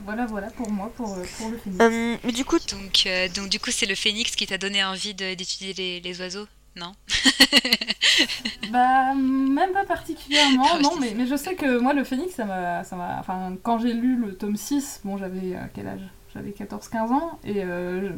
Voilà, 0.04 0.26
voilà 0.26 0.48
pour 0.50 0.70
moi, 0.70 0.90
pour, 0.96 1.12
euh, 1.12 1.24
pour 1.38 1.50
le 1.50 1.58
phénix. 1.58 1.82
Euh, 1.82 2.16
mais 2.24 2.32
du 2.32 2.44
coup, 2.44 2.58
donc, 2.58 3.04
euh, 3.06 3.28
donc 3.28 3.48
du 3.48 3.60
coup, 3.60 3.70
c'est 3.70 3.86
le 3.86 3.94
phénix 3.94 4.34
qui 4.34 4.46
t'a 4.46 4.58
donné 4.58 4.82
envie 4.84 5.14
d'étudier 5.14 5.72
les, 5.74 6.00
les, 6.00 6.20
oiseaux, 6.20 6.46
non 6.76 6.92
Bah, 8.70 9.14
même 9.14 9.72
pas 9.72 9.84
particulièrement, 9.84 10.66
ah 10.72 10.78
non, 10.80 10.92
mais, 11.00 11.12
mais 11.16 11.26
je 11.26 11.36
sais 11.36 11.54
que 11.54 11.78
moi, 11.78 11.92
le 11.92 12.04
phénix, 12.04 12.34
ça 12.34 12.44
m'a. 12.44 12.80
Enfin, 13.20 13.56
quand 13.62 13.78
j'ai 13.78 13.92
lu 13.92 14.16
le 14.16 14.34
tome 14.34 14.56
6, 14.56 15.00
bon, 15.04 15.16
j'avais 15.16 15.56
quel 15.74 15.88
âge? 15.88 16.02
J'avais 16.32 16.50
14-15 16.50 16.96
ans, 17.08 17.40
et 17.44 17.64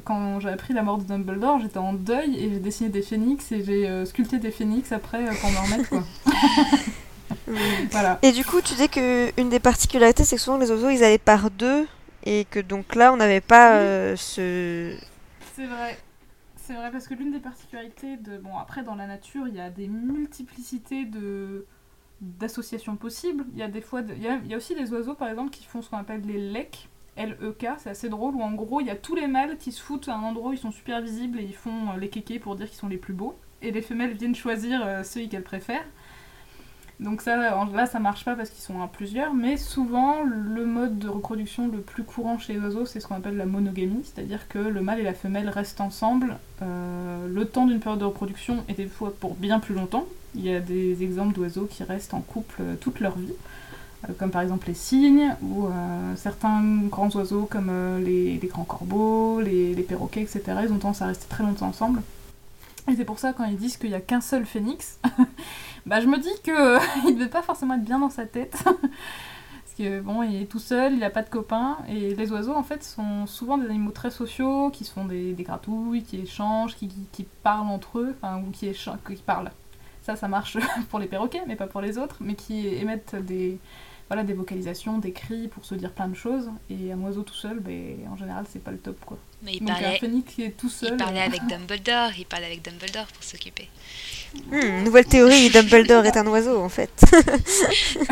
quand 0.04 0.38
j'ai 0.40 0.50
appris 0.50 0.74
la 0.74 0.82
mort 0.82 0.98
de 0.98 1.04
Dumbledore, 1.04 1.60
j'étais 1.60 1.78
en 1.78 1.94
deuil, 1.94 2.36
et 2.36 2.50
j'ai 2.50 2.58
dessiné 2.58 2.90
des 2.90 3.00
phénix, 3.00 3.50
et 3.52 3.64
j'ai 3.64 4.04
sculpté 4.04 4.38
des 4.38 4.50
phénix 4.50 4.92
après 4.92 5.24
pour 5.40 5.50
me 5.50 5.58
remettre, 5.58 5.88
quoi. 5.88 6.04
Et 8.22 8.32
du 8.32 8.44
coup, 8.44 8.60
tu 8.60 8.74
dis 8.74 8.88
que 8.88 9.32
une 9.40 9.48
des 9.48 9.60
particularités, 9.60 10.24
c'est 10.24 10.36
que 10.36 10.42
souvent 10.42 10.58
les 10.58 10.70
oiseaux, 10.70 10.90
ils 10.90 11.02
allaient 11.02 11.18
par 11.18 11.50
deux, 11.50 11.86
et 12.24 12.44
que 12.44 12.60
donc 12.60 12.94
là, 12.94 13.12
on 13.12 13.16
n'avait 13.16 13.40
pas 13.40 13.76
euh, 13.76 14.16
ce. 14.16 14.96
C'est 15.54 15.66
vrai. 15.66 15.98
C'est 16.56 16.74
vrai 16.74 16.92
parce 16.92 17.08
que 17.08 17.14
l'une 17.14 17.32
des 17.32 17.40
particularités 17.40 18.16
de 18.16 18.38
bon 18.38 18.56
après 18.56 18.84
dans 18.84 18.94
la 18.94 19.08
nature 19.08 19.48
il 19.48 19.54
y 19.56 19.60
a 19.60 19.68
des 19.68 19.88
multiplicités 19.88 21.04
de 21.04 21.66
d'associations 22.20 22.94
possibles. 22.94 23.44
Il 23.52 23.58
y 23.58 23.64
a 23.64 23.68
des 23.68 23.80
fois 23.80 24.02
il, 24.08 24.22
y 24.22 24.54
a, 24.54 24.56
aussi 24.56 24.76
des 24.76 24.92
oiseaux 24.92 25.14
par 25.14 25.28
exemple 25.28 25.50
qui 25.50 25.64
font 25.64 25.82
ce 25.82 25.90
qu'on 25.90 25.98
appelle 25.98 26.22
les 26.24 26.38
lecs. 26.38 26.88
L-E-K, 27.16 27.66
c'est 27.76 27.90
assez 27.90 28.08
drôle, 28.08 28.36
où 28.36 28.42
en 28.42 28.52
gros 28.52 28.80
il 28.80 28.86
y 28.86 28.90
a 28.90 28.96
tous 28.96 29.14
les 29.14 29.26
mâles 29.26 29.58
qui 29.58 29.70
se 29.70 29.82
foutent 29.82 30.08
à 30.08 30.14
un 30.14 30.22
endroit 30.22 30.50
où 30.50 30.52
ils 30.54 30.58
sont 30.58 30.70
super 30.70 31.02
visibles 31.02 31.40
et 31.40 31.42
ils 31.42 31.54
font 31.54 31.90
euh, 31.90 31.98
les 31.98 32.08
kékés 32.08 32.38
pour 32.38 32.56
dire 32.56 32.68
qu'ils 32.68 32.78
sont 32.78 32.88
les 32.88 32.96
plus 32.96 33.12
beaux. 33.12 33.36
Et 33.60 33.70
les 33.70 33.82
femelles 33.82 34.14
viennent 34.14 34.34
choisir 34.34 34.80
euh, 34.82 35.02
ceux 35.02 35.26
qu'elles 35.26 35.42
préfèrent. 35.42 35.84
Donc 37.02 37.20
ça, 37.20 37.36
là, 37.36 37.86
ça 37.86 37.98
marche 37.98 38.24
pas 38.24 38.36
parce 38.36 38.50
qu'ils 38.50 38.62
sont 38.62 38.80
à 38.80 38.86
plusieurs, 38.86 39.34
mais 39.34 39.56
souvent, 39.56 40.22
le 40.22 40.64
mode 40.64 41.00
de 41.00 41.08
reproduction 41.08 41.66
le 41.66 41.78
plus 41.78 42.04
courant 42.04 42.38
chez 42.38 42.52
les 42.52 42.60
oiseaux, 42.60 42.86
c'est 42.86 43.00
ce 43.00 43.08
qu'on 43.08 43.16
appelle 43.16 43.36
la 43.36 43.46
monogamie, 43.46 44.02
c'est-à-dire 44.04 44.46
que 44.48 44.58
le 44.58 44.80
mâle 44.82 45.00
et 45.00 45.02
la 45.02 45.14
femelle 45.14 45.48
restent 45.48 45.80
ensemble 45.80 46.36
euh, 46.62 47.26
le 47.28 47.44
temps 47.44 47.66
d'une 47.66 47.80
période 47.80 47.98
de 47.98 48.04
reproduction 48.04 48.62
et 48.68 48.74
des 48.74 48.86
fois 48.86 49.12
pour 49.18 49.34
bien 49.34 49.58
plus 49.58 49.74
longtemps. 49.74 50.06
Il 50.36 50.44
y 50.44 50.54
a 50.54 50.60
des 50.60 51.02
exemples 51.02 51.34
d'oiseaux 51.34 51.66
qui 51.66 51.82
restent 51.82 52.14
en 52.14 52.20
couple 52.20 52.54
euh, 52.60 52.74
toute 52.80 53.00
leur 53.00 53.18
vie, 53.18 53.34
euh, 54.08 54.12
comme 54.16 54.30
par 54.30 54.42
exemple 54.42 54.68
les 54.68 54.74
cygnes, 54.74 55.34
ou 55.42 55.66
certains 56.14 56.62
grands 56.88 57.10
oiseaux 57.10 57.48
comme 57.50 57.70
les, 58.04 58.38
grands 58.44 58.64
corbeaux, 58.64 59.40
les, 59.40 59.74
les 59.74 59.82
perroquets, 59.82 60.22
etc. 60.22 60.42
Ils 60.62 60.72
ont 60.72 60.78
tendance 60.78 61.02
à 61.02 61.06
rester 61.06 61.26
très 61.28 61.42
longtemps 61.42 61.66
ensemble. 61.66 62.00
Et 62.90 62.96
c'est 62.96 63.04
pour 63.04 63.18
ça, 63.18 63.32
quand 63.32 63.44
ils 63.44 63.56
disent 63.56 63.76
qu'il 63.76 63.90
n'y 63.90 63.94
a 63.94 64.00
qu'un 64.00 64.20
seul 64.20 64.44
phénix, 64.44 64.98
bah, 65.86 66.00
je 66.00 66.06
me 66.06 66.18
dis 66.18 66.30
qu'il 66.42 66.54
ne 67.12 67.18
devait 67.18 67.28
pas 67.28 67.42
forcément 67.42 67.74
être 67.74 67.84
bien 67.84 67.98
dans 67.98 68.10
sa 68.10 68.26
tête. 68.26 68.62
Parce 68.64 69.74
que 69.78 70.00
bon, 70.00 70.22
il 70.22 70.42
est 70.42 70.46
tout 70.46 70.58
seul, 70.58 70.92
il 70.92 70.98
n'a 70.98 71.10
pas 71.10 71.22
de 71.22 71.30
copains. 71.30 71.78
Et 71.88 72.14
les 72.14 72.30
oiseaux, 72.30 72.54
en 72.54 72.62
fait, 72.62 72.84
sont 72.84 73.26
souvent 73.26 73.56
des 73.56 73.66
animaux 73.66 73.90
très 73.90 74.10
sociaux, 74.10 74.70
qui 74.70 74.84
se 74.84 74.92
font 74.92 75.06
des, 75.06 75.34
gratouilles, 75.38 76.02
qui 76.02 76.20
échangent, 76.20 76.76
qui, 76.76 77.26
parlent 77.42 77.68
entre 77.68 77.98
eux, 77.98 78.14
enfin, 78.16 78.42
ou 78.46 78.50
qui, 78.50 78.70
qui 78.70 79.22
parlent. 79.22 79.50
Ça, 80.02 80.16
ça 80.16 80.28
marche 80.28 80.58
pour 80.90 80.98
les 80.98 81.06
perroquets, 81.06 81.42
mais 81.46 81.56
pas 81.56 81.66
pour 81.66 81.80
les 81.80 81.96
autres, 81.96 82.16
mais 82.20 82.34
qui 82.34 82.66
émettent 82.68 83.16
des, 83.16 83.58
voilà, 84.12 84.24
des 84.24 84.34
vocalisations, 84.34 84.98
des 84.98 85.12
cris 85.12 85.48
pour 85.48 85.64
se 85.64 85.74
dire 85.74 85.90
plein 85.90 86.06
de 86.06 86.14
choses. 86.14 86.50
Et 86.68 86.92
un 86.92 86.98
oiseau 87.00 87.22
tout 87.22 87.32
seul, 87.32 87.60
ben, 87.60 87.96
en 88.12 88.16
général, 88.18 88.44
c'est 88.52 88.62
pas 88.62 88.70
le 88.70 88.76
top. 88.76 89.02
quoi. 89.06 89.16
Mais 89.40 89.54
il 89.54 89.64
parlait, 89.64 89.98
qui 90.26 90.42
est 90.42 90.50
tout 90.50 90.68
seul, 90.68 90.90
il 90.92 90.96
parlait 90.98 91.22
euh, 91.22 91.24
avec 91.24 91.40
Dumbledore, 91.48 92.10
il 92.18 92.26
parlait 92.26 92.44
avec 92.44 92.60
Dumbledore 92.60 93.06
pour 93.06 93.24
s'occuper. 93.24 93.70
Hmm, 94.50 94.84
nouvelle 94.84 95.06
théorie, 95.06 95.48
Dumbledore 95.48 96.04
est 96.04 96.18
un 96.18 96.26
oiseau 96.26 96.60
en 96.60 96.68
fait. 96.68 96.90
Mais 97.10 97.22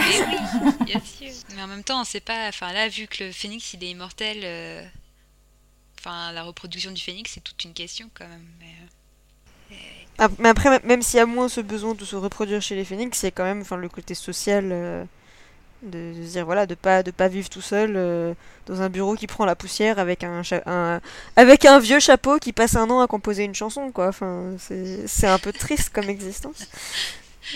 oui, 0.62 0.72
bien 0.86 1.00
sûr. 1.04 1.32
Mais 1.54 1.62
en 1.62 1.66
même 1.66 1.84
temps, 1.84 2.00
on 2.00 2.04
sait 2.04 2.20
pas. 2.20 2.48
Enfin 2.48 2.72
là, 2.72 2.88
vu 2.88 3.06
que 3.06 3.24
le 3.24 3.30
phénix 3.30 3.74
il 3.74 3.84
est 3.84 3.90
immortel, 3.90 4.38
euh, 4.42 4.82
enfin 5.98 6.32
la 6.32 6.44
reproduction 6.44 6.92
du 6.92 7.02
phénix 7.02 7.32
c'est 7.34 7.44
toute 7.44 7.62
une 7.62 7.74
question 7.74 8.08
quand 8.14 8.26
même. 8.26 8.46
Mais, 8.58 9.74
euh, 9.74 9.76
ah, 10.16 10.28
mais 10.38 10.48
après, 10.48 10.80
même 10.82 11.02
s'il 11.02 11.18
y 11.18 11.20
a 11.20 11.26
moins 11.26 11.50
ce 11.50 11.60
besoin 11.60 11.94
de 11.94 12.06
se 12.06 12.16
reproduire 12.16 12.62
chez 12.62 12.74
les 12.74 12.86
phénix, 12.86 13.22
il 13.22 13.26
y 13.26 13.28
a 13.28 13.32
quand 13.32 13.44
même 13.44 13.60
enfin, 13.60 13.76
le 13.76 13.90
côté 13.90 14.14
social 14.14 15.06
de, 15.82 16.12
se 16.14 16.32
dire 16.32 16.44
voilà 16.44 16.66
de 16.66 16.74
pas 16.74 17.02
de 17.02 17.10
pas 17.10 17.28
vivre 17.28 17.48
tout 17.48 17.60
seul 17.60 17.94
euh, 17.96 18.34
dans 18.66 18.82
un 18.82 18.88
bureau 18.88 19.14
qui 19.14 19.26
prend 19.26 19.44
la 19.44 19.56
poussière 19.56 19.98
avec 19.98 20.24
un, 20.24 20.42
un, 20.66 21.00
avec 21.36 21.64
un 21.64 21.78
vieux 21.78 22.00
chapeau 22.00 22.38
qui 22.38 22.52
passe 22.52 22.76
un 22.76 22.88
an 22.90 23.00
à 23.00 23.06
composer 23.06 23.44
une 23.44 23.54
chanson 23.54 23.90
quoi. 23.90 24.08
Enfin 24.08 24.54
c'est 24.58 25.26
un 25.26 25.38
peu 25.38 25.52
triste 25.52 25.90
comme 25.92 26.08
existence. 26.08 26.68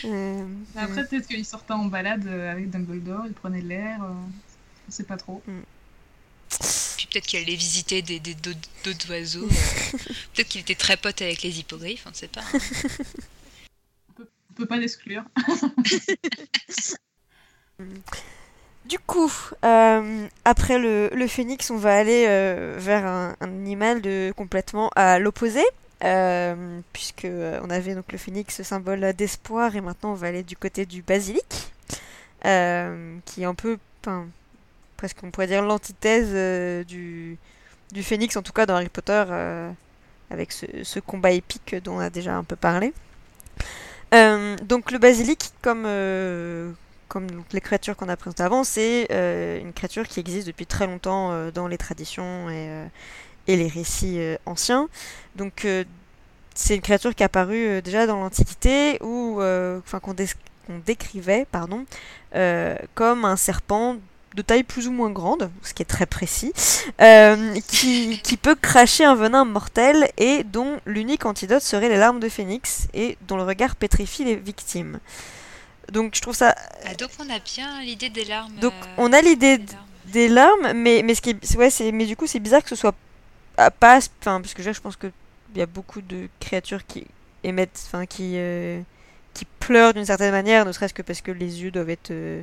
Euh, 0.05 0.45
après 0.77 1.07
peut-être 1.07 1.29
qu'il 1.29 1.45
sortait 1.45 1.75
en 1.75 1.85
balade 1.85 2.27
euh, 2.27 2.51
avec 2.51 2.71
Dumbledore 2.71 3.25
il 3.27 3.35
prenait 3.35 3.61
l'air 3.61 4.01
on 4.01 4.91
sait 4.91 5.05
pas 5.05 5.17
trop. 5.17 5.43
Mm. 5.47 5.61
puis 6.97 7.07
peut-être 7.07 7.27
qu'il 7.27 7.41
allait 7.41 7.55
visiter 7.55 8.03
des 8.03 8.19
d'autres 8.19 9.11
oiseaux 9.11 9.47
peut-être 10.35 10.49
qu'il 10.49 10.63
était 10.63 10.75
très 10.75 10.97
pote 10.97 11.21
avec 11.23 11.43
les 11.43 11.59
hippogriffes 11.59 12.05
on 12.07 12.11
ne 12.11 12.15
sait 12.15 12.29
pas 12.29 12.41
hein. 12.41 12.59
on 14.19 14.55
peut 14.55 14.67
pas 14.67 14.79
l'exclure 14.79 15.25
Du 18.85 18.99
coup, 18.99 19.33
euh, 19.65 20.27
après 20.45 20.79
le, 20.79 21.27
phénix, 21.27 21.71
on 21.71 21.77
va 21.77 21.97
aller 21.97 22.27
euh, 22.29 22.75
vers 22.79 23.07
un, 23.07 23.35
animal 23.41 24.03
de 24.03 24.33
complètement 24.37 24.91
à 24.95 25.19
l'opposé, 25.19 25.63
euh, 26.05 26.81
puisque 26.93 27.27
on 27.63 27.71
avait 27.71 27.95
donc 27.95 28.13
le 28.13 28.19
phénix, 28.19 28.63
symbole 28.63 29.15
d'espoir, 29.15 29.75
et 29.75 29.81
maintenant 29.81 30.13
on 30.13 30.15
va 30.15 30.27
aller 30.29 30.43
du 30.43 30.57
côté 30.57 30.85
du 30.85 31.01
basilic, 31.01 31.73
qui 32.43 33.43
est 33.43 33.47
un 33.47 33.55
peu, 33.55 33.79
presque 34.99 35.19
on 35.23 35.31
pourrait 35.31 35.47
dire 35.47 35.63
l'antithèse 35.63 36.87
du, 36.87 37.39
du 37.91 38.03
phénix, 38.03 38.37
en 38.37 38.43
tout 38.43 38.53
cas 38.53 38.67
dans 38.67 38.75
Harry 38.75 38.91
Potter, 38.91 39.25
avec 40.31 40.53
ce, 40.53 40.67
ce, 40.83 41.01
combat 41.01 41.33
épique 41.33 41.75
dont 41.83 41.97
on 41.97 42.01
a 42.01 42.11
déjà 42.11 42.37
un 42.37 42.45
peu 42.45 42.57
parlé. 42.57 42.93
donc 44.13 44.91
le 44.91 44.99
basilic, 44.99 45.53
comme 45.63 45.87
comme 47.09 47.27
les 47.53 47.61
créatures 47.61 47.97
qu'on 47.97 48.09
a 48.09 48.17
présentées 48.17 48.43
avant, 48.43 48.65
c'est 48.65 49.09
euh, 49.11 49.61
une 49.61 49.73
créature 49.73 50.07
qui 50.07 50.21
existe 50.21 50.47
depuis 50.47 50.67
très 50.67 50.87
longtemps 50.87 51.33
euh, 51.33 51.51
dans 51.51 51.69
les 51.69 51.79
traditions 51.79 52.51
et, 52.51 52.69
euh, 52.69 52.87
les 53.47 53.69
récits 53.69 54.19
anciens. 54.47 54.89
Donc 55.37 55.67
c'est 56.55 56.75
une 56.75 56.81
créature 56.81 57.15
qui 57.15 57.23
est 57.23 57.27
apparue 57.27 57.83
déjà 57.83 58.07
dans 58.07 58.17
l'Antiquité, 58.17 58.99
ou 59.03 59.39
qu'on 60.01 60.79
décrivait 60.87 61.47
pardon, 61.53 61.85
comme 62.95 63.27
un 63.27 63.37
serpent 63.37 63.97
de 64.35 64.41
taille 64.41 64.63
plus 64.63 64.89
ou 64.89 64.93
moins 64.93 65.11
grande, 65.11 65.51
ce 65.63 65.75
qui 65.75 65.83
est 65.83 65.87
très 65.87 66.07
précis, 66.07 66.55
qui, 67.69 68.39
peut 68.41 68.55
cracher 68.55 69.05
un 69.05 69.15
venin 69.15 69.45
mortel 69.45 70.09
et 70.17 70.43
dont 70.43 70.81
l'unique 70.87 71.27
antidote 71.27 71.61
serait 71.61 71.91
les 71.91 71.99
larmes 71.99 72.21
de 72.21 72.31
phénix 72.31 72.89
et 72.95 73.19
dont 73.29 73.37
le 73.37 73.45
regard 73.45 73.77
pétrifie 73.77 74.25
les 74.25 74.37
victimes. 74.37 75.01
Donc 75.93 76.15
je 76.15 76.21
trouve 76.21 76.35
ça. 76.35 76.55
Ah, 76.85 76.95
donc 76.95 77.11
on 77.19 77.29
a 77.31 77.39
bien 77.39 77.83
l'idée 77.83 78.09
des 78.09 78.25
larmes. 78.25 78.55
Donc 78.57 78.73
euh, 78.73 78.87
on 78.99 79.13
a 79.13 79.21
l'idée 79.21 79.61
des, 80.07 80.29
larmes, 80.29 80.73
mais, 80.75 81.03
mais, 81.05 81.15
ce 81.15 81.21
qui 81.21 81.31
est, 81.31 81.57
ouais, 81.57 81.71
c'est, 81.71 81.93
mais 81.93 82.07
du 82.07 82.17
coup 82.17 82.27
c'est 82.27 82.41
bizarre 82.41 82.63
que 82.63 82.69
ce 82.69 82.77
soit 82.77 82.95
pas. 83.57 83.99
Enfin, 84.21 84.41
parce 84.41 84.55
que 84.55 84.63
je 84.63 84.81
pense 84.81 84.97
qu'il 84.97 85.13
y 85.57 85.63
a 85.63 85.67
beaucoup 85.67 86.01
de 86.01 86.29
créatures 86.41 86.87
qui 86.87 87.07
émettent. 87.43 87.83
Enfin, 87.87 88.07
qui, 88.07 88.33
euh, 88.37 88.81
qui 89.35 89.45
pleurent 89.45 89.95
d'une 89.95 90.05
certaine 90.05 90.33
manière, 90.33 90.65
ne 90.65 90.73
serait-ce 90.73 90.95
que 90.95 91.03
parce 91.03 91.21
que 91.21 91.31
les 91.31 91.63
yeux 91.63 91.71
doivent 91.71 91.91
être. 91.91 92.11
Euh, 92.11 92.43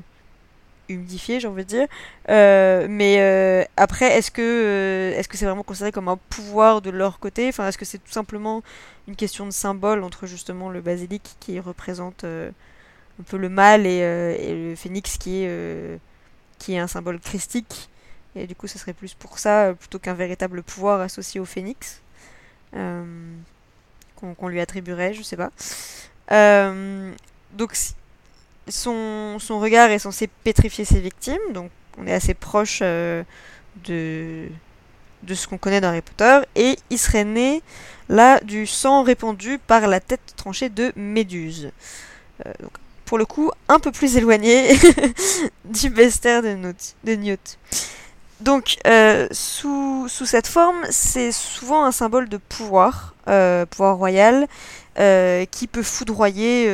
humidifiés, 0.90 1.40
j'ai 1.40 1.48
envie 1.48 1.64
de 1.64 1.70
dire. 1.70 1.88
mais 2.28 3.68
après, 3.78 4.18
est-ce 4.18 4.30
que 4.30 5.14
est-ce 5.16 5.30
que 5.30 5.38
c'est 5.38 5.46
vraiment 5.46 5.64
considéré 5.64 5.94
comme 5.94 6.10
un 6.10 6.18
pouvoir 6.18 6.82
de 6.82 6.90
leur 6.90 7.20
côté? 7.20 7.48
Enfin, 7.48 7.66
est-ce 7.70 7.78
que 7.78 7.86
c'est 7.86 8.00
tout 8.00 8.12
simplement 8.12 8.62
une 9.08 9.16
question 9.16 9.46
de 9.46 9.52
symbole 9.52 10.04
entre 10.04 10.28
justement 10.28 10.70
le 10.70 10.82
basilic 10.82 11.38
qui 11.40 11.62
représente 11.62 12.26
un 13.20 13.24
peu 13.24 13.38
le 13.38 13.50
mal 13.50 13.86
et, 13.86 14.02
euh, 14.02 14.70
le 14.72 14.76
phénix 14.76 15.18
qui 15.18 15.44
est, 15.44 15.48
euh, 15.48 15.98
qui 16.60 16.74
est 16.74 16.80
un 16.80 16.88
symbole 16.88 17.20
christique. 17.20 17.90
Et 18.36 18.48
du 18.48 18.56
coup, 18.56 18.68
ce 18.68 18.80
serait 18.80 18.94
plus 18.94 19.14
pour 19.14 19.40
ça, 19.40 19.68
euh, 19.68 19.74
plutôt 19.74 20.00
qu'un 20.00 20.14
véritable 20.14 20.64
pouvoir 20.64 21.02
associé 21.02 21.40
au 21.40 21.46
phénix, 21.46 22.02
qu'on 22.74 24.48
lui 24.48 24.62
attribuerait, 24.62 25.14
je 25.14 25.24
sais 25.24 25.38
pas. 25.38 25.52
donc, 27.54 27.76
son, 28.70 29.38
regard 29.50 29.90
est 29.90 30.00
censé 30.00 30.28
pétrifier 30.28 30.86
ses 30.86 31.02
victimes, 31.02 31.42
donc 31.54 31.70
on 31.98 32.08
est 32.08 32.14
assez 32.14 32.34
proche 32.34 32.80
de, 32.80 34.48
ce 35.28 35.48
qu'on 35.48 35.58
connaît 35.58 35.82
dans 35.82 35.90
Harry 35.90 36.02
Potter, 36.02 36.40
et 36.56 36.78
il 36.90 36.98
serait 36.98 37.26
né 37.26 37.62
là 38.08 38.40
du 38.40 38.66
sang 38.66 39.04
répandu 39.04 39.58
par 39.58 39.88
la 39.88 40.00
tête 40.00 40.34
tranchée 40.38 40.70
de 40.70 40.94
Méduse. 40.96 41.72
Pour 43.12 43.18
le 43.18 43.26
coup 43.26 43.52
un 43.68 43.78
peu 43.78 43.92
plus 43.92 44.16
éloigné 44.16 44.70
du 45.66 45.90
bester 45.90 46.42
de, 46.42 47.16
Newt. 47.16 47.60
Donc, 48.40 48.78
euh, 48.88 49.28
sous, 49.32 50.08
cette 50.08 50.48
forme, 50.48 50.78
c'est 50.90 51.34
souvent 51.34 51.84
un 51.84 51.92
symbole 51.92 52.30
de 52.30 52.38
pouvoir, 52.38 53.14
euh, 53.28 53.66
pouvoir 53.66 53.98
royal, 53.98 54.48
euh, 54.98 55.44
qui 55.52 55.68
peut 55.68 55.84
foudroyer 55.84 56.72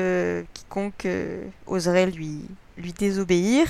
quiconque 0.53 1.07
oserait 1.65 2.05
lui, 2.05 2.41
désobéir. 2.99 3.65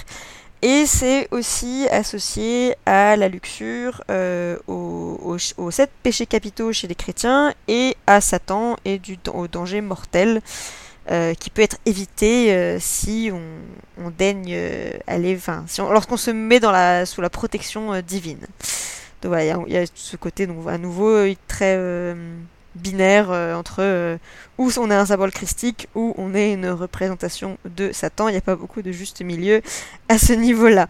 Et 0.62 0.86
c'est 0.86 1.30
aussi 1.32 1.88
associé 1.90 2.76
à 2.86 3.16
la 3.16 3.30
luxure, 3.30 4.04
aux, 4.68 5.38
aux, 5.58 5.72
sept 5.72 5.92
péchés 6.04 6.26
capitaux 6.26 6.74
chez 6.74 6.90
les 6.90 6.96
chrétiens, 6.96 7.54
et 7.70 7.96
à 8.08 8.20
Satan 8.20 8.76
et 8.84 9.00
du, 9.00 9.18
au 9.34 9.48
danger 9.48 9.80
mortel. 9.80 10.42
Euh, 11.10 11.34
qui 11.36 11.50
peut 11.50 11.62
être 11.62 11.78
évité 11.86 12.52
euh, 12.52 12.80
si 12.82 13.32
on, 13.32 14.10
daigne 14.10 14.52
euh, 14.52 14.92
aller, 15.08 15.38
enfin, 15.38 15.64
si 15.66 15.80
lorsqu'on 15.80 16.18
se 16.18 16.32
met 16.32 16.60
dans 16.60 16.72
la, 16.72 17.06
sous 17.06 17.22
la 17.22 17.30
protection 17.30 18.02
divine. 18.02 18.46
Donc 19.22 19.30
voilà, 19.30 19.58
il 19.68 19.74
y, 19.74 19.78
a 19.78 19.86
ce 19.96 20.18
côté 20.18 20.48
donc 20.48 20.68
à 20.68 20.78
nouveau 20.78 21.26
très 21.48 21.80
binaire 22.76 23.30
entre 23.32 24.20
où 24.58 24.70
on 24.78 24.92
est 24.92 24.96
un 24.96 25.06
symbole 25.06 25.32
christique 25.32 25.88
ou 25.96 26.14
on 26.18 26.36
est 26.36 26.52
une 26.52 26.70
représentation 26.70 27.58
de 27.64 27.92
Satan. 27.94 28.28
Il 28.28 28.34
n'y 28.34 28.38
a 28.38 28.42
pas 28.42 28.58
beaucoup 28.58 28.82
de 28.82 28.92
juste 28.92 29.22
milieu 29.22 29.62
à 30.10 30.18
ce 30.18 30.34
niveau-là. 30.34 30.88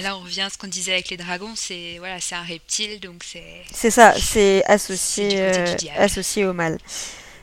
Là, 0.00 0.16
on 0.16 0.20
revient 0.20 0.42
à 0.42 0.50
ce 0.50 0.58
qu'on 0.58 0.66
disait 0.66 0.92
avec 0.92 1.10
les 1.10 1.16
dragons, 1.16 1.52
c'est 1.54 1.96
voilà, 1.98 2.20
c'est 2.20 2.34
un 2.34 2.42
reptile, 2.42 2.98
donc 3.00 3.22
c'est. 3.24 3.62
C'est 3.72 3.90
ça, 3.90 4.14
c'est 4.16 4.64
associé, 4.66 5.40
associé 5.96 6.46
au 6.46 6.52
mal. 6.52 6.78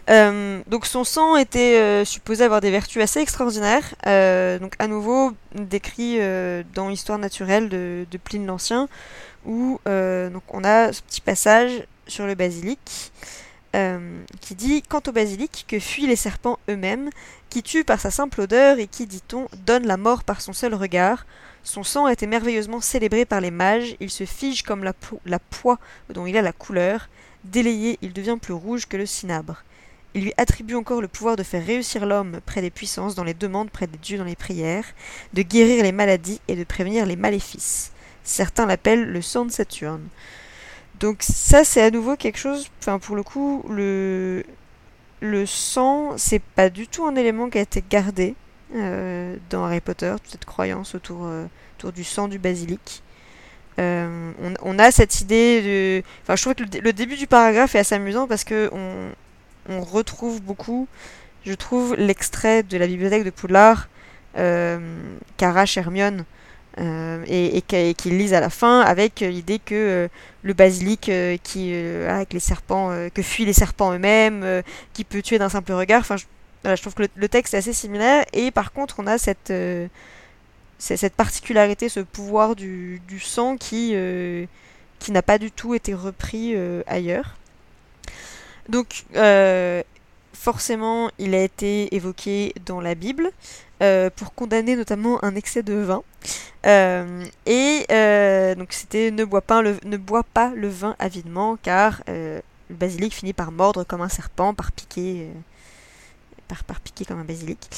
Euh, 0.10 0.62
donc 0.68 0.86
son 0.86 1.04
sang 1.04 1.38
était 1.38 1.78
euh, 1.78 2.06
supposé 2.06 2.44
avoir 2.44 2.60
des 2.60 2.72
vertus 2.72 3.02
assez 3.02 3.20
extraordinaires, 3.20 3.94
euh, 4.08 4.58
donc 4.58 4.74
à 4.80 4.88
nouveau 4.88 5.34
décrit 5.54 6.20
dans 6.74 6.90
Histoire 6.90 7.20
naturelle 7.20 7.70
de, 7.70 8.18
Pline 8.24 8.46
l'Ancien, 8.46 8.88
où 9.46 9.80
on 9.86 10.64
a 10.64 10.94
ce 10.94 11.02
petit 11.02 11.22
passage 11.22 11.84
sur 12.08 12.26
le 12.26 12.36
basilic 12.36 13.12
qui 14.42 14.56
dit 14.56 14.82
Quant 14.82 15.02
au 15.08 15.12
basilic, 15.12 15.66
que 15.68 15.80
fuient 15.80 16.08
les 16.08 16.18
serpents 16.18 16.60
eux-mêmes, 16.70 17.10
qui 17.50 17.64
tue 17.64 17.86
par 17.86 18.00
sa 18.00 18.12
simple 18.12 18.42
odeur 18.42 18.80
et 18.80 18.88
qui, 18.88 19.08
dit-on, 19.08 19.48
donne 19.66 19.88
la 19.88 19.98
mort 19.98 20.24
par 20.24 20.42
son 20.42 20.52
seul 20.52 20.74
regard. 20.74 21.26
Son 21.64 21.84
sang 21.84 22.06
a 22.06 22.14
été 22.14 22.28
merveilleusement 22.28 22.82
célébré 22.82 23.24
par 23.24 23.40
les 23.40 23.52
mages, 23.52 23.96
il 24.00 24.10
se 24.10 24.26
fige 24.26 24.64
comme 24.64 24.84
la, 24.84 24.94
la 25.26 25.40
poix 25.40 25.80
dont 26.10 26.26
il 26.26 26.36
a 26.38 26.42
la 26.42 26.52
couleur. 26.52 27.08
Délayé, 27.44 27.98
il 28.02 28.14
devient 28.14 28.38
plus 28.42 28.54
rouge 28.54 28.88
que 28.88 28.98
le 28.98 29.06
cinabre. 29.06 29.64
Il 30.14 30.24
lui 30.24 30.34
attribue 30.38 30.76
encore 30.76 31.02
le 31.02 31.08
pouvoir 31.08 31.36
de 31.36 31.44
faire 31.44 31.66
réussir 31.66 32.06
l'homme 32.06 32.40
près 32.46 32.62
des 32.62 32.70
puissances, 32.70 33.16
dans 33.16 33.24
les 33.24 33.34
demandes 33.34 33.70
près 33.70 33.88
des 33.88 33.98
dieux, 33.98 34.18
dans 34.18 34.26
les 34.26 34.36
prières, 34.36 34.86
de 35.34 35.42
guérir 35.42 35.84
les 35.84 35.92
maladies 35.92 36.42
et 36.48 36.56
de 36.56 36.64
prévenir 36.64 37.06
les 37.06 37.16
maléfices. 37.16 37.92
Certains 38.24 38.66
l'appellent 38.66 39.10
le 39.10 39.22
sang 39.22 39.46
de 39.46 39.52
Saturne. 39.52 40.08
Donc 41.00 41.24
ça 41.24 41.64
c'est 41.64 41.82
à 41.82 41.90
nouveau 41.90 42.16
quelque 42.16 42.38
chose, 42.38 42.70
enfin 42.80 43.00
pour 43.00 43.16
le 43.16 43.24
coup, 43.24 43.64
le, 43.70 44.44
le 45.22 45.46
sang, 45.46 46.18
c'est 46.18 46.42
pas 46.42 46.70
du 46.70 46.88
tout 46.88 47.06
un 47.06 47.16
élément 47.16 47.50
qui 47.50 47.58
a 47.58 47.62
été 47.62 47.84
gardé 47.90 48.36
euh, 48.76 49.36
dans 49.50 49.66
Harry 49.66 49.82
Potter, 49.82 50.14
toute 50.22 50.32
cette 50.32 50.46
croyance 50.46 50.96
autour, 50.96 51.26
euh, 51.26 51.46
autour 51.78 51.92
du 51.92 52.04
sang 52.04 52.28
du 52.28 52.40
basilic. 52.40 53.04
Euh, 53.80 54.32
on, 54.62 54.80
a 54.80 54.92
cette 54.92 55.22
idée 55.22 55.62
de. 55.62 56.04
Enfin, 56.22 56.36
je 56.36 56.42
trouve 56.42 56.56
que 56.56 56.78
le, 56.80 56.94
début 56.94 57.16
du 57.16 57.26
paragraphe 57.26 57.74
est 57.76 57.80
assez 57.80 57.96
amusant 57.96 58.28
parce 58.28 58.44
que 58.44 58.70
on, 58.74 59.12
on 59.70 59.82
retrouve 59.82 60.42
beaucoup, 60.42 60.88
je 61.46 61.54
trouve, 61.54 61.96
l'extrait 61.96 62.64
de 62.64 62.78
la 62.78 62.88
bibliothèque 62.88 63.24
de 63.24 63.30
Poudlard 63.30 63.88
qu'arrache 65.38 65.78
Hermione 65.78 66.26
euh, 66.80 67.22
et, 67.28 67.58
et 67.58 67.94
qu'ils 67.94 68.18
lisent 68.18 68.34
à 68.34 68.40
la 68.40 68.50
fin 68.50 68.80
avec 68.80 69.20
l'idée 69.20 69.60
que 69.60 69.76
euh, 69.76 70.08
le 70.42 70.54
basilic 70.54 71.10
euh, 71.10 71.36
qui 71.44 71.74
avec 71.74 72.32
les 72.32 72.40
serpents 72.40 72.92
que 73.14 73.22
fuient 73.22 73.44
les 73.44 73.52
serpents 73.52 73.92
eux-mêmes 73.94 74.64
qui 74.94 75.04
peut 75.04 75.22
tuer 75.22 75.38
d'un 75.38 75.50
simple 75.50 75.74
regard. 75.74 76.00
Enfin 76.00 76.16
je, 76.16 76.26
je 76.64 76.82
trouve 76.82 76.94
que 76.94 77.04
le, 77.14 77.28
texte 77.28 77.54
est 77.54 77.58
assez 77.58 77.74
similaire 77.74 78.24
et 78.32 78.52
par 78.52 78.72
contre 78.72 78.96
on 79.00 79.08
a 79.08 79.18
cette 79.18 79.52
cette 80.80 81.16
particularité 81.16 81.90
ce 81.90 82.00
pouvoir 82.00 82.56
du, 82.56 83.02
du 83.06 83.20
sang 83.20 83.58
qui 83.58 83.94
qui 85.00 85.12
n'a 85.12 85.22
pas 85.22 85.38
du 85.40 85.52
tout 85.52 85.76
été 85.76 85.94
repris 85.94 86.56
ailleurs 86.88 87.36
donc 88.72 89.06
forcément 90.42 91.12
il 91.20 91.36
a 91.36 91.44
été 91.44 91.94
évoqué 91.96 92.54
dans 92.66 92.82
la 92.82 92.96
Bible 92.96 93.30
euh, 93.82 94.10
pour 94.16 94.34
condamner 94.34 94.76
notamment 94.76 95.24
un 95.24 95.36
excès 95.36 95.64
de 95.64 95.74
vin. 95.74 96.04
Euh, 96.66 97.26
et 97.46 97.86
euh, 97.92 98.54
donc 98.56 98.74
c'était 98.74 99.12
ne 99.12 99.24
bois 99.24 99.42
pas 99.42 99.62
le 99.62 100.68
vin 100.68 100.96
avidement 101.00 101.58
car 101.62 102.04
le 102.08 102.42
basilic 102.70 103.14
finit 103.14 103.34
par 103.34 103.52
mordre 103.52 103.84
comme 103.84 104.02
un 104.02 104.10
serpent, 104.10 104.54
par 104.54 104.72
piquer 104.72 105.28
par 106.68 106.80
piquer 106.82 107.06
comme 107.06 107.20
un 107.20 107.24
basilic. 107.24 107.70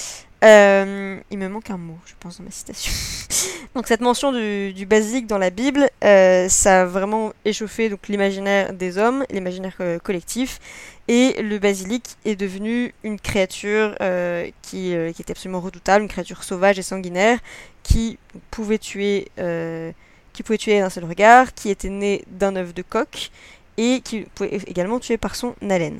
Il 0.43 1.37
me 1.37 1.47
manque 1.47 1.69
un 1.69 1.77
mot, 1.77 1.97
je 2.05 2.13
pense, 2.19 2.37
dans 2.37 2.43
ma 2.43 2.51
citation. 2.51 2.91
donc 3.75 3.87
cette 3.87 4.01
mention 4.01 4.31
du, 4.31 4.73
du 4.73 4.85
dans 5.23 5.37
la 5.37 5.49
Bible, 5.49 5.89
ça 6.01 6.81
a 6.81 6.85
vraiment 6.85 7.33
échauffé 7.45 7.89
donc 7.89 8.07
l'imaginaire 8.07 8.73
des 8.73 8.97
hommes, 8.97 9.25
l'imaginaire 9.31 9.77
collectif, 10.03 10.59
et 11.07 11.41
le 11.41 11.59
basilic 11.59 12.15
est 12.23 12.35
devenu 12.35 12.93
une 13.03 13.19
créature 13.19 13.95
euh, 13.99 14.49
qui, 14.61 14.95
euh, 14.95 15.09
était 15.09 15.31
absolument 15.31 15.59
redoutable, 15.59 16.03
une 16.03 16.09
créature 16.09 16.43
sauvage 16.43 16.79
et 16.79 16.81
sanguinaire 16.81 17.39
qui 17.83 18.17
pouvait 18.51 18.77
tuer, 18.77 19.27
euh, 19.37 19.91
qui 20.31 20.43
pouvait 20.43 20.57
tuer 20.57 20.79
d'un 20.79 20.89
seul 20.89 21.03
regard, 21.03 21.53
qui 21.53 21.69
était 21.69 21.89
né 21.89 22.23
d'un 22.27 22.55
œuf 22.55 22.73
de 22.73 22.81
coq 22.83 23.31
et 23.75 23.99
qui 24.01 24.21
pouvait 24.35 24.55
également 24.67 24.99
tuer 24.99 25.17
par 25.17 25.35
son 25.35 25.55
haleine. 25.61 25.99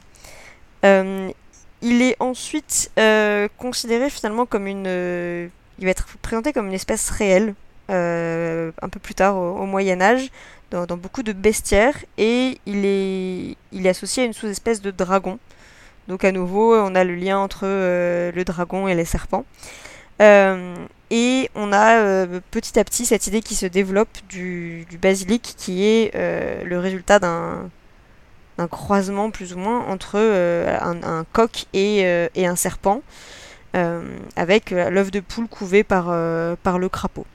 Il 1.84 2.02
est 2.02 2.16
ensuite 2.20 2.92
considéré 3.58 4.10
finalement 4.10 4.48
comme 4.48 4.66
une, 4.66 4.88
il 5.80 5.86
va 5.86 5.92
être 5.92 6.08
présenté 6.22 6.54
comme 6.54 6.68
une 6.68 6.74
espèce 6.74 7.12
réelle 7.12 7.54
un 7.90 8.90
peu 8.90 9.00
plus 9.00 9.14
tard 9.14 9.38
au 9.38 9.66
Moyen 9.66 10.02
Âge, 10.02 10.32
dans, 10.74 10.98
beaucoup 10.98 11.24
de 11.24 11.34
bestiaires 11.34 11.98
et 12.18 12.58
il 12.66 12.86
est, 12.86 13.56
il 13.72 13.86
est 13.86 13.90
associé 13.90 14.24
à 14.24 14.26
une 14.26 14.34
sous-espèce 14.34 14.82
de 14.82 14.92
dragon. 14.92 15.38
Donc 16.08 16.26
à 16.26 16.32
nouveau, 16.32 16.76
on 16.76 16.96
a 16.96 17.04
le 17.04 17.16
lien 17.16 17.38
entre 17.38 17.62
euh, 17.64 18.32
le 18.34 18.44
dragon 18.44 18.88
et 18.88 18.96
les 18.96 19.06
serpents. 19.06 19.46
Euh, 20.22 20.76
et 21.10 21.50
on 21.56 21.72
a 21.72 21.98
euh, 21.98 22.40
petit 22.52 22.80
à 22.80 22.84
petit 22.84 23.06
cette 23.06 23.28
idée 23.28 23.42
qui 23.42 23.56
se 23.56 23.66
développe 23.66 24.18
du, 24.30 24.86
basilic 25.02 25.56
qui 25.58 25.86
est 25.86 26.14
le 26.16 26.80
résultat 26.80 27.20
d'un 27.20 27.70
d'un 28.58 28.68
croisement 28.68 29.32
plus 29.32 29.54
ou 29.54 29.58
moins 29.58 29.86
entre 29.88 30.18
un, 30.20 31.26
coq 31.34 31.66
et, 31.74 32.00
et, 32.36 32.46
un 32.46 32.56
serpent, 32.56 33.02
avec 33.74 34.72
l'œuf 34.72 35.12
de 35.12 35.20
poule 35.20 35.48
couvé 35.48 35.84
par, 35.84 36.12
le 36.12 36.88
crapaud. 36.90 37.26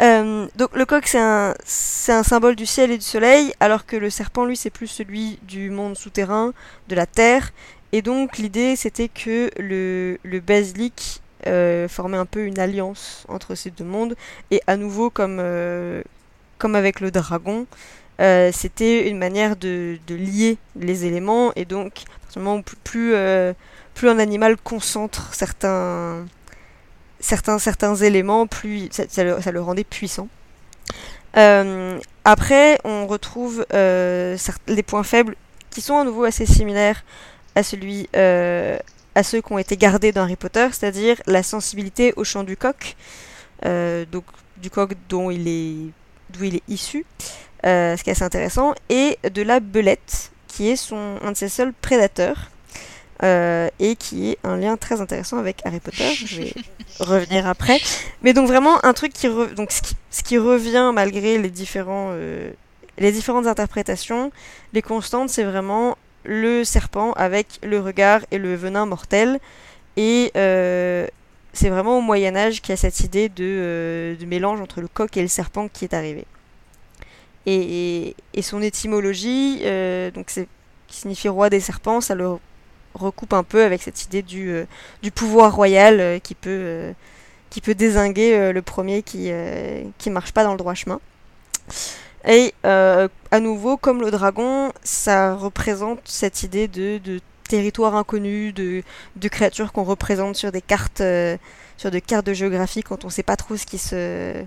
Euh, 0.00 0.46
donc 0.54 0.76
le 0.76 0.86
coq 0.86 1.06
c'est 1.08 1.18
un, 1.18 1.54
symbole 1.64 2.54
du 2.54 2.66
ciel 2.66 2.92
et 2.92 2.98
du 2.98 3.04
soleil, 3.04 3.52
alors 3.58 3.84
que 3.84 3.96
le 3.96 4.10
serpent 4.10 4.44
lui 4.44 4.56
c'est 4.56 4.70
plus 4.70 4.86
celui 4.86 5.40
du 5.42 5.70
monde 5.70 5.96
souterrain, 5.96 6.52
de 6.88 6.94
la 6.94 7.06
terre. 7.06 7.50
Et 7.92 8.02
donc 8.02 8.38
l'idée 8.38 8.76
c'était 8.76 9.08
que 9.08 9.50
le, 9.58 10.40
basilic 10.40 11.20
euh, 11.46 11.88
formait 11.88 12.16
un 12.16 12.26
peu 12.26 12.44
une 12.44 12.58
alliance 12.58 13.24
entre 13.28 13.54
ces 13.54 13.70
deux 13.70 13.84
mondes. 13.84 14.14
Et 14.50 14.62
à 14.66 14.76
nouveau 14.76 15.12
euh, 15.18 16.02
comme 16.58 16.76
avec 16.76 17.00
le 17.00 17.10
dragon, 17.10 17.66
c'était 18.18 19.08
une 19.08 19.18
manière 19.18 19.56
de, 19.56 19.98
lier 20.08 20.58
les 20.76 21.06
éléments. 21.06 21.52
Et 21.56 21.64
donc 21.64 22.04
plus, 22.84 23.14
plus 23.94 24.08
un 24.08 24.18
animal 24.18 24.56
concentre 24.56 25.34
certains 25.34 26.24
certains, 27.20 27.58
certains 27.58 27.94
éléments, 27.96 28.46
plus 28.46 28.88
ça, 28.90 29.24
le, 29.24 29.60
rendait 29.60 29.84
puissant. 29.84 30.28
Euh, 31.36 31.98
après, 32.24 32.78
on 32.84 33.06
retrouve 33.06 33.66
euh, 33.72 34.36
les 34.66 34.82
points 34.82 35.02
faibles 35.02 35.36
qui 35.70 35.80
sont 35.80 35.96
à 35.96 36.04
nouveau 36.04 36.24
assez 36.24 36.46
similaires 36.46 37.04
à 37.54 37.62
celui 37.62 38.08
euh, 38.16 38.78
à 39.14 39.22
ceux 39.22 39.40
qui 39.40 39.52
ont 39.52 39.58
été 39.58 39.76
gardés 39.76 40.12
dans 40.12 40.22
Harry 40.22 40.36
Potter, 40.36 40.68
c'est-à-dire 40.72 41.16
la 41.26 41.42
sensibilité 41.42 42.12
au 42.16 42.24
chant 42.24 42.44
du 42.44 42.56
coq, 42.56 42.96
donc 43.64 44.24
du 44.58 44.70
coq 44.70 44.92
dont 45.08 45.30
il 45.30 45.48
est 45.48 45.90
d'où 46.30 46.44
il 46.44 46.56
est 46.56 46.62
issu, 46.68 47.04
ce 47.68 48.02
qui 48.02 48.10
est 48.10 48.12
assez 48.12 48.24
intéressant, 48.24 48.74
et 48.88 49.18
de 49.30 49.42
la 49.42 49.60
belette 49.60 50.30
qui 50.46 50.70
est 50.70 50.76
son 50.76 51.16
un 51.22 51.32
de 51.32 51.36
ses 51.36 51.48
seuls 51.48 51.72
prédateurs. 51.72 52.50
Euh, 53.24 53.68
et 53.80 53.96
qui 53.96 54.30
est 54.30 54.38
un 54.44 54.56
lien 54.56 54.76
très 54.76 55.00
intéressant 55.00 55.38
avec 55.38 55.60
Harry 55.64 55.80
Potter. 55.80 56.14
Je 56.14 56.40
vais 56.40 56.54
revenir 57.00 57.48
après. 57.48 57.80
Mais 58.22 58.32
donc 58.32 58.46
vraiment 58.46 58.84
un 58.84 58.92
truc 58.92 59.12
qui, 59.12 59.28
donc 59.56 59.72
ce 59.72 60.22
qui, 60.22 60.38
revient 60.38 60.92
malgré 60.94 61.36
les, 61.36 61.50
différents, 61.50 62.10
euh, 62.12 62.52
les 62.96 63.10
différentes 63.10 63.48
interprétations, 63.48 64.30
les 64.72 64.82
constantes, 64.82 65.30
c'est 65.30 65.42
vraiment 65.42 65.98
le 66.22 66.62
serpent 66.62 67.12
avec 67.14 67.58
le 67.64 67.80
regard 67.80 68.20
et 68.30 68.38
le 68.38 68.54
venin 68.54 68.86
mortel. 68.86 69.40
Et 69.96 70.30
euh, 70.36 71.04
c'est 71.52 71.70
vraiment 71.70 71.98
au 71.98 72.02
Moyen 72.02 72.36
Âge 72.36 72.62
qu'il 72.62 72.70
y 72.70 72.74
a 72.74 72.76
cette 72.76 73.00
idée 73.00 73.28
de, 73.28 74.16
de, 74.16 74.26
mélange 74.26 74.60
entre 74.60 74.80
le 74.80 74.86
coq 74.86 75.16
et 75.16 75.22
le 75.22 75.28
serpent 75.28 75.66
qui 75.66 75.86
est 75.86 75.94
arrivé. 75.94 76.24
Et, 77.46 78.14
son 78.42 78.62
étymologie, 78.62 79.62
donc 80.14 80.26
c'est 80.28 80.48
qui 80.88 80.96
signifie 80.96 81.28
roi 81.28 81.50
des 81.50 81.60
serpents, 81.60 82.00
ça 82.00 82.14
le 82.14 82.38
recoupe 82.94 83.32
un 83.32 83.44
peu 83.44 83.62
avec 83.62 83.82
cette 83.82 84.04
idée 84.04 84.22
du, 84.22 84.50
euh, 84.50 84.66
pouvoir 85.14 85.54
royal 85.54 86.00
euh, 86.00 86.18
qui, 86.18 86.34
peut, 86.34 86.50
euh, 86.50 86.92
qui 87.50 87.60
peut 87.60 87.74
désinguer 87.74 88.52
le 88.52 88.62
premier 88.62 89.02
qui 89.02 89.30
qui 89.98 90.10
marche 90.10 90.32
pas 90.32 90.44
dans 90.44 90.52
le 90.52 90.58
droit 90.58 90.74
chemin. 90.74 91.00
Et 92.26 92.52
à 92.64 93.40
nouveau, 93.40 93.76
comme 93.76 94.00
le 94.00 94.10
dragon, 94.10 94.72
ça 94.82 95.34
représente 95.34 96.00
cette 96.04 96.42
idée 96.42 96.68
de, 96.68 97.20
territoire 97.48 97.94
inconnu, 97.96 98.52
de, 98.52 98.82
créatures 99.30 99.72
qu'on 99.72 99.84
représente 99.84 100.36
sur 100.36 100.52
des 100.52 100.60
cartes, 100.60 101.02
sur 101.76 101.90
des 101.90 102.00
cartes 102.00 102.26
de 102.26 102.34
géographie 102.34 102.82
quand 102.82 103.04
on 103.04 103.08
sait 103.08 103.22
pas 103.22 103.36
trop 103.36 103.56
ce 103.56 103.64
qui 103.64 103.78
se, 103.78 104.44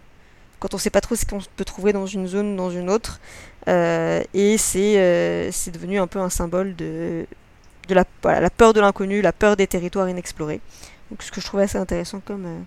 quand 0.61 0.73
on 0.73 0.77
sait 0.77 0.89
pas 0.89 1.01
trop 1.01 1.15
ce 1.15 1.25
qu'on 1.25 1.39
peut 1.57 1.65
trouver 1.65 1.91
dans 1.91 2.05
une 2.05 2.27
zone, 2.27 2.55
dans 2.55 2.71
une 2.71 2.89
autre. 2.89 3.19
et 3.67 4.55
c'est 4.57 5.49
c'est 5.51 5.71
devenu 5.71 5.99
un 5.99 6.07
peu 6.07 6.19
un 6.19 6.29
symbole 6.29 6.75
de, 6.75 7.25
la, 7.89 8.05
peur 8.05 8.73
de 8.73 8.79
l'inconnu, 8.79 9.21
la 9.21 9.33
peur 9.33 9.57
des 9.57 9.67
territoires 9.67 10.07
inexplorés. 10.07 10.61
Ce 11.19 11.31
que 11.31 11.41
je 11.41 11.45
trouvais 11.45 11.63
assez 11.63 11.77
intéressant 11.77 12.21
comme, 12.23 12.65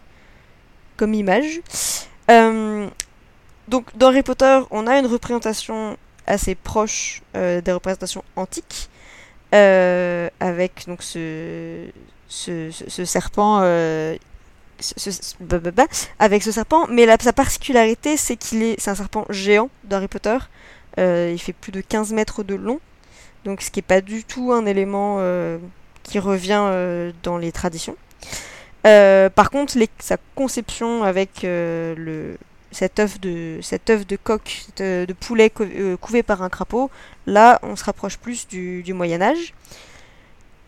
euh, 1.01 1.07
image. 1.13 1.61
Euh, 2.31 2.89
donc, 3.69 3.97
dans 3.97 4.09
Harry 4.09 4.23
Potter, 4.23 4.61
on 4.71 4.87
a 4.87 4.99
une 4.99 5.07
représentation 5.07 5.97
assez 6.27 6.55
proche 6.55 7.23
euh, 7.37 7.61
des 7.61 7.73
représentations 7.73 8.25
antiques, 8.37 8.91
avec 9.53 10.85
donc 10.87 11.03
ce, 11.03 11.89
serpent. 12.29 13.61
Avec 16.19 16.43
ce 16.43 16.53
serpent, 16.53 16.87
mais 16.89 17.07
sa 17.21 17.33
particularité, 17.33 18.17
c'est 18.17 18.37
qu'il 18.37 18.63
est, 18.63 18.81
c'est 18.81 18.91
un 18.91 18.95
serpent 18.95 19.25
géant 19.31 19.71
d'Harry 19.85 20.09
Potter. 20.09 20.39
il 20.99 21.39
fait 21.39 21.53
plus 21.53 21.73
de 21.73 21.81
15 21.81 22.13
mètres 22.13 22.43
de 22.43 22.55
long, 22.55 22.81
donc 23.45 23.61
ce 23.61 23.71
qui 23.71 23.79
n'est 23.79 23.83
pas 23.83 24.01
du 24.01 24.25
tout 24.25 24.53
un 24.53 24.67
élément 24.67 25.19
euh, 25.21 25.59
qui 26.03 26.19
revient 26.19 26.63
euh, 26.63 27.13
dans 27.23 27.39
les 27.39 27.53
traditions. 27.53 27.97
Euh, 28.87 29.31
par 29.31 29.51
contre, 29.51 29.77
sa 29.99 30.17
conception 30.35 31.05
avec 31.05 31.41
le, 31.43 32.37
cet 32.71 32.99
œuf 32.99 33.21
de, 33.21 33.59
cet 33.63 33.89
œuf 33.91 34.07
de 34.07 34.17
coq, 34.17 34.67
de, 34.77 35.07
poulet 35.19 35.51
couvé 36.01 36.23
par 36.23 36.43
un 36.43 36.49
crapaud, 36.49 36.91
là 37.27 37.59
on 37.63 37.77
se 37.77 37.85
rapproche 37.85 38.19
plus 38.19 38.47
du, 38.49 38.85
Moyen 38.93 39.23
Âge. 39.23 39.55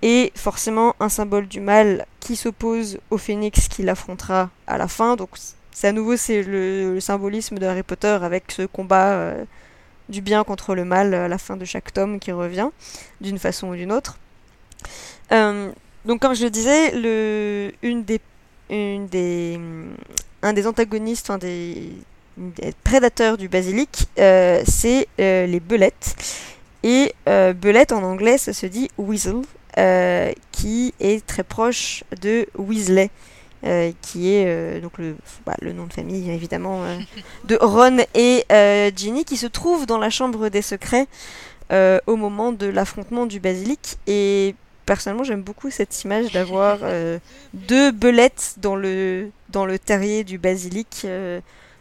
Et 0.02 0.32
forcément 0.34 0.94
un 1.00 1.08
symbole 1.08 1.48
du 1.48 1.60
mal 1.60 2.06
qui 2.20 2.36
s'oppose 2.36 2.98
au 3.10 3.18
phénix 3.18 3.68
qui 3.68 3.82
l'affrontera 3.82 4.50
à 4.66 4.78
la 4.78 4.88
fin. 4.88 5.16
Donc 5.16 5.30
c'est 5.72 5.88
à 5.88 5.92
nouveau 5.92 6.16
c'est 6.16 6.42
le, 6.42 7.00
symbolisme 7.00 7.58
de 7.58 7.66
Harry 7.66 7.82
Potter 7.82 8.18
avec 8.22 8.52
ce 8.52 8.66
combat 8.66 9.34
du 10.08 10.20
bien 10.20 10.44
contre 10.44 10.74
le 10.74 10.84
mal 10.84 11.14
à 11.14 11.28
la 11.28 11.38
fin 11.38 11.56
de 11.56 11.64
chaque 11.64 11.92
tome 11.92 12.18
qui 12.18 12.32
revient, 12.32 12.68
d'une 13.20 13.38
façon 13.38 13.68
ou 13.68 13.76
d'une 13.76 13.92
autre. 13.92 14.18
Euh, 15.32 15.70
donc 16.04 16.20
comme 16.20 16.34
je 16.34 16.44
le 16.44 16.50
disais, 16.50 16.92
le, 16.92 17.72
une 17.82 18.04
des, 18.04 18.20
une 18.70 19.06
des, 19.06 19.58
un 20.42 20.52
des 20.52 20.66
antagonistes, 20.66 21.30
un 21.30 21.38
des, 21.38 21.92
prédateurs 22.84 23.36
du 23.36 23.48
basilic, 23.48 24.06
euh, 24.18 24.62
c'est 24.66 25.08
euh, 25.20 25.46
les 25.46 25.60
belettes. 25.60 26.14
Et 26.82 27.12
euh, 27.28 27.52
belette 27.52 27.90
en 27.92 28.02
anglais, 28.02 28.38
ça 28.38 28.52
se 28.52 28.66
dit 28.66 28.88
weasel, 28.98 29.42
qui 30.52 30.94
est 31.00 31.26
très 31.26 31.42
proche 31.42 32.04
de 32.22 32.46
Weasley. 32.56 33.10
qui 34.02 34.32
est 34.32 34.80
donc 34.80 34.98
le, 34.98 35.16
bah, 35.44 35.54
le, 35.60 35.72
nom 35.72 35.86
de 35.86 35.92
famille 35.92 36.30
évidemment 36.30 36.82
de 37.44 37.58
Ron 37.60 37.98
et 38.14 38.44
Ginny 38.96 39.24
qui 39.24 39.36
se 39.36 39.46
trouvent 39.46 39.86
dans 39.86 39.98
la 39.98 40.10
chambre 40.10 40.48
des 40.48 40.62
secrets 40.62 41.06
au 41.70 42.16
moment 42.16 42.52
de 42.52 42.66
l'affrontement 42.66 43.26
du 43.26 43.40
basilic 43.40 43.98
et 44.06 44.54
personnellement, 44.86 45.24
j'aime 45.24 45.42
beaucoup 45.42 45.70
cette 45.70 46.04
image 46.04 46.32
d'avoir 46.32 46.78
euh, 46.82 47.18
deux 47.52 47.90
belettes 47.90 48.54
dans 48.58 48.76
le, 48.76 49.30
dans 49.50 49.66
le 49.66 49.78
terrier 49.78 50.24
du 50.24 50.38
basilic 50.38 51.02
euh, 51.04 51.40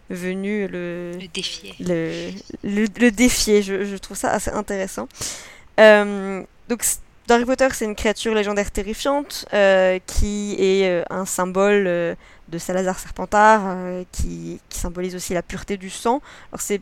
venu 0.09 0.67
le, 0.67 1.13
le 1.19 1.27
défier. 1.27 1.75
Le, 1.79 2.31
le, 2.63 3.11
défier, 3.11 3.61
je, 3.61 3.85
je, 3.85 3.95
trouve 3.95 4.17
ça 4.17 4.31
assez 4.31 4.51
intéressant. 4.51 5.07
Euh, 5.79 6.43
donc, 6.67 6.83
Harry 7.29 7.45
Potter, 7.45 7.67
c'est 7.73 7.85
une 7.85 7.95
créature 7.95 8.35
légendaire 8.35 8.71
terrifiante 8.71 9.45
qui 10.05 10.55
est 10.59 11.03
un 11.09 11.25
symbole 11.25 11.85
de 11.85 12.57
Salazar 12.57 12.99
Serpentard, 12.99 13.75
qui, 14.11 14.59
symbolise 14.69 15.15
aussi 15.15 15.33
la 15.33 15.41
pureté 15.41 15.77
du 15.77 15.89
sang. 15.89 16.21
Alors, 16.51 16.61
c'est 16.61 16.81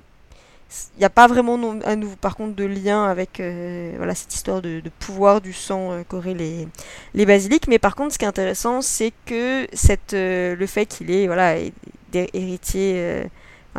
il 0.95 0.99
n'y 0.99 1.05
a 1.05 1.09
pas 1.09 1.27
vraiment 1.27 1.79
à 1.83 1.95
nouveau 1.95 2.15
par 2.15 2.35
contre 2.35 2.55
de 2.55 2.65
lien 2.65 3.05
avec 3.05 3.39
euh, 3.39 3.93
voilà, 3.97 4.15
cette 4.15 4.33
histoire 4.33 4.61
de, 4.61 4.81
pouvoir 4.99 5.41
du 5.41 5.53
sang 5.53 5.91
euh, 5.91 6.03
qu'auraient 6.07 6.33
les, 6.33 6.67
les 7.13 7.25
basiliques. 7.25 7.67
Mais 7.67 7.79
par 7.79 7.95
contre, 7.95 8.13
ce 8.13 8.17
qui 8.17 8.25
est 8.25 8.27
intéressant, 8.27 8.81
c'est 8.81 9.13
que 9.25 9.67
euh, 10.13 10.55
le 10.55 10.67
fait 10.67 10.85
qu'il 10.85 11.11
est 11.11 11.27
voilà, 11.27 11.55
héritier, 12.13 13.23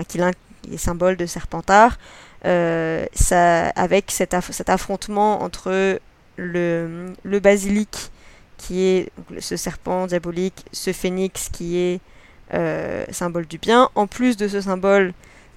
qu'il 0.09 0.23
est 0.23 0.77
symbole 0.77 1.17
de 1.17 1.27
Serpentard, 1.27 1.99
avec 2.43 4.11
cet, 4.11 4.35
affrontement 4.69 5.43
entre 5.43 5.99
le, 6.37 7.13
basilic, 7.41 8.11
qui 8.57 8.83
est 8.83 9.11
ce 9.39 9.57
serpent 9.57 10.07
diabolique, 10.07 10.65
ce 10.73 10.93
phénix 10.93 11.49
qui 11.49 11.79
est 11.79 12.01
symbole 13.11 13.47
du 13.47 13.59
bien, 13.59 13.91
en 13.95 14.07
plus 14.07 14.37
de 14.37 14.49
ce 14.49 14.61
symbole 14.61 15.13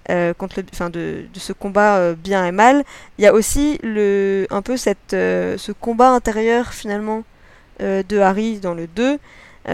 euh, 0.09 0.33
contre 0.33 0.61
le, 0.61 0.65
enfin 0.71 0.89
de, 0.89 1.25
ce 1.33 1.51
combat 1.51 1.97
euh, 1.97 2.15
bien 2.15 2.45
et 2.45 2.53
mal, 2.53 2.85
il 3.17 3.25
y 3.25 3.27
a 3.27 3.33
aussi 3.33 3.77
le, 3.83 4.47
un 4.49 4.61
peu 4.61 4.77
cette, 4.77 5.13
euh, 5.13 5.57
ce 5.57 5.73
combat 5.73 6.11
intérieur 6.11 6.73
finalement 6.73 7.23
de 7.79 8.17
Harry 8.17 8.57
dans 8.57 8.73
le 8.73 8.87
2, 8.87 9.19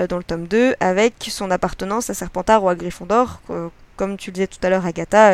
dans 0.09 0.17
le 0.17 0.23
tome 0.25 0.45
2, 0.45 0.75
avec 0.81 1.13
son 1.29 1.49
appartenance 1.51 2.09
à 2.09 2.13
Serpentard 2.13 2.61
ou 2.61 2.67
à 2.67 2.75
Gryffondor, 2.75 3.39
comme 3.95 4.17
tu 4.17 4.31
le 4.31 4.33
disais 4.33 4.47
tout 4.47 4.57
à 4.61 4.69
l'heure 4.69 4.85
Agatha, 4.85 5.31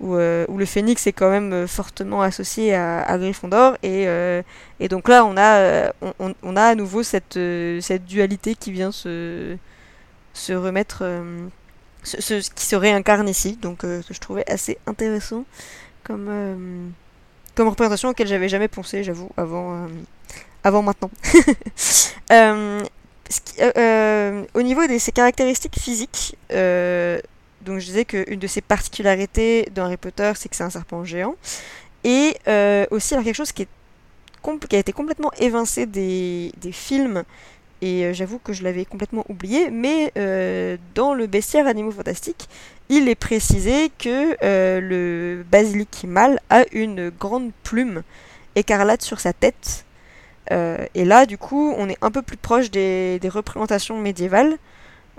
où, 0.00 0.14
où, 0.14 0.58
le 0.58 0.64
phénix 0.64 1.06
est 1.06 1.12
quand 1.12 1.30
même 1.30 1.66
fortement 1.66 2.22
associé 2.22 2.74
à, 2.74 3.02
à 3.02 3.18
Gryffondor, 3.18 3.76
et, 3.82 4.06
et, 4.80 4.88
donc 4.88 5.08
là 5.08 5.24
on 5.24 5.36
a, 5.36 6.68
à 6.68 6.74
nouveau 6.74 7.02
cette, 7.02 7.36
dualité 7.36 8.54
qui 8.54 8.72
vient 8.72 8.92
se, 8.92 9.56
remettre 10.48 11.04
ce, 12.02 12.54
qui 12.54 12.64
se 12.64 12.76
réincarne 12.76 13.28
ici, 13.28 13.58
donc 13.60 13.84
euh, 13.84 14.02
que 14.02 14.14
je 14.14 14.20
trouvais 14.20 14.48
assez 14.50 14.78
intéressant 14.86 15.44
comme, 16.04 16.28
euh, 16.28 16.86
comme 17.54 17.68
représentation 17.68 18.10
auquel 18.10 18.26
j'avais 18.26 18.48
jamais 18.48 18.68
pensé, 18.68 19.04
j'avoue, 19.04 19.30
euh, 19.38 19.88
avant 20.64 20.82
maintenant. 20.82 21.10
au 24.54 24.62
niveau 24.62 24.86
de 24.86 24.98
ses 24.98 25.12
caractéristiques 25.12 25.78
physiques, 25.78 26.36
donc 27.68 27.78
je 27.78 27.86
disais 27.86 28.04
qu'une 28.04 28.38
de 28.38 28.46
ses 28.46 28.60
particularités 28.60 29.68
dans 29.74 29.84
Harry 29.84 29.96
Potter, 29.96 30.32
c'est 30.34 30.48
que 30.48 30.56
c'est 30.56 30.64
un 30.64 30.70
serpent 30.70 31.04
géant. 31.04 31.36
Et 32.04 32.34
aussi, 32.90 33.14
alors 33.14 33.24
quelque 33.24 33.36
chose 33.36 33.52
qui, 33.52 33.66
a 34.72 34.76
été 34.76 34.92
complètement 34.92 35.30
évincé 35.38 35.86
des, 35.86 36.52
des 36.60 36.72
films 36.72 37.24
et 37.80 38.04
euh, 38.04 38.12
j'avoue 38.12 38.38
que 38.38 38.52
je 38.52 38.64
l'avais 38.64 38.84
complètement 38.84 39.24
oublié, 39.28 39.70
mais 39.70 40.12
euh, 40.16 40.76
dans 40.94 41.14
le 41.14 41.26
bestiaire 41.26 41.66
Animaux 41.66 41.92
Fantastiques, 41.92 42.48
il 42.88 43.08
est 43.08 43.14
précisé 43.14 43.90
que 43.98 44.36
euh, 44.42 44.80
le 44.80 45.44
basilic 45.44 46.04
mâle 46.06 46.40
a 46.50 46.64
une 46.72 47.10
grande 47.10 47.52
plume 47.62 48.02
écarlate 48.56 49.02
sur 49.02 49.20
sa 49.20 49.32
tête. 49.32 49.84
et 50.50 51.04
là, 51.04 51.26
du 51.26 51.36
coup, 51.38 51.74
on 51.76 51.88
est 51.88 51.98
un 52.00 52.10
peu 52.10 52.22
plus 52.22 52.38
proche 52.38 52.70
des, 52.70 53.20
représentations 53.28 53.98
médiévales 53.98 54.56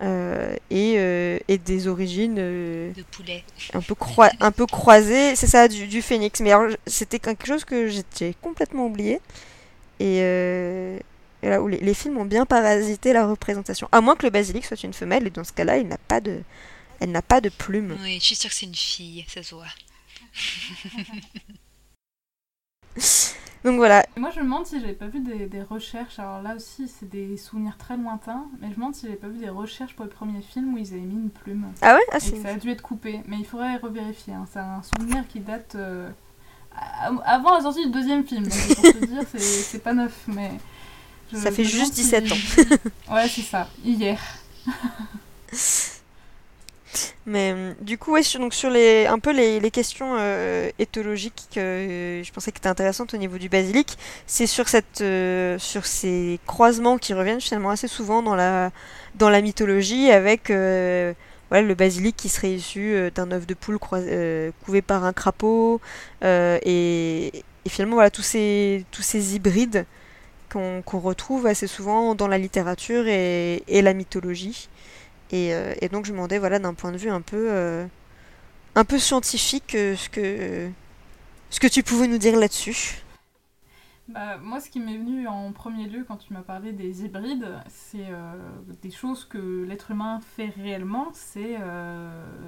et, 0.01 1.59
des 1.65 1.87
origines 1.87 2.35
de 2.35 3.03
poulet. 3.11 3.43
Un 3.73 3.81
peu, 3.81 3.95
un 4.39 4.51
peu 4.51 4.65
croisées, 4.65 5.35
c'est 5.35 5.47
ça, 5.47 5.67
du, 5.67 5.87
du, 5.87 6.01
phénix. 6.01 6.39
Mais 6.41 6.51
c'était 6.87 7.19
quelque 7.19 7.45
chose 7.45 7.65
que 7.65 7.87
j'ai 7.87 8.33
complètement 8.41 8.85
oublié. 8.85 9.19
Et, 9.99 10.21
où 11.43 11.67
les, 11.67 11.93
films 11.93 12.17
ont 12.17 12.25
bien 12.25 12.45
parasité 12.45 13.13
la 13.13 13.27
représentation. 13.27 13.87
À 13.91 14.01
moins 14.01 14.15
que 14.15 14.25
le 14.25 14.29
basilic 14.29 14.65
soit 14.65 14.83
une 14.83 14.93
femelle, 14.93 15.27
et 15.27 15.29
dans 15.29 15.43
ce 15.43 15.53
cas-là, 15.53 15.77
il 15.77 15.87
n'a 15.87 15.97
pas 15.97 16.21
de, 16.21 16.41
elle 16.99 17.11
n'a 17.11 17.21
pas 17.21 17.41
de 17.41 17.49
plume. 17.49 17.97
Oui, 18.01 18.17
je 18.19 18.25
suis 18.25 18.35
sûre 18.35 18.49
que 18.49 18.55
c'est 18.55 18.65
une 18.65 18.75
fille, 18.75 19.25
ça 19.27 19.43
se 19.43 19.55
voit. 19.55 19.65
Donc 23.63 23.75
voilà. 23.75 24.05
Moi, 24.15 24.29
je 24.33 24.39
me 24.39 24.45
demande 24.45 24.65
si 24.65 24.79
j'avais 24.79 24.93
pas 24.93 25.07
vu 25.07 25.19
des, 25.19 25.61
recherches. 25.61 26.19
Alors 26.19 26.41
là 26.41 26.55
aussi, 26.55 26.87
c'est 26.87 27.09
des 27.09 27.37
souvenirs 27.37 27.77
très 27.77 27.97
lointains, 27.97 28.45
mais 28.59 28.67
je 28.67 28.71
me 28.71 28.75
demande 28.75 28.95
si 28.95 29.05
j'avais 29.05 29.17
pas 29.17 29.27
vu 29.27 29.39
des 29.39 29.49
recherches 29.49 29.95
pour 29.95 30.05
le 30.05 30.11
premier 30.11 30.41
film 30.41 30.73
où 30.73 30.77
ils 30.77 30.93
avaient 30.93 31.01
mis 31.01 31.15
une 31.15 31.29
plume. 31.29 31.65
Ah 31.81 31.95
ouais? 31.95 32.01
Ah, 32.11 32.17
Et 32.17 32.19
ça 32.19 32.49
a 32.49 32.53
dû 32.55 32.69
être 32.69 32.81
coupé, 32.81 33.21
mais 33.27 33.37
il 33.37 33.45
faudrait 33.45 33.77
revérifier. 33.77 34.33
Hein. 34.33 34.45
C'est 34.51 34.59
un 34.59 34.81
souvenir 34.81 35.27
qui 35.27 35.39
date 35.39 35.75
euh, 35.75 36.09
avant 37.25 37.55
la 37.55 37.61
sortie 37.61 37.85
du 37.85 37.91
deuxième 37.91 38.25
film. 38.25 38.43
Donc 38.43 38.75
pour 38.75 38.83
te 38.83 39.05
dire, 39.05 39.23
c'est 39.33 39.83
pas 39.83 39.93
neuf, 39.93 40.23
mais 40.27 40.51
ça 41.33 41.51
fait 41.51 41.65
juste 41.65 41.93
17 41.95 42.31
ans. 42.31 42.35
ouais, 43.13 43.27
c'est 43.27 43.41
ça, 43.41 43.67
hier. 43.83 44.19
Mais 47.25 47.53
euh, 47.55 47.73
du 47.81 47.97
coup, 47.97 48.21
sur, 48.23 48.39
donc 48.39 48.53
sur 48.53 48.69
les, 48.69 49.05
un 49.05 49.19
peu 49.19 49.31
les, 49.31 49.71
questions 49.71 50.15
euh, 50.17 50.69
éthologiques 50.79 51.47
que 51.53 51.59
euh, 51.59 52.23
je 52.23 52.31
pensais 52.31 52.51
que 52.51 52.57
étaient 52.57 52.67
intéressantes 52.67 53.13
au 53.13 53.17
niveau 53.17 53.37
du 53.37 53.49
basilic, 53.49 53.97
c'est 54.25 54.47
sur, 54.47 54.67
cette, 54.67 55.03
sur 55.59 55.85
ces 55.85 56.39
croisements 56.45 56.97
qui 56.97 57.13
reviennent 57.13 57.41
finalement 57.41 57.69
assez 57.69 57.87
souvent 57.87 58.21
dans 58.21 58.35
la, 58.35 58.71
dans 59.15 59.29
la 59.29 59.41
mythologie 59.41 60.11
avec 60.11 60.49
voilà, 60.49 61.65
le 61.65 61.75
basilic 61.75 62.15
qui 62.15 62.29
serait 62.29 62.51
issu 62.51 63.11
d'un 63.13 63.31
œuf 63.31 63.45
de 63.47 63.53
poule 63.53 63.79
couvé 63.79 64.81
par 64.81 65.03
un 65.03 65.13
crapaud 65.13 65.81
et, 66.23 67.43
et, 67.65 67.69
finalement 67.69 67.95
voilà, 67.95 68.09
tous, 68.09 68.23
ces, 68.23 68.85
tous 68.91 69.03
ces 69.03 69.35
hybrides 69.35 69.85
qu'on 70.49 70.99
retrouve 70.99 71.45
assez 71.45 71.67
souvent 71.67 72.15
dans 72.15 72.27
la 72.27 72.37
littérature 72.37 73.07
et, 73.07 73.61
la 73.67 73.93
mythologie. 73.93 74.69
Euh, 75.33 75.73
et, 75.81 75.89
donc 75.89 76.05
je 76.05 76.11
me 76.11 76.17
demandais, 76.17 76.39
voilà, 76.39 76.59
d'un 76.59 76.73
point 76.73 76.91
de 76.91 76.97
vue 76.97 77.09
un 77.09 77.21
peu, 77.21 77.49
euh, 77.51 77.85
un 78.75 78.85
peu 78.85 78.97
scientifique, 78.97 79.75
euh, 79.75 79.95
ce, 79.95 80.09
que, 80.09 80.69
ce 81.49 81.59
que 81.59 81.67
tu 81.67 81.83
pouvais 81.83 82.07
nous 82.07 82.17
dire 82.17 82.37
là-dessus. 82.37 83.03
Bah, 84.07 84.37
moi, 84.37 84.59
ce 84.59 84.69
qui 84.69 84.79
m'est 84.79 84.97
venu 84.97 85.27
en 85.27 85.51
premier 85.51 85.87
lieu 85.87 86.03
quand 86.07 86.17
tu 86.17 86.33
m'as 86.33 86.41
parlé 86.41 86.71
des 86.71 87.05
hybrides, 87.05 87.47
c'est 87.67 88.07
des 88.81 88.89
choses 88.89 89.23
que 89.23 89.63
l'être 89.67 89.91
humain 89.91 90.19
fait 90.35 90.51
réellement, 90.57 91.09
c'est 91.13 91.57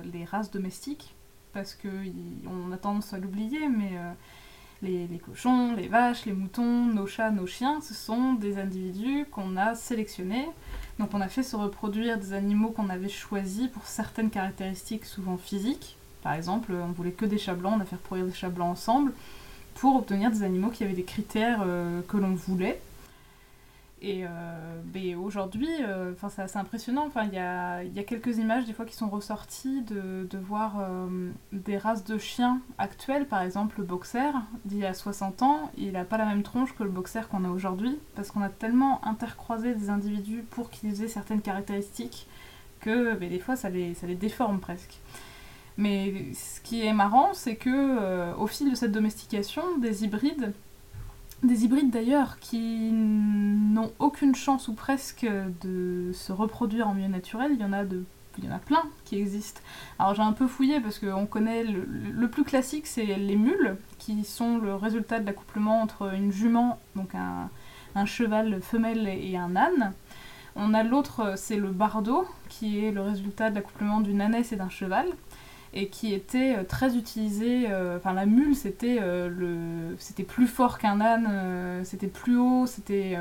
les 0.03 0.25
races 0.25 0.49
domestiques. 0.49 1.15
Parce 1.53 1.75
qu'on 1.75 2.71
a 2.71 2.77
tendance 2.77 3.13
à 3.13 3.19
l'oublier, 3.19 3.67
mais 3.67 3.91
les, 4.83 5.21
cochons, 5.25 5.75
les 5.75 5.87
vaches, 5.87 6.25
les 6.25 6.33
moutons, 6.33 6.85
nos 6.85 7.05
chats, 7.05 7.31
nos 7.31 7.45
chiens, 7.45 7.81
ce 7.81 7.93
sont 7.93 8.33
des 8.33 8.57
individus 8.57 9.25
qu'on 9.29 9.55
a 9.57 9.75
sélectionnés. 9.75 10.47
Donc 10.99 11.09
on 11.13 11.21
a 11.21 11.27
fait 11.27 11.43
se 11.43 11.55
reproduire 11.55 12.17
des 12.17 12.33
animaux 12.33 12.69
qu'on 12.69 12.89
avait 12.89 13.09
choisis 13.09 13.67
pour 13.67 13.85
certaines 13.85 14.29
caractéristiques 14.29 15.05
souvent 15.05 15.37
physiques. 15.37 15.97
Par 16.23 16.33
exemple, 16.33 16.73
on 16.73 16.91
voulait 16.91 17.11
que 17.11 17.25
des 17.25 17.37
chats 17.37 17.53
blancs, 17.53 17.73
on 17.77 17.81
a 17.81 17.85
fait 17.85 17.95
reproduire 17.95 18.27
des 18.27 18.33
chats 18.33 18.49
blancs 18.49 18.71
ensemble 18.71 19.13
pour 19.75 19.95
obtenir 19.95 20.31
des 20.31 20.43
animaux 20.43 20.69
qui 20.69 20.83
avaient 20.83 20.93
des 20.93 21.03
critères 21.03 21.61
euh, 21.65 22.01
que 22.07 22.17
l'on 22.17 22.33
voulait. 22.33 22.79
Et 24.03 24.25
euh, 24.25 25.15
aujourd'hui, 25.15 25.69
euh, 25.83 26.13
c'est 26.29 26.41
assez 26.41 26.57
impressionnant. 26.57 27.09
Il 27.23 27.33
y 27.33 27.37
a, 27.37 27.83
y 27.83 27.99
a, 27.99 28.03
quelques 28.03 28.37
images 28.37 28.65
des 28.65 28.73
fois 28.73 28.85
qui 28.85 28.95
sont 28.95 29.09
ressorties 29.09 29.83
de, 29.83 30.27
de 30.27 30.37
voir 30.39 30.79
euh, 30.79 31.29
des 31.51 31.77
races 31.77 32.03
de 32.03 32.17
chiens 32.17 32.61
actuelles. 32.79 33.27
Par 33.27 33.43
exemple, 33.43 33.75
le 33.77 33.83
boxer 33.83 34.33
d'il 34.65 34.79
y 34.79 34.85
a 34.87 34.95
60 34.95 35.43
ans, 35.43 35.71
il 35.77 35.91
n'a 35.91 36.03
pas 36.03 36.17
la 36.17 36.25
même 36.25 36.41
tronche 36.41 36.73
que 36.75 36.81
le 36.81 36.89
boxer 36.89 37.27
qu'on 37.29 37.45
a 37.45 37.49
aujourd'hui, 37.49 37.99
parce 38.15 38.31
qu'on 38.31 38.41
a 38.41 38.49
tellement 38.49 39.05
intercroisé 39.05 39.75
des 39.75 39.91
individus 39.91 40.43
pour 40.49 40.71
qu'ils 40.71 41.03
aient 41.03 41.07
certaines 41.07 41.41
caractéristiques 41.41 42.27
que 42.79 43.13
ben, 43.13 43.29
des 43.29 43.39
fois 43.39 43.55
ça 43.55 43.69
les, 43.69 43.93
ça 43.93 44.07
les 44.07 44.15
déforme 44.15 44.59
presque. 44.59 44.97
Mais 45.77 46.33
ce 46.33 46.59
qui 46.61 46.83
est 46.83 46.93
marrant, 46.93 47.33
c'est 47.33 47.55
que 47.55 48.33
au 48.35 48.47
fil 48.47 48.69
de 48.69 48.75
cette 48.75 48.91
domestication, 48.91 49.77
des 49.77 50.03
hybrides 50.03 50.53
des 51.43 51.65
hybrides 51.65 51.89
d'ailleurs 51.89 52.39
qui 52.39 52.91
n'ont 52.91 53.91
aucune 53.99 54.35
chance 54.35 54.67
ou 54.67 54.73
presque 54.73 55.25
de 55.61 56.11
se 56.13 56.31
reproduire 56.31 56.87
en 56.87 56.93
milieu 56.93 57.07
naturel. 57.07 57.51
Il 57.53 57.61
y 57.61 57.65
en 57.65 57.73
a 57.73 57.83
de 57.83 58.03
il 58.37 58.45
y 58.45 58.47
en 58.47 58.55
a 58.55 58.59
plein 58.59 58.83
qui 59.05 59.17
existent. 59.17 59.61
Alors 59.99 60.15
j'ai 60.15 60.21
un 60.21 60.33
peu 60.33 60.47
fouillé 60.47 60.79
parce 60.79 60.99
qu'on 60.99 61.25
connaît 61.25 61.63
le, 61.63 62.27
plus 62.27 62.43
classique, 62.43 62.87
c'est 62.87 63.05
les 63.05 63.35
mules, 63.35 63.75
qui 63.97 64.23
sont 64.23 64.57
le 64.57 64.75
résultat 64.75 65.19
de 65.19 65.25
l'accouplement 65.25 65.81
entre 65.81 66.13
une 66.13 66.31
jument, 66.31 66.79
donc 66.95 67.13
un, 67.15 68.05
cheval 68.05 68.61
femelle 68.61 69.07
et 69.07 69.35
un 69.35 69.55
âne. 69.55 69.93
On 70.55 70.73
a 70.73 70.83
l'autre, 70.83 71.33
c'est 71.37 71.57
le 71.57 71.71
bardo, 71.71 72.25
qui 72.49 72.83
est 72.83 72.91
le 72.91 73.01
résultat 73.01 73.49
de 73.49 73.55
l'accouplement 73.55 74.01
d'une 74.01 74.21
ânesse 74.21 74.51
et 74.51 74.55
d'un 74.55 74.69
cheval 74.69 75.07
et 75.73 75.87
qui 75.87 76.13
était 76.13 76.55
euh, 76.57 76.63
très 76.63 76.95
utilisé. 76.95 77.65
Euh, 77.69 77.97
enfin, 77.97 78.13
la 78.13 78.25
mule, 78.25 78.55
c'était 78.55 78.97
euh, 79.01 79.29
le, 79.29 79.95
c'était 79.99 80.23
plus 80.23 80.47
fort 80.47 80.77
qu'un 80.77 80.99
âne, 81.01 81.83
c'était 81.83 82.07
plus 82.07 82.37
haut, 82.37 82.65
c'était 82.65 83.17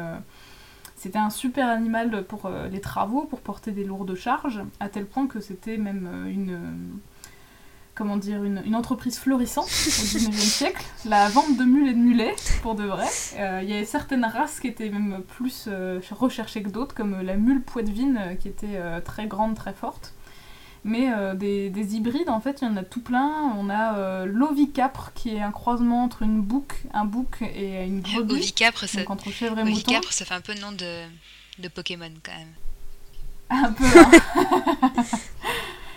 c'était 0.96 1.18
un 1.18 1.30
super 1.30 1.68
animal 1.68 2.24
pour 2.24 2.50
les 2.70 2.80
travaux, 2.80 3.22
pour 3.22 3.40
porter 3.40 3.72
des 3.72 3.84
lourdes 3.84 4.14
charges, 4.14 4.60
à 4.80 4.88
tel 4.90 5.06
point 5.06 5.26
que 5.26 5.40
c'était 5.40 5.78
même 5.78 6.26
une 6.28 6.58
comment 7.94 8.16
dire, 8.16 8.44
une, 8.44 8.74
entreprise 8.74 9.18
florissante 9.18 9.64
au 9.64 9.68
XIXe 9.68 10.36
siècle, 10.38 10.84
la 11.04 11.28
vente 11.28 11.58
de 11.58 11.64
mules 11.64 11.88
et 11.88 11.92
de 11.92 11.98
mulets, 11.98 12.36
pour 12.62 12.74
de 12.74 12.84
vrai. 12.84 13.06
Il 13.62 13.68
y 13.68 13.74
avait 13.74 13.84
certaines 13.84 14.24
races 14.24 14.60
qui 14.60 14.68
étaient 14.68 14.90
même 14.90 15.22
plus 15.26 15.68
recherchées 16.10 16.62
que 16.62 16.68
d'autres, 16.68 16.94
comme 16.94 17.20
la 17.22 17.36
mule 17.36 17.62
poitevine, 17.62 18.36
qui 18.38 18.48
était 18.48 18.78
très 19.02 19.26
grande, 19.26 19.54
très 19.54 19.72
forte. 19.72 20.14
Mais 20.84 21.12
euh, 21.12 21.34
des, 21.34 21.94
hybrides, 21.94 22.30
en 22.30 22.40
fait, 22.40 22.60
il 22.62 22.68
y 22.68 22.70
en 22.70 22.76
a 22.76 22.82
tout 22.82 23.00
plein. 23.00 23.52
On 23.58 23.68
a 23.68 23.96
euh, 23.96 24.24
l'ovicapre, 24.24 25.12
qui 25.14 25.34
est 25.34 25.42
un 25.42 25.50
croisement 25.50 26.04
entre 26.04 26.22
une 26.22 26.40
bouc, 26.40 26.72
un 26.94 27.04
bouc 27.04 27.42
et 27.42 27.84
une 27.84 28.00
brebis. 28.00 28.34
Ovicapre, 28.34 28.88
ça... 28.88 29.00
entre 29.08 29.30
chèvre 29.30 29.58
et 29.58 29.62
ovicapre, 29.62 30.12
ça 30.12 30.24
fait 30.24 30.34
un 30.34 30.40
peu 30.40 30.54
le 30.54 30.60
nom 30.60 30.72
de, 30.72 31.02
de 31.58 31.68
Pokémon, 31.68 32.10
quand 32.22 32.32
même. 32.32 32.54
Un 33.50 33.72
peu, 33.72 33.84
hein. 33.84 35.02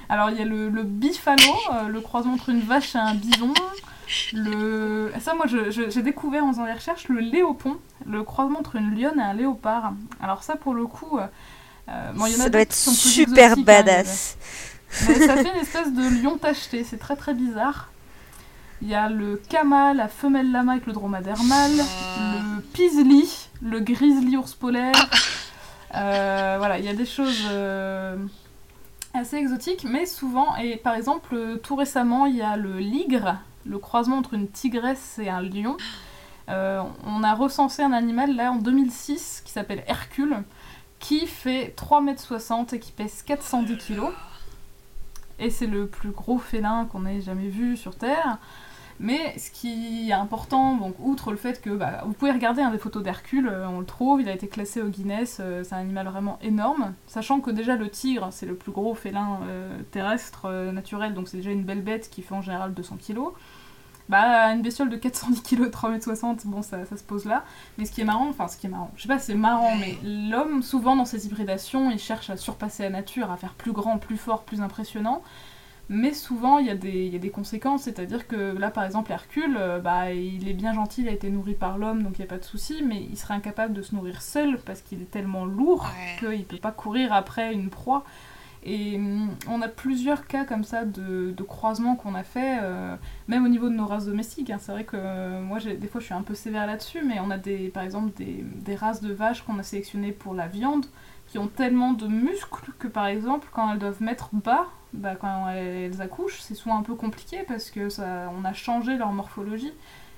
Alors, 0.10 0.32
il 0.32 0.38
y 0.38 0.42
a 0.42 0.46
le, 0.46 0.70
le 0.70 0.84
bifalo, 0.84 1.44
euh, 1.72 1.88
le 1.88 2.02
croisement 2.02 2.34
entre 2.34 2.50
une 2.50 2.62
vache 2.62 2.94
et 2.96 3.00
un 3.00 3.16
bison. 3.16 3.54
Le... 4.34 5.14
Ça, 5.22 5.34
moi, 5.34 5.46
j'ai 5.48 6.02
découvert 6.02 6.44
en 6.44 6.52
faisant 6.52 6.66
des 6.66 6.74
recherches 6.74 7.08
le 7.08 7.22
léopon, 7.22 7.78
le 8.06 8.22
croisement 8.24 8.60
entre 8.60 8.76
une 8.76 9.00
lionne 9.00 9.18
et 9.18 9.24
un 9.24 9.34
léopard. 9.34 9.94
Alors 10.22 10.44
ça, 10.44 10.58
pour 10.58 10.74
le 10.74 10.86
coup... 10.88 11.18
bon, 11.88 12.26
y 12.26 12.32
en 12.32 12.40
a 12.40 12.44
ça 12.44 12.50
doit 12.50 12.62
être 12.62 12.74
super 12.74 13.54
hein, 13.58 14.04
ça 14.94 15.38
fait 15.38 15.52
une 15.54 15.62
espèce 15.62 15.92
de 15.94 16.22
lion 16.22 16.38
tacheté, 16.38 16.84
c'est 16.84 16.98
très 16.98 17.16
très 17.16 17.34
bizarre. 17.34 17.90
Il 18.82 18.90
y 18.90 18.96
a 18.96 19.10
le 19.10 19.42
kama, 19.50 19.94
la 19.94 20.08
femelle 20.08 20.52
lama 20.52 20.74
avec 20.74 20.86
le 20.86 20.94
dromadaire 20.94 21.42
mâle, 21.44 21.78
le 21.78 22.62
pisli, 22.62 23.48
le 23.62 23.80
grizzly 23.80 24.36
ours 24.36 24.54
polaire. 24.56 25.10
Euh, 25.96 26.56
voilà, 26.58 26.80
il 26.80 26.86
y 26.86 26.90
a 26.90 26.94
des 26.94 27.06
choses 27.06 27.44
euh, 27.50 28.18
assez 29.14 29.38
exotiques, 29.38 29.86
mais 29.86 30.06
souvent, 30.06 30.56
et 30.58 30.76
par 30.76 30.96
exemple, 30.96 31.60
tout 31.62 31.76
récemment, 31.76 32.26
il 32.26 32.36
y 32.36 32.42
a 32.42 32.58
le 32.58 32.80
ligre, 32.80 33.38
le 33.66 33.78
croisement 33.78 34.18
entre 34.18 34.34
une 34.34 34.50
tigresse 34.50 35.20
et 35.20 35.30
un 35.30 35.42
lion. 35.42 35.78
Euh, 36.50 36.82
on 37.06 37.24
a 37.24 37.34
recensé 37.36 37.84
un 37.84 37.94
animal 37.94 38.36
là 38.36 38.52
en 38.52 38.58
2006 38.58 39.44
qui 39.46 39.52
s'appelle 39.52 39.84
Hercule, 39.88 40.44
qui 41.00 41.26
fait 41.26 41.74
3,60 41.78 42.60
m 42.60 42.66
et 42.74 42.80
qui 42.80 42.92
pèse 42.92 43.24
410 43.24 43.78
kg 43.78 44.10
et 45.40 45.50
c'est 45.50 45.68
le 45.68 45.88
plus 45.88 46.12
gros 46.12 46.38
félin 46.38 46.86
qu'on 46.92 47.06
ait 47.06 47.22
jamais 47.22 47.48
vu 47.48 47.78
sur 47.78 47.96
Terre. 47.96 48.40
Mais 49.00 49.38
ce 49.38 49.50
qui 49.52 50.10
est 50.10 50.14
important, 50.14 50.94
outre 51.00 51.32
le 51.32 51.38
fait 51.38 51.62
que 51.62 51.72
bah, 51.72 52.04
vous 52.06 52.14
pouvez 52.14 52.32
regarder 52.32 52.62
un 52.62 52.72
des 52.72 52.78
photos 52.78 53.04
d'Hercule, 53.04 53.48
euh, 53.48 53.68
on 53.68 53.80
le 53.80 53.86
trouve, 53.86 54.22
il 54.22 54.30
a 54.30 54.34
été 54.34 54.48
classé 54.48 54.82
au 54.82 54.88
Guinness, 54.88 55.40
euh, 55.40 55.64
c'est 55.64 55.74
un 55.74 55.80
animal 55.80 56.08
vraiment 56.08 56.38
énorme, 56.42 56.94
sachant 57.08 57.40
que 57.40 57.50
déjà 57.50 57.76
le 57.76 57.90
tigre, 57.90 58.30
c'est 58.32 58.46
le 58.46 58.56
plus 58.56 58.72
gros 58.72 58.94
félin 58.94 59.40
euh, 59.48 59.78
terrestre 59.92 60.50
naturel, 60.72 61.14
donc 61.16 61.28
c'est 61.28 61.38
déjà 61.38 61.52
une 61.52 61.64
belle 61.64 61.82
bête 61.82 62.10
qui 62.10 62.22
fait 62.22 62.36
en 62.36 62.42
général 62.42 62.74
200 62.74 62.98
kg. 63.06 63.20
Bah, 64.10 64.48
une 64.54 64.62
bestiole 64.62 64.90
de 64.90 64.98
410 64.98 65.42
kg, 65.42 65.70
3m60, 65.70 66.46
bon, 66.46 66.62
ça, 66.62 66.86
ça, 66.86 66.98
se 66.98 67.04
pose 67.04 67.26
là. 67.26 67.44
Mais 67.78 67.86
ce 67.86 67.92
qui 67.92 68.02
est 68.02 68.06
marrant, 68.06 68.28
enfin, 68.28 68.48
ce 68.48 68.58
qui 68.58 68.68
est 68.68 68.70
marrant, 68.70 68.92
je 68.96 69.04
sais 69.04 69.08
pas, 69.08 69.20
c'est 69.20 69.36
marrant, 69.36 69.76
mais 69.78 69.98
l'homme, 70.04 70.62
souvent 70.62 70.96
dans 70.96 71.06
ses 71.06 71.26
hybridations, 71.26 71.90
il 71.90 72.00
cherche 72.00 72.30
à 72.30 72.38
surpasser 72.38 72.84
la 72.84 72.90
nature, 72.90 73.32
à 73.32 73.38
faire 73.38 73.54
plus 73.54 73.72
grand, 73.72 73.98
plus 73.98 74.18
fort, 74.18 74.44
plus 74.44 74.62
impressionnant. 74.62 75.22
Mais 75.90 76.14
souvent, 76.14 76.60
il 76.60 76.68
y, 76.68 76.70
a 76.70 76.76
des, 76.76 77.08
y 77.08 77.16
a 77.16 77.20
des 77.20 77.30
conséquences, 77.30 77.84
c'est-à-dire 77.84 78.28
que 78.28 78.58
là, 78.58 78.72
par 78.72 78.86
exemple, 78.86 79.12
Hercule, 79.12 79.58
euh, 79.60 79.80
bah, 79.80 80.12
il 80.12 80.48
est 80.48 80.54
bien 80.54 80.74
gentil, 80.74 81.02
il 81.02 81.10
a 81.10 81.12
été 81.12 81.30
nourri 81.30 81.56
par 81.56 81.78
l'homme, 81.78 82.04
donc 82.04 82.18
il 82.18 82.22
n'y 82.22 82.28
a 82.28 82.30
pas 82.30 82.38
de 82.38 82.44
souci, 82.46 82.82
mais 82.86 83.06
il 83.10 83.18
serait 83.18 83.34
incapable 83.34 83.74
de 83.74 83.82
se 83.82 83.94
nourrir 83.94 84.22
seul 84.22 84.58
parce 84.60 84.82
qu'il 84.82 85.02
est 85.02 85.12
tellement 85.12 85.46
lourd 85.46 85.90
qu'il 86.20 86.30
ne 86.30 86.44
peut 86.44 86.58
pas 86.58 86.72
courir 86.72 87.12
après 87.12 87.54
une 87.54 87.70
proie. 87.70 88.06
Et 88.66 88.96
hum, 88.96 89.36
on 89.50 89.62
a 89.62 89.68
plusieurs 89.68 90.26
cas 90.26 90.46
comme 90.46 90.64
ça 90.64 90.86
de, 90.86 91.34
de 91.36 91.44
croisements 91.44 91.96
qu'on 91.96 92.16
a 92.16 92.24
fait, 92.24 92.60
euh, 92.62 92.96
même 93.28 93.44
au 93.46 93.50
niveau 93.50 93.70
de 93.70 93.76
nos 93.76 93.86
races 93.86 94.06
domestiques. 94.06 94.50
Hein. 94.50 94.58
C'est 94.60 94.72
vrai 94.72 94.86
que 94.86 94.96
euh, 94.98 95.42
moi, 95.42 95.60
des 95.60 95.88
fois, 95.88 96.00
je 96.00 96.06
suis 96.06 96.14
un 96.14 96.22
peu 96.22 96.34
sévère 96.34 96.66
là-dessus, 96.66 97.04
mais 97.06 97.20
on 97.20 97.30
a 97.30 97.38
des, 97.38 97.70
par 97.70 97.84
exemple 97.84 98.12
des, 98.16 98.76
races 98.76 99.02
de 99.02 99.14
vaches 99.14 99.44
qu'on 99.44 99.60
a 99.60 99.64
sélectionnées 99.64 100.14
pour 100.14 100.34
la 100.34 100.48
viande 100.48 100.86
qui 101.28 101.38
ont 101.38 101.48
tellement 101.48 101.94
de 101.94 102.08
muscles 102.08 102.72
que, 102.80 102.88
par 102.88 103.08
exemple, 103.08 103.48
quand 103.52 103.72
elles 103.72 103.80
doivent 103.80 104.02
mettre 104.02 104.30
bas, 104.34 104.68
bah, 104.94 105.16
quand 105.16 105.50
elles 105.50 106.02
accouchent, 106.02 106.40
c'est 106.40 106.56
souvent 106.56 106.78
un 106.78 106.84
peu 106.84 106.96
compliqué 106.96 107.44
parce 107.48 107.70
que 107.70 107.90
ça, 107.90 108.32
on 108.38 108.46
a 108.46 108.54
changé 108.54 108.98
leur 108.98 109.12
morphologie. 109.12 109.74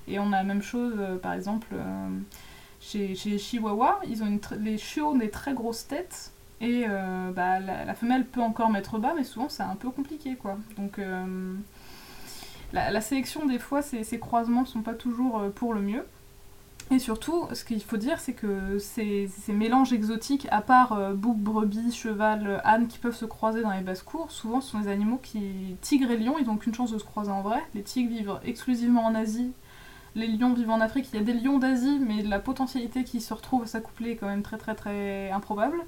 Et 0.08 0.20
on 0.20 0.28
a 0.28 0.36
la 0.36 0.44
même 0.44 0.62
chose, 0.62 0.94
euh, 0.98 1.16
par 1.16 1.32
exemple, 1.32 1.74
chez, 2.80 3.14
les 3.24 3.38
chihuahuas, 3.38 3.98
ils 4.08 4.22
ont 4.22 4.38
les 4.60 4.78
chiots 4.78 5.08
ont 5.08 5.16
des 5.16 5.30
très 5.30 5.52
grosses 5.52 5.88
têtes 5.88 6.32
et 6.60 6.86
euh, 6.88 7.32
bah, 7.32 7.60
la, 7.60 7.94
femelle 7.94 8.24
peut 8.24 8.40
encore 8.40 8.70
mettre 8.70 8.98
bas, 8.98 9.12
mais 9.14 9.24
souvent 9.24 9.48
c'est 9.48 9.62
un 9.62 9.76
peu 9.76 9.90
compliqué 9.90 10.36
quoi. 10.36 10.58
Donc 10.78 10.98
euh, 10.98 11.54
la, 12.72 13.00
sélection 13.00 13.44
des 13.46 13.58
fois, 13.58 13.82
ces, 13.82 14.04
ces 14.04 14.18
croisements 14.18 14.64
sont 14.64 14.82
pas 14.82 14.94
toujours 14.94 15.38
euh, 15.38 15.50
pour 15.50 15.74
le 15.74 15.82
mieux. 15.82 16.06
Et 16.92 17.00
surtout, 17.00 17.48
ce 17.52 17.64
qu'il 17.64 17.82
faut 17.82 17.96
dire, 17.96 18.20
c'est 18.20 18.32
que 18.32 18.78
ces, 18.78 19.26
ces, 19.26 19.52
mélanges 19.52 19.92
exotiques, 19.92 20.46
à 20.52 20.60
part 20.60 21.14
bouc, 21.14 21.36
brebis, 21.36 21.90
cheval, 21.92 22.62
âne, 22.64 22.86
qui 22.86 22.98
peuvent 22.98 23.16
se 23.16 23.24
croiser 23.24 23.60
dans 23.60 23.72
les 23.72 23.80
basses-cours, 23.80 24.30
souvent 24.30 24.60
ce 24.60 24.70
sont 24.70 24.78
des 24.78 24.88
animaux 24.88 25.18
qui. 25.20 25.76
Tigres 25.80 26.12
et 26.12 26.16
lions, 26.16 26.36
ils 26.38 26.46
n'ont 26.46 26.54
aucune 26.54 26.72
chance 26.72 26.92
de 26.92 26.98
se 26.98 27.04
croiser 27.04 27.32
en 27.32 27.42
vrai. 27.42 27.60
Les 27.74 27.82
tigres 27.82 28.10
vivent 28.10 28.38
exclusivement 28.44 29.04
en 29.04 29.16
Asie. 29.16 29.50
Les 30.14 30.28
lions 30.28 30.54
vivent 30.54 30.70
en 30.70 30.80
Afrique. 30.80 31.08
Il 31.12 31.16
y 31.16 31.18
a 31.18 31.24
des 31.24 31.34
lions 31.34 31.58
d'Asie, 31.58 31.98
mais 31.98 32.22
la 32.22 32.38
potentialité 32.38 33.02
qu'ils 33.02 33.20
se 33.20 33.34
retrouvent 33.34 33.64
à 33.64 33.66
s'accoupler 33.66 34.12
est 34.12 34.16
quand 34.16 34.28
même 34.28 34.42
très 34.42 34.56
très 34.56 34.76
très 34.76 35.30
improbable. 35.32 35.78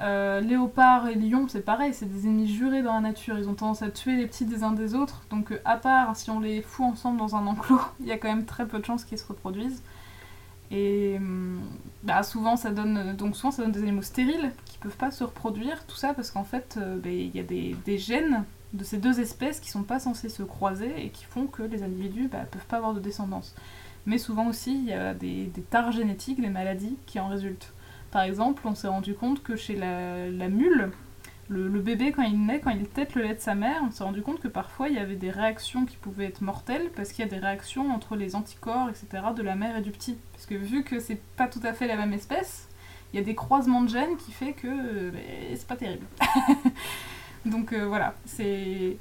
Euh, 0.00 0.40
léopard 0.40 1.08
et 1.08 1.14
lion, 1.14 1.46
c'est 1.48 1.62
pareil, 1.62 1.94
c'est 1.94 2.06
des 2.06 2.26
ennemis 2.26 2.48
jurés 2.48 2.82
dans 2.82 2.94
la 2.94 3.00
nature. 3.00 3.38
Ils 3.38 3.48
ont 3.48 3.54
tendance 3.54 3.82
à 3.82 3.90
tuer 3.90 4.16
les 4.16 4.26
petits 4.26 4.44
des 4.44 4.62
uns 4.62 4.72
des 4.72 4.94
autres. 4.94 5.22
Donc, 5.30 5.52
euh, 5.52 5.60
à 5.64 5.76
part 5.76 6.14
si 6.16 6.30
on 6.30 6.40
les 6.40 6.60
fout 6.60 6.84
ensemble 6.84 7.18
dans 7.18 7.34
un 7.34 7.46
enclos, 7.46 7.80
il 8.00 8.06
y 8.06 8.12
a 8.12 8.18
quand 8.18 8.28
même 8.28 8.44
très 8.44 8.66
peu 8.66 8.78
de 8.78 8.84
chances 8.84 9.04
qu'ils 9.04 9.18
se 9.18 9.26
reproduisent. 9.26 9.82
Et 10.70 11.14
hum, 11.16 11.60
bah, 12.02 12.22
souvent, 12.22 12.56
ça 12.56 12.70
donne, 12.70 13.14
donc 13.16 13.36
souvent, 13.36 13.50
ça 13.50 13.62
donne 13.62 13.72
des 13.72 13.82
animaux 13.82 14.02
stériles 14.02 14.52
qui 14.66 14.78
peuvent 14.78 14.96
pas 14.96 15.10
se 15.10 15.24
reproduire. 15.24 15.84
Tout 15.86 15.96
ça 15.96 16.12
parce 16.12 16.30
qu'en 16.30 16.44
fait, 16.44 16.76
euh, 16.78 16.98
bah, 16.98 17.10
il 17.10 17.34
y 17.34 17.40
a 17.40 17.42
des, 17.42 17.98
gènes 17.98 18.44
de 18.74 18.84
ces 18.84 18.98
deux 18.98 19.20
espèces 19.20 19.60
qui 19.60 19.70
sont 19.70 19.84
pas 19.84 19.98
censés 19.98 20.28
se 20.28 20.42
croiser 20.42 20.92
et 21.02 21.08
qui 21.08 21.24
font 21.24 21.46
que 21.46 21.62
les 21.62 21.82
individus 21.82 22.28
bah, 22.28 22.44
peuvent 22.50 22.66
pas 22.66 22.76
avoir 22.76 22.92
de 22.92 23.00
descendance. 23.00 23.54
Mais 24.04 24.18
souvent 24.18 24.48
aussi, 24.48 24.74
il 24.74 24.84
y 24.84 24.92
a 24.92 25.14
des, 25.14 25.46
des 25.46 25.62
tares 25.62 25.92
génétiques, 25.92 26.40
des 26.40 26.50
maladies 26.50 26.96
qui 27.06 27.18
en 27.18 27.28
résultent. 27.28 27.72
Par 28.10 28.22
exemple, 28.22 28.62
on 28.64 28.74
s'est 28.74 28.88
rendu 28.88 29.14
compte 29.14 29.42
que 29.42 29.56
chez 29.56 29.76
la, 29.76 30.48
mule, 30.48 30.90
le, 31.48 31.68
bébé, 31.80 32.12
quand 32.12 32.22
il 32.22 32.44
naît, 32.44 32.60
quand 32.60 32.70
il 32.70 32.86
tète 32.86 33.14
le 33.14 33.22
lait 33.22 33.34
de 33.34 33.40
sa 33.40 33.54
mère, 33.54 33.82
on 33.86 33.90
s'est 33.90 34.04
rendu 34.04 34.22
compte 34.22 34.40
que 34.40 34.48
parfois 34.48 34.88
il 34.88 34.94
y 34.94 34.98
avait 34.98 35.16
des 35.16 35.30
réactions 35.30 35.84
qui 35.84 35.96
pouvaient 35.96 36.26
être 36.26 36.40
mortelles 36.40 36.90
parce 36.94 37.12
qu'il 37.12 37.24
y 37.24 37.28
a 37.28 37.30
des 37.30 37.38
réactions 37.38 37.92
entre 37.92 38.16
les 38.16 38.34
anticorps, 38.34 38.88
etc., 38.88 39.24
de 39.36 39.42
la 39.42 39.54
mère 39.54 39.76
et 39.76 39.82
du 39.82 39.90
petit. 39.90 40.16
Parce 40.32 40.46
que 40.46 40.54
vu 40.54 40.82
que 40.82 40.98
c'est 40.98 41.20
pas 41.36 41.46
tout 41.46 41.60
à 41.62 41.72
fait 41.72 41.86
la 41.86 41.96
même 41.96 42.12
espèce, 42.12 42.68
il 43.12 43.18
y 43.18 43.22
a 43.22 43.24
des 43.24 43.34
croisements 43.34 43.82
de 43.82 43.88
gènes 43.88 44.16
qui 44.16 44.32
fait 44.32 44.52
que 44.52 45.10
ben, 45.10 45.22
c'est 45.54 45.66
pas 45.66 45.76
terrible. 45.76 46.06
Donc 47.46 47.72
euh, 47.72 47.86
voilà, 47.86 48.14
c'est 48.24 48.96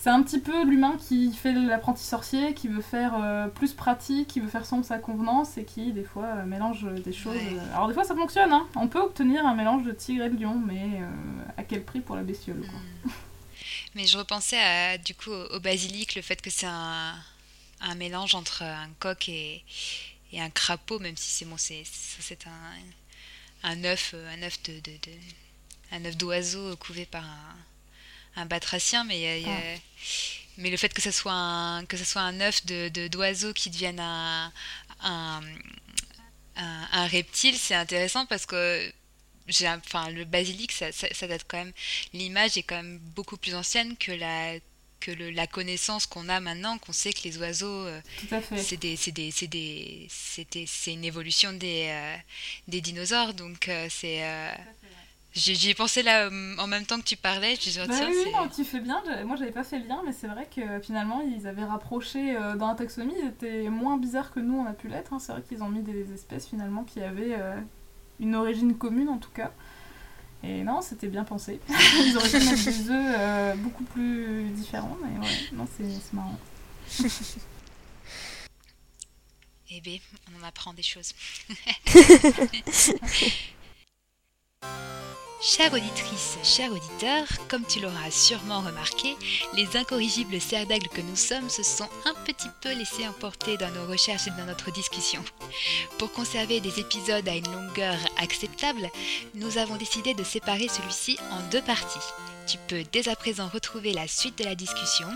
c'est 0.00 0.08
un 0.08 0.22
petit 0.22 0.40
peu 0.40 0.64
l'humain 0.64 0.96
qui 0.96 1.30
fait 1.34 1.52
l'apprenti 1.52 2.02
sorcier, 2.02 2.54
qui 2.54 2.68
veut 2.68 2.80
faire 2.80 3.12
euh, 3.22 3.48
plus 3.48 3.74
pratique, 3.74 4.28
qui 4.28 4.40
veut 4.40 4.48
faire 4.48 4.64
sans 4.64 4.82
sa 4.82 4.96
convenance 4.96 5.58
et 5.58 5.66
qui 5.66 5.92
des 5.92 6.04
fois 6.04 6.24
euh, 6.24 6.46
mélange 6.46 6.86
des 7.04 7.12
choses. 7.12 7.36
Euh, 7.36 7.74
alors 7.74 7.86
des 7.86 7.92
fois 7.92 8.04
ça 8.04 8.14
fonctionne, 8.14 8.50
hein. 8.50 8.66
on 8.76 8.88
peut 8.88 8.98
obtenir 8.98 9.44
un 9.44 9.54
mélange 9.54 9.84
de 9.84 9.92
tigre 9.92 10.24
et 10.24 10.30
de 10.30 10.42
lion, 10.42 10.58
mais 10.58 11.02
à 11.58 11.64
quel 11.64 11.84
prix 11.84 12.00
pour 12.00 12.16
la 12.16 12.22
bestiole 12.22 12.60
hmm. 12.60 13.10
Mais 13.94 14.06
je 14.06 14.16
repensais 14.16 14.58
à, 14.58 14.96
du 14.96 15.14
coup 15.14 15.32
au 15.32 15.60
basilic, 15.60 16.14
le 16.14 16.22
fait 16.22 16.40
que 16.40 16.48
c'est 16.48 16.66
un, 16.66 17.14
un, 17.82 17.94
mélange 17.96 18.34
entre 18.34 18.62
un 18.62 18.88
coq 19.00 19.28
et, 19.28 19.62
et 20.32 20.40
un 20.40 20.48
crapaud, 20.48 20.98
même 20.98 21.16
si 21.18 21.28
c'est 21.28 21.44
bon, 21.44 21.58
c'est 21.58 21.82
c'est 21.84 22.46
un, 22.46 23.68
un 23.68 23.84
œuf, 23.84 24.14
un 24.14 24.42
œuf 24.44 24.62
de, 24.62 24.72
de, 24.72 24.92
de 24.92 25.12
un 25.92 26.02
œuf 26.06 26.16
d'oiseau 26.16 26.74
couvé 26.76 27.04
par 27.04 27.24
un 27.24 27.56
un 28.36 28.46
batracien, 28.46 29.04
mais, 29.04 29.42
ah. 29.46 29.50
mais 30.58 30.70
le 30.70 30.76
fait 30.76 30.92
que 30.92 31.02
ce 31.02 31.10
soit 31.10 31.32
un, 31.32 31.84
que 31.84 31.96
ce 31.96 32.04
soit 32.04 32.22
un 32.22 32.40
œuf 32.40 32.64
de, 32.66 33.08
d'oiseau 33.08 33.52
qui 33.52 33.70
devienne 33.70 34.00
un, 34.00 34.52
un, 35.02 35.40
un, 36.56 37.06
reptile, 37.06 37.56
c'est 37.56 37.74
intéressant 37.74 38.26
parce 38.26 38.46
que 38.46 38.92
enfin, 39.64 40.10
le 40.10 40.24
basilic, 40.24 40.72
ça, 40.72 40.92
ça, 40.92 41.26
date 41.26 41.44
quand 41.48 41.58
même. 41.58 41.72
L'image 42.12 42.56
est 42.56 42.62
quand 42.62 42.76
même 42.76 42.98
beaucoup 42.98 43.36
plus 43.36 43.54
ancienne 43.54 43.96
que 43.96 44.12
la 44.12 44.54
que 45.00 45.10
le, 45.10 45.30
la 45.30 45.46
connaissance 45.46 46.04
qu'on 46.04 46.28
a 46.28 46.40
maintenant, 46.40 46.76
qu'on 46.76 46.92
sait 46.92 47.14
que 47.14 47.22
les 47.24 47.38
oiseaux, 47.38 47.86
c'est 48.58 48.76
des, 48.76 48.96
c'est 48.96 49.12
des, 49.12 49.30
c'est 49.30 49.46
des, 49.46 50.08
c'est 50.10 50.92
une 50.92 51.06
évolution 51.06 51.54
des, 51.54 51.90
des 52.68 52.82
dinosaures, 52.82 53.32
donc 53.32 53.70
c'est 53.88 54.22
J'y 55.32 55.70
ai 55.70 55.74
pensé 55.74 56.02
là 56.02 56.24
euh, 56.24 56.56
en 56.58 56.66
même 56.66 56.84
temps 56.84 56.98
que 56.98 57.04
tu 57.04 57.16
parlais. 57.16 57.54
Je 57.54 57.60
disais, 57.60 57.86
bah 57.86 57.94
oui, 58.08 58.32
non, 58.32 58.48
tu 58.48 58.64
fais 58.64 58.80
bien. 58.80 59.00
Moi, 59.24 59.36
j'avais 59.36 59.52
pas 59.52 59.62
fait 59.62 59.78
le 59.78 59.86
lien, 59.86 60.02
mais 60.04 60.12
c'est 60.12 60.26
vrai 60.26 60.48
que 60.54 60.80
finalement, 60.80 61.20
ils 61.20 61.46
avaient 61.46 61.64
rapproché 61.64 62.36
euh, 62.36 62.56
dans 62.56 62.66
la 62.66 62.74
taxonomie. 62.74 63.14
Ils 63.22 63.28
étaient 63.28 63.68
moins 63.68 63.96
bizarres 63.96 64.32
que 64.32 64.40
nous, 64.40 64.58
on 64.58 64.66
a 64.66 64.72
pu 64.72 64.88
l'être. 64.88 65.12
Hein. 65.12 65.20
C'est 65.20 65.30
vrai 65.30 65.42
qu'ils 65.42 65.62
ont 65.62 65.68
mis 65.68 65.82
des 65.82 66.12
espèces 66.12 66.48
finalement 66.48 66.82
qui 66.82 67.00
avaient 67.00 67.36
euh, 67.38 67.56
une 68.18 68.34
origine 68.34 68.76
commune 68.76 69.08
en 69.08 69.18
tout 69.18 69.30
cas. 69.30 69.52
Et 70.42 70.64
non, 70.64 70.80
c'était 70.82 71.08
bien 71.08 71.22
pensé. 71.22 71.60
ils 71.68 72.16
auraient 72.16 72.28
pu 72.28 72.38
mettre 72.38 72.64
des 72.64 72.90
œufs 72.90 73.56
beaucoup 73.58 73.84
plus 73.84 74.50
différents, 74.50 74.96
mais 75.00 75.24
ouais, 75.24 75.34
non, 75.52 75.66
c'est 75.76 76.12
marrant. 76.12 76.38
Eh 79.72 79.80
bien, 79.80 79.98
on 80.32 80.42
en 80.42 80.48
apprend 80.48 80.74
des 80.74 80.82
choses. 80.82 81.12
Chère 85.42 85.72
auditrice, 85.72 86.36
cher 86.42 86.70
auditeur, 86.70 87.24
comme 87.48 87.64
tu 87.64 87.80
l'auras 87.80 88.10
sûrement 88.10 88.60
remarqué, 88.60 89.16
les 89.54 89.74
incorrigibles 89.74 90.38
cerfs 90.38 90.68
que 90.92 91.00
nous 91.00 91.16
sommes 91.16 91.48
se 91.48 91.62
sont 91.62 91.88
un 92.04 92.12
petit 92.26 92.50
peu 92.60 92.74
laissés 92.74 93.08
emporter 93.08 93.56
dans 93.56 93.70
nos 93.70 93.86
recherches 93.86 94.26
et 94.26 94.38
dans 94.38 94.44
notre 94.44 94.70
discussion. 94.70 95.24
Pour 95.98 96.12
conserver 96.12 96.60
des 96.60 96.78
épisodes 96.78 97.26
à 97.26 97.36
une 97.36 97.50
longueur 97.50 97.96
acceptable, 98.18 98.90
nous 99.34 99.56
avons 99.56 99.76
décidé 99.76 100.12
de 100.12 100.24
séparer 100.24 100.68
celui-ci 100.68 101.16
en 101.30 101.40
deux 101.48 101.62
parties. 101.62 102.06
Tu 102.46 102.58
peux 102.68 102.84
dès 102.92 103.08
à 103.08 103.16
présent 103.16 103.48
retrouver 103.48 103.94
la 103.94 104.08
suite 104.08 104.36
de 104.36 104.44
la 104.44 104.54
discussion 104.54 105.08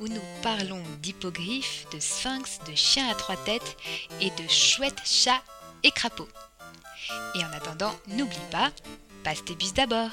où 0.00 0.06
nous 0.06 0.22
parlons 0.44 0.84
d'hippogriffes, 1.02 1.86
de 1.92 1.98
sphinx, 1.98 2.60
de 2.68 2.76
chiens 2.76 3.10
à 3.10 3.16
trois 3.16 3.36
têtes 3.36 3.76
et 4.20 4.30
de 4.30 4.48
chouettes 4.48 5.02
chats 5.04 5.42
et 5.82 5.90
crapauds. 5.90 6.28
Et 7.34 7.44
en 7.44 7.52
attendant, 7.52 7.94
n'oublie 8.08 8.36
pas, 8.50 8.70
passe 9.24 9.44
tes 9.44 9.54
bus 9.54 9.72
d'abord. 9.74 10.10